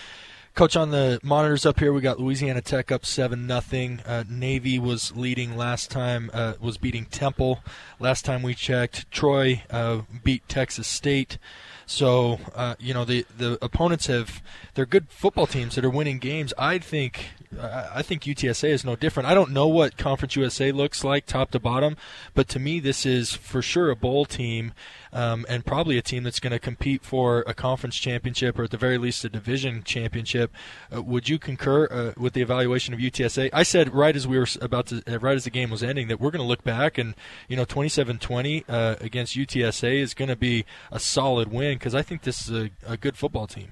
Coach, 0.57 0.75
on 0.75 0.89
the 0.89 1.19
monitors 1.21 1.67
up 1.67 1.79
here, 1.79 1.93
we 1.93 2.01
got 2.01 2.19
Louisiana 2.19 2.61
Tech 2.61 2.91
up 2.91 3.05
seven 3.05 3.45
nothing. 3.45 3.99
Uh, 4.03 4.23
Navy 4.27 4.79
was 4.79 5.15
leading 5.15 5.55
last 5.55 5.91
time, 5.91 6.31
uh, 6.33 6.53
was 6.59 6.79
beating 6.79 7.05
Temple 7.05 7.59
last 7.99 8.25
time 8.25 8.41
we 8.41 8.55
checked. 8.55 9.05
Troy 9.11 9.61
uh, 9.69 10.01
beat 10.23 10.49
Texas 10.49 10.87
State. 10.87 11.37
So 11.85 12.39
uh, 12.55 12.73
you 12.79 12.91
know 12.91 13.05
the 13.05 13.27
the 13.37 13.63
opponents 13.63 14.07
have 14.07 14.41
they're 14.73 14.87
good 14.87 15.09
football 15.09 15.45
teams 15.45 15.75
that 15.75 15.85
are 15.85 15.91
winning 15.91 16.17
games. 16.17 16.55
I 16.57 16.79
think 16.79 17.29
I 17.61 18.01
think 18.01 18.23
UTSA 18.23 18.69
is 18.69 18.83
no 18.83 18.95
different. 18.95 19.29
I 19.29 19.35
don't 19.35 19.51
know 19.51 19.67
what 19.67 19.95
Conference 19.95 20.35
USA 20.35 20.71
looks 20.71 21.03
like 21.03 21.27
top 21.27 21.51
to 21.51 21.59
bottom, 21.59 21.97
but 22.33 22.49
to 22.49 22.59
me 22.59 22.79
this 22.79 23.05
is 23.05 23.31
for 23.31 23.61
sure 23.61 23.91
a 23.91 23.95
bowl 23.95 24.25
team 24.25 24.73
um, 25.13 25.45
and 25.49 25.65
probably 25.65 25.97
a 25.97 26.01
team 26.01 26.23
that's 26.23 26.39
going 26.39 26.51
to 26.51 26.59
compete 26.59 27.03
for 27.03 27.43
a 27.47 27.53
conference 27.53 27.95
championship 27.95 28.57
or 28.57 28.63
at 28.63 28.71
the 28.71 28.77
very 28.77 28.97
least 28.97 29.23
a 29.25 29.29
division 29.29 29.83
championship. 29.83 30.53
Uh, 30.93 31.01
would 31.01 31.29
you 31.29 31.39
concur 31.39 31.87
uh, 31.91 32.13
with 32.19 32.33
the 32.33 32.41
evaluation 32.41 32.93
of 32.93 32.99
UTSA? 32.99 33.49
I 33.53 33.63
said 33.63 33.93
right 33.93 34.15
as 34.15 34.27
we 34.27 34.37
were 34.37 34.47
about 34.61 34.87
to, 34.87 35.03
uh, 35.07 35.19
right 35.19 35.35
as 35.35 35.43
the 35.43 35.49
game 35.49 35.69
was 35.69 35.83
ending, 35.83 36.07
that 36.07 36.19
we're 36.19 36.31
going 36.31 36.43
to 36.43 36.47
look 36.47 36.63
back 36.63 36.97
and 36.97 37.15
you 37.47 37.55
know 37.55 37.65
27-20 37.65 38.63
uh, 38.67 38.95
against 39.01 39.35
UTSA 39.35 39.99
is 40.01 40.13
going 40.13 40.29
to 40.29 40.35
be 40.35 40.65
a 40.91 40.99
solid 40.99 41.51
win 41.51 41.77
because 41.77 41.95
I 41.95 42.01
think 42.01 42.23
this 42.23 42.47
is 42.47 42.55
a, 42.55 42.69
a 42.85 42.97
good 42.97 43.17
football 43.17 43.47
team. 43.47 43.71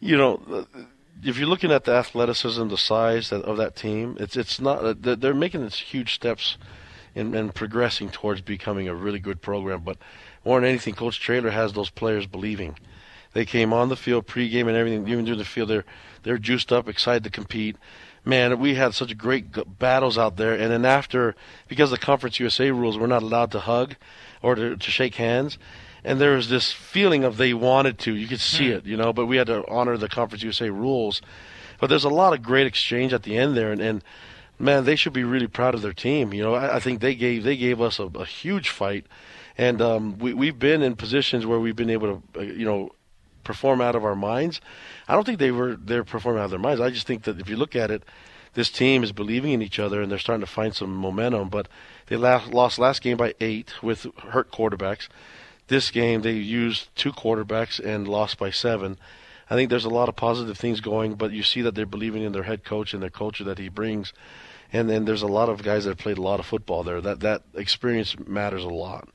You 0.00 0.16
know 0.16 0.66
if 1.22 1.38
you're 1.38 1.48
looking 1.48 1.70
at 1.70 1.84
the 1.84 1.92
athleticism, 1.92 2.68
the 2.68 2.76
size 2.76 3.32
of 3.32 3.56
that 3.56 3.76
team, 3.76 4.16
it's 4.18 4.36
it's 4.36 4.60
not 4.60 5.02
they're 5.02 5.34
making 5.34 5.62
these 5.62 5.78
huge 5.78 6.14
steps 6.14 6.56
in, 7.14 7.34
in 7.34 7.50
progressing 7.50 8.08
towards 8.08 8.40
becoming 8.40 8.88
a 8.88 8.94
really 8.94 9.18
good 9.18 9.40
program. 9.40 9.80
But 9.80 9.98
more 10.44 10.60
than 10.60 10.68
anything, 10.68 10.94
Coach 10.94 11.20
Traylor 11.20 11.50
has 11.50 11.72
those 11.72 11.90
players 11.90 12.26
believing. 12.26 12.78
They 13.32 13.44
came 13.44 13.72
on 13.72 13.88
the 13.88 13.96
field 13.96 14.26
pregame 14.26 14.68
and 14.68 14.76
everything, 14.76 15.08
even 15.08 15.24
during 15.24 15.38
the 15.38 15.44
field, 15.44 15.70
they're 15.70 15.84
they're 16.22 16.38
juiced 16.38 16.72
up, 16.72 16.88
excited 16.88 17.24
to 17.24 17.30
compete. 17.30 17.76
Man, 18.24 18.60
we 18.60 18.76
had 18.76 18.94
such 18.94 19.18
great 19.18 19.46
battles 19.78 20.16
out 20.16 20.36
there, 20.36 20.52
and 20.52 20.70
then 20.70 20.84
after, 20.84 21.34
because 21.66 21.90
the 21.90 21.98
Conference 21.98 22.38
USA 22.38 22.70
rules, 22.70 22.96
we're 22.96 23.08
not 23.08 23.24
allowed 23.24 23.50
to 23.52 23.60
hug 23.60 23.96
or 24.40 24.54
to, 24.54 24.76
to 24.76 24.90
shake 24.92 25.16
hands 25.16 25.58
and 26.04 26.20
there 26.20 26.36
was 26.36 26.48
this 26.48 26.72
feeling 26.72 27.24
of 27.24 27.36
they 27.36 27.54
wanted 27.54 27.98
to. 28.00 28.14
You 28.14 28.26
could 28.26 28.40
see 28.40 28.68
hmm. 28.68 28.76
it, 28.76 28.86
you 28.86 28.96
know, 28.96 29.12
but 29.12 29.26
we 29.26 29.36
had 29.36 29.46
to 29.46 29.66
honor 29.68 29.96
the 29.96 30.08
Conference 30.08 30.42
USA 30.42 30.70
rules. 30.70 31.22
But 31.80 31.88
there's 31.88 32.04
a 32.04 32.10
lot 32.10 32.32
of 32.32 32.42
great 32.42 32.66
exchange 32.66 33.12
at 33.12 33.22
the 33.22 33.36
end 33.36 33.56
there, 33.56 33.72
and, 33.72 33.80
and 33.80 34.04
man, 34.58 34.84
they 34.84 34.96
should 34.96 35.12
be 35.12 35.24
really 35.24 35.48
proud 35.48 35.74
of 35.74 35.82
their 35.82 35.92
team. 35.92 36.32
You 36.32 36.42
know, 36.42 36.54
I, 36.54 36.76
I 36.76 36.80
think 36.80 37.00
they 37.00 37.14
gave 37.14 37.44
they 37.44 37.56
gave 37.56 37.80
us 37.80 37.98
a, 37.98 38.04
a 38.04 38.24
huge 38.24 38.70
fight, 38.70 39.06
and 39.58 39.80
um, 39.82 40.18
we 40.18 40.34
we've 40.34 40.58
been 40.58 40.82
in 40.82 40.96
positions 40.96 41.46
where 41.46 41.58
we've 41.58 41.76
been 41.76 41.90
able 41.90 42.20
to, 42.34 42.40
uh, 42.40 42.42
you 42.42 42.64
know, 42.64 42.90
perform 43.44 43.80
out 43.80 43.94
of 43.94 44.04
our 44.04 44.16
minds. 44.16 44.60
I 45.08 45.14
don't 45.14 45.24
think 45.24 45.38
they 45.38 45.50
were 45.50 45.76
they're 45.76 46.04
performing 46.04 46.40
out 46.40 46.46
of 46.46 46.50
their 46.50 46.60
minds. 46.60 46.80
I 46.80 46.90
just 46.90 47.06
think 47.06 47.24
that 47.24 47.40
if 47.40 47.48
you 47.48 47.56
look 47.56 47.76
at 47.76 47.90
it, 47.90 48.04
this 48.54 48.70
team 48.70 49.02
is 49.02 49.12
believing 49.12 49.52
in 49.52 49.62
each 49.62 49.78
other 49.78 50.02
and 50.02 50.10
they're 50.10 50.18
starting 50.18 50.44
to 50.44 50.50
find 50.50 50.74
some 50.74 50.94
momentum. 50.94 51.48
But 51.48 51.68
they 52.06 52.16
lost 52.16 52.78
last 52.78 53.02
game 53.02 53.16
by 53.16 53.34
eight 53.40 53.82
with 53.82 54.06
hurt 54.28 54.50
quarterbacks. 54.52 55.08
This 55.68 55.90
game, 55.90 56.22
they 56.22 56.32
used 56.32 56.94
two 56.96 57.12
quarterbacks 57.12 57.78
and 57.82 58.06
lost 58.08 58.38
by 58.38 58.50
seven. 58.50 58.98
I 59.48 59.54
think 59.54 59.70
there's 59.70 59.84
a 59.84 59.90
lot 59.90 60.08
of 60.08 60.16
positive 60.16 60.58
things 60.58 60.80
going, 60.80 61.14
but 61.14 61.32
you 61.32 61.42
see 61.42 61.62
that 61.62 61.74
they're 61.74 61.86
believing 61.86 62.22
in 62.22 62.32
their 62.32 62.42
head 62.42 62.64
coach 62.64 62.94
and 62.94 63.02
their 63.02 63.10
culture 63.10 63.44
that 63.44 63.58
he 63.58 63.68
brings. 63.68 64.12
And 64.72 64.88
then 64.88 65.04
there's 65.04 65.22
a 65.22 65.26
lot 65.26 65.48
of 65.48 65.62
guys 65.62 65.84
that 65.84 65.90
have 65.90 65.98
played 65.98 66.18
a 66.18 66.22
lot 66.22 66.40
of 66.40 66.46
football 66.46 66.82
there. 66.82 67.00
That 67.00 67.20
that 67.20 67.42
experience 67.54 68.16
matters 68.26 68.64
a 68.64 68.68
lot. 68.68 69.08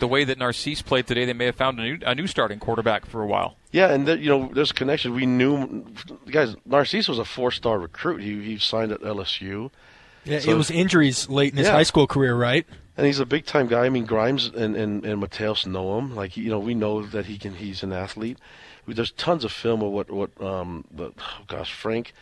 The 0.00 0.08
way 0.08 0.24
that 0.24 0.38
Narcisse 0.38 0.82
played 0.82 1.06
today, 1.06 1.24
they 1.24 1.32
may 1.32 1.46
have 1.46 1.56
found 1.56 1.78
a 1.78 1.82
new, 1.82 1.98
a 2.04 2.14
new 2.14 2.26
starting 2.26 2.58
quarterback 2.58 3.06
for 3.06 3.22
a 3.22 3.26
while. 3.26 3.56
Yeah, 3.70 3.92
and 3.92 4.06
the, 4.06 4.18
you 4.18 4.28
know, 4.28 4.50
there's 4.52 4.72
a 4.72 4.74
connection. 4.74 5.14
We 5.14 5.26
knew, 5.26 5.84
guys. 6.30 6.56
Narcisse 6.66 7.06
was 7.06 7.18
a 7.18 7.24
four-star 7.24 7.78
recruit. 7.78 8.22
He 8.22 8.42
he 8.42 8.58
signed 8.58 8.92
at 8.92 9.00
LSU. 9.00 9.70
Yeah, 10.24 10.40
so, 10.40 10.50
it 10.50 10.54
was 10.54 10.70
injuries 10.70 11.28
late 11.28 11.52
in 11.52 11.58
his 11.58 11.68
yeah. 11.68 11.72
high 11.72 11.84
school 11.84 12.06
career, 12.06 12.34
right? 12.34 12.66
and 13.00 13.06
he's 13.06 13.18
a 13.18 13.24
big 13.24 13.46
time 13.46 13.66
guy. 13.66 13.86
I 13.86 13.88
mean, 13.88 14.04
Grimes 14.04 14.48
and, 14.48 14.76
and, 14.76 15.06
and 15.06 15.22
Mateos 15.22 15.66
know 15.66 15.96
him. 15.96 16.14
Like 16.14 16.36
you 16.36 16.50
know, 16.50 16.58
we 16.58 16.74
know 16.74 17.02
that 17.06 17.24
he 17.24 17.38
can. 17.38 17.54
He's 17.54 17.82
an 17.82 17.94
athlete. 17.94 18.38
There's 18.86 19.12
tons 19.12 19.42
of 19.42 19.52
film 19.52 19.82
of 19.82 19.90
what 19.90 20.10
what 20.10 20.30
um 20.42 20.84
the 20.90 21.12
oh 21.18 21.44
gosh 21.46 21.72
Frank 21.72 22.12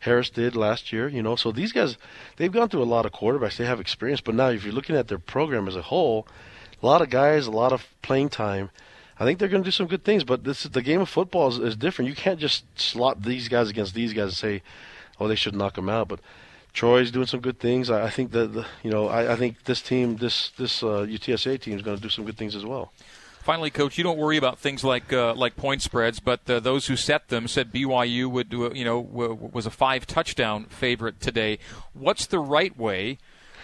Harris 0.00 0.30
did 0.30 0.56
last 0.56 0.92
year. 0.92 1.06
You 1.06 1.22
know, 1.22 1.36
so 1.36 1.52
these 1.52 1.70
guys 1.70 1.96
they've 2.36 2.50
gone 2.50 2.68
through 2.68 2.82
a 2.82 2.84
lot 2.84 3.06
of 3.06 3.12
quarterbacks. 3.12 3.58
They 3.58 3.66
have 3.66 3.78
experience. 3.78 4.20
But 4.20 4.34
now, 4.34 4.48
if 4.48 4.64
you're 4.64 4.74
looking 4.74 4.96
at 4.96 5.06
their 5.06 5.20
program 5.20 5.68
as 5.68 5.76
a 5.76 5.82
whole, 5.82 6.26
a 6.84 6.86
lot 6.86 7.00
of 7.00 7.08
guys, 7.08 7.46
a 7.46 7.50
lot 7.50 7.72
of 7.72 7.86
playing 8.02 8.28
time. 8.28 8.70
I 9.18 9.24
think 9.24 9.38
they're 9.38 9.48
going 9.48 9.62
to 9.62 9.66
do 9.66 9.72
some 9.72 9.86
good 9.86 10.04
things. 10.04 10.22
But 10.22 10.44
this 10.44 10.66
is 10.66 10.72
the 10.72 10.82
game 10.82 11.00
of 11.00 11.08
football 11.08 11.48
is, 11.48 11.58
is 11.58 11.76
different. 11.76 12.10
You 12.10 12.14
can't 12.14 12.38
just 12.38 12.64
slot 12.78 13.22
these 13.22 13.48
guys 13.48 13.70
against 13.70 13.94
these 13.94 14.12
guys 14.12 14.24
and 14.24 14.34
say, 14.34 14.62
oh, 15.18 15.26
they 15.26 15.34
should 15.34 15.54
knock 15.54 15.74
them 15.74 15.88
out. 15.88 16.08
But 16.08 16.20
Troy's 16.74 17.10
doing 17.10 17.26
some 17.26 17.40
good 17.40 17.58
things. 17.58 17.88
I, 17.88 18.04
I 18.04 18.10
think 18.10 18.32
that 18.32 18.52
the, 18.52 18.66
you 18.82 18.90
know 18.90 19.08
I, 19.08 19.32
I, 19.32 19.36
think 19.36 19.64
this 19.64 19.80
team, 19.80 20.16
this 20.16 20.50
this 20.50 20.82
uh, 20.82 21.06
UTSA 21.08 21.58
team, 21.60 21.76
is 21.76 21.82
going 21.82 21.96
to 21.96 22.02
do 22.02 22.10
some 22.10 22.26
good 22.26 22.36
things 22.36 22.54
as 22.54 22.66
well. 22.66 22.92
Finally, 23.40 23.70
coach, 23.70 23.96
you 23.96 24.04
don't 24.04 24.18
worry 24.18 24.36
about 24.36 24.58
things 24.58 24.84
like 24.84 25.12
uh, 25.12 25.34
like 25.34 25.56
point 25.56 25.80
spreads, 25.80 26.20
but 26.20 26.48
uh, 26.50 26.60
those 26.60 26.88
who 26.88 26.96
set 26.96 27.28
them 27.28 27.46
said 27.46 27.72
BYU 27.72 28.30
would 28.30 28.50
do, 28.50 28.70
you 28.74 28.84
know 28.84 28.98
was 29.00 29.64
a 29.64 29.70
five 29.70 30.06
touchdown 30.06 30.64
favorite 30.64 31.20
today. 31.20 31.58
What's 31.94 32.26
the 32.26 32.40
right 32.40 32.76
way 32.76 33.18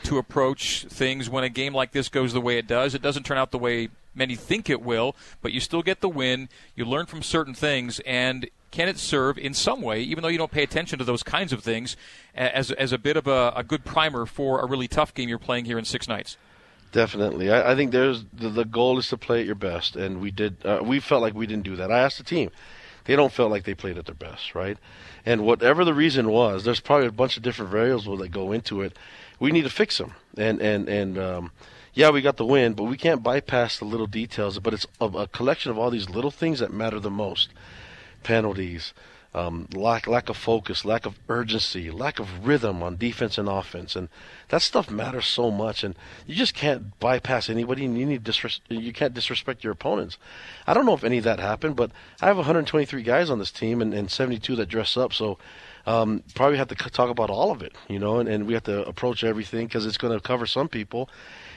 to 0.05 0.19
approach 0.19 0.85
things 0.89 1.29
when 1.29 1.45
a 1.45 1.49
game 1.49 1.75
like 1.75 1.93
this 1.93 2.09
goes 2.09 2.33
the 2.33 2.41
way 2.41 2.59
it 2.59 2.67
does? 2.67 2.95
It 2.95 3.03
doesn't 3.03 3.25
turn 3.25 3.39
out 3.39 3.51
the 3.51 3.59
way 3.59 3.89
many 4.15 4.35
think 4.35 4.69
it 4.69 4.83
will, 4.83 5.15
but 5.43 5.53
you 5.53 5.61
still 5.61 5.83
get 5.83 6.01
the 6.01 6.09
win. 6.09 6.49
You 6.75 6.85
learn 6.85 7.07
from 7.07 7.23
certain 7.23 7.55
things, 7.55 8.01
and 8.01 8.49
can 8.71 8.89
it 8.89 8.99
serve 8.99 9.39
in 9.39 9.55
some 9.55 9.83
way, 9.83 10.01
even 10.01 10.23
though 10.23 10.29
you 10.29 10.39
don't 10.39 10.51
pay 10.51 10.63
attention 10.63 10.99
to 10.99 11.05
those 11.05 11.23
kinds 11.23 11.53
of 11.53 11.63
things, 11.63 11.97
as, 12.35 12.71
as 12.73 12.93
a 12.93 12.99
bit 12.99 13.17
of 13.17 13.27
a, 13.27 13.53
a 13.57 13.65
good 13.65 13.85
primer 13.85 14.27
for 14.27 14.61
a 14.61 14.67
really 14.67 14.89
tough 14.89 15.15
game 15.15 15.29
you're 15.29 15.39
playing 15.39 15.65
here 15.65 15.79
in 15.79 15.85
six 15.85 16.09
nights? 16.09 16.37
Definitely, 16.93 17.51
I, 17.51 17.73
I 17.73 17.77
think 17.77 17.93
there's 17.93 18.25
the, 18.33 18.49
the, 18.49 18.65
goal 18.65 18.99
is 18.99 19.09
to 19.09 19.17
play 19.17 19.41
at 19.41 19.47
your 19.47 19.55
best, 19.55 19.95
and 19.95 20.21
we 20.21 20.33
did. 20.33 20.57
Uh, 20.65 20.81
we 20.83 20.99
felt 20.99 21.23
like 21.23 21.35
we 21.35 21.47
didn't 21.47 21.63
do 21.63 21.77
that. 21.77 21.93
I 21.93 22.01
asked 22.01 22.19
the 22.19 22.25
team; 22.25 22.51
they 23.05 23.15
don't 23.15 23.33
feel 23.33 23.49
like 23.49 23.63
they 23.63 23.75
played 23.75 23.97
at 23.97 24.07
their 24.07 24.15
best, 24.15 24.57
right? 24.57 24.77
And 25.25 25.43
whatever 25.43 25.85
the 25.85 25.95
reason 25.95 26.31
was, 26.31 26.65
there's 26.65 26.81
probably 26.81 27.07
a 27.07 27.13
bunch 27.13 27.37
of 27.37 27.45
different 27.45 27.71
variables 27.71 28.19
that 28.19 28.29
go 28.31 28.51
into 28.51 28.83
it. 28.83 28.97
We 29.41 29.51
need 29.51 29.63
to 29.63 29.71
fix 29.71 29.99
them, 29.99 30.15
and 30.37 30.61
and 30.61 30.89
and 30.89 31.19
um, 31.19 31.53
yeah, 31.95 32.11
we 32.11 32.23
got 32.23 32.37
the 32.37 32.47
win, 32.47 32.75
but 32.75 32.85
we 32.85 32.97
can't 32.97 33.23
bypass 33.23 33.79
the 33.79 33.85
little 33.85 34.07
details. 34.07 34.59
But 34.59 34.75
it's 34.75 34.87
a, 35.01 35.07
a 35.07 35.27
collection 35.27 35.71
of 35.71 35.79
all 35.79 35.91
these 35.91 36.09
little 36.09 36.31
things 36.31 36.61
that 36.61 36.73
matter 36.73 37.01
the 37.01 37.11
most 37.11 37.49
penalties, 38.23 38.93
um, 39.35 39.67
lack 39.75 40.07
lack 40.07 40.29
of 40.29 40.37
focus, 40.37 40.85
lack 40.85 41.07
of 41.07 41.19
urgency, 41.29 41.91
lack 41.91 42.19
of 42.19 42.47
rhythm 42.47 42.83
on 42.83 42.97
defense 42.97 43.39
and 43.39 43.49
offense, 43.49 43.97
and 43.97 44.09
that 44.51 44.63
stuff 44.63 44.91
matters 44.91 45.27
so 45.27 45.51
much. 45.51 45.83
And 45.83 45.97
you 46.27 46.35
just 46.35 46.55
can't 46.55 46.99
bypass 47.01 47.49
anybody, 47.49 47.85
and 47.87 47.99
you 47.99 48.07
need 48.07 48.23
disres- 48.23 48.61
you 48.69 48.93
can't 48.93 49.15
disrespect 49.15 49.65
your 49.65 49.73
opponents. 49.73 50.19
I 50.67 50.75
don't 50.75 50.87
know 50.87 50.95
if 50.95 51.05
any 51.05 51.19
of 51.19 51.25
that 51.25 51.41
happened, 51.41 51.77
but 51.77 51.91
I 52.21 52.27
have 52.27 52.37
123 52.37 53.03
guys 53.03 53.31
on 53.31 53.39
this 53.39 53.51
team 53.51 53.81
and, 53.81 53.95
and 53.95 54.11
72 54.11 54.55
that 54.57 54.67
dress 54.69 54.97
up, 54.97 55.13
so. 55.13 55.39
Um, 55.87 56.23
probably 56.35 56.59
have 56.59 56.69
to 56.69 56.75
talk 56.75 57.11
about 57.11 57.31
all 57.31 57.51
of 57.51 57.63
it, 57.63 57.75
you 57.89 57.99
know, 57.99 58.19
and, 58.19 58.29
and 58.29 58.47
we 58.47 58.55
have 58.55 58.65
to 58.65 58.87
approach 58.87 59.25
everything 59.25 59.67
because 59.67 59.87
it's 59.87 59.97
going 59.97 60.13
to 60.13 60.21
cover 60.21 60.47
some 60.47 60.69
people, 60.69 61.09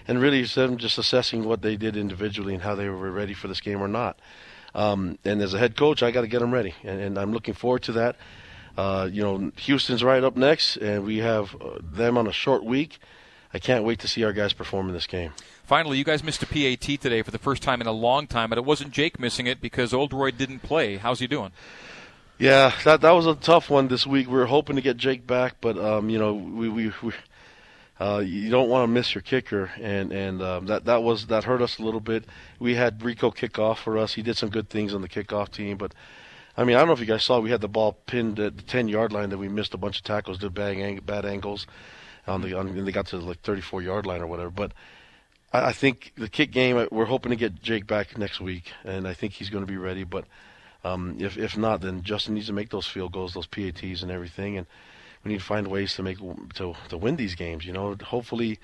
and 0.07 0.21
really 0.21 0.43
them 0.43 0.77
just 0.77 0.97
assessing 0.97 1.43
what 1.43 1.61
they 1.61 1.75
did 1.75 1.97
individually 1.97 2.53
and 2.53 2.63
how 2.63 2.75
they 2.75 2.87
were 2.87 3.11
ready 3.11 3.33
for 3.33 3.47
this 3.47 3.59
game 3.59 3.81
or 3.81 3.87
not. 3.87 4.17
Um, 4.75 5.19
and 5.23 5.41
as 5.41 5.53
a 5.53 5.59
head 5.59 5.75
coach, 5.75 6.01
I 6.01 6.11
got 6.11 6.21
to 6.21 6.27
get 6.27 6.39
them 6.39 6.53
ready, 6.53 6.73
and, 6.83 6.99
and, 6.99 7.19
I'm 7.19 7.31
looking 7.31 7.53
forward 7.53 7.83
to 7.83 7.91
that. 7.93 8.15
Uh, 8.75 9.07
you 9.11 9.21
know, 9.21 9.51
Houston's 9.57 10.03
right 10.03 10.23
up 10.23 10.35
next, 10.35 10.77
and 10.77 11.05
we 11.05 11.17
have 11.17 11.55
uh, 11.61 11.77
them 11.81 12.17
on 12.17 12.25
a 12.25 12.31
short 12.31 12.63
week. 12.63 12.97
I 13.53 13.59
can't 13.59 13.83
wait 13.83 13.99
to 13.99 14.07
see 14.07 14.23
our 14.23 14.33
guys 14.33 14.51
perform 14.51 14.87
in 14.87 14.93
this 14.93 15.05
game. 15.05 15.31
Finally, 15.63 15.99
you 15.99 16.03
guys 16.03 16.23
missed 16.23 16.41
a 16.41 16.47
PAT 16.47 16.99
today 16.99 17.21
for 17.21 17.29
the 17.29 17.37
first 17.37 17.61
time 17.61 17.81
in 17.81 17.87
a 17.87 17.91
long 17.91 18.25
time, 18.25 18.49
but 18.49 18.57
it 18.57 18.65
wasn't 18.65 18.91
Jake 18.91 19.19
missing 19.19 19.45
it 19.45 19.61
because 19.61 19.93
Oldroyd 19.93 20.37
didn't 20.39 20.59
play. 20.59 20.97
How's 20.97 21.19
he 21.19 21.27
doing? 21.27 21.51
Yeah, 22.39 22.73
that 22.83 23.01
that 23.01 23.11
was 23.11 23.27
a 23.27 23.35
tough 23.35 23.69
one 23.69 23.87
this 23.87 24.07
week. 24.07 24.27
We 24.27 24.33
were 24.33 24.47
hoping 24.47 24.75
to 24.75 24.81
get 24.81 24.97
Jake 24.97 25.25
back, 25.25 25.57
but 25.61 25.77
um, 25.77 26.09
you 26.09 26.17
know, 26.17 26.33
we 26.33 26.67
we, 26.67 26.91
we 27.01 27.13
uh, 27.99 28.23
you 28.25 28.49
don't 28.49 28.69
want 28.69 28.83
to 28.83 28.87
miss 28.87 29.13
your 29.13 29.21
kicker, 29.21 29.71
and 29.79 30.11
and 30.11 30.41
um, 30.41 30.65
that 30.65 30.85
that 30.85 31.03
was 31.03 31.27
that 31.27 31.43
hurt 31.43 31.61
us 31.61 31.77
a 31.77 31.83
little 31.83 31.99
bit. 31.99 32.25
We 32.59 32.75
had 32.75 33.03
Rico 33.03 33.29
kick 33.31 33.59
off 33.59 33.79
for 33.79 33.97
us. 33.97 34.13
He 34.13 34.23
did 34.23 34.35
some 34.35 34.49
good 34.49 34.67
things 34.69 34.93
on 34.93 35.01
the 35.01 35.07
kickoff 35.09 35.51
team, 35.51 35.77
but 35.77 35.93
I 36.57 36.63
mean 36.63 36.75
I 36.75 36.79
don't 36.79 36.87
know 36.87 36.93
if 36.93 36.99
you 36.99 37.05
guys 37.05 37.23
saw 37.23 37.39
we 37.39 37.51
had 37.51 37.61
the 37.61 37.67
ball 37.67 37.93
pinned 38.07 38.39
at 38.39 38.57
the 38.57 38.63
ten 38.63 38.87
yard 38.87 39.11
line 39.11 39.29
that 39.29 39.37
we 39.37 39.47
missed 39.47 39.75
a 39.75 39.77
bunch 39.77 39.99
of 39.99 40.03
tackles, 40.03 40.39
did 40.39 40.55
bad 40.55 41.05
bad 41.05 41.25
angles, 41.25 41.67
on 42.25 42.41
the 42.41 42.57
on, 42.57 42.67
and 42.67 42.87
they 42.87 42.91
got 42.91 43.07
to 43.07 43.17
like 43.17 43.41
thirty 43.41 43.61
four 43.61 43.81
yard 43.83 44.07
line 44.07 44.21
or 44.21 44.27
whatever. 44.27 44.49
But 44.49 44.73
I, 45.53 45.67
I 45.67 45.71
think 45.71 46.13
the 46.17 46.27
kick 46.27 46.51
game 46.51 46.87
we're 46.91 47.05
hoping 47.05 47.29
to 47.29 47.35
get 47.35 47.61
Jake 47.61 47.85
back 47.85 48.17
next 48.17 48.41
week, 48.41 48.73
and 48.83 49.07
I 49.07 49.13
think 49.13 49.33
he's 49.33 49.51
going 49.51 49.63
to 49.63 49.71
be 49.71 49.77
ready. 49.77 50.03
But 50.03 50.25
um, 50.83 51.17
if 51.19 51.37
if 51.37 51.57
not, 51.57 51.81
then 51.81 52.03
Justin 52.03 52.33
needs 52.33 52.47
to 52.47 52.53
make 52.53 52.69
those 52.69 52.87
field 52.87 53.11
goals, 53.11 53.33
those 53.33 53.47
PATs, 53.47 54.01
and 54.01 54.11
everything, 54.11 54.57
and 54.57 54.67
we 55.23 55.31
need 55.31 55.39
to 55.39 55.45
find 55.45 55.67
ways 55.67 55.95
to 55.95 56.03
make 56.03 56.17
to 56.55 56.75
to 56.89 56.97
win 56.97 57.15
these 57.15 57.35
games. 57.35 57.65
You 57.65 57.73
know, 57.73 57.95
hopefully, 58.03 58.59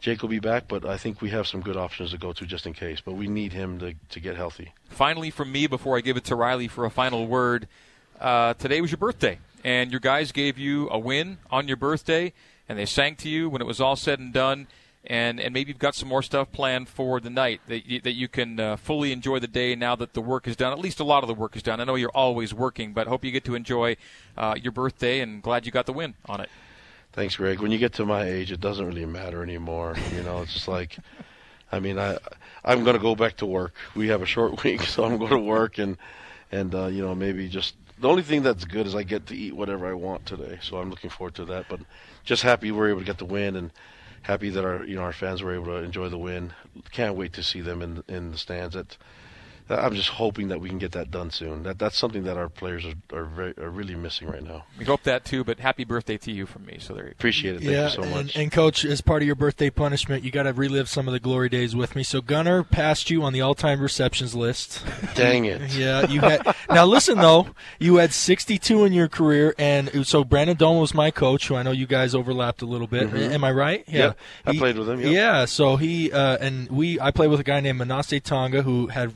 Jake 0.00 0.22
will 0.22 0.28
be 0.28 0.38
back, 0.38 0.68
but 0.68 0.84
I 0.84 0.96
think 0.96 1.20
we 1.20 1.30
have 1.30 1.46
some 1.46 1.60
good 1.60 1.76
options 1.76 2.12
to 2.12 2.18
go 2.18 2.32
to 2.32 2.46
just 2.46 2.66
in 2.66 2.72
case. 2.72 3.00
But 3.00 3.14
we 3.14 3.26
need 3.26 3.52
him 3.52 3.78
to, 3.80 3.94
to 4.10 4.20
get 4.20 4.36
healthy. 4.36 4.72
Finally, 4.88 5.30
from 5.30 5.50
me, 5.50 5.66
before 5.66 5.96
I 5.96 6.00
give 6.00 6.16
it 6.16 6.24
to 6.24 6.36
Riley 6.36 6.68
for 6.68 6.84
a 6.84 6.90
final 6.90 7.26
word, 7.26 7.66
uh, 8.20 8.54
today 8.54 8.80
was 8.80 8.90
your 8.90 8.98
birthday, 8.98 9.38
and 9.64 9.90
your 9.90 10.00
guys 10.00 10.32
gave 10.32 10.58
you 10.58 10.88
a 10.90 10.98
win 10.98 11.38
on 11.50 11.66
your 11.66 11.76
birthday, 11.76 12.32
and 12.68 12.78
they 12.78 12.86
sang 12.86 13.16
to 13.16 13.28
you 13.28 13.48
when 13.48 13.60
it 13.60 13.66
was 13.66 13.80
all 13.80 13.96
said 13.96 14.18
and 14.18 14.32
done. 14.32 14.68
And, 15.06 15.38
and 15.38 15.54
maybe 15.54 15.70
you've 15.70 15.78
got 15.78 15.94
some 15.94 16.08
more 16.08 16.22
stuff 16.22 16.50
planned 16.50 16.88
for 16.88 17.20
the 17.20 17.30
night 17.30 17.60
that 17.68 17.86
you, 17.86 18.00
that 18.00 18.14
you 18.14 18.28
can 18.28 18.58
uh, 18.58 18.76
fully 18.76 19.12
enjoy 19.12 19.38
the 19.38 19.46
day 19.46 19.74
now 19.76 19.94
that 19.96 20.14
the 20.14 20.20
work 20.20 20.48
is 20.48 20.56
done. 20.56 20.72
At 20.72 20.80
least 20.80 20.98
a 20.98 21.04
lot 21.04 21.22
of 21.22 21.28
the 21.28 21.34
work 21.34 21.54
is 21.54 21.62
done. 21.62 21.80
I 21.80 21.84
know 21.84 21.94
you're 21.94 22.10
always 22.10 22.52
working, 22.52 22.92
but 22.92 23.06
hope 23.06 23.24
you 23.24 23.30
get 23.30 23.44
to 23.44 23.54
enjoy 23.54 23.96
uh, 24.36 24.56
your 24.60 24.72
birthday 24.72 25.20
and 25.20 25.42
glad 25.42 25.64
you 25.64 25.72
got 25.72 25.86
the 25.86 25.92
win 25.92 26.14
on 26.26 26.40
it. 26.40 26.48
Thanks, 27.12 27.36
Greg. 27.36 27.60
When 27.60 27.70
you 27.70 27.78
get 27.78 27.94
to 27.94 28.04
my 28.04 28.24
age, 28.24 28.52
it 28.52 28.60
doesn't 28.60 28.84
really 28.84 29.06
matter 29.06 29.42
anymore. 29.42 29.96
You 30.14 30.22
know, 30.22 30.42
it's 30.42 30.52
just 30.52 30.68
like, 30.68 30.98
I 31.72 31.80
mean, 31.80 31.98
I 31.98 32.18
I'm 32.64 32.84
going 32.84 32.96
to 32.96 33.02
go 33.02 33.14
back 33.14 33.36
to 33.38 33.46
work. 33.46 33.74
We 33.94 34.08
have 34.08 34.22
a 34.22 34.26
short 34.26 34.62
week, 34.64 34.82
so 34.82 35.04
I'm 35.04 35.18
going 35.18 35.30
to 35.30 35.38
work 35.38 35.78
and 35.78 35.96
and 36.52 36.74
uh, 36.74 36.86
you 36.86 37.02
know 37.02 37.14
maybe 37.14 37.48
just 37.48 37.74
the 37.98 38.08
only 38.08 38.22
thing 38.22 38.42
that's 38.42 38.64
good 38.64 38.86
is 38.86 38.94
I 38.94 39.02
get 39.02 39.26
to 39.26 39.36
eat 39.36 39.54
whatever 39.54 39.86
I 39.86 39.94
want 39.94 40.26
today. 40.26 40.58
So 40.62 40.76
I'm 40.76 40.90
looking 40.90 41.10
forward 41.10 41.34
to 41.36 41.44
that. 41.46 41.66
But 41.68 41.80
just 42.24 42.42
happy 42.42 42.70
we're 42.70 42.90
able 42.90 43.00
to 43.00 43.06
get 43.06 43.18
the 43.18 43.24
win 43.24 43.56
and 43.56 43.70
happy 44.26 44.50
that 44.50 44.64
our 44.64 44.84
you 44.84 44.96
know 44.96 45.02
our 45.02 45.12
fans 45.12 45.42
were 45.42 45.54
able 45.54 45.66
to 45.66 45.76
enjoy 45.76 46.08
the 46.08 46.18
win. 46.18 46.52
Can't 46.90 47.14
wait 47.14 47.32
to 47.34 47.42
see 47.42 47.60
them 47.60 47.80
in 47.80 48.02
in 48.08 48.32
the 48.32 48.38
stands. 48.38 48.74
At 48.74 48.96
I'm 49.68 49.94
just 49.94 50.10
hoping 50.10 50.48
that 50.48 50.60
we 50.60 50.68
can 50.68 50.78
get 50.78 50.92
that 50.92 51.10
done 51.10 51.30
soon. 51.30 51.64
That 51.64 51.78
that's 51.78 51.98
something 51.98 52.24
that 52.24 52.36
our 52.36 52.48
players 52.48 52.84
are 52.84 52.94
are, 53.16 53.24
very, 53.24 53.54
are 53.58 53.70
really 53.70 53.94
missing 53.94 54.28
right 54.28 54.42
now. 54.42 54.64
We 54.78 54.84
hope 54.84 55.02
that 55.04 55.24
too. 55.24 55.42
But 55.42 55.58
happy 55.58 55.84
birthday 55.84 56.16
to 56.18 56.32
you 56.32 56.46
from 56.46 56.66
me. 56.66 56.78
So 56.80 56.94
there 56.94 57.04
you 57.04 57.10
go. 57.10 57.14
Appreciate 57.18 57.56
it. 57.56 57.58
Thank 57.58 57.70
yeah, 57.70 57.84
you 57.84 57.90
so 57.90 58.02
much. 58.02 58.34
And, 58.34 58.36
and 58.36 58.52
coach, 58.52 58.84
as 58.84 59.00
part 59.00 59.22
of 59.22 59.26
your 59.26 59.34
birthday 59.34 59.70
punishment, 59.70 60.22
you 60.22 60.30
got 60.30 60.44
to 60.44 60.52
relive 60.52 60.88
some 60.88 61.08
of 61.08 61.12
the 61.12 61.20
glory 61.20 61.48
days 61.48 61.74
with 61.74 61.96
me. 61.96 62.02
So 62.02 62.20
Gunner 62.20 62.62
passed 62.62 63.10
you 63.10 63.22
on 63.22 63.32
the 63.32 63.40
all-time 63.40 63.80
receptions 63.80 64.34
list. 64.34 64.84
Dang 65.14 65.44
it. 65.46 65.72
yeah, 65.76 66.08
you 66.08 66.20
had. 66.20 66.46
now 66.70 66.84
listen 66.84 67.18
though, 67.18 67.48
you 67.78 67.96
had 67.96 68.12
62 68.12 68.84
in 68.84 68.92
your 68.92 69.08
career, 69.08 69.54
and 69.58 70.06
so 70.06 70.24
Brandon 70.24 70.56
Doman 70.56 70.80
was 70.80 70.94
my 70.94 71.10
coach, 71.10 71.48
who 71.48 71.56
I 71.56 71.62
know 71.62 71.72
you 71.72 71.86
guys 71.86 72.14
overlapped 72.14 72.62
a 72.62 72.66
little 72.66 72.86
bit. 72.86 73.10
Mhm. 73.10 73.32
Am 73.32 73.44
I 73.44 73.50
right? 73.50 73.84
Yeah, 73.88 74.12
I 74.44 74.56
played 74.56 74.78
with 74.78 74.88
him, 74.88 75.00
yep. 75.00 75.12
Yeah, 75.12 75.44
so 75.44 75.76
he 75.76 76.12
uh, 76.12 76.38
and 76.40 76.68
we. 76.70 77.00
I 77.00 77.10
played 77.10 77.30
with 77.30 77.40
a 77.40 77.44
guy 77.44 77.60
named 77.60 77.80
Manase 77.80 78.22
Tonga, 78.22 78.62
who 78.62 78.88
had 78.88 79.12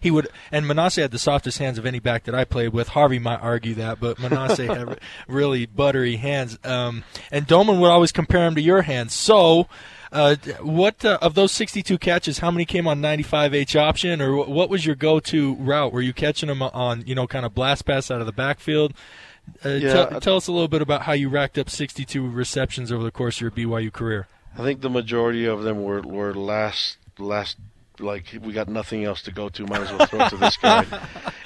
he 0.00 0.10
would 0.10 0.28
and 0.50 0.66
Manase 0.66 1.00
had 1.00 1.10
the 1.10 1.18
softest 1.18 1.58
hands 1.58 1.78
of 1.78 1.86
any 1.86 1.98
back 1.98 2.24
that 2.24 2.34
I 2.34 2.44
played 2.44 2.72
with. 2.72 2.88
Harvey 2.88 3.18
might 3.18 3.40
argue 3.40 3.74
that, 3.74 4.00
but 4.00 4.16
Manase 4.18 4.66
had 4.66 4.98
really 5.28 5.66
buttery 5.66 6.16
hands. 6.16 6.58
Um, 6.64 7.04
and 7.30 7.46
Doman 7.46 7.80
would 7.80 7.90
always 7.90 8.12
compare 8.12 8.46
him 8.46 8.54
to 8.54 8.60
your 8.60 8.82
hands. 8.82 9.14
So, 9.14 9.68
uh, 10.12 10.36
what 10.60 11.04
uh, 11.04 11.18
of 11.22 11.34
those 11.34 11.52
62 11.52 11.98
catches? 11.98 12.38
How 12.38 12.50
many 12.50 12.64
came 12.64 12.86
on 12.88 13.00
95H 13.00 13.78
option, 13.78 14.20
or 14.20 14.44
what 14.44 14.68
was 14.68 14.84
your 14.84 14.96
go-to 14.96 15.54
route? 15.54 15.92
Were 15.92 16.00
you 16.02 16.12
catching 16.12 16.48
them 16.48 16.62
on 16.62 17.04
you 17.06 17.14
know 17.14 17.26
kind 17.26 17.46
of 17.46 17.54
blast 17.54 17.84
pass 17.86 18.10
out 18.10 18.20
of 18.20 18.26
the 18.26 18.32
backfield? 18.32 18.92
Uh, 19.64 19.70
Yeah, 19.70 19.92
tell, 19.92 20.20
tell 20.20 20.36
us 20.36 20.46
a 20.48 20.52
little 20.52 20.68
bit 20.68 20.82
about 20.82 21.02
how 21.02 21.12
you 21.12 21.28
racked 21.28 21.58
up 21.58 21.70
62 21.70 22.28
receptions 22.28 22.92
over 22.92 23.02
the 23.02 23.10
course 23.10 23.36
of 23.36 23.42
your 23.42 23.50
BYU 23.50 23.92
career. 23.92 24.26
I 24.56 24.62
think 24.62 24.80
the 24.80 24.90
majority 24.90 25.44
of 25.46 25.62
them 25.62 25.82
were 25.82 26.00
were 26.02 26.34
last 26.34 26.98
last 27.18 27.56
like 28.00 28.36
we 28.42 28.52
got 28.52 28.68
nothing 28.68 29.04
else 29.04 29.22
to 29.22 29.32
go 29.32 29.48
to. 29.50 29.66
Might 29.66 29.82
as 29.82 29.92
well 29.92 30.06
throw 30.06 30.20
it 30.26 30.30
to 30.30 30.36
this 30.36 30.56
guy. 30.56 30.86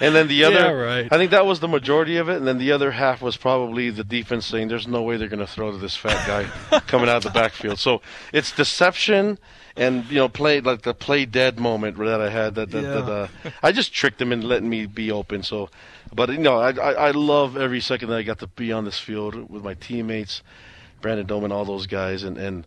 And 0.00 0.12
then 0.12 0.26
the 0.26 0.42
other, 0.42 0.56
Yeah, 0.56 0.70
right. 0.70 1.12
I 1.12 1.16
think 1.16 1.30
that 1.30 1.46
was 1.46 1.60
the 1.60 1.68
majority 1.68 2.16
of 2.16 2.28
it. 2.28 2.36
And 2.36 2.46
then 2.48 2.58
the 2.58 2.72
other 2.72 2.90
half 2.90 3.22
was 3.22 3.36
probably 3.36 3.90
the 3.90 4.02
defense 4.02 4.44
saying, 4.44 4.66
"There's 4.66 4.88
no 4.88 5.02
way 5.02 5.16
they're 5.16 5.28
going 5.28 5.38
to 5.38 5.46
throw 5.46 5.70
to 5.70 5.78
this 5.78 5.94
fat 5.94 6.26
guy 6.26 6.80
coming 6.88 7.08
out 7.08 7.18
of 7.18 7.22
the 7.22 7.30
backfield." 7.30 7.78
So 7.78 8.02
it's 8.32 8.50
deception 8.50 9.38
and 9.76 10.04
you 10.10 10.16
know 10.16 10.28
play 10.28 10.60
like 10.60 10.82
the 10.82 10.94
play 10.94 11.24
dead 11.24 11.58
moment 11.58 11.96
that 11.98 12.20
I 12.20 12.30
had. 12.30 12.54
That, 12.56 12.70
that, 12.72 12.82
that 12.82 13.08
uh, 13.08 13.28
I 13.62 13.72
just 13.72 13.92
tricked 13.92 14.18
them 14.18 14.32
into 14.32 14.46
letting 14.46 14.68
me 14.68 14.86
be 14.86 15.10
open. 15.10 15.42
So, 15.42 15.70
but 16.12 16.28
you 16.30 16.38
know 16.38 16.58
I, 16.58 16.70
I 16.72 16.92
I 16.92 17.10
love 17.12 17.56
every 17.56 17.80
second 17.80 18.08
that 18.10 18.16
I 18.18 18.22
got 18.22 18.40
to 18.40 18.46
be 18.46 18.72
on 18.72 18.84
this 18.84 18.98
field 18.98 19.50
with 19.50 19.64
my 19.64 19.74
teammates, 19.74 20.42
Brandon 21.00 21.26
Doman, 21.26 21.52
all 21.52 21.64
those 21.64 21.86
guys, 21.86 22.22
and 22.22 22.36
and. 22.36 22.66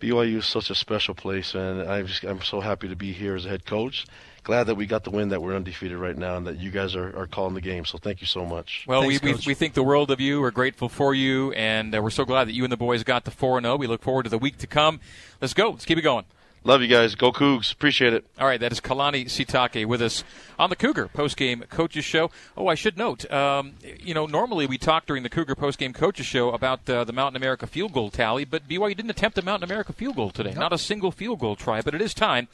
BYU 0.00 0.36
is 0.36 0.46
such 0.46 0.70
a 0.70 0.74
special 0.74 1.14
place, 1.14 1.54
and 1.54 1.82
I'm 1.82 2.06
just 2.06 2.22
I'm 2.22 2.42
so 2.42 2.60
happy 2.60 2.88
to 2.88 2.96
be 2.96 3.12
here 3.12 3.34
as 3.34 3.46
a 3.46 3.48
head 3.48 3.66
coach. 3.66 4.06
Glad 4.44 4.64
that 4.64 4.76
we 4.76 4.86
got 4.86 5.04
the 5.04 5.10
win, 5.10 5.28
that 5.30 5.42
we're 5.42 5.54
undefeated 5.54 5.98
right 5.98 6.16
now, 6.16 6.36
and 6.36 6.46
that 6.46 6.58
you 6.58 6.70
guys 6.70 6.94
are, 6.94 7.14
are 7.18 7.26
calling 7.26 7.54
the 7.54 7.60
game. 7.60 7.84
So 7.84 7.98
thank 7.98 8.20
you 8.20 8.26
so 8.26 8.46
much. 8.46 8.84
Well, 8.86 9.04
we, 9.04 9.18
we, 9.18 9.34
we 9.46 9.54
think 9.54 9.74
the 9.74 9.82
world 9.82 10.10
of 10.10 10.20
you. 10.20 10.40
We're 10.40 10.52
grateful 10.52 10.88
for 10.88 11.12
you, 11.14 11.52
and 11.52 11.94
uh, 11.94 12.00
we're 12.00 12.10
so 12.10 12.24
glad 12.24 12.46
that 12.46 12.54
you 12.54 12.64
and 12.64 12.72
the 12.72 12.76
boys 12.76 13.02
got 13.02 13.24
the 13.24 13.30
4 13.30 13.60
0. 13.60 13.76
We 13.76 13.86
look 13.86 14.02
forward 14.02 14.22
to 14.22 14.30
the 14.30 14.38
week 14.38 14.56
to 14.58 14.66
come. 14.66 15.00
Let's 15.40 15.52
go. 15.52 15.70
Let's 15.70 15.84
keep 15.84 15.98
it 15.98 16.02
going. 16.02 16.24
Love 16.68 16.82
you 16.82 16.88
guys. 16.88 17.14
Go 17.14 17.32
Cougs. 17.32 17.72
Appreciate 17.72 18.12
it. 18.12 18.26
All 18.38 18.46
right, 18.46 18.60
that 18.60 18.72
is 18.72 18.78
Kalani 18.78 19.24
Sitake 19.24 19.86
with 19.86 20.02
us 20.02 20.22
on 20.58 20.68
the 20.68 20.76
Cougar 20.76 21.08
postgame 21.08 21.66
coaches 21.70 22.04
show. 22.04 22.30
Oh, 22.58 22.66
I 22.66 22.74
should 22.74 22.98
note, 22.98 23.24
um, 23.32 23.72
you 23.82 24.12
know, 24.12 24.26
normally 24.26 24.66
we 24.66 24.76
talk 24.76 25.06
during 25.06 25.22
the 25.22 25.30
Cougar 25.30 25.54
postgame 25.54 25.94
coaches 25.94 26.26
show 26.26 26.50
about 26.50 26.86
uh, 26.90 27.04
the 27.04 27.12
Mountain 27.14 27.38
America 27.38 27.66
field 27.66 27.94
goal 27.94 28.10
tally, 28.10 28.44
but 28.44 28.68
BYU 28.68 28.94
didn't 28.94 29.10
attempt 29.10 29.38
a 29.38 29.42
Mountain 29.42 29.66
America 29.66 29.94
field 29.94 30.16
goal 30.16 30.28
today. 30.28 30.52
Not 30.52 30.74
a 30.74 30.76
single 30.76 31.10
field 31.10 31.38
goal 31.38 31.56
try, 31.56 31.80
but 31.80 31.94
it 31.94 32.02
is 32.02 32.12
time 32.12 32.48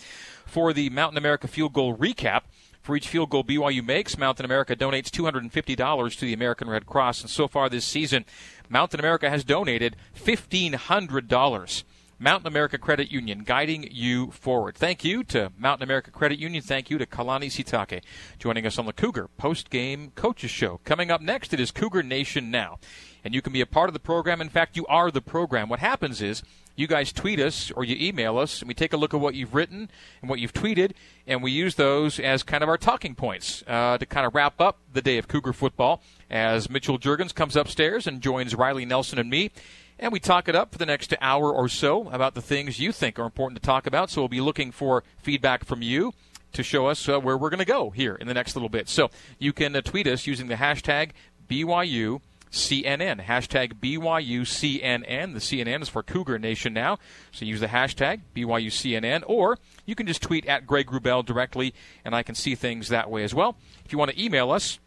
for 0.46 0.72
the 0.72 0.90
Mountain 0.90 1.18
America 1.18 1.48
field 1.48 1.72
goal 1.72 1.96
recap. 1.96 2.42
For 2.82 2.94
each 2.94 3.08
field 3.08 3.30
goal 3.30 3.42
BYU 3.42 3.84
makes, 3.84 4.16
Mountain 4.16 4.44
America 4.44 4.76
donates 4.76 5.10
$250 5.10 6.18
to 6.18 6.24
the 6.24 6.34
American 6.34 6.70
Red 6.70 6.86
Cross. 6.86 7.22
And 7.22 7.30
so 7.30 7.48
far 7.48 7.68
this 7.68 7.84
season, 7.84 8.26
Mountain 8.68 9.00
America 9.00 9.28
has 9.28 9.42
donated 9.42 9.96
$1,500. 10.16 11.82
Mountain 12.25 12.47
America 12.47 12.79
Credit 12.79 13.12
Union 13.12 13.41
guiding 13.45 13.87
you 13.93 14.31
forward. 14.31 14.77
Thank 14.77 15.05
you 15.05 15.25
to 15.25 15.53
Mountain 15.59 15.83
America 15.83 16.11
Credit 16.11 16.39
Union. 16.39 16.62
Thank 16.62 16.89
you 16.89 16.97
to 16.97 17.05
Kalani 17.05 17.49
Sitake 17.49 18.03
joining 18.39 18.64
us 18.64 18.79
on 18.79 18.87
the 18.87 18.95
Cougar 18.95 19.29
post 19.37 19.68
game 19.68 20.11
coaches 20.14 20.51
show. 20.51 20.81
Coming 20.87 21.11
up 21.11 21.20
next, 21.20 21.53
it 21.53 21.61
is 21.61 21.70
Cougar 21.70 22.03
Nation 22.03 22.51
Now. 22.51 22.79
And 23.25 23.35
you 23.35 23.43
can 23.43 23.53
be 23.53 23.61
a 23.61 23.66
part 23.66 23.91
of 23.91 23.93
the 23.93 24.01
program. 24.01 24.41
In 24.41 24.49
fact, 24.49 24.75
you 24.75 24.87
are 24.87 25.11
the 25.11 25.20
program. 25.20 25.68
What 25.68 25.81
happens 25.81 26.22
is 26.22 26.43
you 26.77 26.87
guys 26.87 27.12
tweet 27.12 27.39
us 27.39 27.70
or 27.70 27.85
you 27.85 27.95
email 28.01 28.39
us, 28.39 28.61
and 28.61 28.68
we 28.68 28.75
take 28.75 28.95
a 28.95 28.97
look 28.97 29.12
at 29.12 29.20
what 29.20 29.35
you've 29.35 29.55
written 29.55 29.91
and 30.22 30.31
what 30.31 30.39
you've 30.39 30.55
tweeted, 30.55 30.93
and 31.27 31.43
we 31.43 31.51
use 31.51 31.75
those 31.75 32.18
as 32.18 32.43
kind 32.43 32.62
of 32.62 32.70
our 32.70 32.79
talking 32.79 33.14
points 33.14 33.62
uh, 33.66 33.99
to 33.99 34.07
kind 34.07 34.27
of 34.27 34.35
wrap 34.35 34.61
up 34.62 34.79
the 34.93 35.03
day 35.03 35.18
of 35.18 35.29
Cougar 35.29 35.53
football 35.53 36.03
as 36.31 36.70
Mitchell 36.70 36.99
Juergens 36.99 37.35
comes 37.35 37.55
upstairs 37.55 38.07
and 38.07 38.20
joins 38.22 38.55
Riley 38.55 38.87
Nelson 38.87 39.18
and 39.18 39.29
me. 39.29 39.51
And 39.99 40.12
we 40.12 40.20
talk 40.20 40.49
it 40.49 40.57
up 40.57 40.72
for 40.72 40.78
the 40.78 40.86
next 40.86 41.14
hour 41.20 41.53
or 41.53 41.68
so 41.68 42.09
about 42.11 42.34
the 42.34 42.42
things 42.42 42.80
you 42.80 42.92
think 42.92 43.18
are 43.18 43.24
important 43.24 43.61
to 43.61 43.66
talk 43.66 43.86
about. 43.86 44.11
So 44.11 44.20
we'll 44.20 44.28
be 44.28 44.40
looking 44.40 44.72
for 44.72 45.05
feedback 45.18 45.64
from 45.64 45.82
you 45.82 46.12
to 46.53 46.62
show 46.62 46.86
us 46.86 47.09
uh, 47.09 47.20
where 47.20 47.36
we're 47.36 47.51
going 47.51 47.59
to 47.59 47.64
go 47.64 47.90
here 47.90 48.14
in 48.14 48.26
the 48.26 48.34
next 48.34 48.57
little 48.57 48.68
bit. 48.68 48.88
So 48.88 49.11
you 49.38 49.53
can 49.53 49.74
uh, 49.76 49.82
tweet 49.82 50.07
us 50.07 50.26
using 50.26 50.49
the 50.49 50.55
hashtag 50.57 51.11
BYU. 51.49 52.20
CNN, 52.51 53.24
hashtag 53.24 53.80
BYUCNN. 53.80 55.34
The 55.34 55.40
CNN 55.40 55.82
is 55.82 55.88
for 55.88 56.05
Cougar 56.05 56.38
Nation 56.38 56.72
now. 56.72 57.01
So 57.32 57.45
use 57.45 57.59
the 57.59 57.66
hashtag 57.66 58.20
BYUCNN, 58.36 59.24
or 59.26 59.59
you 59.84 59.97
can 59.97 60.07
just 60.07 60.22
tweet 60.22 60.47
at 60.47 60.64
Greg 60.64 60.86
Wrubell 60.86 61.26
directly, 61.26 61.74
and 62.05 62.14
I 62.14 62.22
can 62.22 62.36
see 62.36 62.55
things 62.55 62.90
that 62.90 63.11
way 63.11 63.24
as 63.24 63.34
well. 63.34 63.57
If 63.84 63.90
you 63.90 63.99
want 63.99 64.12
to 64.12 64.22
email 64.22 64.53
us, 64.53 64.78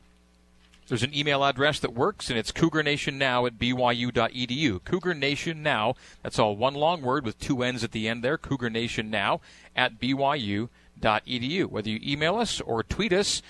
there's 0.88 1.04
an 1.04 1.16
email 1.16 1.44
address 1.44 1.80
that 1.80 1.94
works, 1.94 2.30
and 2.30 2.40
it's 2.40 2.52
cougarnationnow 2.52 3.48
at 3.48 3.60
byu.edu. 3.60 4.84
Cougar 4.86 5.14
Nation 5.14 5.62
Now, 5.62 5.96
that's 6.24 6.40
all 6.40 6.56
one 6.56 6.74
long 6.74 7.02
word 7.02 7.26
with 7.26 7.40
two 7.40 7.62
N's 7.62 7.84
at 7.84 7.92
the 7.92 8.08
end 8.08 8.24
there, 8.24 8.38
Cougar 8.38 8.70
Nation 8.70 9.10
Now 9.10 9.42
at 9.76 10.00
byu.edu. 10.00 11.66
Whether 11.66 11.90
you 11.90 12.00
email 12.02 12.38
us 12.38 12.62
or 12.62 12.84
tweet 12.84 13.12
us, 13.12 13.42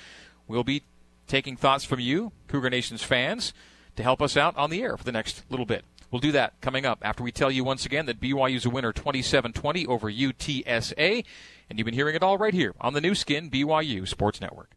we'll 0.48 0.64
be 0.64 0.84
taking 1.28 1.56
thoughts 1.56 1.84
from 1.84 2.00
you, 2.00 2.32
Cougar 2.48 2.70
Nation's 2.70 3.04
fans, 3.04 3.54
to 3.96 4.04
help 4.04 4.22
us 4.22 4.36
out 4.36 4.58
on 4.58 4.70
the 4.70 4.82
air 4.82 4.98
for 4.98 5.04
the 5.04 5.12
next 5.12 5.44
little 5.50 5.66
bit. 5.66 5.86
We'll 6.10 6.22
do 6.22 6.32
that 6.32 6.60
coming 6.62 6.86
up 6.86 7.00
after 7.02 7.22
we 7.22 7.32
tell 7.32 7.52
you 7.52 7.64
once 7.64 7.86
again 7.86 8.06
that 8.06 8.22
BYU's 8.22 8.66
a 8.66 8.70
winner 8.70 8.94
27 8.94 9.54
20 9.54 9.86
over 9.86 10.12
UTSA. 10.12 11.26
And 11.70 11.78
you've 11.78 11.86
been 11.86 11.94
hearing 11.94 12.16
it 12.16 12.24
all 12.24 12.38
right 12.38 12.54
here 12.54 12.74
on 12.80 12.94
the 12.94 13.02
Nu 13.02 13.14
Skin 13.14 13.52
BYU 13.52 14.08
Sports 14.08 14.40
Network. 14.40 14.77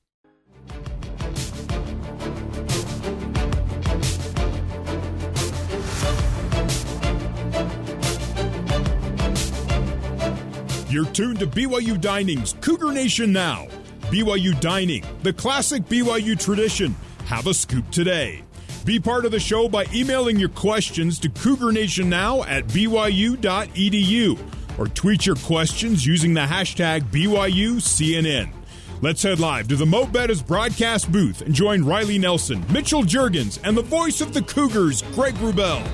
You're 10.90 11.06
tuned 11.06 11.38
to 11.38 11.46
BYU 11.46 12.00
Dining's 12.00 12.54
Cougar 12.60 12.90
Nation 12.90 13.32
Now. 13.32 13.68
BYU 14.10 14.60
Dining, 14.60 15.04
the 15.22 15.32
classic 15.32 15.84
BYU 15.84 16.36
tradition. 16.36 16.96
Have 17.26 17.46
a 17.46 17.54
scoop 17.54 17.88
today. 17.92 18.42
Be 18.84 18.98
part 18.98 19.24
of 19.24 19.30
the 19.30 19.38
show 19.38 19.68
by 19.68 19.86
emailing 19.94 20.36
your 20.36 20.48
questions 20.48 21.20
to 21.20 21.28
Cougar 21.28 21.70
Nation 21.70 22.08
Now 22.08 22.42
at 22.42 22.66
BYU.edu 22.66 24.38
or 24.80 24.88
tweet 24.88 25.26
your 25.26 25.36
questions 25.36 26.04
using 26.04 26.34
the 26.34 26.40
hashtag 26.40 27.02
BYUCNN. 27.02 28.52
Let's 29.00 29.22
head 29.22 29.38
live 29.38 29.68
to 29.68 29.76
the 29.76 29.86
Mo' 29.86 30.06
Bettahs 30.06 30.44
broadcast 30.44 31.12
booth 31.12 31.40
and 31.42 31.54
join 31.54 31.84
Riley 31.84 32.18
Nelson, 32.18 32.64
Mitchell 32.72 33.04
Juergens, 33.04 33.60
and 33.62 33.76
the 33.76 33.82
voice 33.82 34.20
of 34.20 34.34
the 34.34 34.42
Cougars, 34.42 35.02
Greg 35.12 35.34
Wrubell. 35.36 35.86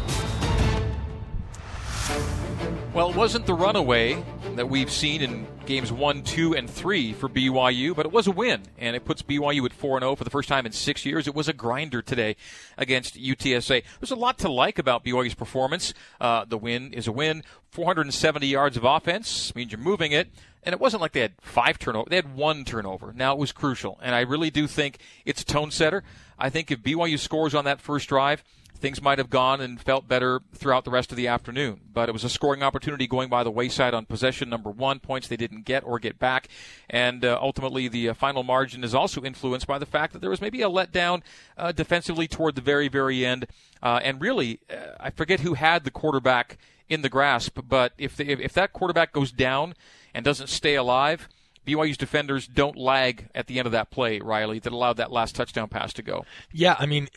Well, 2.94 3.10
it 3.10 3.16
wasn't 3.16 3.44
the 3.44 3.52
runaway 3.52 4.24
that 4.56 4.68
we've 4.68 4.90
seen 4.90 5.22
in 5.22 5.46
games 5.66 5.92
one, 5.92 6.22
two, 6.22 6.54
and 6.54 6.68
three 6.68 7.12
for 7.12 7.28
BYU, 7.28 7.94
but 7.94 8.06
it 8.06 8.12
was 8.12 8.26
a 8.26 8.30
win, 8.30 8.62
and 8.78 8.96
it 8.96 9.04
puts 9.04 9.22
BYU 9.22 9.64
at 9.64 9.72
4 9.72 10.00
0 10.00 10.16
for 10.16 10.24
the 10.24 10.30
first 10.30 10.48
time 10.48 10.66
in 10.66 10.72
six 10.72 11.06
years. 11.06 11.26
It 11.26 11.34
was 11.34 11.48
a 11.48 11.52
grinder 11.52 12.02
today 12.02 12.36
against 12.76 13.16
UTSA. 13.16 13.82
There's 14.00 14.10
a 14.10 14.16
lot 14.16 14.38
to 14.38 14.50
like 14.50 14.78
about 14.78 15.04
BYU's 15.04 15.34
performance. 15.34 15.94
Uh, 16.20 16.44
the 16.44 16.58
win 16.58 16.92
is 16.92 17.06
a 17.06 17.12
win. 17.12 17.42
470 17.70 18.46
yards 18.46 18.76
of 18.76 18.84
offense 18.84 19.54
means 19.54 19.72
you're 19.72 19.80
moving 19.80 20.12
it. 20.12 20.28
And 20.62 20.72
it 20.72 20.80
wasn't 20.80 21.00
like 21.00 21.12
they 21.12 21.20
had 21.20 21.34
five 21.40 21.78
turnover; 21.78 22.10
they 22.10 22.16
had 22.16 22.34
one 22.34 22.64
turnover. 22.64 23.12
Now 23.12 23.32
it 23.32 23.38
was 23.38 23.52
crucial, 23.52 24.00
and 24.02 24.16
I 24.16 24.22
really 24.22 24.50
do 24.50 24.66
think 24.66 24.98
it's 25.24 25.42
a 25.42 25.44
tone 25.44 25.70
setter. 25.70 26.02
I 26.38 26.50
think 26.50 26.72
if 26.72 26.82
BYU 26.82 27.20
scores 27.20 27.54
on 27.54 27.64
that 27.66 27.80
first 27.80 28.08
drive, 28.08 28.42
things 28.76 29.02
might 29.02 29.18
have 29.18 29.30
gone 29.30 29.60
and 29.60 29.80
felt 29.80 30.06
better 30.06 30.40
throughout 30.54 30.84
the 30.84 30.90
rest 30.90 31.10
of 31.10 31.16
the 31.16 31.26
afternoon. 31.26 31.80
But 31.92 32.08
it 32.08 32.12
was 32.12 32.24
a 32.24 32.28
scoring 32.28 32.62
opportunity 32.62 33.06
going 33.06 33.28
by 33.28 33.42
the 33.42 33.50
wayside 33.50 33.94
on 33.94 34.06
possession 34.06 34.48
number 34.48 34.70
one, 34.70 35.00
points 35.00 35.28
they 35.28 35.36
didn't 35.36 35.64
get 35.64 35.84
or 35.84 35.98
get 35.98 36.18
back. 36.18 36.48
And 36.88 37.24
uh, 37.24 37.38
ultimately, 37.40 37.88
the 37.88 38.10
uh, 38.10 38.14
final 38.14 38.42
margin 38.42 38.84
is 38.84 38.94
also 38.94 39.22
influenced 39.22 39.66
by 39.66 39.78
the 39.78 39.86
fact 39.86 40.12
that 40.12 40.20
there 40.20 40.30
was 40.30 40.40
maybe 40.40 40.62
a 40.62 40.68
letdown 40.68 41.22
uh, 41.56 41.72
defensively 41.72 42.28
toward 42.28 42.54
the 42.54 42.60
very, 42.60 42.88
very 42.88 43.24
end. 43.24 43.46
Uh, 43.82 44.00
and 44.02 44.20
really, 44.20 44.60
uh, 44.70 44.94
I 45.00 45.10
forget 45.10 45.40
who 45.40 45.54
had 45.54 45.84
the 45.84 45.90
quarterback 45.90 46.58
in 46.88 47.02
the 47.02 47.08
grasp, 47.08 47.58
but 47.66 47.92
if, 47.98 48.16
the, 48.16 48.30
if, 48.30 48.40
if 48.40 48.52
that 48.52 48.72
quarterback 48.72 49.12
goes 49.12 49.32
down 49.32 49.74
and 50.14 50.24
doesn't 50.24 50.48
stay 50.48 50.76
alive, 50.76 51.28
BYU's 51.66 51.96
defenders 51.96 52.46
don't 52.46 52.76
lag 52.76 53.28
at 53.34 53.48
the 53.48 53.58
end 53.58 53.66
of 53.66 53.72
that 53.72 53.90
play, 53.90 54.20
Riley, 54.20 54.60
that 54.60 54.72
allowed 54.72 54.98
that 54.98 55.10
last 55.10 55.34
touchdown 55.34 55.68
pass 55.68 55.92
to 55.94 56.02
go. 56.02 56.24
Yeah, 56.52 56.76
I 56.78 56.86
mean, 56.86 57.08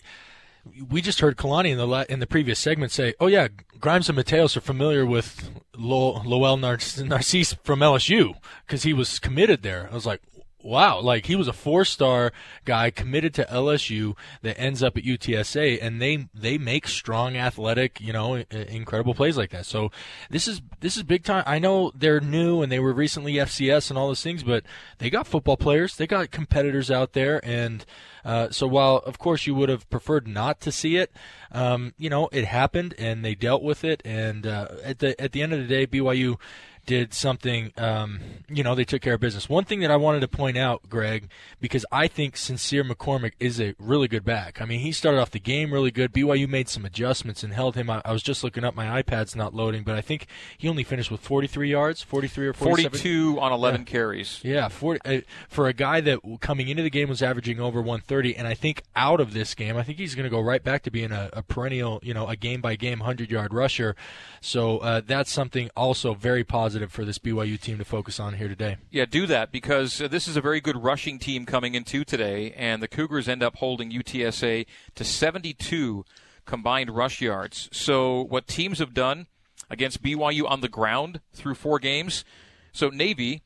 we 0.89 1.01
just 1.01 1.19
heard 1.19 1.37
Kalani 1.37 1.71
in 1.71 1.77
the 1.77 2.05
in 2.11 2.19
the 2.19 2.27
previous 2.27 2.59
segment 2.59 2.91
say, 2.91 3.13
"Oh 3.19 3.27
yeah, 3.27 3.47
Grimes 3.79 4.09
and 4.09 4.17
Mateos 4.17 4.55
are 4.57 4.61
familiar 4.61 5.05
with 5.05 5.49
Lowell 5.75 6.57
Narcisse 6.57 7.53
from 7.63 7.79
LSU 7.79 8.35
because 8.65 8.83
he 8.83 8.93
was 8.93 9.19
committed 9.19 9.61
there." 9.61 9.89
I 9.91 9.95
was 9.95 10.05
like, 10.05 10.21
wow, 10.61 10.99
like 10.99 11.25
he 11.25 11.35
was 11.35 11.47
a 11.47 11.53
four-star 11.53 12.31
guy 12.65 12.91
committed 12.91 13.33
to 13.35 13.47
LSU 13.49 14.15
that 14.41 14.59
ends 14.59 14.83
up 14.83 14.97
at 14.97 15.03
UTSA, 15.03 15.79
and 15.81 16.01
they 16.01 16.27
they 16.33 16.57
make 16.57 16.87
strong, 16.87 17.37
athletic, 17.37 18.01
you 18.01 18.13
know, 18.13 18.35
incredible 18.35 19.13
plays 19.13 19.37
like 19.37 19.51
that. 19.51 19.65
So 19.65 19.91
this 20.29 20.47
is 20.47 20.61
this 20.81 20.97
is 20.97 21.03
big 21.03 21.23
time. 21.23 21.43
I 21.45 21.59
know 21.59 21.91
they're 21.95 22.19
new 22.19 22.61
and 22.61 22.71
they 22.71 22.79
were 22.79 22.93
recently 22.93 23.33
FCS 23.33 23.89
and 23.89 23.97
all 23.97 24.07
those 24.07 24.23
things, 24.23 24.43
but 24.43 24.63
they 24.97 25.09
got 25.09 25.27
football 25.27 25.57
players, 25.57 25.95
they 25.95 26.07
got 26.07 26.31
competitors 26.31 26.91
out 26.91 27.13
there, 27.13 27.39
and 27.43 27.85
uh, 28.25 28.49
so 28.49 28.67
while 28.67 28.97
of 29.05 29.17
course 29.17 29.47
you 29.47 29.55
would 29.55 29.69
have 29.69 29.89
preferred 29.89 30.27
not 30.27 30.59
to 30.61 30.71
see 30.71 30.97
it, 30.97 31.11
um, 31.51 31.93
you 31.97 32.09
know, 32.09 32.29
it 32.31 32.45
happened 32.45 32.93
and 32.97 33.23
they 33.23 33.35
dealt 33.35 33.63
with 33.63 33.83
it, 33.83 34.01
and 34.03 34.45
uh, 34.45 34.67
at 34.83 34.99
the 34.99 35.19
at 35.21 35.31
the 35.31 35.41
end 35.41 35.53
of 35.53 35.59
the 35.59 35.67
day, 35.67 35.87
BYU 35.87 36.37
did 36.89 37.13
something, 37.13 37.71
um, 37.77 38.19
you 38.49 38.63
know, 38.63 38.73
they 38.73 38.83
took 38.83 39.03
care 39.03 39.13
of 39.13 39.19
business. 39.19 39.47
One 39.47 39.63
thing 39.63 39.81
that 39.81 39.91
I 39.91 39.95
wanted 39.95 40.21
to 40.21 40.27
point 40.27 40.57
out, 40.57 40.89
Greg, 40.89 41.29
because 41.61 41.85
I 41.91 42.07
think 42.07 42.35
Sincere 42.35 42.83
McCormick 42.83 43.33
is 43.39 43.61
a 43.61 43.75
really 43.77 44.07
good 44.07 44.25
back. 44.25 44.59
I 44.59 44.65
mean, 44.65 44.79
he 44.79 44.91
started 44.91 45.19
off 45.19 45.29
the 45.29 45.39
game 45.39 45.71
really 45.71 45.91
good. 45.91 46.11
BYU 46.11 46.49
made 46.49 46.67
some 46.67 46.85
adjustments 46.85 47.43
and 47.43 47.53
held 47.53 47.75
him. 47.75 47.91
I, 47.91 48.01
I 48.03 48.11
was 48.11 48.23
just 48.23 48.43
looking 48.43 48.63
up, 48.63 48.73
my 48.73 49.03
iPad's 49.03 49.35
not 49.35 49.53
loading, 49.53 49.83
but 49.83 49.93
I 49.93 50.01
think 50.01 50.25
he 50.57 50.67
only 50.67 50.83
finished 50.83 51.11
with 51.11 51.21
43 51.21 51.69
yards, 51.69 52.01
43 52.01 52.47
or 52.47 52.53
47. 52.53 52.89
42 52.89 53.39
on 53.39 53.51
11 53.51 53.81
yeah. 53.81 53.85
carries. 53.85 54.39
Yeah, 54.43 54.67
40, 54.67 54.99
uh, 55.05 55.21
for 55.47 55.67
a 55.67 55.73
guy 55.73 56.01
that 56.01 56.21
coming 56.41 56.69
into 56.69 56.81
the 56.81 56.89
game 56.89 57.07
was 57.07 57.21
averaging 57.21 57.59
over 57.59 57.81
130, 57.81 58.35
and 58.35 58.47
I 58.47 58.55
think 58.55 58.81
out 58.95 59.19
of 59.19 59.33
this 59.33 59.53
game, 59.53 59.77
I 59.77 59.83
think 59.83 59.99
he's 59.99 60.15
going 60.15 60.23
to 60.23 60.31
go 60.31 60.39
right 60.39 60.63
back 60.63 60.81
to 60.83 60.91
being 60.91 61.11
a, 61.11 61.29
a 61.33 61.43
perennial, 61.43 61.99
you 62.01 62.15
know, 62.15 62.25
a 62.25 62.35
game 62.35 62.61
by 62.61 62.75
game 62.75 62.97
100 62.97 63.29
yard 63.29 63.53
rusher. 63.53 63.95
So 64.41 64.79
uh, 64.79 65.01
that's 65.05 65.31
something 65.31 65.69
also 65.77 66.15
very 66.15 66.43
positive 66.43 66.78
positive 66.79 66.91
for 66.93 67.03
this 67.03 67.19
BYU 67.19 67.59
team 67.59 67.77
to 67.77 67.85
focus 67.85 68.19
on 68.19 68.35
here 68.35 68.47
today. 68.47 68.77
Yeah, 68.89 69.05
do 69.05 69.25
that 69.27 69.51
because 69.51 70.01
uh, 70.01 70.07
this 70.07 70.27
is 70.27 70.37
a 70.37 70.41
very 70.41 70.61
good 70.61 70.81
rushing 70.81 71.19
team 71.19 71.45
coming 71.45 71.75
into 71.75 72.05
today, 72.05 72.53
and 72.55 72.81
the 72.81 72.87
Cougars 72.87 73.27
end 73.27 73.43
up 73.43 73.57
holding 73.57 73.91
UTSA 73.91 74.65
to 74.95 75.03
72 75.03 76.05
combined 76.45 76.89
rush 76.95 77.21
yards. 77.21 77.69
So 77.73 78.21
what 78.21 78.47
teams 78.47 78.79
have 78.79 78.93
done 78.93 79.27
against 79.69 80.01
BYU 80.01 80.49
on 80.49 80.61
the 80.61 80.69
ground 80.69 81.19
through 81.33 81.55
four 81.55 81.79
games. 81.79 82.23
So 82.71 82.89
Navy, 82.89 83.43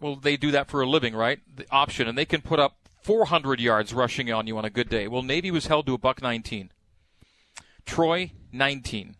well, 0.00 0.14
they 0.14 0.36
do 0.36 0.52
that 0.52 0.68
for 0.68 0.80
a 0.80 0.88
living, 0.88 1.14
right? 1.14 1.40
The 1.54 1.66
option, 1.70 2.06
and 2.06 2.16
they 2.16 2.24
can 2.24 2.40
put 2.40 2.60
up 2.60 2.76
400 3.02 3.60
yards 3.60 3.92
rushing 3.92 4.32
on 4.32 4.46
you 4.46 4.56
on 4.56 4.64
a 4.64 4.70
good 4.70 4.88
day. 4.88 5.08
Well, 5.08 5.22
Navy 5.22 5.50
was 5.50 5.66
held 5.66 5.86
to 5.86 5.94
a 5.94 5.98
buck 5.98 6.22
19. 6.22 6.70
Troy 7.84 8.32
19 8.52 9.16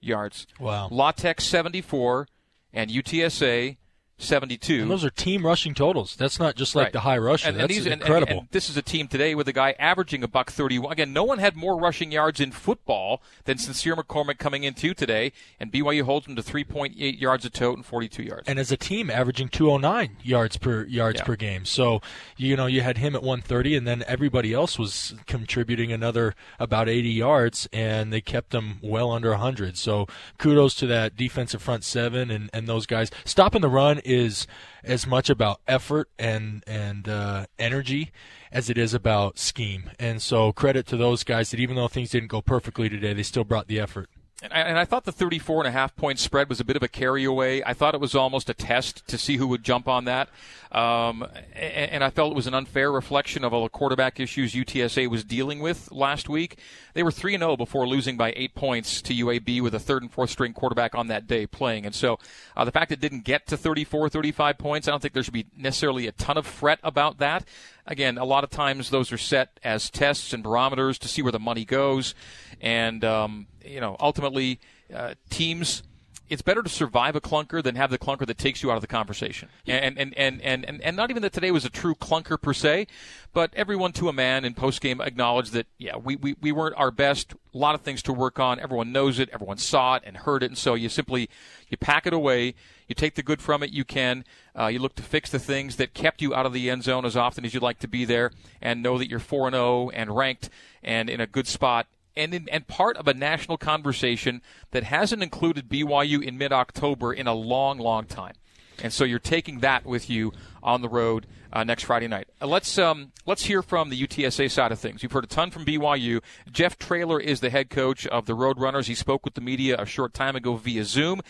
yards. 0.00 0.46
Wow. 0.58 0.88
La 0.90 1.12
Tech 1.12 1.40
74 1.40 2.26
and 2.72 2.90
UTSA 2.90 3.76
72. 4.22 4.82
And 4.82 4.90
those 4.90 5.04
are 5.04 5.10
team 5.10 5.44
rushing 5.44 5.74
totals. 5.74 6.16
That's 6.16 6.38
not 6.38 6.56
just 6.56 6.74
like 6.74 6.86
right. 6.86 6.92
the 6.92 7.00
high 7.00 7.18
rusher. 7.18 7.48
And, 7.48 7.58
That's 7.58 7.76
and 7.76 7.86
these, 7.86 7.86
incredible. 7.86 8.32
And, 8.32 8.40
and, 8.40 8.48
this 8.50 8.68
is 8.68 8.76
a 8.76 8.82
team 8.82 9.08
today 9.08 9.34
with 9.34 9.48
a 9.48 9.52
guy 9.52 9.74
averaging 9.78 10.22
a 10.22 10.28
buck 10.28 10.50
31. 10.50 10.92
Again, 10.92 11.12
no 11.12 11.24
one 11.24 11.38
had 11.38 11.56
more 11.56 11.78
rushing 11.78 12.12
yards 12.12 12.40
in 12.40 12.52
football 12.52 13.22
than 13.44 13.58
Sincere 13.58 13.96
McCormick 13.96 14.38
coming 14.38 14.64
into 14.64 14.94
today, 14.94 15.32
and 15.58 15.72
BYU 15.72 16.02
holds 16.02 16.26
him 16.26 16.36
to 16.36 16.42
3.8 16.42 17.20
yards 17.20 17.44
a 17.44 17.50
tote 17.50 17.76
and 17.76 17.86
42 17.86 18.22
yards. 18.22 18.48
And 18.48 18.58
as 18.58 18.70
a 18.70 18.76
team, 18.76 19.10
averaging 19.10 19.48
209 19.48 20.16
yards 20.22 20.56
per 20.56 20.84
yards 20.84 21.20
Yeah. 21.20 21.24
per 21.24 21.36
game. 21.36 21.64
So 21.64 22.00
you 22.36 22.56
know 22.56 22.66
you 22.66 22.82
had 22.82 22.98
him 22.98 23.14
at 23.14 23.22
130, 23.22 23.76
and 23.76 23.86
then 23.86 24.04
everybody 24.06 24.52
else 24.52 24.78
was 24.78 25.14
contributing 25.26 25.92
another 25.92 26.34
about 26.58 26.88
80 26.88 27.08
yards, 27.08 27.68
and 27.72 28.12
they 28.12 28.20
kept 28.20 28.50
them 28.50 28.78
well 28.82 29.10
under 29.10 29.30
100. 29.30 29.76
So 29.76 30.06
kudos 30.38 30.74
to 30.76 30.86
that 30.86 31.16
defensive 31.16 31.62
front 31.62 31.84
seven 31.84 32.30
and, 32.30 32.50
and 32.52 32.66
those 32.66 32.86
guys. 32.86 33.10
Stopping 33.24 33.62
the 33.62 33.68
run 33.68 34.00
is 34.10 34.46
as 34.82 35.06
much 35.06 35.30
about 35.30 35.60
effort 35.66 36.10
and 36.18 36.64
and 36.66 37.08
uh, 37.08 37.46
energy 37.58 38.10
as 38.52 38.68
it 38.68 38.76
is 38.76 38.94
about 38.94 39.38
scheme. 39.38 39.90
And 39.98 40.20
so 40.20 40.52
credit 40.52 40.86
to 40.88 40.96
those 40.96 41.24
guys 41.24 41.50
that 41.50 41.60
even 41.60 41.76
though 41.76 41.88
things 41.88 42.10
didn't 42.10 42.28
go 42.28 42.42
perfectly 42.42 42.88
today, 42.88 43.12
they 43.12 43.22
still 43.22 43.44
brought 43.44 43.68
the 43.68 43.78
effort. 43.78 44.08
And 44.42 44.52
I, 44.52 44.60
and 44.60 44.78
I 44.78 44.86
thought 44.86 45.04
the 45.04 45.12
34 45.12 45.60
and 45.60 45.68
a 45.68 45.70
half 45.70 45.94
point 45.96 46.18
spread 46.18 46.48
was 46.48 46.60
a 46.60 46.64
bit 46.64 46.76
of 46.76 46.82
a 46.82 46.88
carry 46.88 47.24
away. 47.24 47.62
I 47.62 47.74
thought 47.74 47.94
it 47.94 48.00
was 48.00 48.14
almost 48.14 48.48
a 48.48 48.54
test 48.54 49.06
to 49.08 49.18
see 49.18 49.36
who 49.36 49.46
would 49.48 49.62
jump 49.62 49.86
on 49.86 50.06
that. 50.06 50.30
Um, 50.72 51.26
and, 51.52 51.90
and 51.90 52.04
I 52.04 52.10
felt 52.10 52.32
it 52.32 52.36
was 52.36 52.46
an 52.46 52.54
unfair 52.54 52.92
reflection 52.92 53.44
of 53.44 53.52
all 53.52 53.64
the 53.64 53.68
quarterback 53.68 54.20
issues 54.20 54.54
UTSA 54.54 55.08
was 55.08 55.24
dealing 55.24 55.58
with 55.58 55.90
last 55.90 56.28
week. 56.28 56.58
They 56.94 57.02
were 57.02 57.10
3 57.10 57.36
0 57.38 57.56
before 57.56 57.88
losing 57.88 58.16
by 58.16 58.32
eight 58.36 58.54
points 58.54 59.02
to 59.02 59.14
UAB 59.14 59.62
with 59.62 59.74
a 59.74 59.80
third 59.80 60.02
and 60.02 60.12
fourth 60.12 60.30
string 60.30 60.52
quarterback 60.52 60.94
on 60.94 61.08
that 61.08 61.26
day 61.26 61.46
playing. 61.46 61.86
And 61.86 61.94
so 61.94 62.18
uh, 62.56 62.64
the 62.64 62.70
fact 62.70 62.92
it 62.92 63.00
didn't 63.00 63.24
get 63.24 63.46
to 63.48 63.56
34, 63.56 64.08
35 64.10 64.58
points, 64.58 64.86
I 64.86 64.92
don't 64.92 65.00
think 65.00 65.14
there 65.14 65.22
should 65.22 65.34
be 65.34 65.46
necessarily 65.56 66.06
a 66.06 66.12
ton 66.12 66.38
of 66.38 66.46
fret 66.46 66.78
about 66.84 67.18
that. 67.18 67.44
Again, 67.86 68.18
a 68.18 68.24
lot 68.24 68.44
of 68.44 68.50
times 68.50 68.90
those 68.90 69.10
are 69.10 69.18
set 69.18 69.58
as 69.64 69.90
tests 69.90 70.32
and 70.32 70.44
barometers 70.44 70.98
to 71.00 71.08
see 71.08 71.22
where 71.22 71.32
the 71.32 71.40
money 71.40 71.64
goes. 71.64 72.14
And, 72.60 73.04
um, 73.04 73.48
you 73.64 73.80
know, 73.80 73.96
ultimately, 73.98 74.60
uh, 74.94 75.14
teams 75.30 75.82
it's 76.30 76.42
better 76.42 76.62
to 76.62 76.68
survive 76.68 77.16
a 77.16 77.20
clunker 77.20 77.60
than 77.62 77.74
have 77.74 77.90
the 77.90 77.98
clunker 77.98 78.24
that 78.24 78.38
takes 78.38 78.62
you 78.62 78.70
out 78.70 78.76
of 78.76 78.80
the 78.80 78.86
conversation. 78.86 79.48
And 79.66 79.98
and, 79.98 80.14
and, 80.16 80.40
and, 80.40 80.64
and, 80.64 80.80
and 80.80 80.96
not 80.96 81.10
even 81.10 81.22
that 81.22 81.32
today 81.32 81.50
was 81.50 81.64
a 81.64 81.70
true 81.70 81.96
clunker 81.96 82.40
per 82.40 82.52
se, 82.52 82.86
but 83.32 83.52
everyone 83.54 83.92
to 83.94 84.08
a 84.08 84.12
man 84.12 84.44
in 84.44 84.54
post 84.54 84.80
game 84.80 85.00
acknowledged 85.00 85.52
that 85.52 85.66
yeah, 85.76 85.96
we, 85.96 86.14
we, 86.16 86.36
we 86.40 86.52
weren't 86.52 86.76
our 86.76 86.92
best. 86.92 87.34
A 87.52 87.58
lot 87.58 87.74
of 87.74 87.80
things 87.80 88.00
to 88.02 88.12
work 88.12 88.38
on. 88.38 88.60
Everyone 88.60 88.92
knows 88.92 89.18
it, 89.18 89.28
everyone 89.32 89.58
saw 89.58 89.96
it 89.96 90.04
and 90.06 90.18
heard 90.18 90.44
it, 90.44 90.46
and 90.46 90.58
so 90.58 90.74
you 90.74 90.88
simply 90.88 91.28
you 91.68 91.76
pack 91.76 92.06
it 92.06 92.12
away, 92.12 92.54
you 92.86 92.94
take 92.94 93.16
the 93.16 93.24
good 93.24 93.42
from 93.42 93.64
it 93.64 93.70
you 93.70 93.84
can, 93.84 94.24
uh, 94.56 94.66
you 94.68 94.78
look 94.78 94.94
to 94.94 95.02
fix 95.02 95.30
the 95.30 95.40
things 95.40 95.74
that 95.76 95.92
kept 95.92 96.22
you 96.22 96.32
out 96.32 96.46
of 96.46 96.52
the 96.52 96.70
end 96.70 96.84
zone 96.84 97.04
as 97.04 97.16
often 97.16 97.44
as 97.44 97.52
you'd 97.52 97.62
like 97.62 97.80
to 97.80 97.88
be 97.88 98.04
there, 98.04 98.30
and 98.62 98.84
know 98.84 98.98
that 98.98 99.10
you're 99.10 99.18
four 99.18 99.48
and 99.48 99.54
zero 99.54 99.90
and 99.90 100.16
ranked 100.16 100.48
and 100.82 101.10
in 101.10 101.20
a 101.20 101.26
good 101.26 101.48
spot 101.48 101.88
and 102.20 102.34
in, 102.34 102.48
and 102.50 102.66
part 102.66 102.96
of 102.96 103.08
a 103.08 103.14
national 103.14 103.56
conversation 103.56 104.42
that 104.70 104.84
hasn't 104.84 105.22
included 105.22 105.68
BYU 105.68 106.22
in 106.22 106.38
mid 106.38 106.52
October 106.52 107.12
in 107.12 107.26
a 107.26 107.34
long, 107.34 107.78
long 107.78 108.04
time. 108.04 108.34
And 108.82 108.92
so 108.92 109.04
you're 109.04 109.18
taking 109.18 109.60
that 109.60 109.84
with 109.84 110.08
you 110.08 110.32
on 110.62 110.82
the 110.82 110.88
road 110.88 111.26
uh, 111.52 111.64
next 111.64 111.84
Friday 111.84 112.08
night. 112.08 112.28
Uh, 112.40 112.46
let's 112.46 112.78
um, 112.78 113.12
let's 113.26 113.44
hear 113.44 113.62
from 113.62 113.90
the 113.90 114.00
UTSA 114.00 114.50
side 114.50 114.72
of 114.72 114.78
things. 114.78 115.02
You've 115.02 115.12
heard 115.12 115.24
a 115.24 115.28
ton 115.28 115.50
from 115.50 115.64
BYU. 115.64 116.22
Jeff 116.50 116.78
Traylor 116.78 117.20
is 117.20 117.40
the 117.40 117.50
head 117.50 117.70
coach 117.70 118.06
of 118.06 118.26
the 118.26 118.34
Roadrunners. 118.34 118.86
He 118.86 118.94
spoke 118.94 119.24
with 119.24 119.34
the 119.34 119.40
media 119.40 119.76
a 119.78 119.86
short 119.86 120.14
time 120.14 120.36
ago 120.36 120.56
via 120.56 120.84
Zoom. 120.84 121.20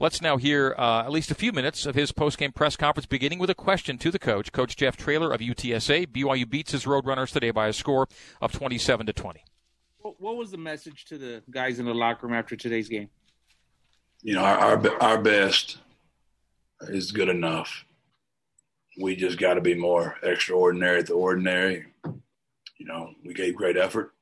Let's 0.00 0.20
now 0.20 0.38
hear 0.38 0.74
uh, 0.76 1.04
at 1.04 1.12
least 1.12 1.30
a 1.30 1.36
few 1.36 1.52
minutes 1.52 1.86
of 1.86 1.94
his 1.94 2.10
post-game 2.10 2.50
press 2.50 2.76
conference, 2.76 3.06
beginning 3.06 3.38
with 3.38 3.48
a 3.48 3.54
question 3.54 3.96
to 3.98 4.10
the 4.10 4.18
coach, 4.18 4.50
Coach 4.50 4.76
Jeff 4.76 4.96
Traylor 4.96 5.32
of 5.32 5.40
UTSA. 5.40 6.08
BYU 6.08 6.48
beats 6.48 6.72
his 6.72 6.84
Roadrunners 6.84 7.32
today 7.32 7.52
by 7.52 7.68
a 7.68 7.72
score 7.72 8.08
of 8.40 8.50
27 8.50 9.06
to 9.06 9.12
20. 9.12 9.44
What, 10.04 10.36
was 10.36 10.50
the 10.50 10.58
message 10.58 11.06
to 11.06 11.16
the 11.16 11.42
guys 11.50 11.78
in 11.78 11.86
the 11.86 11.94
locker 11.94 12.26
room 12.26 12.36
after 12.36 12.56
today's 12.56 12.90
game? 12.90 13.08
you 14.22 14.34
know, 14.34 14.42
our, 14.42 14.58
our 14.58 15.02
our 15.02 15.22
best 15.22 15.78
is 16.82 17.10
good 17.10 17.30
enough. 17.30 17.86
We 19.00 19.16
just 19.16 19.38
got 19.38 19.54
to 19.54 19.62
be 19.62 19.74
more 19.74 20.16
extraordinary 20.22 20.98
at 20.98 21.06
the 21.06 21.14
ordinary. 21.14 21.86
You 22.76 22.86
know, 22.86 23.14
we 23.24 23.32
gave 23.32 23.54
great 23.54 23.78
effort, 23.78 24.12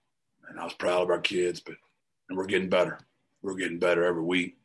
and 0.48 0.59
I 0.59 0.64
was 0.64 0.72
proud 0.74 1.02
of 1.02 1.10
our 1.10 1.20
kids, 1.20 1.59
but 1.59 1.74
and 2.28 2.38
we're 2.38 2.46
getting 2.46 2.68
better. 2.68 3.00
We're 3.42 3.56
getting 3.56 3.80
better 3.80 4.04
every 4.04 4.22
week. 4.22 4.56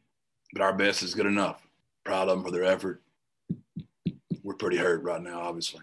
but 0.53 0.61
our 0.61 0.73
best 0.73 1.01
is 1.01 1.15
good 1.15 1.25
enough. 1.25 1.67
Proud 2.03 2.29
of 2.29 2.37
them 2.37 2.45
for 2.45 2.51
their 2.51 2.63
effort. 2.63 3.01
We're 4.43 4.53
pretty 4.53 4.77
hurt 4.77 5.01
right 5.01 5.21
now, 5.21 5.41
obviously. 5.41 5.81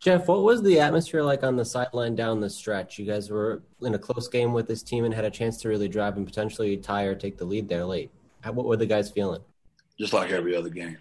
Jeff, 0.00 0.28
what 0.28 0.42
was 0.42 0.62
the 0.62 0.80
atmosphere 0.80 1.22
like 1.22 1.42
on 1.42 1.56
the 1.56 1.64
sideline 1.64 2.14
down 2.14 2.40
the 2.40 2.48
stretch? 2.48 2.98
You 2.98 3.04
guys 3.04 3.28
were 3.30 3.62
in 3.82 3.94
a 3.94 3.98
close 3.98 4.28
game 4.28 4.54
with 4.54 4.66
this 4.66 4.82
team 4.82 5.04
and 5.04 5.12
had 5.12 5.26
a 5.26 5.30
chance 5.30 5.58
to 5.58 5.68
really 5.68 5.88
drive 5.88 6.16
and 6.16 6.26
potentially 6.26 6.74
tie 6.78 7.02
or 7.04 7.14
take 7.14 7.36
the 7.36 7.44
lead 7.44 7.68
there 7.68 7.84
late. 7.84 8.10
What 8.42 8.64
were 8.64 8.78
the 8.78 8.86
guys 8.86 9.10
feeling? 9.10 9.42
Just 9.98 10.14
like 10.14 10.30
every 10.30 10.56
other 10.56 10.70
game. 10.70 10.96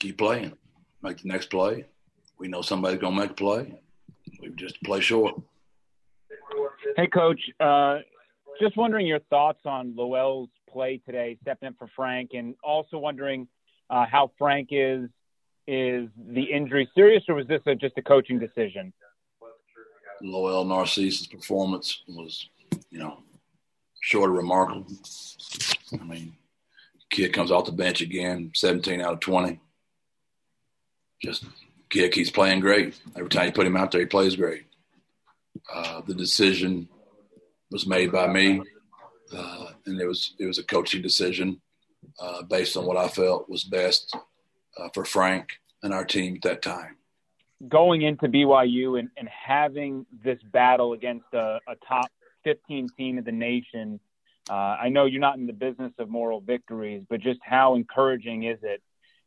Keep 0.00 0.18
playing. 0.18 0.52
Make 1.02 1.18
the 1.18 1.28
next 1.28 1.50
play. 1.50 1.84
We 2.36 2.48
know 2.48 2.62
somebody's 2.62 2.98
going 2.98 3.14
to 3.14 3.20
make 3.20 3.30
a 3.30 3.34
play. 3.34 3.80
We 4.40 4.48
just 4.56 4.82
play 4.82 5.00
short. 5.00 5.40
Hey, 6.96 7.06
Coach. 7.06 7.40
Uh, 7.60 7.98
just 8.60 8.76
wondering 8.76 9.06
your 9.06 9.20
thoughts 9.30 9.60
on 9.64 9.94
Lowell's 9.94 10.48
play 10.68 11.00
today, 11.06 11.38
stepping 11.42 11.68
in 11.68 11.74
for 11.74 11.88
Frank, 11.94 12.30
and 12.34 12.56
also 12.64 12.98
wondering 12.98 13.46
uh, 13.88 14.04
how 14.10 14.32
Frank 14.36 14.70
is. 14.72 15.08
Is 15.72 16.08
the 16.16 16.42
injury 16.42 16.90
serious, 16.96 17.22
or 17.28 17.36
was 17.36 17.46
this 17.46 17.62
a, 17.64 17.76
just 17.76 17.96
a 17.96 18.02
coaching 18.02 18.40
decision? 18.40 18.92
Lowell 20.20 20.64
Narcisse's 20.64 21.28
performance 21.28 22.02
was, 22.08 22.48
you 22.90 22.98
know, 22.98 23.22
short 24.00 24.30
of 24.30 24.36
remarkable. 24.36 24.84
I 25.92 26.02
mean, 26.02 26.34
kid 27.08 27.32
comes 27.32 27.52
off 27.52 27.66
the 27.66 27.70
bench 27.70 28.00
again, 28.00 28.50
17 28.52 29.00
out 29.00 29.12
of 29.12 29.20
20. 29.20 29.60
Just 31.22 31.44
kid 31.88 32.10
keeps 32.10 32.30
playing 32.30 32.58
great. 32.58 33.00
Every 33.14 33.28
time 33.28 33.46
you 33.46 33.52
put 33.52 33.68
him 33.68 33.76
out 33.76 33.92
there, 33.92 34.00
he 34.00 34.08
plays 34.08 34.34
great. 34.34 34.64
Uh, 35.72 36.00
the 36.00 36.14
decision 36.14 36.88
was 37.70 37.86
made 37.86 38.10
by 38.10 38.26
me, 38.26 38.60
uh, 39.32 39.66
and 39.86 40.00
it 40.00 40.06
was 40.06 40.34
it 40.40 40.46
was 40.46 40.58
a 40.58 40.64
coaching 40.64 41.00
decision 41.00 41.60
uh, 42.18 42.42
based 42.42 42.76
on 42.76 42.86
what 42.86 42.96
I 42.96 43.06
felt 43.06 43.48
was 43.48 43.62
best 43.62 44.16
uh, 44.76 44.88
for 44.92 45.04
Frank 45.04 45.59
and 45.82 45.92
our 45.92 46.04
team 46.04 46.36
at 46.36 46.42
that 46.42 46.62
time. 46.62 46.96
Going 47.68 48.02
into 48.02 48.26
BYU 48.26 48.98
and, 48.98 49.10
and 49.16 49.28
having 49.28 50.06
this 50.24 50.38
battle 50.42 50.92
against 50.92 51.26
a, 51.32 51.58
a, 51.68 51.76
top 51.86 52.10
15 52.44 52.88
team 52.96 53.18
in 53.18 53.24
the 53.24 53.32
nation, 53.32 54.00
uh, 54.48 54.54
I 54.54 54.88
know 54.88 55.04
you're 55.04 55.20
not 55.20 55.36
in 55.36 55.46
the 55.46 55.52
business 55.52 55.92
of 55.98 56.08
moral 56.08 56.40
victories, 56.40 57.02
but 57.08 57.20
just 57.20 57.40
how 57.42 57.74
encouraging 57.74 58.44
is 58.44 58.58
it 58.62 58.82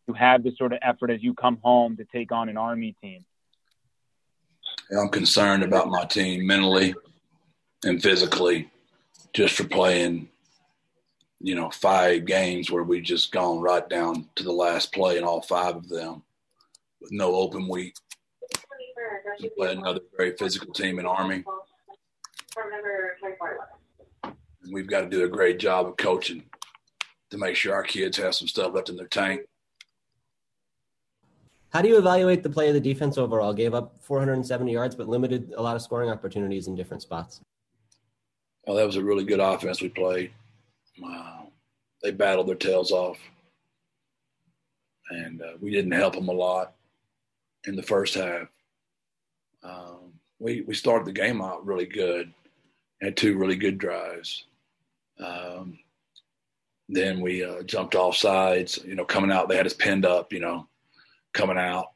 to 0.07 0.13
have 0.13 0.43
this 0.43 0.57
sort 0.57 0.73
of 0.73 0.79
effort 0.81 1.11
as 1.11 1.21
you 1.21 1.33
come 1.35 1.59
home 1.61 1.97
to 1.97 2.05
take 2.05 2.31
on 2.31 2.49
an 2.49 2.57
Army 2.57 2.95
team? 3.01 3.23
I'm 4.97 5.09
concerned 5.09 5.63
about 5.63 5.89
my 5.89 6.05
team 6.05 6.45
mentally 6.47 6.95
and 7.83 8.01
physically 8.01 8.69
just 9.33 9.55
for 9.55 9.65
playing 9.65 10.29
you 11.43 11.55
know, 11.55 11.69
five 11.69 12.25
games 12.25 12.71
where 12.71 12.83
we 12.83 13.01
just 13.01 13.33
gone 13.33 13.59
right 13.59 13.87
down 13.89 14.29
to 14.35 14.43
the 14.43 14.51
last 14.51 14.93
play 14.93 15.17
in 15.17 15.25
all 15.25 15.41
five 15.41 15.75
of 15.75 15.89
them 15.89 16.23
with 17.03 17.11
no 17.11 17.35
open 17.35 17.67
week. 17.67 17.93
We 19.39 19.49
play 19.49 19.73
another 19.73 19.99
very 20.17 20.35
physical 20.37 20.73
team 20.73 20.99
in 20.99 21.05
Army. 21.05 21.43
And 24.23 24.73
we've 24.73 24.87
got 24.87 25.01
to 25.01 25.09
do 25.09 25.25
a 25.25 25.27
great 25.27 25.59
job 25.59 25.87
of 25.87 25.97
coaching 25.97 26.43
to 27.29 27.37
make 27.37 27.55
sure 27.55 27.73
our 27.73 27.83
kids 27.83 28.17
have 28.17 28.33
some 28.33 28.47
stuff 28.47 28.73
left 28.73 28.89
in 28.89 28.95
their 28.95 29.07
tank. 29.07 29.41
How 31.71 31.81
do 31.81 31.89
you 31.89 31.97
evaluate 31.97 32.43
the 32.43 32.49
play 32.49 32.67
of 32.69 32.75
the 32.75 32.79
defense 32.79 33.17
overall? 33.17 33.53
Gave 33.53 33.73
up 33.73 33.95
470 34.01 34.71
yards, 34.71 34.95
but 34.95 35.09
limited 35.09 35.53
a 35.57 35.61
lot 35.61 35.75
of 35.75 35.81
scoring 35.81 36.09
opportunities 36.09 36.67
in 36.67 36.75
different 36.75 37.01
spots. 37.01 37.41
Well, 38.65 38.77
that 38.77 38.85
was 38.85 38.95
a 38.95 39.03
really 39.03 39.25
good 39.25 39.39
offense 39.39 39.81
we 39.81 39.89
played. 39.89 40.31
Wow. 40.99 41.49
They 42.01 42.11
battled 42.11 42.47
their 42.47 42.55
tails 42.55 42.91
off. 42.91 43.17
And 45.09 45.41
uh, 45.41 45.53
we 45.59 45.71
didn't 45.71 45.91
help 45.91 46.13
them 46.13 46.29
a 46.29 46.33
lot 46.33 46.75
in 47.65 47.75
the 47.75 47.83
first 47.83 48.15
half. 48.15 48.47
Um, 49.63 50.13
we, 50.39 50.61
we 50.61 50.73
started 50.73 51.05
the 51.05 51.13
game 51.13 51.41
out 51.41 51.65
really 51.65 51.85
good, 51.85 52.33
had 53.01 53.15
two 53.15 53.37
really 53.37 53.55
good 53.55 53.77
drives. 53.77 54.45
Um, 55.19 55.79
then 56.89 57.21
we 57.21 57.43
uh, 57.43 57.63
jumped 57.63 57.95
off 57.95 58.17
sides, 58.17 58.79
you 58.85 58.95
know, 58.95 59.05
coming 59.05 59.31
out, 59.31 59.47
they 59.47 59.55
had 59.55 59.65
us 59.65 59.73
pinned 59.73 60.05
up, 60.05 60.33
you 60.33 60.39
know, 60.39 60.67
coming 61.33 61.57
out. 61.57 61.91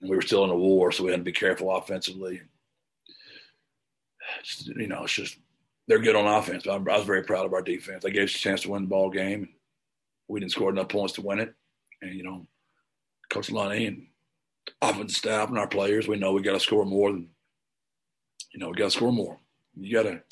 And 0.00 0.10
we 0.10 0.16
were 0.16 0.22
still 0.22 0.44
in 0.44 0.50
a 0.50 0.56
war, 0.56 0.92
so 0.92 1.04
we 1.04 1.10
had 1.10 1.20
to 1.20 1.24
be 1.24 1.32
careful 1.32 1.74
offensively. 1.74 2.42
you 4.76 4.86
know, 4.86 5.04
it's 5.04 5.12
just 5.12 5.38
they're 5.86 5.98
good 5.98 6.16
on 6.16 6.26
offense. 6.26 6.66
I, 6.66 6.74
I 6.74 6.78
was 6.78 7.06
very 7.06 7.22
proud 7.22 7.46
of 7.46 7.52
our 7.52 7.62
defense. 7.62 8.02
They 8.02 8.10
gave 8.10 8.28
us 8.28 8.34
a 8.34 8.38
chance 8.38 8.62
to 8.62 8.70
win 8.70 8.82
the 8.82 8.88
ball 8.88 9.10
game. 9.10 9.48
We 10.28 10.40
didn't 10.40 10.52
score 10.52 10.70
enough 10.70 10.88
points 10.88 11.14
to 11.14 11.22
win 11.22 11.40
it. 11.40 11.54
And, 12.00 12.14
you 12.14 12.22
know, 12.22 12.46
Coach 13.28 13.48
Lunney 13.48 13.88
and 13.88 14.06
offensive 14.80 15.16
staff 15.16 15.48
and 15.48 15.58
our 15.58 15.68
players, 15.68 16.08
we 16.08 16.16
know 16.16 16.32
we 16.32 16.42
got 16.42 16.52
to 16.52 16.60
score 16.60 16.84
more 16.84 17.12
than, 17.12 17.28
you 18.52 18.60
know, 18.60 18.68
we 18.68 18.74
got 18.74 18.84
to 18.84 18.90
score 18.90 19.12
more. 19.12 19.38
You 19.76 19.94
got 19.94 20.04
to, 20.04 20.22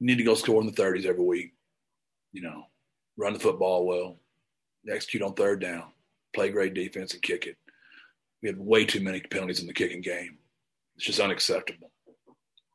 need 0.00 0.18
to 0.18 0.24
go 0.24 0.34
score 0.34 0.60
in 0.60 0.66
the 0.66 0.72
30s 0.72 1.06
every 1.06 1.24
week. 1.24 1.54
You 2.32 2.42
know, 2.42 2.64
run 3.16 3.34
the 3.34 3.38
football 3.38 3.86
well, 3.86 4.18
execute 4.90 5.22
on 5.22 5.34
third 5.34 5.60
down, 5.60 5.84
play 6.34 6.50
great 6.50 6.74
defense 6.74 7.14
and 7.14 7.22
kick 7.22 7.46
it. 7.46 7.56
We 8.42 8.48
had 8.48 8.58
way 8.58 8.84
too 8.84 9.00
many 9.00 9.20
penalties 9.20 9.60
in 9.60 9.66
the 9.66 9.72
kicking 9.72 10.00
game. 10.00 10.38
It's 10.96 11.06
just 11.06 11.20
unacceptable. 11.20 11.90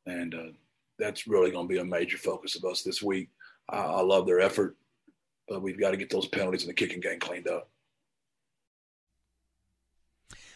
And, 0.06 0.34
uh, 0.34 0.52
that's 1.00 1.28
really 1.28 1.52
going 1.52 1.68
to 1.68 1.74
be 1.74 1.80
a 1.80 1.86
major 1.86 2.18
focus 2.18 2.56
of 2.56 2.66
us 2.70 2.82
this 2.82 3.02
week. 3.02 3.30
I, 3.70 3.78
I 3.78 4.02
love 4.02 4.26
their 4.26 4.40
effort, 4.40 4.76
but 5.48 5.62
we've 5.62 5.80
got 5.80 5.92
to 5.92 5.98
get 5.98 6.10
those 6.10 6.28
penalties 6.28 6.64
in 6.64 6.68
the 6.68 6.74
kicking 6.74 7.00
game 7.00 7.20
cleaned 7.20 7.48
up. 7.48 7.70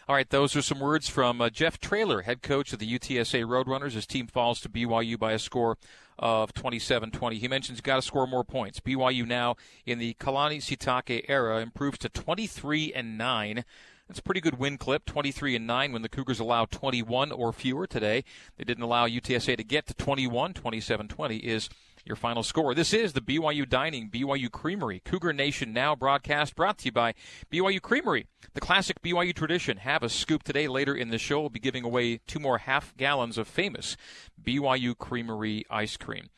All 0.08 0.16
right, 0.16 0.28
those 0.28 0.56
are 0.56 0.62
some 0.62 0.80
words 0.80 1.08
from 1.08 1.40
uh, 1.40 1.48
Jeff 1.48 1.78
Traylor, 1.78 2.22
head 2.22 2.42
coach 2.42 2.72
of 2.72 2.80
the 2.80 2.98
UTSA 2.98 3.44
Roadrunners. 3.44 3.92
His 3.92 4.04
team 4.04 4.26
falls 4.26 4.60
to 4.60 4.68
BYU 4.68 5.16
by 5.16 5.30
a 5.30 5.38
score 5.38 5.78
of 6.18 6.52
27-20. 6.54 7.34
He 7.34 7.46
mentions 7.46 7.80
got 7.80 7.96
to 7.96 8.02
score 8.02 8.26
more 8.26 8.42
points. 8.42 8.80
BYU 8.80 9.24
now 9.24 9.54
in 9.86 10.00
the 10.00 10.14
Kalani 10.14 10.58
Sitake 10.58 11.24
era 11.28 11.60
improves 11.60 11.98
to 11.98 12.08
23 12.08 12.92
and 12.92 13.16
9 13.16 13.64
that's 14.08 14.18
a 14.18 14.22
pretty 14.24 14.42
good 14.42 14.58
win 14.58 14.76
clip, 14.76 15.06
23 15.06 15.56
and 15.56 15.66
9 15.66 15.92
when 15.92 16.02
the 16.02 16.08
Cougars 16.08 16.38
allow 16.38 16.66
21 16.66 17.32
or 17.32 17.50
fewer 17.50 17.86
today. 17.86 18.24
They 18.58 18.64
didn't 18.64 18.82
allow 18.82 19.06
UTSA 19.06 19.56
to 19.56 19.64
get 19.64 19.86
to 19.86 19.94
21. 19.94 20.52
27-20 20.52 21.40
is 21.40 21.70
your 22.04 22.16
final 22.16 22.42
score. 22.42 22.74
This 22.74 22.92
is 22.92 23.12
the 23.12 23.20
BYU 23.20 23.68
Dining 23.68 24.10
BYU 24.10 24.50
Creamery 24.50 25.00
Cougar 25.04 25.32
Nation 25.32 25.72
Now 25.72 25.94
broadcast 25.94 26.56
brought 26.56 26.78
to 26.78 26.86
you 26.86 26.92
by 26.92 27.14
BYU 27.50 27.80
Creamery. 27.80 28.26
The 28.54 28.60
classic 28.60 29.00
BYU 29.02 29.34
tradition. 29.34 29.78
Have 29.78 30.02
a 30.02 30.08
scoop 30.08 30.42
today. 30.42 30.68
Later 30.68 30.94
in 30.94 31.10
the 31.10 31.18
show, 31.18 31.40
we'll 31.40 31.50
be 31.50 31.60
giving 31.60 31.84
away 31.84 32.20
two 32.26 32.38
more 32.38 32.58
half 32.58 32.96
gallons 32.96 33.38
of 33.38 33.48
famous 33.48 33.96
BYU 34.42 34.96
Creamery 34.96 35.64
ice 35.70 35.96
cream. 35.96 36.30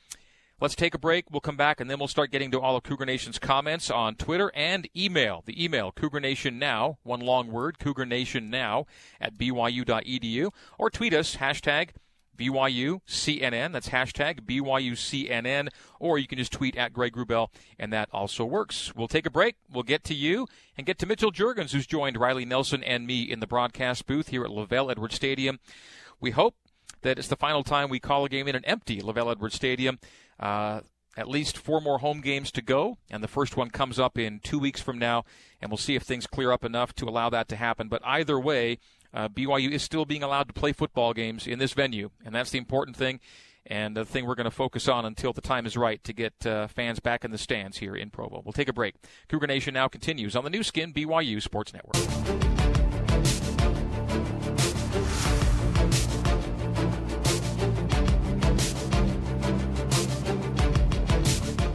Let's 0.61 0.77
take 0.77 0.95
a 0.95 0.99
break. 0.99 1.31
We'll 1.31 1.41
come 1.41 1.57
back 1.57 1.81
and 1.81 1.91
then 1.91 1.99
we'll 1.99 2.09
start 2.09 2.31
getting 2.31 2.51
to 2.53 2.61
all 2.61 2.77
of 2.77 2.85
Cougar 2.85 3.07
Nation's 3.07 3.39
comments 3.39 3.91
on 3.91 4.15
Twitter 4.15 4.53
and 4.55 4.89
email. 4.97 5.43
The 5.45 5.63
email, 5.63 5.91
Cougar 5.93 6.21
Nation 6.21 6.59
Now, 6.59 6.99
one 7.03 7.21
long 7.21 7.49
word, 7.51 7.79
Cougar 7.79 8.07
Nation 8.07 8.51
Now 8.51 8.87
at 9.21 9.37
BYU.edu, 9.37 10.51
or 10.79 10.91
tweet 10.91 11.13
us, 11.13 11.37
hashtag 11.37 11.91
BYUCNN. 12.37 13.73
That's 13.73 13.89
hashtag 13.89 14.41
BYUCNN. 14.41 15.69
Or 15.99 16.19
you 16.19 16.27
can 16.27 16.39
just 16.39 16.53
tweet 16.53 16.77
at 16.77 16.93
Greg 16.93 17.15
Wrubell, 17.15 17.49
and 17.79 17.93
that 17.93 18.09
also 18.13 18.45
works. 18.45 18.95
We'll 18.95 19.09
take 19.09 19.27
a 19.27 19.31
break. 19.31 19.57
We'll 19.73 19.83
get 19.83 20.05
to 20.05 20.15
you 20.15 20.47
and 20.77 20.87
get 20.87 20.99
to 20.99 21.07
Mitchell 21.07 21.33
Juergens, 21.33 21.73
who's 21.73 21.87
joined 21.87 22.17
Riley 22.17 22.45
Nelson 22.45 22.83
and 22.83 23.07
me 23.07 23.23
in 23.23 23.41
the 23.41 23.47
broadcast 23.47 24.07
booth 24.07 24.29
here 24.29 24.45
at 24.45 24.51
LaVell 24.51 24.91
Edwards 24.91 25.15
Stadium. 25.15 25.61
We 26.21 26.33
hope 26.33 26.57
that 27.03 27.19
it's 27.19 27.29
the 27.29 27.37
final 27.37 27.63
time 27.63 27.89
we 27.89 28.01
call 28.01 28.25
a 28.25 28.29
game 28.29 28.49
in 28.49 28.57
an 28.57 28.65
empty 28.65 29.01
LaVell 29.01 29.33
Edwards 29.33 29.55
Stadium. 29.55 29.99
Uh, 30.41 30.81
at 31.17 31.29
least 31.29 31.57
four 31.57 31.81
more 31.81 31.99
home 31.99 32.21
games 32.21 32.51
to 32.51 32.63
go, 32.63 32.99
and 33.09 33.23
the 33.23 33.29
first 33.29 33.57
one 33.57 33.71
comes 33.71 33.99
up 33.99 34.19
in 34.19 34.41
two 34.41 34.59
weeks 34.59 34.81
from 34.81 34.99
now, 34.99 35.25
and 35.61 35.71
we'll 35.71 35.79
see 35.79 35.95
if 35.95 36.03
things 36.03 36.27
clear 36.27 36.51
up 36.51 36.65
enough 36.65 36.93
to 36.95 37.09
allow 37.09 37.31
that 37.31 37.49
to 37.49 37.57
happen. 37.57 37.89
But 37.89 38.03
either 38.05 38.39
way, 38.39 38.79
uh, 39.15 39.29
BYU 39.29 39.71
is 39.71 39.83
still 39.83 40.05
being 40.05 40.23
allowed 40.23 40.49
to 40.49 40.53
play 40.53 40.73
football 40.73 41.15
games 41.15 41.47
in 41.47 41.59
this 41.59 41.73
venue, 41.73 42.11
and 42.25 42.35
that's 42.35 42.51
the 42.51 42.59
important 42.59 42.97
thing, 42.97 43.21
and 43.65 43.97
the 43.97 44.05
thing 44.05 44.27
we're 44.27 44.35
going 44.35 44.45
to 44.45 44.51
focus 44.51 44.89
on 44.89 45.05
until 45.05 45.33
the 45.33 45.41
time 45.41 45.67
is 45.67 45.77
right 45.77 46.03
to 46.05 46.13
get 46.13 46.45
uh, 46.45 46.67
fans 46.67 46.99
back 46.99 47.25
in 47.25 47.31
the 47.31 47.39
stands 47.39 47.79
here 47.79 47.95
in 47.95 48.11
Provo. 48.11 48.43
We'll 48.45 48.53
take 48.53 48.69
a 48.69 48.73
break. 48.73 48.97
Cougar 49.29 49.47
Nation 49.47 49.73
now 49.73 49.89
continues 49.89 50.35
on 50.35 50.43
the 50.45 50.51
Nu 50.51 50.63
Skin 50.63 50.93
BYU 50.93 51.41
Sports 51.41 51.73
Network. 51.73 51.95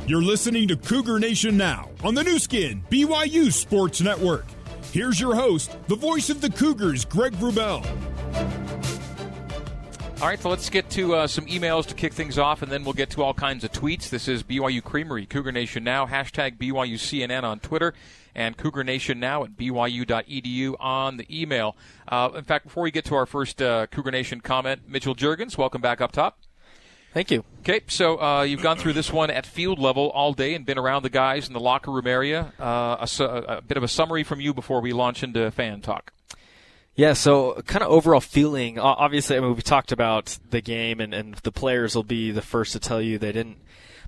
You're 0.08 0.24
listening 0.24 0.68
to 0.70 0.76
Cougar 0.76 1.20
Nation 1.20 1.56
now 1.56 1.92
on 2.04 2.16
the 2.16 2.24
Nu 2.24 2.40
Skin 2.40 2.84
BYU 2.90 3.54
Sports 3.54 4.02
Network. 4.02 4.46
Here's 4.92 5.20
your 5.20 5.36
host, 5.36 5.78
the 5.88 5.96
voice 5.96 6.32
of 6.32 6.42
the 6.42 6.50
Cougars, 6.50 7.06
Greg 7.06 7.34
Wrubell. 7.34 7.86
All 10.20 10.28
right, 10.28 10.40
so 10.40 10.50
let's 10.50 10.68
get 10.72 10.90
to 10.92 11.14
uh, 11.14 11.28
some 11.28 11.46
emails 11.46 11.86
to 11.86 11.94
kick 11.94 12.12
things 12.12 12.40
off, 12.40 12.64
and 12.64 12.72
then 12.72 12.84
we'll 12.84 12.94
get 12.94 13.12
to 13.12 13.22
all 13.22 13.36
kinds 13.36 13.64
of 13.64 13.72
tweets. 13.72 14.10
This 14.10 14.28
is 14.28 14.42
BYU 14.42 14.84
Creamery, 14.84 15.28
Cougar 15.28 15.52
Nation 15.52 15.84
Now, 15.84 16.08
hashtag 16.08 16.58
BYUCNN 16.58 17.44
on 17.44 17.60
Twitter, 17.60 17.94
and 18.34 18.58
Cougar 18.58 18.84
Nation 18.84 19.20
Now 19.20 19.44
at 19.44 19.56
BYU.edu 19.56 20.76
on 20.80 21.18
the 21.18 21.42
email. 21.42 21.78
Uh, 22.08 22.32
in 22.36 22.44
fact, 22.44 22.66
before 22.66 22.82
we 22.82 22.90
get 22.90 23.06
to 23.06 23.16
our 23.16 23.28
first 23.28 23.62
uh, 23.62 23.86
Cougar 23.88 24.10
Nation 24.10 24.42
comment, 24.42 24.90
Mitchell 24.90 25.14
Juergens, 25.14 25.56
welcome 25.56 25.82
back 25.82 26.02
up 26.02 26.12
top. 26.12 26.40
Thank 27.14 27.32
you. 27.32 27.44
Okay, 27.62 27.82
so 27.88 28.22
uh, 28.22 28.44
you've 28.44 28.62
gone 28.62 28.78
through 28.78 28.94
this 28.94 29.12
one 29.12 29.32
at 29.32 29.46
field 29.46 29.80
level 29.80 30.12
all 30.12 30.34
day 30.34 30.54
and 30.54 30.66
been 30.66 30.78
around 30.78 31.04
the 31.04 31.10
guys 31.10 31.48
in 31.48 31.54
the 31.54 31.60
locker 31.60 31.92
room 31.92 32.08
area. 32.08 32.54
Uh, 32.60 33.06
a 33.20 33.24
a 33.24 33.62
bit 33.62 33.78
of 33.78 33.84
a 33.84 33.88
summary 33.88 34.24
from 34.24 34.40
you 34.40 34.54
before 34.54 34.80
we 34.80 34.94
launch 34.94 35.24
into 35.24 35.50
fan 35.52 35.82
talk. 35.82 36.14
Yeah, 36.96 37.14
so 37.14 37.62
kind 37.66 37.84
of 37.84 37.90
overall 37.90 38.20
feeling. 38.20 38.78
Obviously, 38.78 39.38
I 39.38 39.40
mean, 39.40 39.56
we 39.56 39.62
talked 39.62 39.92
about 39.92 40.38
the 40.50 40.62
game, 40.62 41.00
and, 41.00 41.14
and 41.14 41.36
the 41.36 41.52
players 41.52 41.96
will 41.96 42.04
be 42.04 42.32
the 42.32 42.42
first 42.42 42.74
to 42.74 42.80
tell 42.80 43.02
you 43.02 43.18
they 43.18 43.32
didn't 43.32 43.58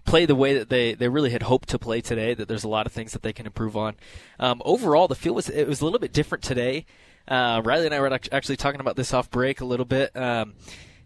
play 0.04 0.26
the 0.26 0.36
way 0.36 0.58
that 0.58 0.70
they, 0.70 0.94
they 0.94 1.08
really 1.08 1.30
had 1.30 1.44
hoped 1.44 1.70
to 1.70 1.80
play 1.80 2.02
today. 2.02 2.34
That 2.34 2.48
there's 2.48 2.64
a 2.64 2.70
lot 2.70 2.86
of 2.86 2.92
things 2.92 3.14
that 3.14 3.24
they 3.24 3.34
can 3.34 3.46
improve 3.46 3.78
on. 3.78 3.96
Um, 4.40 4.62
overall, 4.66 5.08
the 5.08 5.16
feel 5.16 5.34
was 5.34 5.50
it 5.50 5.68
was 5.68 5.82
a 5.82 5.86
little 5.86 6.00
bit 6.00 6.14
different 6.14 6.44
today. 6.44 6.86
Uh, 7.28 7.62
Riley 7.64 7.86
and 7.86 7.96
I 7.96 8.00
were 8.00 8.14
actually 8.14 8.58
talking 8.58 8.82
about 8.82 8.96
this 8.96 9.14
off 9.14 9.32
break 9.32 9.62
a 9.62 9.66
little 9.66 9.86
bit. 9.86 10.16
Um, 10.16 10.54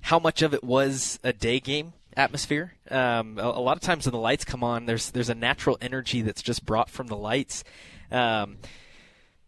how 0.06 0.20
much 0.20 0.44
of 0.44 0.54
it 0.54 0.64
was 0.64 1.20
a 1.24 1.34
day 1.34 1.60
game 1.60 1.94
atmosphere? 2.16 2.74
Um, 2.92 3.40
a, 3.40 3.42
a 3.42 3.60
lot 3.60 3.76
of 3.76 3.82
times 3.82 4.06
when 4.06 4.14
the 4.14 4.20
lights 4.20 4.46
come 4.46 4.64
on, 4.64 4.86
there's 4.86 5.10
there's 5.10 5.30
a 5.30 5.36
natural 5.36 5.80
energy 5.82 6.22
that's 6.22 6.44
just 6.44 6.64
brought 6.64 6.92
from 6.92 7.08
the 7.08 7.18
lights. 7.18 7.64
Um, 8.12 8.58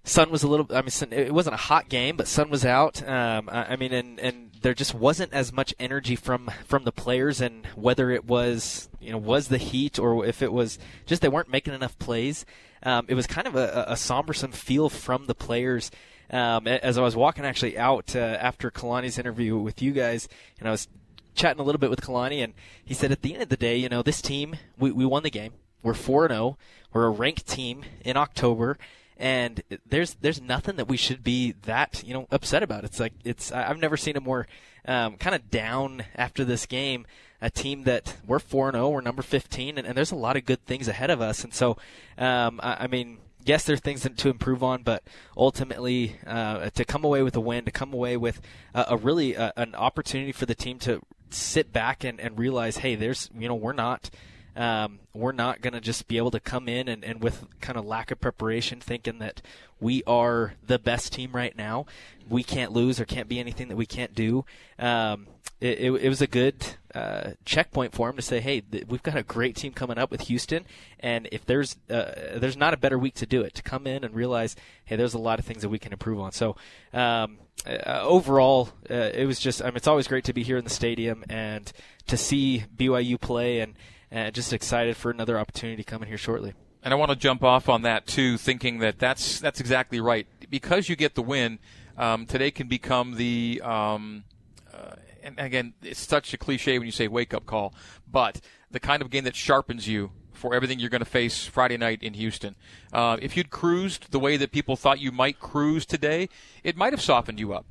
sun 0.04 0.32
was 0.32 0.42
a 0.42 0.48
little. 0.48 0.66
I 0.72 0.82
mean, 0.82 0.90
sun, 0.90 1.14
it 1.14 1.32
wasn't 1.32 1.54
a 1.54 1.58
hot 1.58 1.90
game, 1.90 2.18
but 2.18 2.28
sun 2.28 2.50
was 2.50 2.66
out. 2.66 3.08
Um, 3.08 3.50
I, 3.50 3.74
I 3.74 3.76
mean, 3.76 3.94
and 3.94 4.20
and 4.20 4.52
there 4.64 4.74
just 4.74 4.96
wasn't 4.96 5.32
as 5.32 5.54
much 5.54 5.76
energy 5.80 6.16
from 6.16 6.50
from 6.66 6.86
the 6.86 6.92
players, 6.92 7.40
and 7.40 7.64
whether 7.76 8.10
it 8.10 8.26
was 8.26 8.90
you 9.00 9.12
know 9.12 9.20
was 9.20 9.50
the 9.50 9.60
heat 9.60 10.00
or 10.00 10.26
if 10.26 10.42
it 10.42 10.52
was 10.52 10.80
just 11.06 11.22
they 11.22 11.30
weren't 11.30 11.52
making 11.52 11.76
enough 11.76 12.00
plays. 12.00 12.48
Um, 12.82 13.06
it 13.08 13.14
was 13.14 13.28
kind 13.28 13.46
of 13.46 13.56
a, 13.56 13.86
a 13.90 13.96
sombersome 13.96 14.54
feel 14.54 14.90
from 14.90 15.28
the 15.28 15.36
players. 15.36 15.92
Um, 16.30 16.68
as 16.68 16.98
I 16.98 17.02
was 17.02 17.16
walking 17.16 17.46
actually 17.46 17.78
out 17.78 18.16
uh, 18.16 18.20
after 18.20 18.70
Kalani's 18.70 19.18
interview 19.18 19.58
with 19.58 19.82
you 19.82 19.92
guys, 19.92 20.28
and 20.60 20.68
I 20.68 20.72
was 20.72 20.88
chatting 21.36 21.62
a 21.62 21.64
little 21.64 21.80
bit 21.80 21.90
with 21.90 22.02
Kalani, 22.02 22.44
and 22.44 22.54
he 22.84 22.94
said 22.94 23.12
at 23.12 23.22
the 23.22 23.34
end 23.34 23.44
of 23.44 23.50
the 23.50 23.58
day, 23.58 23.78
you 23.78 23.88
know, 23.88 24.02
this 24.02 24.22
team, 24.22 24.56
we, 24.78 24.92
we 24.92 25.06
won 25.06 25.24
the 25.24 25.30
game. 25.30 25.54
We're 25.84 25.94
four 25.94 26.26
and 26.26 26.34
zero. 26.34 26.58
We're 26.92 27.06
a 27.06 27.12
ranked 27.12 27.48
team 27.48 27.84
in 28.04 28.18
October, 28.18 28.78
and 29.16 29.62
there's 29.86 30.16
there's 30.16 30.42
nothing 30.42 30.76
that 30.76 30.88
we 30.88 30.98
should 30.98 31.24
be 31.24 31.54
that 31.64 32.04
you 32.06 32.14
know 32.14 32.28
upset 32.32 32.64
about. 32.64 32.84
It's 32.84 33.00
like 33.00 33.14
it's 33.24 33.52
I've 33.52 33.78
never 33.78 33.96
seen 33.96 34.18
a 34.18 34.22
more 34.22 34.48
um, 34.86 35.18
kind 35.18 35.36
of 35.36 35.50
down 35.50 36.04
after 36.16 36.44
this 36.44 36.66
game. 36.66 37.06
A 37.40 37.52
team 37.52 37.84
that 37.84 38.18
we're 38.26 38.40
four 38.40 38.68
and 38.68 38.76
zero, 38.76 38.90
we're 38.90 39.02
number 39.02 39.22
fifteen, 39.22 39.78
and, 39.78 39.86
and 39.86 39.96
there's 39.96 40.12
a 40.12 40.16
lot 40.16 40.36
of 40.36 40.46
good 40.46 40.66
things 40.66 40.88
ahead 40.88 41.12
of 41.12 41.22
us. 41.22 41.44
And 41.44 41.54
so, 41.54 41.78
um, 42.18 42.60
I, 42.64 42.86
I 42.86 42.88
mean, 42.88 43.20
yes, 43.48 43.64
there 43.64 43.74
are 43.74 43.78
things 43.78 44.08
to 44.16 44.30
improve 44.30 44.62
on, 44.64 44.84
but 44.84 45.04
ultimately, 45.36 46.18
uh, 46.26 46.70
to 46.72 46.86
come 46.86 47.04
away 47.04 47.24
with 47.24 47.36
a 47.36 47.42
win, 47.42 47.66
to 47.66 47.72
come 47.72 47.94
away 47.94 48.18
with 48.18 48.42
a, 48.74 48.86
a 48.90 48.98
really 48.98 49.36
uh, 49.36 49.52
an 49.56 49.74
opportunity 49.76 50.32
for 50.32 50.46
the 50.46 50.56
team 50.56 50.80
to 50.80 51.02
sit 51.30 51.74
back 51.74 52.04
and, 52.04 52.20
and 52.20 52.38
realize, 52.38 52.78
hey, 52.78 52.96
there's 52.96 53.30
you 53.38 53.48
know 53.48 53.56
we're 53.56 53.74
not. 53.74 54.10
Um, 54.56 55.02
we're 55.14 55.34
not 55.34 55.62
going 55.62 55.74
to 55.74 55.80
just 55.80 56.08
be 56.08 56.18
able 56.18 56.32
to 56.32 56.40
come 56.40 56.68
in 56.68 56.88
and, 56.88 57.06
and 57.06 57.22
with 57.22 57.46
kind 57.62 57.78
of 57.78 57.86
lack 57.86 58.10
of 58.10 58.20
preparation, 58.20 58.80
thinking 58.80 59.20
that 59.20 59.40
we 59.80 60.02
are 60.08 60.56
the 60.66 60.80
best 60.80 61.14
team 61.14 61.34
right 61.34 61.56
now. 61.56 61.86
We 62.28 62.42
can't 62.42 62.72
lose. 62.72 62.98
There 62.98 63.06
can't 63.06 63.30
be 63.30 63.40
anything 63.40 63.68
that 63.68 63.76
we 63.76 63.86
can't 63.86 64.16
do. 64.16 64.46
Um, 64.80 65.28
it, 65.60 65.80
it, 65.80 65.92
it 65.92 66.10
was 66.10 66.22
a 66.22 66.28
good 66.28 66.66
uh, 66.94 67.32
checkpoint 67.46 67.94
for 67.94 68.10
him 68.10 68.16
to 68.16 68.22
say, 68.22 68.40
"Hey, 68.40 68.62
th- 68.62 68.86
we've 68.88 69.04
got 69.04 69.18
a 69.18 69.24
great 69.24 69.56
team 69.56 69.74
coming 69.74 69.98
up 69.98 70.12
with 70.12 70.22
Houston, 70.22 70.66
and 71.00 71.28
if 71.32 71.46
there's 71.46 71.78
uh, 71.90 72.12
there's 72.36 72.58
not 72.58 72.74
a 72.74 72.78
better 72.78 72.98
week 72.98 73.16
to 73.16 73.26
do 73.26 73.42
it, 73.42 73.56
to 73.56 73.64
come 73.64 73.88
in 73.88 74.04
and 74.04 74.14
realize, 74.14 74.56
hey, 74.86 74.96
there's 74.96 75.14
a 75.14 75.20
lot 75.20 75.40
of 75.40 75.46
things 75.46 75.62
that 75.62 75.70
we 75.70 75.80
can 75.80 75.92
improve 75.92 76.20
on." 76.20 76.32
So. 76.32 76.56
Um, 76.94 77.40
uh, 77.66 78.02
overall, 78.04 78.70
uh, 78.90 78.94
it 78.94 79.26
was 79.26 79.40
just. 79.40 79.62
I 79.64 79.66
mean, 79.66 79.78
it's 79.78 79.88
always 79.88 80.08
great 80.08 80.24
to 80.26 80.34
be 80.34 80.44
here 80.44 80.58
in 80.58 80.64
the 80.64 80.70
stadium 80.70 81.26
and 81.28 81.70
to 82.06 82.16
see 82.16 82.64
BYU 82.78 83.20
play, 83.20 83.60
and 83.60 83.74
uh, 84.12 84.30
just 84.30 84.54
excited 84.54 84.96
for 84.96 85.10
another 85.10 85.40
opportunity 85.40 85.84
coming 85.84 86.08
here 86.08 86.20
shortly. 86.20 86.54
And 86.84 86.94
I 86.94 86.98
want 86.98 87.10
to 87.10 87.18
jump 87.18 87.44
off 87.44 87.68
on 87.68 87.82
that 87.82 88.06
too, 88.06 88.38
thinking 88.38 88.78
that 88.80 89.00
that's 89.00 89.40
that's 89.40 89.60
exactly 89.60 90.00
right. 90.00 90.28
Because 90.50 90.88
you 90.88 90.96
get 90.96 91.16
the 91.16 91.24
win, 91.24 91.58
um, 91.98 92.26
today 92.28 92.52
can 92.52 92.68
become 92.68 93.16
the. 93.16 93.60
Um, 93.66 94.24
and 95.28 95.40
again, 95.40 95.74
it's 95.84 96.00
such 96.00 96.34
a 96.34 96.38
cliche 96.38 96.80
when 96.80 96.86
you 96.86 96.92
say 96.92 97.08
wake 97.08 97.34
up 97.34 97.46
call, 97.46 97.74
but 98.10 98.40
the 98.72 98.80
kind 98.80 99.02
of 99.02 99.10
game 99.10 99.26
that 99.26 99.36
sharpens 99.36 99.88
you 99.88 100.12
for 100.32 100.54
everything 100.54 100.80
you're 100.80 100.90
going 100.90 101.00
to 101.00 101.06
face 101.06 101.46
Friday 101.46 101.78
night 101.78 102.02
in 102.02 102.14
Houston. 102.14 102.56
Uh, 102.94 103.18
if 103.22 103.36
you'd 103.36 103.50
cruised 103.50 104.12
the 104.12 104.20
way 104.20 104.38
that 104.38 104.52
people 104.52 104.76
thought 104.76 105.00
you 105.00 105.12
might 105.12 105.40
cruise 105.40 105.86
today, 105.86 106.30
it 106.64 106.78
might 106.78 106.94
have 106.94 107.02
softened 107.02 107.40
you 107.40 107.54
up. 107.54 107.66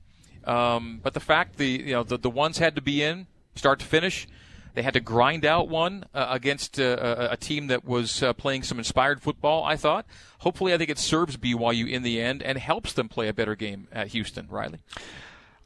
Um, 0.45 1.01
but 1.03 1.15
the 1.15 1.21
fact 1.21 1.57
the 1.57 1.67
you 1.67 1.93
know 1.93 2.03
the, 2.03 2.19
the 2.19 2.31
ones 2.31 2.59
had 2.59 2.77
to 2.77 2.83
be 2.83 3.03
in 3.03 3.27
start 3.55 3.79
to 3.81 3.87
finish. 3.87 4.29
They 4.75 4.83
had 4.83 4.93
to 4.93 5.01
grind 5.01 5.47
out 5.47 5.69
one 5.69 6.05
uh, 6.13 6.27
against 6.29 6.79
uh, 6.79 6.97
a, 7.01 7.33
a 7.33 7.37
team 7.39 7.69
that 7.69 7.87
was 7.87 8.23
uh, 8.23 8.35
playing 8.35 8.63
some 8.63 8.79
inspired 8.79 9.23
football. 9.23 9.65
I 9.65 9.77
thought. 9.77 10.07
Hopefully, 10.41 10.75
I 10.75 10.79
think 10.79 10.91
it 10.91 10.99
serves 10.99 11.37
BYU 11.39 11.91
in 11.91 12.03
the 12.03 12.21
end 12.21 12.43
and 12.43 12.59
helps 12.59 12.93
them 12.93 13.09
play 13.09 13.27
a 13.29 13.33
better 13.33 13.57
game 13.57 13.89
at 13.91 14.09
Houston. 14.09 14.47
Riley. 14.51 14.81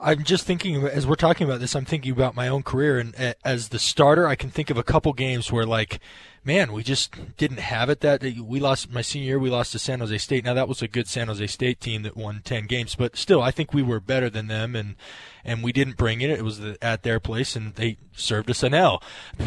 I'm 0.03 0.25
just 0.25 0.47
thinking 0.47 0.85
as 0.87 1.07
we're 1.07 1.15
talking 1.15 1.47
about 1.47 1.61
this. 1.61 1.77
I'm 1.77 1.85
thinking 1.85 2.13
about 2.13 2.35
my 2.35 2.49
own 2.49 2.63
career, 2.63 2.99
and 2.99 3.15
as 3.45 3.69
the 3.69 3.79
starter, 3.79 4.27
I 4.27 4.35
can 4.35 4.51
think 4.51 4.71
of 4.71 4.79
a 4.79 4.83
couple 4.83 5.13
games 5.13 5.53
where, 5.53 5.67
like, 5.67 6.01
man, 6.45 6.73
we 6.73 6.83
just 6.83 7.37
didn't 7.37 7.61
have 7.61 7.91
it. 7.91 8.01
That 8.01 8.23
we 8.23 8.61
lost 8.61 8.91
my 8.91 9.03
senior 9.03 9.27
year. 9.27 9.39
We 9.39 9.51
lost 9.51 9.73
to 9.73 9.79
San 9.79 10.01
Jose 10.01 10.19
State. 10.19 10.45
Now 10.45 10.55
that 10.55 10.69
was 10.69 10.83
a 10.83 10.89
good 10.89 11.09
San 11.09 11.29
Jose 11.29 11.47
State 11.47 11.81
team 11.81 12.03
that 12.03 12.17
won 12.17 12.41
ten 12.45 12.67
games, 12.67 12.95
but 12.95 13.17
still, 13.17 13.43
I 13.43 13.51
think 13.51 13.73
we 13.73 13.83
were 13.83 14.01
better 14.01 14.31
than 14.31 14.47
them, 14.47 14.75
and 14.75 14.97
and 15.45 15.63
we 15.63 15.73
didn't 15.73 15.97
bring 15.97 16.21
it. 16.21 16.31
It 16.31 16.43
was 16.43 16.59
the, 16.59 16.77
at 16.83 17.03
their 17.03 17.21
place, 17.21 17.57
and 17.57 17.75
they 17.75 17.97
served 18.13 18.51
us 18.51 18.63
an 18.63 18.75
L. 18.75 19.03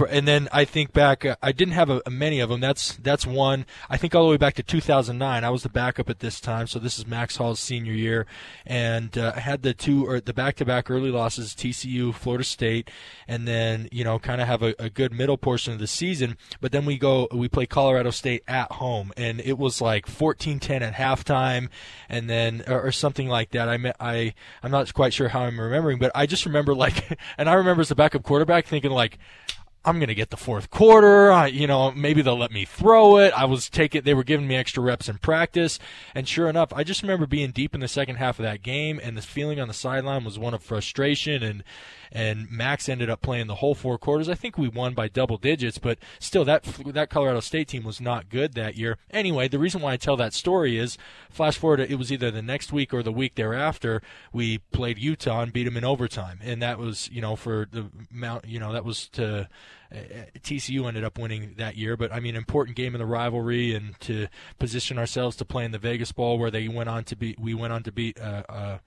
And 0.09 0.27
then 0.27 0.49
I 0.51 0.65
think 0.65 0.93
back, 0.93 1.25
uh, 1.25 1.35
I 1.41 1.51
didn't 1.51 1.75
have 1.75 1.89
a, 1.89 2.01
many 2.09 2.39
of 2.39 2.49
them. 2.49 2.59
That's 2.59 2.97
that's 2.97 3.25
one. 3.25 3.65
I 3.89 3.97
think 3.97 4.15
all 4.15 4.25
the 4.25 4.31
way 4.31 4.37
back 4.37 4.55
to 4.55 4.63
2009. 4.63 5.43
I 5.43 5.49
was 5.49 5.63
the 5.63 5.69
backup 5.69 6.09
at 6.09 6.19
this 6.19 6.39
time, 6.39 6.67
so 6.67 6.79
this 6.79 6.97
is 6.97 7.07
Max 7.07 7.37
Hall's 7.37 7.59
senior 7.59 7.93
year, 7.93 8.25
and 8.65 9.17
uh, 9.17 9.33
I 9.35 9.39
had 9.39 9.61
the 9.61 9.73
two 9.73 10.07
or 10.07 10.19
the 10.19 10.33
back-to-back 10.33 10.89
early 10.89 11.11
losses: 11.11 11.53
TCU, 11.53 12.13
Florida 12.13 12.43
State, 12.43 12.89
and 13.27 13.47
then 13.47 13.87
you 13.91 14.03
know 14.03 14.19
kind 14.19 14.41
of 14.41 14.47
have 14.47 14.63
a, 14.63 14.73
a 14.79 14.89
good 14.89 15.13
middle 15.13 15.37
portion 15.37 15.73
of 15.73 15.79
the 15.79 15.87
season. 15.87 16.37
But 16.61 16.71
then 16.71 16.82
we 16.85 16.97
go, 16.97 17.27
we 17.31 17.47
play 17.47 17.65
Colorado 17.65 18.09
State 18.11 18.43
at 18.47 18.71
home, 18.73 19.11
and 19.17 19.39
it 19.41 19.57
was 19.57 19.81
like 19.81 20.05
14-10 20.05 20.81
at 20.81 20.93
halftime, 20.93 21.69
and 22.09 22.29
then 22.29 22.63
or, 22.67 22.87
or 22.87 22.91
something 22.91 23.27
like 23.27 23.51
that. 23.51 23.69
I 23.69 23.93
I 23.99 24.33
I'm 24.61 24.71
not 24.71 24.93
quite 24.93 25.13
sure 25.13 25.29
how 25.29 25.41
I'm 25.41 25.59
remembering, 25.59 25.99
but 25.99 26.11
I 26.15 26.25
just 26.25 26.45
remember 26.45 26.73
like, 26.73 27.17
and 27.37 27.49
I 27.49 27.53
remember 27.53 27.81
as 27.81 27.91
a 27.91 27.95
backup 27.95 28.23
quarterback 28.23 28.65
thinking 28.65 28.91
like. 28.91 29.17
I'm 29.85 29.99
gonna 29.99 30.13
get 30.13 30.29
the 30.29 30.37
fourth 30.37 30.69
quarter. 30.69 31.29
I, 31.29 31.47
you 31.47 31.67
know, 31.67 31.91
maybe 31.91 32.21
they'll 32.21 32.37
let 32.37 32.53
me 32.53 32.63
throw 32.63 33.17
it. 33.17 33.33
I 33.33 33.43
was 33.43 33.69
taking. 33.69 34.03
They 34.03 34.13
were 34.13 34.23
giving 34.23 34.47
me 34.47 34.55
extra 34.55 34.81
reps 34.81 35.09
in 35.09 35.17
practice, 35.17 35.77
and 36.15 36.25
sure 36.25 36.47
enough, 36.47 36.71
I 36.71 36.85
just 36.85 37.01
remember 37.01 37.25
being 37.25 37.51
deep 37.51 37.75
in 37.75 37.81
the 37.81 37.89
second 37.89 38.15
half 38.15 38.39
of 38.39 38.43
that 38.43 38.63
game, 38.63 38.97
and 39.03 39.17
the 39.17 39.21
feeling 39.21 39.59
on 39.59 39.67
the 39.67 39.73
sideline 39.73 40.23
was 40.23 40.39
one 40.39 40.53
of 40.53 40.63
frustration. 40.63 41.43
And 41.43 41.65
and 42.13 42.49
Max 42.49 42.87
ended 42.87 43.09
up 43.09 43.21
playing 43.21 43.47
the 43.47 43.55
whole 43.55 43.73
four 43.73 43.97
quarters. 43.97 44.29
I 44.29 44.35
think 44.35 44.55
we 44.55 44.69
won 44.69 44.93
by 44.93 45.07
double 45.07 45.37
digits, 45.37 45.79
but 45.79 45.97
still, 46.19 46.45
that 46.45 46.63
that 46.63 47.09
Colorado 47.09 47.39
State 47.39 47.67
team 47.67 47.83
was 47.83 47.99
not 47.99 48.29
good 48.29 48.53
that 48.53 48.77
year. 48.77 48.99
Anyway, 49.09 49.47
the 49.47 49.57
reason 49.57 49.81
why 49.81 49.93
I 49.93 49.97
tell 49.97 50.15
that 50.17 50.33
story 50.33 50.77
is, 50.77 50.97
flash 51.31 51.57
forward, 51.57 51.79
it 51.79 51.97
was 51.97 52.11
either 52.11 52.29
the 52.29 52.43
next 52.43 52.71
week 52.71 52.93
or 52.93 53.01
the 53.01 53.11
week 53.11 53.33
thereafter. 53.33 54.03
We 54.31 54.59
played 54.59 54.99
Utah 54.99 55.41
and 55.41 55.51
beat 55.51 55.63
them 55.63 55.75
in 55.75 55.83
overtime, 55.83 56.39
and 56.43 56.61
that 56.61 56.77
was 56.77 57.09
you 57.11 57.19
know 57.19 57.35
for 57.35 57.67
the 57.71 57.87
mount. 58.11 58.45
You 58.45 58.59
know 58.59 58.71
that 58.71 58.85
was 58.85 59.09
to. 59.09 59.49
Uh, 59.91 59.95
TCU 60.39 60.87
ended 60.87 61.03
up 61.03 61.19
winning 61.19 61.53
that 61.57 61.77
year, 61.77 61.95
but 61.95 62.11
I 62.11 62.19
mean, 62.19 62.35
important 62.35 62.75
game 62.75 62.95
in 62.95 62.99
the 62.99 63.05
rivalry, 63.05 63.75
and 63.75 63.99
to 63.99 64.27
position 64.57 64.97
ourselves 64.97 65.35
to 65.35 65.45
play 65.45 65.65
in 65.65 65.71
the 65.71 65.77
Vegas 65.77 66.11
Bowl, 66.11 66.39
where 66.39 66.49
they 66.49 66.67
went 66.67 66.89
on 66.89 67.03
to 67.03 67.15
beat, 67.15 67.39
we 67.39 67.53
went 67.53 67.73
on 67.73 67.83
to 67.83 67.91
beat 67.91 68.19
uh, 68.19 68.41
uh, 68.49 68.77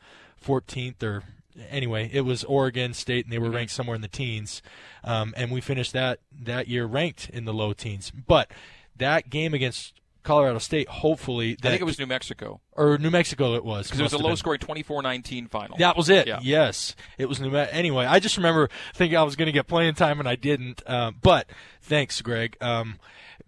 14th 0.44 1.04
or 1.04 1.22
anyway, 1.70 2.10
it 2.12 2.22
was 2.22 2.44
Oregon 2.44 2.94
State, 2.94 3.24
and 3.26 3.32
they 3.32 3.38
were 3.38 3.50
ranked 3.50 3.72
somewhere 3.72 3.94
in 3.96 4.02
the 4.02 4.08
teens, 4.08 4.62
um, 5.04 5.34
and 5.36 5.50
we 5.50 5.60
finished 5.60 5.92
that 5.92 6.20
that 6.42 6.68
year 6.68 6.86
ranked 6.86 7.30
in 7.30 7.44
the 7.44 7.52
low 7.54 7.72
teens. 7.72 8.10
But 8.10 8.50
that 8.96 9.30
game 9.30 9.54
against 9.54 9.94
Colorado 10.22 10.58
State, 10.58 10.88
hopefully, 10.88 11.54
that, 11.62 11.68
I 11.68 11.70
think 11.70 11.82
it 11.82 11.84
was 11.84 11.98
New 11.98 12.06
Mexico. 12.06 12.60
or 12.72 12.98
New 12.98 13.10
Mexico. 13.10 13.54
It 13.54 13.64
was 13.64 13.86
Because 13.86 14.00
it 14.00 14.02
was 14.02 14.12
a 14.12 14.18
low 14.18 14.30
been. 14.30 14.36
scoring 14.36 14.58
24-19 14.60 15.48
final. 15.50 15.76
That 15.78 15.96
was 15.96 16.08
it. 16.08 16.26
Yeah. 16.26 16.40
Yes, 16.42 16.96
it 17.16 17.28
was 17.28 17.40
New 17.40 17.50
Me- 17.50 17.66
Anyway, 17.70 18.04
I 18.06 18.18
just 18.18 18.36
remember 18.36 18.68
thinking 18.94 19.16
I 19.16 19.22
was 19.22 19.36
going 19.36 19.46
to 19.46 19.52
get 19.52 19.66
playing 19.68 19.94
time 19.94 20.18
and 20.18 20.28
I 20.28 20.34
didn't. 20.34 20.82
Um, 20.86 21.16
but 21.22 21.48
thanks, 21.80 22.20
Greg. 22.22 22.56
Um, 22.60 22.98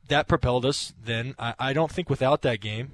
that 0.07 0.29
propelled 0.29 0.65
us. 0.65 0.95
Then 1.03 1.35
I, 1.39 1.55
I 1.59 1.73
don't 1.73 1.91
think 1.91 2.09
without 2.09 2.43
that 2.43 2.61
game, 2.61 2.93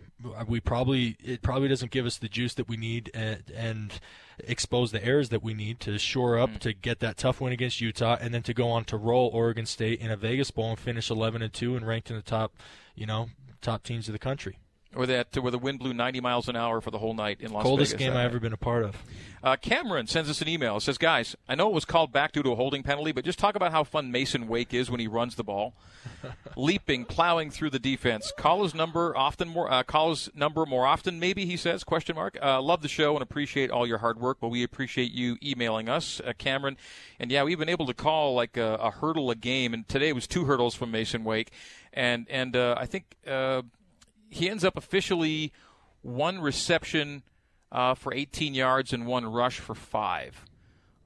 we 0.49 0.61
probably 0.61 1.17
it 1.23 1.43
probably 1.43 1.69
doesn't 1.69 1.91
give 1.91 2.07
us 2.07 2.17
the 2.17 2.29
juice 2.31 2.55
that 2.55 2.67
we 2.67 2.79
need 2.79 3.11
and, 3.13 3.43
and 3.55 4.01
expose 4.41 4.93
the 4.93 5.05
errors 5.05 5.29
that 5.31 5.43
we 5.43 5.55
need 5.55 5.81
to 5.81 5.99
shore 5.99 6.39
up 6.39 6.51
mm. 6.51 6.59
to 6.61 6.73
get 6.73 7.01
that 7.01 7.17
tough 7.17 7.41
win 7.41 7.53
against 7.53 7.81
Utah 7.81 8.17
and 8.21 8.35
then 8.35 8.43
to 8.43 8.55
go 8.55 8.69
on 8.71 8.85
to 8.87 8.97
roll 8.97 9.31
Oregon 9.33 9.67
State 9.67 10.01
in 10.01 10.11
a 10.11 10.17
Vegas 10.17 10.51
bowl 10.51 10.71
and 10.71 10.79
finish 10.79 11.11
11 11.11 11.43
and 11.43 11.53
2 11.53 11.77
and 11.77 11.87
ranked 11.87 12.11
in 12.11 12.17
the 12.17 12.23
top, 12.23 12.53
you 12.95 13.07
know, 13.07 13.31
top 13.61 13.83
teams 13.83 14.09
of 14.09 14.13
the 14.13 14.19
country. 14.19 14.59
Or 14.97 15.07
that 15.07 15.37
where 15.37 15.51
the 15.51 15.59
wind 15.59 15.81
blew 15.81 15.93
90 15.93 16.21
miles 16.21 16.49
an 16.49 16.57
hour 16.57 16.81
for 16.81 16.91
the 16.91 16.99
whole 16.99 17.15
night 17.15 17.39
in 17.41 17.53
Las 17.53 17.63
Coldest 17.65 17.93
Vegas. 17.93 18.05
game 18.07 18.13
that 18.15 18.21
I 18.21 18.23
night. 18.23 18.29
ever 18.31 18.39
been 18.41 18.53
a 18.53 18.57
part 18.57 18.85
of. 18.85 18.97
Uh, 19.43 19.57
Cameron 19.57 20.07
sends 20.07 20.31
us 20.31 20.41
an 20.41 20.49
email. 20.49 20.77
It 20.77 20.81
says, 20.81 20.97
"Guys, 20.97 21.37
I 21.49 21.55
know 21.55 21.69
it 21.69 21.75
was 21.75 21.85
called 21.85 22.13
back 22.13 22.33
due 22.33 22.43
to 22.43 22.53
a 22.53 22.55
holding 22.55 22.83
penalty, 22.83 23.13
but 23.13 23.25
just 23.25 23.39
talk 23.39 23.57
about 23.57 23.73
how 23.73 23.85
fun 23.85 24.11
Mason 24.11 24.47
Wake 24.49 24.73
is 24.73 24.91
when 24.91 25.01
he 25.01 25.07
runs 25.07 25.35
the 25.35 25.45
ball, 25.45 25.75
leaping, 26.57 27.05
plowing 27.05 27.51
through 27.51 27.71
the 27.71 27.79
defense. 27.79 28.33
Call 28.39 28.63
his 28.63 28.75
number 28.75 29.15
often 29.17 29.49
more. 29.49 29.71
Uh, 29.71 29.83
call 29.83 30.11
his 30.11 30.31
number 30.35 30.65
more 30.65 30.87
often, 30.87 31.19
maybe 31.21 31.45
he 31.45 31.57
says. 31.57 31.85
Question 31.85 32.17
mark. 32.17 32.39
Uh, 32.43 32.63
love 32.63 32.81
the 32.81 32.89
show 32.89 33.15
and 33.15 33.23
appreciate 33.23 33.71
all 33.71 33.87
your 33.87 33.99
hard 33.99 34.19
work, 34.21 34.39
but 34.41 34.49
we 34.49 34.63
appreciate 34.63 35.13
you 35.13 35.37
emailing 35.43 35.89
us, 35.89 36.21
uh, 36.27 36.33
Cameron. 36.39 36.77
And 37.19 37.31
yeah, 37.31 37.43
we've 37.43 37.59
been 37.59 37.69
able 37.69 37.87
to 37.87 37.95
call 37.95 38.35
like 38.35 38.57
a, 38.57 38.77
a 38.81 38.91
hurdle 38.91 39.31
a 39.31 39.35
game, 39.35 39.75
and 39.75 39.87
today 39.89 40.13
was 40.13 40.27
two 40.27 40.45
hurdles 40.45 40.75
from 40.75 40.91
Mason 40.91 41.23
Wake, 41.25 41.51
and 41.93 42.27
and 42.31 42.57
uh, 42.57 42.77
I 42.79 42.87
think 42.87 43.05
uh, 43.27 43.61
he 44.35 44.51
ends 44.51 44.65
up 44.65 44.77
officially 44.77 45.53
one 46.03 46.41
reception 46.41 47.23
uh, 47.73 47.95
for 47.95 48.13
18 48.13 48.55
yards 48.55 48.93
and 48.93 49.07
one 49.07 49.27
rush 49.27 49.59
for 49.59 49.75
five 49.75 50.45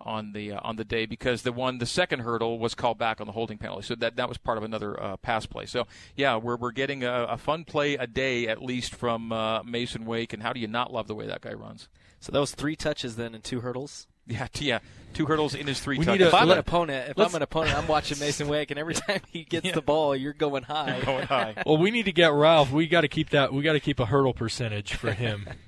on 0.00 0.32
the 0.32 0.52
uh, 0.52 0.60
on 0.62 0.76
the 0.76 0.84
day 0.84 1.06
because 1.06 1.42
the 1.42 1.52
one 1.52 1.78
the 1.78 1.86
second 1.86 2.20
hurdle 2.20 2.58
was 2.58 2.74
called 2.74 2.98
back 2.98 3.20
on 3.20 3.26
the 3.26 3.32
holding 3.32 3.58
penalty. 3.58 3.82
So 3.82 3.94
that 3.96 4.16
that 4.16 4.28
was 4.28 4.38
part 4.38 4.58
of 4.58 4.64
another 4.64 5.00
uh, 5.00 5.16
pass 5.16 5.46
play. 5.46 5.66
So 5.66 5.86
yeah, 6.16 6.36
we're 6.36 6.56
we're 6.56 6.72
getting 6.72 7.04
a, 7.04 7.24
a 7.24 7.36
fun 7.36 7.64
play 7.64 7.94
a 7.94 8.06
day 8.06 8.48
at 8.48 8.62
least 8.62 8.94
from 8.94 9.32
uh, 9.32 9.62
Mason 9.62 10.04
Wake. 10.04 10.32
And 10.32 10.42
how 10.42 10.52
do 10.52 10.60
you 10.60 10.68
not 10.68 10.92
love 10.92 11.08
the 11.08 11.14
way 11.14 11.26
that 11.26 11.40
guy 11.40 11.52
runs? 11.52 11.88
So 12.20 12.32
that 12.32 12.40
was 12.40 12.52
three 12.52 12.76
touches 12.76 13.16
then 13.16 13.34
and 13.34 13.42
two 13.44 13.60
hurdles. 13.60 14.06
Yeah, 14.30 14.46
yeah, 14.58 14.80
two 15.18 15.26
hurdles 15.26 15.54
in 15.54 15.66
his 15.66 15.80
three 15.80 15.98
We 15.98 16.04
touches. 16.04 16.18
need 16.20 16.24
a- 16.24 16.28
If 16.28 16.34
I'm 16.34 16.50
an 16.50 16.58
opponent, 16.58 17.10
if 17.10 17.18
I'm 17.18 17.34
an 17.34 17.42
opponent, 17.42 17.76
I'm 17.76 17.86
watching 17.88 18.18
Mason 18.20 18.48
Wake, 18.48 18.70
and 18.70 18.78
every 18.78 18.94
time 18.94 19.20
he 19.30 19.44
gets 19.44 19.70
the 19.72 19.82
ball, 19.82 20.14
you're 20.16 20.32
going 20.32 20.62
high. 20.62 21.00
going 21.04 21.26
high. 21.26 21.54
well, 21.66 21.76
we 21.76 21.90
need 21.90 22.04
to 22.04 22.12
get 22.12 22.32
Ralph. 22.32 22.70
We 22.70 22.86
got 22.86 23.02
to 23.02 23.08
keep 23.08 23.30
that. 23.30 23.52
We 23.52 23.62
got 23.62 23.72
to 23.74 23.80
keep 23.80 23.98
a 24.00 24.06
hurdle 24.06 24.32
percentage 24.32 24.94
for 24.94 25.12
him. 25.12 25.46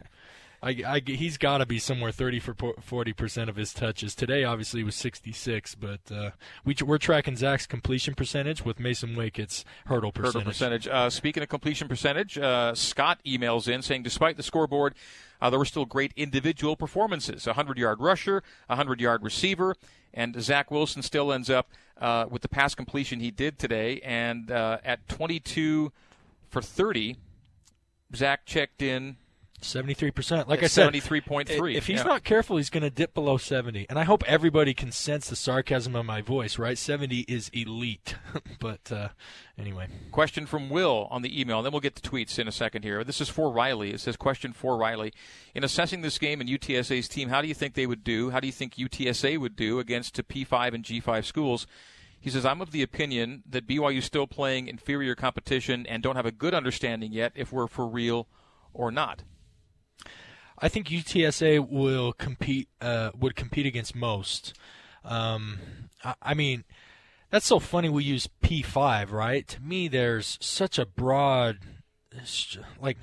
I, 0.62 0.76
I, 0.86 1.02
he's 1.04 1.38
got 1.38 1.58
to 1.58 1.66
be 1.66 1.78
somewhere 1.78 2.12
thirty 2.12 2.38
for 2.38 2.54
forty 2.80 3.12
percent 3.12 3.48
of 3.48 3.56
his 3.56 3.72
touches. 3.72 4.14
Today, 4.14 4.44
obviously, 4.44 4.84
was 4.84 4.94
sixty 4.94 5.32
six, 5.32 5.74
but 5.74 6.00
uh, 6.12 6.30
we 6.64 6.76
we're 6.84 6.98
tracking 6.98 7.36
Zach's 7.36 7.66
completion 7.66 8.14
percentage 8.14 8.64
with 8.64 8.78
Mason 8.78 9.16
Wake. 9.16 9.38
It's 9.38 9.64
hurdle 9.86 10.12
percentage. 10.12 10.34
Hurdle 10.34 10.50
percentage. 10.50 10.88
Uh, 10.88 11.08
speaking 11.08 11.42
of 11.42 11.48
completion 11.48 11.88
percentage, 11.88 12.36
uh, 12.36 12.74
Scott 12.74 13.20
emails 13.26 13.68
in 13.68 13.80
saying, 13.80 14.02
despite 14.02 14.36
the 14.36 14.42
scoreboard, 14.42 14.94
uh, 15.40 15.48
there 15.48 15.58
were 15.58 15.64
still 15.64 15.86
great 15.86 16.12
individual 16.14 16.76
performances. 16.76 17.46
A 17.46 17.50
100 17.50 17.78
yard 17.78 18.00
rusher, 18.00 18.42
a 18.68 18.72
100 18.72 19.00
yard 19.00 19.22
receiver, 19.22 19.74
and 20.12 20.40
Zach 20.42 20.70
Wilson 20.70 21.02
still 21.02 21.32
ends 21.32 21.48
up 21.48 21.70
uh, 21.98 22.26
with 22.30 22.42
the 22.42 22.48
pass 22.48 22.74
completion 22.74 23.20
he 23.20 23.30
did 23.30 23.58
today. 23.58 24.00
And 24.04 24.50
uh, 24.50 24.78
at 24.84 25.08
22 25.08 25.90
for 26.50 26.60
30, 26.60 27.16
Zach 28.14 28.44
checked 28.44 28.82
in. 28.82 29.16
Seventy-three 29.62 30.10
percent. 30.10 30.48
Like 30.48 30.62
I 30.62 30.68
said, 30.68 30.92
73.3, 30.92 31.74
If 31.74 31.86
he's 31.86 31.98
yeah. 31.98 32.04
not 32.04 32.24
careful, 32.24 32.56
he's 32.56 32.70
going 32.70 32.82
to 32.82 32.90
dip 32.90 33.12
below 33.12 33.36
seventy. 33.36 33.86
And 33.90 33.98
I 33.98 34.04
hope 34.04 34.24
everybody 34.26 34.72
can 34.72 34.90
sense 34.90 35.28
the 35.28 35.36
sarcasm 35.36 35.94
in 35.94 36.06
my 36.06 36.22
voice. 36.22 36.58
Right, 36.58 36.78
seventy 36.78 37.20
is 37.28 37.50
elite. 37.52 38.14
but 38.58 38.90
uh, 38.90 39.08
anyway, 39.58 39.88
Question 40.10 40.46
from 40.46 40.70
Will 40.70 41.08
on 41.10 41.22
the 41.22 41.40
email, 41.40 41.58
and 41.58 41.66
then 41.66 41.72
we'll 41.72 41.80
get 41.80 41.96
to 41.96 42.10
tweets 42.10 42.38
in 42.38 42.48
a 42.48 42.52
second 42.52 42.82
here. 42.82 43.04
This 43.04 43.20
is 43.20 43.28
for 43.28 43.50
Riley. 43.50 43.92
It 43.92 44.00
says, 44.00 44.16
Question 44.16 44.52
for 44.52 44.76
Riley. 44.76 45.12
In 45.54 45.62
assessing 45.62 46.00
this 46.00 46.18
game 46.18 46.40
and 46.40 46.48
UTSA's 46.48 47.08
team, 47.08 47.28
how 47.28 47.42
do 47.42 47.48
you 47.48 47.54
think 47.54 47.74
they 47.74 47.86
would 47.86 48.02
do? 48.02 48.30
How 48.30 48.40
do 48.40 48.46
you 48.46 48.52
think 48.52 48.74
UTSA 48.74 49.38
would 49.38 49.56
do 49.56 49.78
against 49.78 50.14
the 50.14 50.22
P5 50.22 50.74
and 50.74 50.84
G5 50.84 51.24
schools? 51.24 51.66
He 52.20 52.28
says, 52.28 52.44
I'm 52.44 52.60
of 52.60 52.70
the 52.70 52.82
opinion 52.82 53.42
that 53.48 53.66
BYU 53.66 53.98
is 53.98 54.04
still 54.04 54.26
playing 54.26 54.68
inferior 54.68 55.14
competition 55.14 55.86
and 55.86 56.02
don't 56.02 56.16
have 56.16 56.26
a 56.26 56.32
good 56.32 56.52
understanding 56.52 57.12
yet 57.12 57.32
if 57.34 57.50
we're 57.50 57.66
for 57.66 57.86
real 57.86 58.28
or 58.74 58.90
not. 58.90 59.24
I 60.60 60.68
think 60.68 60.88
UTSA 60.88 61.68
will 61.68 62.12
compete. 62.12 62.68
Uh, 62.80 63.10
would 63.18 63.36
compete 63.36 63.66
against 63.66 63.94
most. 63.94 64.54
Um, 65.04 65.58
I, 66.04 66.14
I 66.22 66.34
mean, 66.34 66.64
that's 67.30 67.46
so 67.46 67.58
funny. 67.58 67.88
We 67.88 68.04
use 68.04 68.28
P 68.42 68.62
five, 68.62 69.12
right? 69.12 69.46
To 69.48 69.62
me, 69.62 69.88
there's 69.88 70.38
such 70.40 70.78
a 70.78 70.86
broad, 70.86 71.58
like 72.80 72.98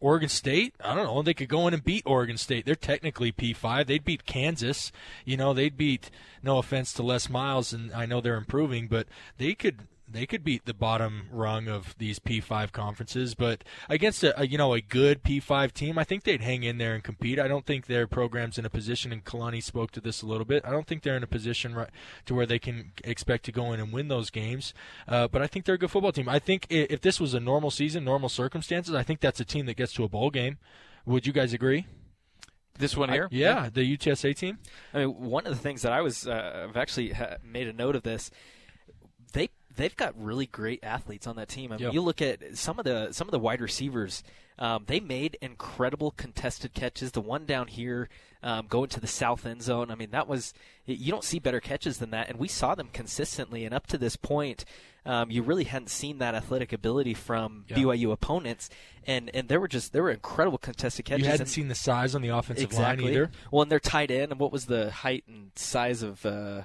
Oregon 0.00 0.28
State. 0.28 0.74
I 0.82 0.94
don't 0.94 1.04
know. 1.04 1.22
They 1.22 1.34
could 1.34 1.48
go 1.48 1.66
in 1.68 1.74
and 1.74 1.84
beat 1.84 2.02
Oregon 2.06 2.36
State. 2.36 2.66
They're 2.66 2.74
technically 2.74 3.32
P 3.32 3.52
five. 3.52 3.86
They'd 3.86 4.04
beat 4.04 4.26
Kansas. 4.26 4.92
You 5.24 5.36
know, 5.36 5.52
they'd 5.54 5.76
beat. 5.76 6.10
No 6.42 6.58
offense 6.58 6.92
to 6.94 7.02
Les 7.02 7.28
Miles, 7.28 7.72
and 7.72 7.92
I 7.92 8.06
know 8.06 8.20
they're 8.20 8.36
improving, 8.36 8.88
but 8.88 9.06
they 9.36 9.54
could 9.54 9.86
they 10.12 10.26
could 10.26 10.42
beat 10.44 10.64
the 10.64 10.74
bottom 10.74 11.28
rung 11.30 11.68
of 11.68 11.94
these 11.98 12.18
P5 12.18 12.72
conferences, 12.72 13.34
but 13.34 13.64
against 13.88 14.22
a, 14.24 14.38
a 14.40 14.46
you 14.46 14.58
know 14.58 14.74
a 14.74 14.80
good 14.80 15.22
P5 15.22 15.72
team, 15.72 15.98
I 15.98 16.04
think 16.04 16.24
they'd 16.24 16.40
hang 16.40 16.62
in 16.62 16.78
there 16.78 16.94
and 16.94 17.02
compete. 17.04 17.38
I 17.38 17.48
don't 17.48 17.66
think 17.66 17.86
their 17.86 18.06
program's 18.06 18.58
in 18.58 18.64
a 18.64 18.70
position, 18.70 19.12
and 19.12 19.24
Kalani 19.24 19.62
spoke 19.62 19.90
to 19.92 20.00
this 20.00 20.22
a 20.22 20.26
little 20.26 20.44
bit. 20.44 20.64
I 20.64 20.70
don't 20.70 20.86
think 20.86 21.02
they're 21.02 21.16
in 21.16 21.22
a 21.22 21.28
position 21.28 21.74
right, 21.74 21.90
to 22.26 22.34
where 22.34 22.46
they 22.46 22.58
can 22.58 22.92
expect 23.04 23.44
to 23.46 23.52
go 23.52 23.72
in 23.72 23.80
and 23.80 23.92
win 23.92 24.08
those 24.08 24.30
games. 24.30 24.74
Uh, 25.08 25.28
but 25.28 25.42
I 25.42 25.46
think 25.46 25.64
they're 25.64 25.74
a 25.76 25.78
good 25.78 25.90
football 25.90 26.12
team. 26.12 26.28
I 26.28 26.38
think 26.38 26.66
if 26.70 27.00
this 27.00 27.20
was 27.20 27.34
a 27.34 27.40
normal 27.40 27.70
season, 27.70 28.04
normal 28.04 28.28
circumstances, 28.28 28.94
I 28.94 29.02
think 29.02 29.20
that's 29.20 29.40
a 29.40 29.44
team 29.44 29.66
that 29.66 29.76
gets 29.76 29.92
to 29.94 30.04
a 30.04 30.08
bowl 30.08 30.30
game. 30.30 30.58
Would 31.06 31.26
you 31.26 31.32
guys 31.32 31.52
agree? 31.52 31.86
This 32.78 32.96
one 32.96 33.10
I- 33.10 33.14
here? 33.14 33.28
yeah, 33.30 33.68
the 33.72 33.96
UTSA 33.96 34.34
team. 34.36 34.58
I 34.94 34.98
mean, 35.00 35.08
one 35.20 35.46
of 35.46 35.54
the 35.54 35.60
things 35.62 35.82
that 35.82 35.92
I 35.92 36.00
was, 36.00 36.26
uh, 36.26 36.66
I've 36.68 36.76
actually 36.76 37.10
ha- 37.10 37.36
made 37.44 37.68
a 37.68 37.72
note 37.72 37.94
of 37.94 38.02
this. 38.02 38.30
They 39.80 39.90
they've 39.90 39.96
got 39.96 40.14
really 40.22 40.46
great 40.46 40.80
athletes 40.82 41.26
on 41.26 41.36
that 41.36 41.48
team. 41.48 41.72
I 41.72 41.76
mean, 41.76 41.84
Yep. 41.86 41.94
you 41.94 42.00
look 42.02 42.22
at 42.22 42.56
some 42.56 42.78
of 42.78 42.84
the 42.84 43.08
some 43.12 43.26
of 43.26 43.32
the 43.32 43.38
wide 43.38 43.60
receivers. 43.60 44.22
Um, 44.58 44.84
they 44.86 45.00
made 45.00 45.38
incredible 45.40 46.10
contested 46.10 46.74
catches. 46.74 47.12
The 47.12 47.22
one 47.22 47.46
down 47.46 47.66
here 47.68 48.10
um, 48.42 48.66
going 48.68 48.90
to 48.90 49.00
the 49.00 49.06
south 49.06 49.46
end 49.46 49.62
zone. 49.62 49.90
I 49.90 49.94
mean, 49.94 50.10
that 50.10 50.28
was 50.28 50.52
you 50.84 51.10
don't 51.10 51.24
see 51.24 51.38
better 51.38 51.60
catches 51.60 51.98
than 51.98 52.10
that, 52.10 52.28
and 52.28 52.38
we 52.38 52.46
saw 52.46 52.74
them 52.74 52.88
consistently. 52.92 53.64
And 53.64 53.74
up 53.74 53.86
to 53.88 53.96
this 53.98 54.16
point, 54.16 54.66
um, 55.06 55.30
you 55.30 55.42
really 55.42 55.64
hadn't 55.64 55.88
seen 55.88 56.18
that 56.18 56.34
athletic 56.34 56.72
ability 56.74 57.14
from 57.14 57.64
Yeah. 57.68 57.76
BYU 57.76 58.12
opponents. 58.12 58.68
And 59.06 59.30
and 59.34 59.48
there 59.48 59.60
were 59.60 59.68
just 59.68 59.92
there 59.94 60.02
were 60.02 60.10
incredible 60.10 60.58
contested 60.58 61.06
catches. 61.06 61.22
You 61.24 61.30
hadn't 61.30 61.42
and- 61.42 61.50
seen 61.50 61.68
the 61.68 61.74
size 61.74 62.14
on 62.14 62.20
the 62.22 62.28
offensive 62.28 62.64
exactly. 62.66 63.04
line 63.06 63.12
either. 63.14 63.30
Well, 63.50 63.62
and 63.62 63.72
their 63.72 63.80
tight 63.80 64.10
end, 64.10 64.30
and 64.30 64.38
what 64.38 64.52
was 64.52 64.66
the 64.66 64.90
height 64.90 65.24
and 65.26 65.52
size 65.56 66.02
of 66.02 66.24
uh, 66.26 66.62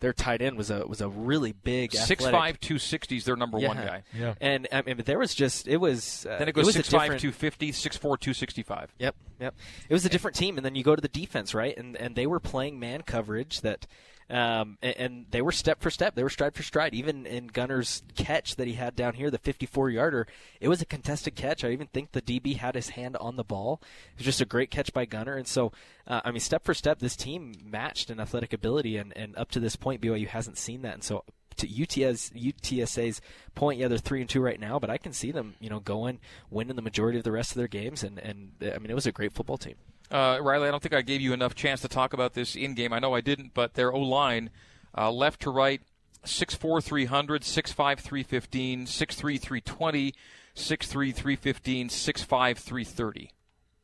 their 0.00 0.12
tight 0.12 0.42
end 0.42 0.56
was 0.56 0.70
a 0.70 0.86
was 0.86 1.00
a 1.00 1.08
really 1.08 1.52
big 1.52 1.92
Six 1.92 2.24
athletic- 2.24 2.38
five 2.40 2.60
two 2.60 2.78
sixty 2.78 3.16
is 3.16 3.24
their 3.24 3.36
number 3.36 3.58
one 3.58 3.76
guy. 3.76 4.02
Yeah. 4.18 4.34
And 4.40 4.66
I 4.72 4.82
mean, 4.82 4.96
but 4.96 5.06
there 5.06 5.18
was 5.18 5.34
just 5.34 5.68
it 5.68 5.76
was. 5.76 6.26
Uh, 6.26 6.38
Then 6.38 6.48
it 6.48 6.52
goes 6.52 6.66
was 6.66 6.74
a 6.76 6.78
six 6.78 6.88
five 6.90 7.02
different- 7.02 7.20
two 7.22 7.32
fifty, 7.32 7.72
six 7.72 7.96
four 7.96 8.16
two 8.16 8.34
sixty 8.34 8.62
five. 8.62 8.92
Yep, 8.98 9.14
yep. 9.40 9.54
It 9.88 9.92
was 9.92 10.04
a 10.04 10.08
different 10.08 10.36
team, 10.36 10.56
and 10.56 10.64
then 10.64 10.74
you 10.74 10.82
go 10.82 10.96
to 10.96 11.02
the 11.02 11.08
defense, 11.08 11.54
right? 11.54 11.76
And 11.76 11.96
and 11.96 12.16
they 12.16 12.26
were 12.26 12.40
playing 12.40 12.80
man 12.80 13.02
coverage 13.02 13.60
that, 13.60 13.86
um, 14.30 14.78
and, 14.80 14.96
and 14.96 15.26
they 15.30 15.42
were 15.42 15.52
step 15.52 15.80
for 15.80 15.90
step, 15.90 16.14
they 16.14 16.22
were 16.22 16.30
stride 16.30 16.54
for 16.54 16.62
stride. 16.62 16.94
Even 16.94 17.26
in 17.26 17.48
Gunner's 17.48 18.02
catch 18.14 18.56
that 18.56 18.66
he 18.66 18.74
had 18.74 18.94
down 18.94 19.14
here, 19.14 19.30
the 19.30 19.38
54 19.38 19.90
yarder, 19.90 20.26
it 20.60 20.68
was 20.68 20.80
a 20.80 20.86
contested 20.86 21.34
catch. 21.34 21.64
I 21.64 21.70
even 21.70 21.88
think 21.88 22.12
the 22.12 22.22
DB 22.22 22.56
had 22.56 22.74
his 22.74 22.90
hand 22.90 23.16
on 23.16 23.36
the 23.36 23.44
ball. 23.44 23.80
It 24.12 24.18
was 24.18 24.26
just 24.26 24.40
a 24.40 24.46
great 24.46 24.70
catch 24.70 24.92
by 24.92 25.04
Gunner, 25.04 25.36
and 25.36 25.48
so 25.48 25.72
uh, 26.06 26.20
I 26.24 26.30
mean, 26.30 26.40
step 26.40 26.64
for 26.64 26.74
step, 26.74 26.98
this 26.98 27.16
team 27.16 27.54
matched 27.64 28.10
in 28.10 28.20
athletic 28.20 28.52
ability, 28.52 28.96
and 28.96 29.16
and 29.16 29.36
up 29.36 29.50
to 29.52 29.60
this 29.60 29.76
point, 29.76 30.00
BYU 30.00 30.28
hasn't 30.28 30.58
seen 30.58 30.82
that, 30.82 30.94
and 30.94 31.04
so. 31.04 31.24
To 31.56 31.66
UTS, 31.66 32.30
UTSA's 32.30 33.20
point, 33.54 33.78
yeah, 33.78 33.88
they're 33.88 33.98
three 33.98 34.22
and 34.22 34.30
two 34.30 34.40
right 34.40 34.58
now, 34.58 34.78
but 34.78 34.88
I 34.88 34.96
can 34.96 35.12
see 35.12 35.30
them, 35.30 35.56
you 35.60 35.68
know, 35.68 35.78
going 35.78 36.18
winning 36.48 36.74
the 36.74 36.80
majority 36.80 37.18
of 37.18 37.24
the 37.24 37.32
rest 37.32 37.50
of 37.50 37.56
their 37.58 37.68
games, 37.68 38.02
and 38.02 38.18
and 38.18 38.52
I 38.62 38.78
mean, 38.78 38.90
it 38.90 38.94
was 38.94 39.04
a 39.04 39.12
great 39.12 39.34
football 39.34 39.58
team. 39.58 39.74
Uh, 40.10 40.38
Riley, 40.40 40.68
I 40.68 40.70
don't 40.70 40.82
think 40.82 40.94
I 40.94 41.02
gave 41.02 41.20
you 41.20 41.32
enough 41.32 41.54
chance 41.54 41.80
to 41.82 41.88
talk 41.88 42.12
about 42.12 42.34
this 42.34 42.56
in 42.56 42.74
game. 42.74 42.92
I 42.92 42.98
know 42.98 43.14
I 43.14 43.20
didn't, 43.20 43.54
but 43.54 43.74
their 43.74 43.92
O 43.92 44.00
line, 44.00 44.50
uh, 44.96 45.10
left 45.10 45.40
to 45.42 45.50
right, 45.50 45.80
6'4", 46.24 46.82
300, 46.82 47.42
6'5", 47.42 48.00
315, 48.00 48.86
6'3", 48.86 49.40
320, 49.40 50.14
6'3", 50.54 51.14
315, 51.14 51.88
6'5", 51.88 52.58
330. 52.58 53.30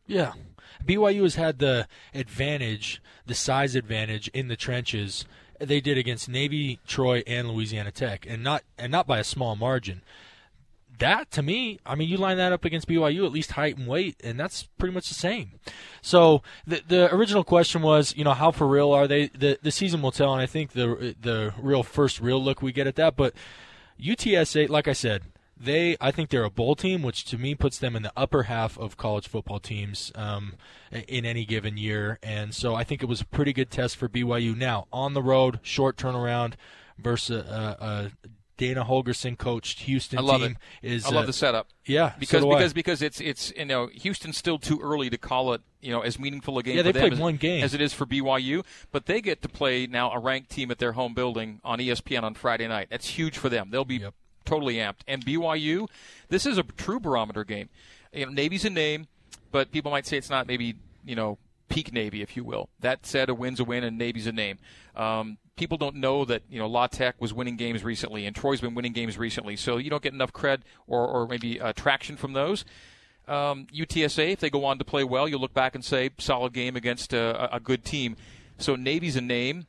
Yeah. 0.07 0.32
BYU 0.85 1.23
has 1.23 1.36
had 1.36 1.59
the 1.59 1.89
advantage, 2.15 3.03
the 3.24 3.35
size 3.35 3.74
advantage 3.74 4.28
in 4.28 4.48
the 4.48 4.57
trenches. 4.57 5.24
They 5.59 5.81
did 5.81 5.97
against 5.97 6.28
Navy, 6.28 6.81
Troy, 6.86 7.23
and 7.27 7.48
Louisiana 7.48 7.90
Tech, 7.90 8.27
and 8.28 8.43
not 8.43 8.62
and 8.77 8.93
not 8.93 9.07
by 9.07 9.19
a 9.19 9.24
small 9.24 9.57
margin. 9.57 10.03
That 10.98 11.31
to 11.32 11.43
me, 11.43 11.78
I 11.85 11.94
mean, 11.94 12.09
you 12.09 12.16
line 12.16 12.36
that 12.39 12.52
up 12.52 12.64
against 12.64 12.89
BYU, 12.89 13.27
at 13.27 13.32
least 13.32 13.52
height 13.52 13.77
and 13.77 13.86
weight, 13.86 14.20
and 14.24 14.39
that's 14.39 14.64
pretty 14.78 14.94
much 14.94 15.09
the 15.09 15.14
same. 15.14 15.52
So 16.01 16.43
the 16.66 16.82
the 16.86 17.14
original 17.14 17.44
question 17.44 17.82
was, 17.82 18.14
you 18.16 18.24
know, 18.24 18.35
how 18.35 18.51
for 18.51 18.66
real 18.66 18.93
are 18.93 19.06
they? 19.06 19.28
The 19.28 19.59
the 19.60 19.70
season 19.70 20.02
will 20.02 20.12
tell, 20.12 20.32
and 20.32 20.40
I 20.40 20.47
think 20.47 20.73
the 20.73 21.14
the 21.20 21.52
real 21.60 21.82
first 21.82 22.20
real 22.20 22.43
look 22.43 22.62
we 22.62 22.73
get 22.73 22.86
at 22.86 22.97
that. 22.97 23.16
But 23.16 23.35
UTSA, 24.01 24.68
like 24.68 24.89
I 24.89 24.93
said, 24.93 25.23
they 25.56 25.97
I 26.01 26.10
think 26.10 26.31
they're 26.31 26.44
a 26.44 26.51
bowl 26.51 26.77
team, 26.77 27.02
which 27.02 27.24
to 27.27 27.39
me 27.39 27.55
puts 27.55 27.78
them 27.78 27.97
in 27.97 28.02
the 28.02 28.12
upper 28.16 28.44
half 28.44 28.78
of 28.78 28.97
college 28.97 29.28
football 29.28 29.59
teams 29.59 30.12
um, 30.14 30.55
in 30.90 31.24
any 31.24 31.44
given 31.44 31.77
year. 31.77 32.18
And 32.23 32.55
so 32.55 32.74
I 32.74 32.85
think 32.85 33.02
it 33.02 33.06
was 33.06 33.20
a 33.20 33.27
pretty 33.27 33.52
good 33.52 33.70
test 33.70 33.97
for 33.97 34.09
BYU. 34.09 34.56
Now 34.56 34.86
on 34.93 35.14
the 35.14 35.23
road, 35.23 35.60
short 35.62 35.97
turnaround 35.97 36.55
versus 36.98 37.47
a, 37.47 37.77
a 37.81 38.28
Dana 38.57 38.85
Holgorsen 38.85 39.37
coached 39.37 39.81
Houston 39.81 40.19
I 40.19 40.23
love 40.23 40.41
team 40.41 40.57
it. 40.83 40.89
is 40.95 41.05
I 41.05 41.11
love 41.11 41.24
uh, 41.24 41.27
the 41.27 41.33
setup. 41.33 41.69
Yeah, 41.85 42.12
because 42.19 42.41
so 42.41 42.49
do 42.49 42.53
I. 42.53 42.59
because 42.59 42.73
because 42.73 43.03
it's 43.03 43.20
it's 43.20 43.53
you 43.57 43.66
know 43.66 43.89
Houston's 43.89 44.37
still 44.37 44.59
too 44.59 44.81
early 44.83 45.11
to 45.11 45.19
call 45.19 45.53
it 45.53 45.61
you 45.81 45.93
know 45.93 46.01
as 46.01 46.19
meaningful 46.19 46.59
a 46.59 46.62
game. 46.62 46.77
Yeah, 46.77 46.83
they 46.83 46.93
played 46.93 47.15
as, 47.15 47.19
one 47.19 47.37
game. 47.37 47.62
as 47.62 47.74
it 47.74 47.81
is 47.81 47.93
for 47.93 48.07
BYU, 48.07 48.65
but 48.93 49.07
they 49.07 49.20
get 49.20 49.43
to 49.43 49.49
play 49.49 49.87
now 49.87 50.11
a 50.12 50.19
ranked 50.19 50.51
team 50.51 50.70
at 50.70 50.78
their 50.78 50.93
home 50.93 51.15
building 51.15 51.61
on 51.65 51.78
ESPN 51.78 52.23
on 52.23 52.35
Friday 52.35 52.66
night. 52.66 52.89
That's 52.91 53.09
huge 53.09 53.37
for 53.37 53.49
them. 53.49 53.69
They'll 53.70 53.85
be 53.85 54.05
totally 54.45 54.77
amped. 54.77 55.01
And 55.07 55.24
BYU, 55.24 55.89
this 56.28 56.47
is 56.47 56.57
a 56.57 56.62
true 56.62 57.01
barometer 57.01 57.45
game. 57.45 57.69
You 58.12 58.27
know, 58.27 58.33
Navy's 58.33 58.65
a 58.65 58.70
name, 58.70 59.09
but 59.51 59.70
people 59.70 59.91
might 59.91 60.07
say 60.07 60.16
it's 60.16 60.31
not 60.31 60.47
maybe 60.47 60.77
you 61.05 61.15
know 61.15 61.39
peak 61.69 61.93
Navy, 61.93 62.23
if 62.23 62.37
you 62.37 62.45
will. 62.45 62.69
That 62.81 63.05
said, 63.05 63.28
a 63.28 63.35
win's 63.35 63.61
a 63.61 63.65
win, 63.65 63.85
and 63.85 63.99
Navy's 63.99 64.27
a 64.27 64.33
name. 64.33 64.59
Um, 64.95 65.39
people 65.57 65.78
don't 65.78 65.97
know 65.97 66.24
that 66.24 66.43
you 66.49 66.59
know 66.59 66.66
La 66.66 66.87
Tech 66.87 67.20
was 67.20 67.33
winning 67.33 67.57
games 67.57 67.83
recently, 67.83 68.27
and 68.27 68.37
Troy's 68.37 68.61
been 68.61 68.74
winning 68.74 68.93
games 68.93 69.19
recently, 69.19 69.57
so 69.57 69.78
you 69.78 69.91
don't 69.91 70.03
get 70.03 70.12
enough 70.12 70.33
cred 70.33 70.61
or, 70.87 71.07
or 71.07 71.27
maybe 71.27 71.61
uh, 71.61 71.73
traction 71.73 72.16
from 72.16 72.35
those. 72.35 72.65
Um, 73.27 73.66
UTSA, 73.74 74.35
if 74.35 74.41
they 74.41 74.51
go 74.51 74.65
on 74.65 74.78
to 74.78 74.85
play 74.85 75.03
well, 75.03 75.28
you'll 75.28 75.41
look 75.41 75.55
back 75.55 75.74
and 75.74 75.85
say 75.85 76.11
solid 76.19 76.53
game 76.53 76.77
against 76.77 77.12
a, 77.12 77.55
a 77.55 77.59
good 77.59 77.85
team. 77.85 78.16
So 78.59 78.77
Navy's 78.77 79.16
a 79.16 79.20
name, 79.20 79.66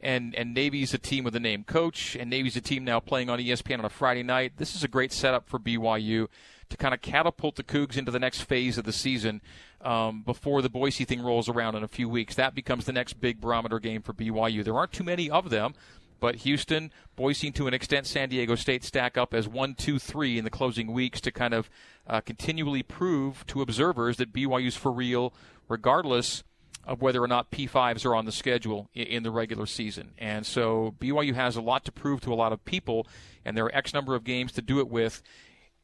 and 0.00 0.34
and 0.34 0.54
Navy's 0.54 0.94
a 0.94 0.98
team 0.98 1.24
with 1.24 1.34
a 1.34 1.40
name 1.40 1.64
coach, 1.64 2.14
and 2.14 2.30
Navy's 2.30 2.56
a 2.56 2.60
team 2.60 2.84
now 2.84 3.00
playing 3.00 3.28
on 3.28 3.38
ESPN 3.38 3.80
on 3.80 3.84
a 3.84 3.90
Friday 3.90 4.22
night. 4.22 4.52
This 4.58 4.74
is 4.74 4.84
a 4.84 4.88
great 4.88 5.12
setup 5.12 5.48
for 5.48 5.58
BYU 5.58 6.28
to 6.70 6.76
kind 6.76 6.94
of 6.94 7.02
catapult 7.02 7.56
the 7.56 7.62
Cougs 7.62 7.96
into 7.96 8.10
the 8.10 8.18
next 8.18 8.42
phase 8.42 8.78
of 8.78 8.84
the 8.84 8.92
season 8.92 9.42
um, 9.82 10.22
before 10.22 10.62
the 10.62 10.70
Boise 10.70 11.04
thing 11.04 11.22
rolls 11.22 11.48
around 11.48 11.74
in 11.74 11.82
a 11.82 11.88
few 11.88 12.08
weeks. 12.08 12.34
That 12.34 12.54
becomes 12.54 12.86
the 12.86 12.92
next 12.92 13.20
big 13.20 13.40
barometer 13.40 13.78
game 13.78 14.02
for 14.02 14.12
BYU. 14.12 14.64
There 14.64 14.76
aren't 14.76 14.92
too 14.92 15.04
many 15.04 15.28
of 15.30 15.50
them, 15.50 15.74
but 16.20 16.36
Houston, 16.36 16.92
Boise, 17.16 17.50
to 17.52 17.66
an 17.66 17.74
extent, 17.74 18.06
San 18.06 18.28
Diego 18.28 18.54
State 18.54 18.84
stack 18.84 19.16
up 19.16 19.34
as 19.34 19.48
one, 19.48 19.74
two, 19.74 19.98
three 19.98 20.38
in 20.38 20.44
the 20.44 20.50
closing 20.50 20.92
weeks 20.92 21.20
to 21.22 21.32
kind 21.32 21.54
of 21.54 21.70
uh, 22.06 22.20
continually 22.20 22.82
prove 22.82 23.46
to 23.48 23.62
observers 23.62 24.16
that 24.18 24.32
BYU's 24.32 24.76
for 24.76 24.92
real, 24.92 25.32
regardless 25.68 26.44
of 26.84 27.02
whether 27.02 27.22
or 27.22 27.28
not 27.28 27.50
P5s 27.50 28.04
are 28.04 28.14
on 28.14 28.24
the 28.24 28.32
schedule 28.32 28.88
in 28.94 29.22
the 29.22 29.30
regular 29.30 29.66
season. 29.66 30.12
And 30.18 30.46
so 30.46 30.94
BYU 30.98 31.34
has 31.34 31.56
a 31.56 31.60
lot 31.60 31.84
to 31.84 31.92
prove 31.92 32.20
to 32.22 32.32
a 32.32 32.34
lot 32.34 32.52
of 32.52 32.64
people, 32.64 33.06
and 33.44 33.56
there 33.56 33.64
are 33.64 33.74
X 33.74 33.92
number 33.92 34.14
of 34.14 34.24
games 34.24 34.52
to 34.52 34.62
do 34.62 34.80
it 34.80 34.88
with. 34.88 35.22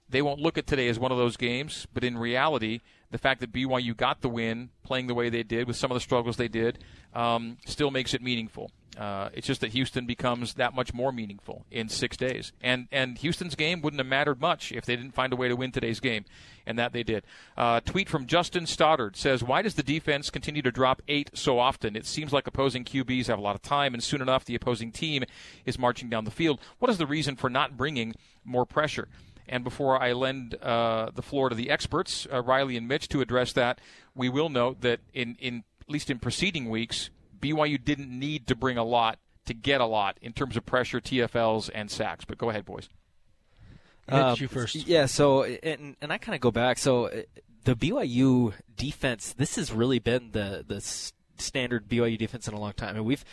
They 0.09 0.23
won't 0.23 0.41
look 0.41 0.57
at 0.57 0.67
today 0.67 0.89
as 0.89 0.99
one 0.99 1.11
of 1.11 1.19
those 1.19 1.37
games, 1.37 1.87
but 1.93 2.05
in 2.05 2.17
reality, 2.17 2.81
the 3.11 3.19
fact 3.19 3.41
that 3.41 3.53
BYU 3.53 3.97
got 3.97 4.21
the 4.21 4.29
win, 4.29 4.71
playing 4.85 5.09
the 5.09 5.15
way 5.15 5.29
they 5.29 5.43
did, 5.43 5.67
with 5.67 5.77
some 5.77 5.91
of 5.91 5.97
the 5.97 6.01
struggles 6.01 6.37
they 6.37 6.49
did, 6.49 6.79
um, 7.15 7.57
still 7.67 7.91
makes 7.91 8.15
it 8.15 8.23
meaningful. 8.23 8.71
Uh, 8.97 9.29
it's 9.35 9.47
just 9.47 9.61
that 9.61 9.73
Houston 9.73 10.07
becomes 10.07 10.55
that 10.55 10.75
much 10.75 10.95
more 10.95 11.13
meaningful 11.13 11.67
in 11.71 11.89
six 11.89 12.17
days, 12.17 12.53
and 12.63 12.89
and 12.91 13.19
Houston's 13.19 13.55
game 13.55 13.83
wouldn't 13.83 14.01
have 14.01 14.07
mattered 14.07 14.41
much 14.41 14.73
if 14.73 14.87
they 14.87 14.97
didn't 14.97 15.13
find 15.13 15.35
a 15.35 15.37
way 15.37 15.49
to 15.49 15.57
win 15.57 15.71
today's 15.71 16.01
game, 16.01 16.25
and 16.67 16.79
that 16.79 16.95
they 16.95 17.03
did. 17.03 17.23
Uh, 17.59 17.81
tweet 17.81 18.09
from 18.09 18.27
Justin 18.27 18.65
Stoddard 18.65 19.15
says, 19.15 19.45
"Why 19.45 19.61
does 19.61 19.75
the 19.75 19.83
defense 19.83 20.31
continue 20.31 20.63
to 20.63 20.73
drop 20.73 21.03
eight 21.09 21.31
so 21.35 21.59
often? 21.59 21.95
It 21.95 22.07
seems 22.07 22.33
like 22.33 22.47
opposing 22.47 22.85
QBs 22.85 23.27
have 23.27 23.39
a 23.39 23.43
lot 23.43 23.55
of 23.55 23.61
time, 23.61 23.93
and 23.93 24.03
soon 24.03 24.23
enough, 24.23 24.47
the 24.47 24.55
opposing 24.55 24.93
team 24.93 25.25
is 25.67 25.79
marching 25.79 26.09
down 26.09 26.25
the 26.25 26.31
field. 26.31 26.59
What 26.79 26.91
is 26.91 26.97
the 26.97 27.07
reason 27.07 27.37
for 27.37 27.51
not 27.51 27.77
bringing 27.77 28.15
more 28.47 28.65
pressure?" 28.65 29.09
And 29.49 29.65
before 29.65 30.01
I 30.01 30.13
lend 30.13 30.55
uh, 30.57 31.11
the 31.15 31.23
floor 31.23 31.49
to 31.49 31.55
the 31.55 31.71
experts, 31.71 32.27
uh, 32.33 32.43
Riley 32.43 32.77
and 32.77 32.89
Mitch, 32.89 33.09
to 33.09 33.21
address 33.21 33.53
that, 33.53 33.81
we 34.15 34.29
will 34.29 34.49
note 34.49 34.81
that 34.81 35.01
in, 35.13 35.37
in 35.39 35.65
at 35.81 35.91
least 35.91 36.11
in 36.11 36.19
preceding 36.19 36.69
weeks, 36.69 37.11
BYU 37.39 37.83
didn't 37.83 38.11
need 38.11 38.47
to 38.49 38.57
bring 38.57 38.79
a 38.79 38.85
lot 38.85 39.19
to 39.47 39.55
get 39.55 39.81
a 39.81 39.87
lot 39.87 40.19
in 40.21 40.33
terms 40.33 40.57
of 40.57 40.67
pressure, 40.67 41.01
TFLs, 41.01 41.71
and 41.75 41.91
sacks. 41.91 42.25
But 42.25 42.39
go 42.39 42.51
ahead, 42.51 42.65
boys. 42.65 42.89
Mitch, 44.11 44.41
you 44.41 44.49
first. 44.49 44.75
Yeah, 44.75 45.07
so 45.07 45.45
and 45.45 45.97
and 46.01 46.13
I 46.13 46.19
kind 46.19 46.35
of 46.35 46.41
go 46.41 46.51
back. 46.51 46.79
So 46.79 47.07
uh, 47.07 47.23
the 47.65 47.75
BYU 47.75 48.55
defense, 48.77 49.33
this 49.33 49.57
has 49.57 49.73
really 49.73 49.99
been 49.99 50.31
the 50.33 50.65
the 50.67 50.81
standard 51.39 51.89
BYU 51.89 52.17
defense 52.19 52.47
in 52.49 52.55
a 52.55 52.61
long 52.61 52.73
time. 52.73 52.91
I 52.91 52.93
mean, 52.95 53.05
we've 53.05 53.25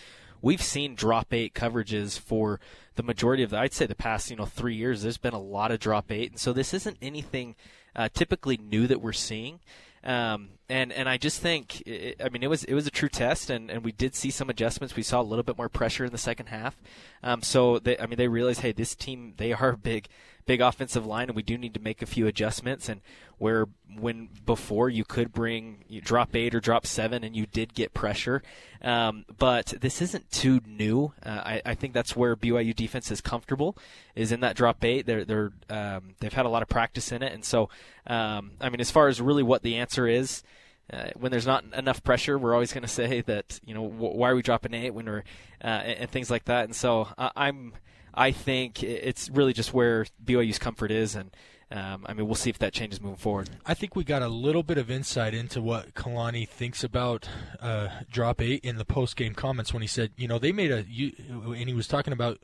we've 0.44 0.62
seen 0.62 0.94
drop 0.94 1.34
eight 1.34 1.56
coverages 1.56 2.20
for 2.20 2.60
the 2.94 3.02
majority 3.02 3.42
of 3.42 3.50
the 3.50 3.58
I'd 3.58 3.74
say 3.74 3.88
the 3.88 3.96
past 3.96 4.30
you 4.30 4.36
know 4.36 4.46
three 4.46 4.76
years. 4.76 5.02
There's 5.02 5.18
been 5.18 5.34
a 5.34 5.42
lot 5.42 5.72
of 5.72 5.80
drop 5.80 6.12
eight, 6.12 6.30
and 6.30 6.40
so 6.40 6.54
this 6.54 6.76
isn't 6.76 6.98
anything 7.02 7.56
uh, 7.96 8.10
typically 8.14 8.58
new 8.58 8.86
that 8.86 9.02
we're 9.02 9.14
seeing. 9.14 9.60
Um, 10.04 10.50
and 10.68 10.92
and 10.92 11.08
I 11.08 11.18
just 11.18 11.40
think 11.40 11.82
it, 11.88 12.22
I 12.24 12.30
mean 12.30 12.44
it 12.44 12.50
was 12.50 12.66
it 12.66 12.74
was 12.74 12.86
a 12.86 12.92
true 12.92 13.10
test, 13.10 13.50
and, 13.50 13.72
and 13.72 13.84
we 13.84 13.94
did 13.94 14.16
see 14.16 14.30
some 14.30 14.50
adjustments. 14.50 14.96
We 14.96 15.04
saw 15.04 15.22
a 15.22 15.24
little 15.24 15.44
bit 15.44 15.58
more 15.58 15.70
pressure 15.70 16.06
in 16.06 16.12
the 16.12 16.18
second 16.18 16.48
half. 16.48 16.76
Um, 17.24 17.42
so 17.42 17.80
they, 17.80 17.98
I 17.98 18.06
mean 18.06 18.18
they 18.18 18.28
realized, 18.28 18.62
hey, 18.62 18.74
this 18.74 18.96
team 18.96 19.34
they 19.38 19.54
are 19.54 19.78
big 19.82 20.10
big 20.46 20.62
offensive 20.62 21.06
line, 21.06 21.30
and 21.30 21.36
we 21.36 21.44
do 21.44 21.58
need 21.58 21.74
to 21.74 21.80
make 21.80 22.02
a 22.02 22.06
few 22.06 22.28
adjustments. 22.28 22.90
And 22.90 23.02
where 23.38 23.68
when 24.00 24.30
before 24.46 24.90
you 24.90 25.04
could 25.04 25.34
bring 25.34 25.84
you 25.88 26.02
drop 26.02 26.36
eight 26.36 26.56
or 26.56 26.60
drop 26.60 26.86
seven, 26.86 27.24
and 27.24 27.36
you 27.36 27.46
did 27.46 27.74
get 27.74 27.94
pressure, 27.94 28.42
um, 28.82 29.26
but 29.38 29.74
this 29.82 30.02
isn't 30.02 30.32
too 30.32 30.62
new. 30.66 31.14
Uh, 31.26 31.42
I, 31.46 31.62
I 31.66 31.76
think 31.76 31.94
that's 31.94 32.16
where 32.16 32.36
BYU 32.36 32.76
defense 32.76 33.12
is 33.12 33.22
comfortable, 33.22 33.78
is 34.16 34.32
in 34.32 34.40
that 34.42 34.56
drop 34.56 34.84
eight. 34.84 35.06
They're 35.06 35.26
they're 35.26 35.52
um, 35.70 36.16
they've 36.20 36.34
had 36.34 36.46
a 36.46 36.50
lot 36.50 36.62
of 36.62 36.70
practice 36.70 37.12
in 37.12 37.24
it, 37.24 37.34
and 37.34 37.44
so 37.44 37.70
um, 38.08 38.52
I 38.62 38.70
mean 38.70 38.82
as 38.82 38.92
far 38.92 39.08
as 39.08 39.22
really 39.22 39.44
what 39.44 39.64
the 39.64 39.76
answer 39.76 40.08
is. 40.08 40.44
Uh, 40.92 41.10
when 41.16 41.32
there's 41.32 41.48
not 41.48 41.64
enough 41.74 42.04
pressure, 42.04 42.38
we're 42.38 42.54
always 42.54 42.74
going 42.74 42.82
to 42.82 42.90
say 42.90 43.22
that 43.22 43.60
you 43.66 43.74
know 43.74 43.88
wh- 43.88 44.16
why 44.16 44.30
are 44.30 44.36
we 44.36 44.42
dropping 44.42 44.74
eight 44.74 44.92
when 44.92 45.06
we're 45.06 45.24
uh, 45.64 45.68
and, 45.68 46.00
and 46.00 46.12
things 46.12 46.30
like 46.30 46.46
that. 46.46 46.66
And 46.66 46.76
so 46.76 47.08
uh, 47.18 47.30
I'm 47.36 47.74
I 48.14 48.32
think 48.32 48.84
it's 48.84 49.30
really 49.30 49.54
just 49.54 49.74
where 49.74 50.06
BYU's 50.24 50.60
comfort 50.60 50.92
is, 50.92 51.16
and 51.16 51.36
um, 51.72 52.06
I 52.06 52.14
mean 52.14 52.26
we'll 52.26 52.36
see 52.36 52.50
if 52.50 52.60
that 52.60 52.74
changes 52.74 53.02
moving 53.02 53.18
forward. 53.18 53.50
I 53.66 53.74
think 53.74 53.96
we 53.96 54.04
got 54.04 54.22
a 54.22 54.28
little 54.28 54.64
bit 54.64 54.78
of 54.78 54.92
insight 54.92 55.34
into 55.34 55.62
what 55.62 55.94
Kalani 55.96 56.48
thinks 56.48 56.84
about 56.84 57.28
uh, 57.60 57.90
drop 58.10 58.42
eight 58.42 58.64
in 58.64 58.78
the 58.78 58.86
post 58.86 59.16
game 59.16 59.34
comments 59.34 59.74
when 59.74 59.82
he 59.82 59.88
said, 59.88 60.12
you 60.18 60.28
know, 60.28 60.38
they 60.38 60.52
made 60.52 60.72
a, 60.72 60.78
and 60.78 61.68
he 61.68 61.74
was 61.74 61.88
talking 61.88 62.14
about 62.14 62.40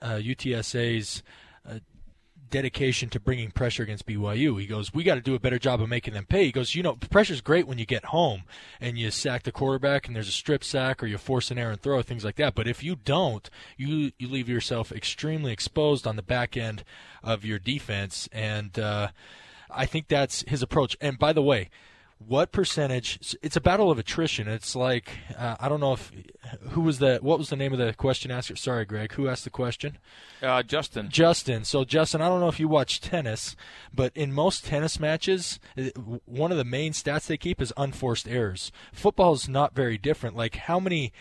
uh, 0.00 0.16
UTSA's 0.16 1.22
uh, 1.68 1.78
dedication 2.52 3.08
to 3.08 3.18
bringing 3.18 3.50
pressure 3.50 3.82
against 3.82 4.06
BYU. 4.06 4.60
He 4.60 4.66
goes, 4.66 4.94
"We 4.94 5.02
got 5.02 5.16
to 5.16 5.20
do 5.20 5.34
a 5.34 5.40
better 5.40 5.58
job 5.58 5.82
of 5.82 5.88
making 5.88 6.14
them 6.14 6.26
pay." 6.26 6.44
He 6.44 6.52
goes, 6.52 6.76
"You 6.76 6.84
know, 6.84 6.94
pressure's 6.94 7.40
great 7.40 7.66
when 7.66 7.78
you 7.78 7.86
get 7.86 8.04
home 8.06 8.44
and 8.80 8.96
you 8.96 9.10
sack 9.10 9.42
the 9.42 9.50
quarterback 9.50 10.06
and 10.06 10.14
there's 10.14 10.28
a 10.28 10.32
strip 10.32 10.62
sack 10.62 11.02
or 11.02 11.06
you 11.06 11.18
force 11.18 11.50
an 11.50 11.58
errant 11.58 11.82
throw, 11.82 12.02
things 12.02 12.24
like 12.24 12.36
that. 12.36 12.54
But 12.54 12.68
if 12.68 12.84
you 12.84 12.94
don't, 12.94 13.50
you 13.76 14.12
you 14.18 14.28
leave 14.28 14.48
yourself 14.48 14.92
extremely 14.92 15.50
exposed 15.50 16.06
on 16.06 16.14
the 16.14 16.22
back 16.22 16.56
end 16.56 16.84
of 17.22 17.44
your 17.44 17.58
defense." 17.58 18.28
And 18.30 18.78
uh, 18.78 19.08
I 19.70 19.86
think 19.86 20.06
that's 20.06 20.44
his 20.46 20.62
approach. 20.62 20.96
And 21.00 21.18
by 21.18 21.32
the 21.32 21.42
way. 21.42 21.70
What 22.26 22.52
percentage? 22.52 23.36
It's 23.42 23.56
a 23.56 23.60
battle 23.60 23.90
of 23.90 23.98
attrition. 23.98 24.48
It's 24.48 24.76
like 24.76 25.10
uh, 25.36 25.56
I 25.60 25.68
don't 25.68 25.80
know 25.80 25.94
if 25.94 26.12
who 26.70 26.82
was 26.82 26.98
the 26.98 27.18
what 27.22 27.38
was 27.38 27.48
the 27.48 27.56
name 27.56 27.72
of 27.72 27.78
the 27.78 27.92
question 27.92 28.30
asker? 28.30 28.56
Sorry, 28.56 28.84
Greg. 28.84 29.12
Who 29.12 29.28
asked 29.28 29.44
the 29.44 29.50
question? 29.50 29.98
Uh, 30.42 30.62
Justin. 30.62 31.08
Justin. 31.10 31.64
So, 31.64 31.84
Justin, 31.84 32.20
I 32.20 32.28
don't 32.28 32.40
know 32.40 32.48
if 32.48 32.60
you 32.60 32.68
watch 32.68 33.00
tennis, 33.00 33.56
but 33.94 34.16
in 34.16 34.32
most 34.32 34.64
tennis 34.64 34.98
matches, 34.98 35.60
uh, 35.78 35.84
one 36.24 36.50
of 36.50 36.58
the 36.58 36.64
main 36.64 36.92
stats 36.92 37.26
they 37.26 37.36
keep 37.36 37.60
is 37.60 37.72
unforced 37.76 38.28
errors. 38.28 38.72
Football 38.92 39.34
is 39.34 39.48
not 39.48 39.74
very 39.74 39.98
different. 39.98 40.36
Like, 40.36 40.56
how 40.56 40.80
many. 40.80 41.12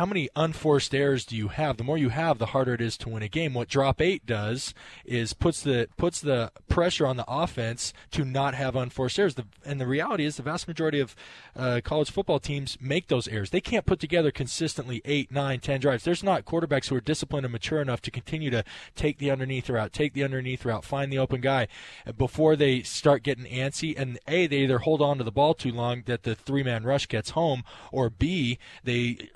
How 0.00 0.06
many 0.06 0.30
unforced 0.34 0.94
errors 0.94 1.26
do 1.26 1.36
you 1.36 1.48
have? 1.48 1.76
The 1.76 1.84
more 1.84 1.98
you 1.98 2.08
have, 2.08 2.38
the 2.38 2.46
harder 2.46 2.72
it 2.72 2.80
is 2.80 2.96
to 2.96 3.10
win 3.10 3.22
a 3.22 3.28
game. 3.28 3.52
What 3.52 3.68
drop 3.68 4.00
eight 4.00 4.24
does 4.24 4.72
is 5.04 5.34
puts 5.34 5.60
the 5.60 5.90
puts 5.98 6.22
the 6.22 6.52
pressure 6.70 7.06
on 7.06 7.18
the 7.18 7.24
offense 7.28 7.92
to 8.12 8.24
not 8.24 8.54
have 8.54 8.76
unforced 8.76 9.18
errors. 9.18 9.34
The, 9.34 9.44
and 9.62 9.78
the 9.78 9.86
reality 9.86 10.24
is, 10.24 10.38
the 10.38 10.42
vast 10.42 10.66
majority 10.66 11.00
of 11.00 11.14
uh, 11.54 11.82
college 11.84 12.10
football 12.10 12.38
teams 12.38 12.78
make 12.80 13.08
those 13.08 13.28
errors. 13.28 13.50
They 13.50 13.60
can't 13.60 13.84
put 13.84 14.00
together 14.00 14.30
consistently 14.30 15.02
eight, 15.04 15.30
nine, 15.30 15.60
ten 15.60 15.80
drives. 15.80 16.04
There's 16.04 16.24
not 16.24 16.46
quarterbacks 16.46 16.88
who 16.88 16.96
are 16.96 17.02
disciplined 17.02 17.44
and 17.44 17.52
mature 17.52 17.82
enough 17.82 18.00
to 18.00 18.10
continue 18.10 18.48
to 18.48 18.64
take 18.96 19.18
the 19.18 19.30
underneath 19.30 19.68
route, 19.68 19.92
take 19.92 20.14
the 20.14 20.24
underneath 20.24 20.64
route, 20.64 20.82
find 20.82 21.12
the 21.12 21.18
open 21.18 21.42
guy 21.42 21.68
before 22.16 22.56
they 22.56 22.80
start 22.80 23.22
getting 23.22 23.44
antsy. 23.44 23.94
And 23.98 24.18
a, 24.26 24.46
they 24.46 24.60
either 24.60 24.78
hold 24.78 25.02
on 25.02 25.18
to 25.18 25.24
the 25.24 25.30
ball 25.30 25.52
too 25.52 25.72
long 25.72 26.04
that 26.06 26.22
the 26.22 26.34
three 26.34 26.62
man 26.62 26.84
rush 26.84 27.06
gets 27.06 27.30
home, 27.30 27.64
or 27.92 28.08
b, 28.08 28.58
they 28.82 29.28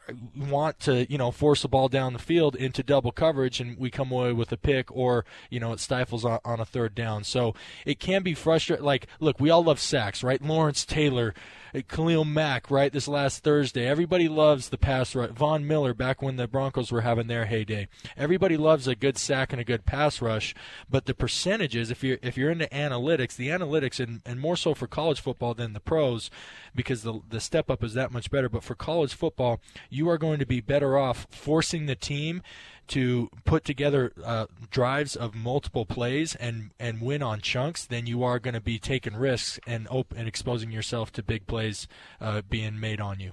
want 0.55 0.78
to 0.81 1.10
you 1.10 1.18
know 1.18 1.31
force 1.31 1.62
the 1.62 1.68
ball 1.68 1.89
down 1.89 2.12
the 2.12 2.18
field 2.18 2.55
into 2.55 2.82
double 2.82 3.12
coverage 3.12 3.60
and 3.60 3.76
we 3.76 3.90
come 3.90 4.12
away 4.12 4.32
with 4.32 4.52
a 4.52 4.56
pick 4.56 4.90
or 4.90 5.24
you 5.51 5.59
know 5.59 5.72
it 5.72 5.81
stifles 5.81 6.24
on, 6.24 6.39
on 6.44 6.60
a 6.60 6.64
third 6.64 6.94
down. 6.94 7.24
So 7.24 7.55
it 7.85 7.98
can 7.98 8.22
be 8.22 8.35
frustrating. 8.35 8.85
Like 8.85 9.06
look 9.20 9.40
we 9.40 9.51
all 9.51 9.64
love 9.64 9.81
sacks 9.81 10.22
right? 10.22 10.40
Lawrence 10.40 10.85
taylor 10.85 11.35
Khalil 11.82 12.24
Mack, 12.24 12.70
right? 12.70 12.92
This 12.92 13.09
last 13.09 13.42
Thursday, 13.42 13.86
everybody 13.86 14.28
loves 14.28 14.68
the 14.68 14.78
pass 14.78 15.14
rush. 15.14 15.30
Von 15.30 15.66
Miller, 15.66 15.92
back 15.92 16.22
when 16.22 16.36
the 16.36 16.46
Broncos 16.46 16.92
were 16.92 17.01
having 17.01 17.26
their 17.26 17.46
heyday, 17.46 17.88
everybody 18.16 18.56
loves 18.56 18.86
a 18.86 18.94
good 18.94 19.18
sack 19.18 19.52
and 19.52 19.60
a 19.60 19.64
good 19.64 19.84
pass 19.84 20.22
rush. 20.22 20.55
But 20.88 21.06
the 21.06 21.14
percentages, 21.14 21.90
if 21.90 22.05
you're 22.05 22.18
if 22.22 22.36
you're 22.36 22.51
into 22.51 22.68
analytics, 22.68 23.34
the 23.34 23.48
analytics, 23.48 23.98
and, 23.98 24.22
and 24.24 24.40
more 24.40 24.56
so 24.56 24.74
for 24.74 24.86
college 24.86 25.20
football 25.20 25.55
than 25.55 25.72
the 25.72 25.80
pros, 25.80 26.30
because 26.74 27.02
the 27.02 27.20
the 27.28 27.40
step 27.40 27.68
up 27.68 27.82
is 27.82 27.94
that 27.94 28.12
much 28.12 28.30
better. 28.30 28.48
But 28.48 28.62
for 28.62 28.76
college 28.76 29.14
football, 29.14 29.60
you 29.90 30.09
are 30.09 30.18
going 30.18 30.38
to 30.38 30.46
be 30.46 30.60
better 30.60 30.96
off 30.96 31.26
forcing 31.30 31.86
the 31.86 31.96
team 31.96 32.42
to 32.89 33.28
put 33.44 33.65
together 33.65 34.12
uh, 34.24 34.47
drives 34.70 35.16
of 35.16 35.35
multiple 35.35 35.86
plays 35.86 36.35
and 36.36 36.70
and 36.78 37.01
win 37.01 37.23
on 37.23 37.40
chunks 37.40 37.85
then 37.85 38.06
you 38.06 38.23
are 38.23 38.39
going 38.39 38.55
to 38.55 38.61
be 38.61 38.78
taking 38.78 39.15
risks 39.15 39.59
and 39.66 39.86
op- 39.90 40.15
and 40.16 40.28
exposing 40.28 40.70
yourself 40.70 41.12
to 41.12 41.23
big 41.23 41.47
plays 41.47 41.86
uh, 42.20 42.43
being 42.48 42.78
made 42.78 43.01
on 43.01 43.20
you. 43.20 43.32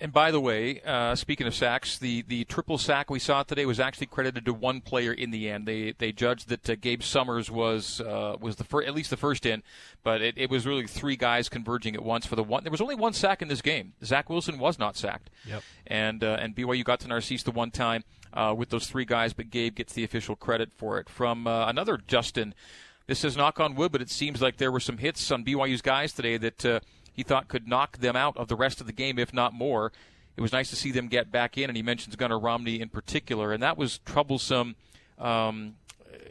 And 0.00 0.12
by 0.12 0.30
the 0.30 0.40
way, 0.40 0.80
uh, 0.84 1.14
speaking 1.14 1.46
of 1.46 1.54
sacks, 1.54 1.98
the, 1.98 2.22
the 2.22 2.44
triple 2.44 2.78
sack 2.78 3.10
we 3.10 3.18
saw 3.18 3.42
today 3.42 3.64
was 3.64 3.78
actually 3.78 4.06
credited 4.08 4.44
to 4.44 4.52
one 4.52 4.80
player 4.80 5.12
in 5.12 5.30
the 5.30 5.48
end. 5.48 5.66
They 5.66 5.92
they 5.92 6.12
judged 6.12 6.48
that 6.48 6.68
uh, 6.68 6.74
Gabe 6.74 7.02
Summers 7.02 7.50
was 7.50 8.00
uh, 8.00 8.36
was 8.40 8.56
the 8.56 8.64
fir- 8.64 8.82
at 8.82 8.94
least 8.94 9.10
the 9.10 9.16
first 9.16 9.46
in, 9.46 9.62
but 10.02 10.20
it, 10.20 10.36
it 10.36 10.50
was 10.50 10.66
really 10.66 10.86
three 10.86 11.16
guys 11.16 11.48
converging 11.48 11.94
at 11.94 12.02
once 12.02 12.26
for 12.26 12.36
the 12.36 12.42
one. 12.42 12.64
There 12.64 12.70
was 12.70 12.80
only 12.80 12.94
one 12.96 13.12
sack 13.12 13.40
in 13.40 13.48
this 13.48 13.62
game. 13.62 13.92
Zach 14.04 14.28
Wilson 14.28 14.58
was 14.58 14.78
not 14.78 14.96
sacked. 14.96 15.30
Yep. 15.46 15.62
And 15.86 16.24
uh, 16.24 16.38
and 16.40 16.54
BYU 16.54 16.84
got 16.84 17.00
to 17.00 17.08
Narcisse 17.08 17.42
the 17.42 17.50
one 17.50 17.70
time 17.70 18.04
uh, 18.32 18.54
with 18.56 18.70
those 18.70 18.86
three 18.86 19.04
guys, 19.04 19.32
but 19.32 19.50
Gabe 19.50 19.74
gets 19.76 19.92
the 19.92 20.04
official 20.04 20.36
credit 20.36 20.70
for 20.76 20.98
it 20.98 21.08
from 21.08 21.46
uh, 21.46 21.66
another 21.66 21.98
Justin. 21.98 22.54
This 23.06 23.24
is 23.24 23.36
knock 23.36 23.60
on 23.60 23.74
wood, 23.74 23.92
but 23.92 24.00
it 24.00 24.10
seems 24.10 24.40
like 24.40 24.56
there 24.56 24.72
were 24.72 24.80
some 24.80 24.98
hits 24.98 25.30
on 25.30 25.44
BYU's 25.44 25.82
guys 25.82 26.12
today 26.12 26.38
that 26.38 26.64
uh, 26.64 26.80
he 27.14 27.22
thought 27.22 27.48
could 27.48 27.66
knock 27.66 27.98
them 27.98 28.16
out 28.16 28.36
of 28.36 28.48
the 28.48 28.56
rest 28.56 28.80
of 28.80 28.86
the 28.86 28.92
game, 28.92 29.18
if 29.18 29.32
not 29.32 29.54
more. 29.54 29.92
It 30.36 30.40
was 30.40 30.52
nice 30.52 30.68
to 30.70 30.76
see 30.76 30.90
them 30.90 31.06
get 31.06 31.30
back 31.30 31.56
in, 31.56 31.70
and 31.70 31.76
he 31.76 31.82
mentions 31.82 32.16
Gunner 32.16 32.38
Romney 32.38 32.80
in 32.80 32.88
particular, 32.88 33.52
and 33.52 33.62
that 33.62 33.78
was 33.78 33.98
troublesome 33.98 34.74
um, 35.18 35.76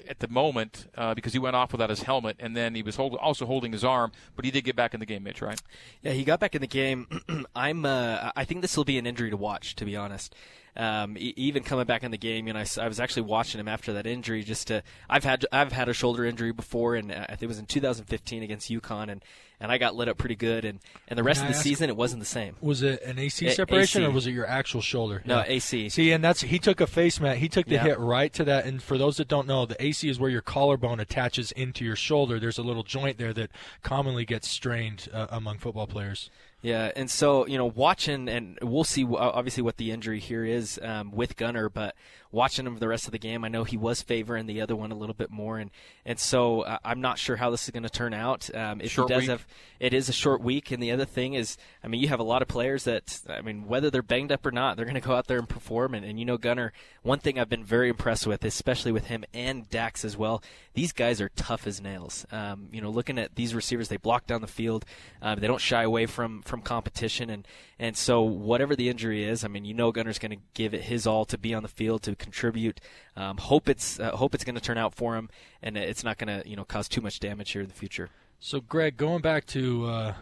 at 0.09 0.19
the 0.19 0.27
moment 0.27 0.87
uh, 0.97 1.13
because 1.13 1.33
he 1.33 1.39
went 1.39 1.55
off 1.55 1.71
without 1.71 1.89
his 1.89 2.03
helmet, 2.03 2.35
and 2.39 2.55
then 2.55 2.75
he 2.75 2.81
was 2.81 2.97
hold- 2.97 3.15
also 3.15 3.45
holding 3.45 3.71
his 3.71 3.83
arm, 3.83 4.11
but 4.35 4.43
he 4.43 4.51
did 4.51 4.65
get 4.65 4.75
back 4.75 4.93
in 4.93 4.99
the 4.99 5.05
game, 5.05 5.23
Mitch, 5.23 5.41
right? 5.41 5.61
Yeah, 6.01 6.11
he 6.11 6.25
got 6.25 6.41
back 6.41 6.53
in 6.53 6.61
the 6.61 6.67
game. 6.67 7.07
I'm. 7.55 7.85
Uh, 7.85 8.31
I 8.35 8.43
think 8.43 8.61
this 8.61 8.75
will 8.75 8.83
be 8.83 8.97
an 8.97 9.07
injury 9.07 9.29
to 9.29 9.37
watch, 9.37 9.75
to 9.77 9.85
be 9.85 9.95
honest. 9.95 10.35
Um, 10.75 11.15
e- 11.17 11.33
even 11.37 11.61
coming 11.61 11.85
back 11.85 12.01
in 12.03 12.09
the 12.09 12.17
game, 12.17 12.47
you 12.47 12.53
know, 12.53 12.59
I, 12.59 12.65
I 12.81 12.87
was 12.87 12.99
actually 12.99 13.23
watching 13.23 13.59
him 13.59 13.67
after 13.67 13.93
that 13.93 14.07
injury. 14.07 14.43
Just 14.43 14.67
to, 14.69 14.81
I've 15.09 15.23
had 15.23 15.45
I've 15.51 15.71
had 15.71 15.87
a 15.87 15.93
shoulder 15.93 16.25
injury 16.25 16.51
before, 16.51 16.95
and 16.95 17.11
uh, 17.11 17.25
I 17.29 17.35
think 17.35 17.43
it 17.43 17.47
was 17.47 17.59
in 17.59 17.67
2015 17.67 18.41
against 18.41 18.71
UConn, 18.71 19.09
and, 19.11 19.23
and 19.59 19.71
I 19.71 19.77
got 19.77 19.93
lit 19.95 20.07
up 20.09 20.17
pretty 20.17 20.35
good. 20.35 20.65
And, 20.65 20.79
and 21.07 21.19
the 21.19 21.21
rest 21.23 21.41
Can 21.41 21.45
of 21.45 21.49
I 21.49 21.51
the 21.53 21.57
ask- 21.57 21.63
season, 21.63 21.89
it 21.89 21.95
wasn't 21.95 22.21
the 22.21 22.25
same. 22.25 22.55
Was 22.59 22.81
it 22.81 23.03
an 23.03 23.19
AC 23.19 23.45
A- 23.45 23.51
separation 23.51 24.01
AC. 24.01 24.07
or 24.09 24.11
was 24.11 24.25
it 24.25 24.31
your 24.31 24.47
actual 24.47 24.81
shoulder? 24.81 25.21
No, 25.25 25.37
Yeah. 25.37 25.45
AC. 25.47 25.89
See, 25.89 26.11
and 26.11 26.23
that's 26.23 26.41
he 26.41 26.57
took 26.57 26.81
a 26.81 26.87
face 26.87 27.19
mat. 27.19 27.37
He 27.37 27.49
took 27.49 27.67
the 27.67 27.75
Yeah. 27.75 27.83
hit 27.83 27.99
right 27.99 28.33
to 28.33 28.43
that. 28.45 28.65
And 28.65 28.81
for 28.81 28.97
those 28.97 29.17
that 29.17 29.27
don't 29.27 29.47
know, 29.47 29.67
the 29.67 29.79
AC 29.83 30.09
is 30.09 30.19
where 30.19 30.31
your 30.31 30.41
collarbone 30.41 30.99
attaches 30.99 31.51
into 31.51 31.85
your 31.85 31.95
shoulder. 31.95 32.39
There's 32.39 32.57
a 32.57 32.63
little 32.63 32.83
joint 32.83 33.19
there 33.19 33.33
that 33.33 33.51
commonly 33.83 34.25
gets 34.25 34.49
strained 34.49 35.07
uh, 35.13 35.27
among 35.29 35.59
football 35.59 35.85
players. 35.85 36.31
Yeah, 36.63 36.91
and 36.95 37.11
so 37.11 37.45
you 37.45 37.57
know, 37.57 37.65
watching 37.65 38.29
and 38.29 38.57
we'll 38.61 38.85
see 38.85 39.05
obviously 39.05 39.61
what 39.61 39.75
the 39.75 39.91
injury 39.91 40.19
here 40.19 40.45
is 40.45 40.79
um, 40.81 41.11
with 41.11 41.35
Gunner, 41.35 41.67
but 41.67 41.93
watching 42.33 42.65
him 42.65 42.77
the 42.77 42.87
rest 42.87 43.05
of 43.05 43.11
the 43.11 43.19
game, 43.19 43.45
I 43.45 43.47
know 43.47 43.63
he 43.63 43.77
was 43.77 44.01
favoring 44.01 44.47
the 44.47 44.59
other 44.59 44.75
one 44.75 44.91
a 44.91 44.95
little 44.95 45.13
bit 45.13 45.31
more, 45.31 45.59
and 45.59 45.71
and 46.05 46.19
so 46.19 46.61
uh, 46.61 46.79
I'm 46.83 46.99
not 46.99 47.17
sure 47.17 47.37
how 47.37 47.49
this 47.49 47.63
is 47.63 47.69
going 47.69 47.83
to 47.83 47.89
turn 47.89 48.13
out. 48.13 48.53
Um, 48.53 48.81
if 48.81 48.91
Short 48.91 49.09
he 49.09 49.13
does 49.13 49.21
week. 49.21 49.29
have, 49.29 49.47
it 49.79 49.93
is 49.93 50.09
a 50.09 50.13
short 50.13 50.41
week, 50.41 50.71
and 50.71 50.81
the 50.81 50.91
other 50.91 51.05
thing 51.05 51.35
is, 51.35 51.57
I 51.83 51.87
mean, 51.87 52.01
you 52.01 52.09
have 52.09 52.19
a 52.19 52.23
lot 52.23 52.41
of 52.41 52.47
players 52.47 52.83
that, 52.85 53.21
I 53.29 53.41
mean, 53.41 53.67
whether 53.67 53.89
they're 53.89 54.01
banged 54.01 54.31
up 54.31 54.45
or 54.45 54.51
not, 54.51 54.75
they're 54.75 54.85
going 54.85 54.95
to 54.95 55.01
go 55.01 55.15
out 55.15 55.27
there 55.27 55.37
and 55.37 55.47
perform, 55.47 55.93
and, 55.93 56.05
and 56.05 56.19
you 56.19 56.25
know, 56.25 56.37
Gunner. 56.37 56.73
One 57.03 57.19
thing 57.19 57.37
I've 57.37 57.49
been 57.49 57.63
very 57.63 57.89
impressed 57.89 58.25
with, 58.25 58.43
especially 58.43 58.91
with 58.91 59.07
him 59.07 59.23
and 59.33 59.69
Dax 59.69 60.03
as 60.03 60.17
well, 60.17 60.41
these 60.73 60.91
guys 60.91 61.21
are 61.21 61.29
tough 61.29 61.67
as 61.67 61.81
nails. 61.81 62.25
Um, 62.31 62.69
you 62.71 62.81
know, 62.81 62.89
looking 62.89 63.19
at 63.19 63.35
these 63.35 63.53
receivers, 63.53 63.89
they 63.89 63.97
block 63.97 64.25
down 64.25 64.41
the 64.41 64.47
field, 64.47 64.85
um, 65.21 65.39
they 65.39 65.47
don't 65.47 65.61
shy 65.61 65.83
away 65.83 66.05
from 66.05 66.41
from 66.41 66.61
competition, 66.61 67.29
and 67.29 67.47
and 67.77 67.97
so 67.97 68.21
whatever 68.21 68.75
the 68.75 68.89
injury 68.89 69.23
is, 69.23 69.43
I 69.43 69.49
mean, 69.49 69.65
you 69.65 69.73
know, 69.73 69.91
Gunner's 69.91 70.19
going 70.19 70.31
to 70.31 70.43
give 70.53 70.73
it 70.73 70.83
his 70.83 71.05
all 71.05 71.25
to 71.25 71.37
be 71.37 71.53
on 71.53 71.63
the 71.63 71.69
field 71.69 72.03
to 72.03 72.15
contribute. 72.23 72.79
Um, 73.15 73.37
hope 73.37 73.69
it's 73.69 73.99
uh, 73.99 74.15
hope 74.15 74.33
it's 74.33 74.43
going 74.43 74.55
to 74.55 74.61
turn 74.61 74.77
out 74.77 74.95
for 74.95 75.15
him, 75.15 75.29
and 75.61 75.77
it's 75.77 76.03
not 76.03 76.17
going 76.17 76.41
to 76.41 76.49
you 76.49 76.55
know 76.55 76.63
cause 76.65 76.87
too 76.87 77.01
much 77.01 77.19
damage 77.19 77.51
here 77.51 77.61
in 77.61 77.67
the 77.67 77.73
future. 77.73 78.09
So, 78.39 78.59
Greg, 78.59 78.97
going 78.97 79.21
back 79.21 79.45
to 79.47 79.85
uh, 79.85 80.13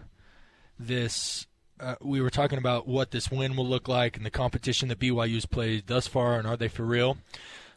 this, 0.77 1.47
uh, 1.79 1.95
we 2.01 2.21
were 2.21 2.29
talking 2.29 2.57
about 2.59 2.87
what 2.87 3.11
this 3.11 3.31
win 3.31 3.55
will 3.55 3.65
look 3.67 3.87
like 3.87 4.15
and 4.17 4.25
the 4.25 4.29
competition 4.29 4.89
that 4.89 4.99
BYU's 4.99 5.45
played 5.45 5.87
thus 5.87 6.07
far, 6.07 6.37
and 6.37 6.47
are 6.47 6.57
they 6.57 6.67
for 6.67 6.83
real? 6.83 7.17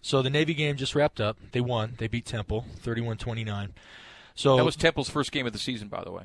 So, 0.02 0.20
the 0.20 0.28
Navy 0.30 0.52
game 0.52 0.76
just 0.76 0.94
wrapped 0.94 1.20
up. 1.20 1.38
They 1.52 1.62
won. 1.62 1.94
They 1.96 2.09
beat 2.09 2.26
Temple, 2.26 2.66
31-29. 2.82 3.70
So 4.34 4.56
that 4.56 4.64
was 4.64 4.76
Temple's 4.76 5.09
first 5.09 5.30
game 5.32 5.46
of 5.46 5.52
the 5.52 5.59
season, 5.60 5.86
by 5.88 6.02
the 6.02 6.10
way. 6.10 6.24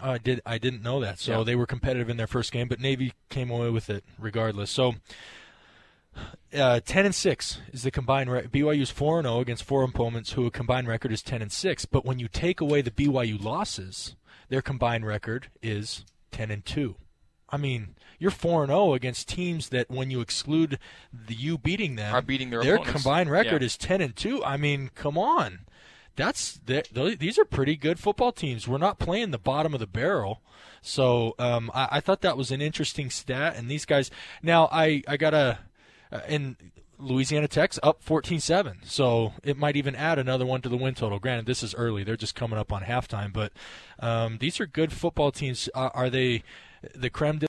I 0.00 0.18
did. 0.18 0.40
I 0.44 0.58
didn't 0.58 0.82
know 0.82 1.00
that. 1.00 1.20
So 1.20 1.38
Yeah. 1.38 1.44
they 1.44 1.54
were 1.54 1.66
competitive 1.66 2.10
in 2.10 2.16
their 2.16 2.26
first 2.26 2.50
game, 2.50 2.66
but 2.66 2.80
Navy 2.80 3.12
came 3.30 3.48
away 3.48 3.70
with 3.70 3.88
it 3.88 4.04
regardless. 4.18 4.70
So 4.72 4.96
uh, 6.56 6.80
ten 6.84 7.04
and 7.06 7.14
six 7.14 7.60
is 7.72 7.82
the 7.82 7.90
combined. 7.90 8.30
Re- 8.30 8.42
BYU's 8.42 8.90
four 8.90 9.18
and 9.18 9.26
zero 9.26 9.40
against 9.40 9.64
four 9.64 9.82
opponents 9.82 10.32
who 10.32 10.46
a 10.46 10.50
combined 10.50 10.88
record 10.88 11.12
is 11.12 11.22
ten 11.22 11.42
and 11.42 11.52
six. 11.52 11.84
But 11.84 12.04
when 12.04 12.18
you 12.18 12.28
take 12.28 12.60
away 12.60 12.80
the 12.82 12.90
BYU 12.90 13.42
losses, 13.42 14.16
their 14.48 14.62
combined 14.62 15.06
record 15.06 15.48
is 15.62 16.04
ten 16.30 16.50
and 16.50 16.64
two. 16.64 16.96
I 17.50 17.56
mean, 17.56 17.94
you're 18.18 18.30
four 18.30 18.62
and 18.62 18.70
zero 18.70 18.94
against 18.94 19.28
teams 19.28 19.68
that, 19.68 19.90
when 19.90 20.10
you 20.10 20.20
exclude 20.20 20.78
the 21.12 21.34
you 21.34 21.58
beating 21.58 21.96
them, 21.96 22.14
Are 22.14 22.22
beating 22.22 22.50
their 22.50 22.62
their 22.62 22.74
opponents. 22.76 23.02
combined 23.02 23.30
record 23.30 23.62
Yeah. 23.62 23.66
is 23.66 23.76
ten 23.76 24.00
and 24.00 24.14
two. 24.16 24.44
I 24.44 24.56
mean, 24.56 24.90
come 24.94 25.18
on 25.18 25.60
that's 26.16 26.60
th- 26.64 26.94
th- 26.94 27.18
these 27.18 27.40
are 27.40 27.44
pretty 27.44 27.74
good 27.74 27.98
football 27.98 28.30
teams. 28.30 28.68
We're 28.68 28.78
not 28.78 29.00
playing 29.00 29.32
the 29.32 29.38
bottom 29.38 29.74
of 29.74 29.80
the 29.80 29.86
barrel, 29.88 30.42
so 30.80 31.34
um, 31.40 31.72
I-, 31.74 31.88
I 31.92 32.00
thought 32.00 32.20
that 32.20 32.36
was 32.36 32.52
an 32.52 32.62
interesting 32.62 33.10
stat. 33.10 33.56
And 33.56 33.68
these 33.68 33.84
guys, 33.84 34.12
now 34.40 34.68
I 34.70 35.02
I 35.08 35.16
gotta 35.16 35.58
uh, 36.14 36.20
in 36.28 36.56
Louisiana 36.98 37.48
Tech's 37.48 37.78
up 37.82 38.04
14-7, 38.04 38.84
so 38.84 39.32
it 39.42 39.56
might 39.56 39.76
even 39.76 39.94
add 39.94 40.18
another 40.18 40.46
one 40.46 40.62
to 40.62 40.68
the 40.68 40.76
win 40.76 40.94
total. 40.94 41.18
Granted, 41.18 41.46
this 41.46 41.62
is 41.62 41.74
early; 41.74 42.04
they're 42.04 42.16
just 42.16 42.34
coming 42.34 42.58
up 42.58 42.72
on 42.72 42.82
halftime, 42.82 43.32
but 43.32 43.52
um, 43.98 44.38
these 44.38 44.60
are 44.60 44.66
good 44.66 44.92
football 44.92 45.32
teams. 45.32 45.68
Uh, 45.74 45.90
are 45.92 46.08
they 46.08 46.42
the 46.94 47.10
creme 47.10 47.38
de 47.38 47.42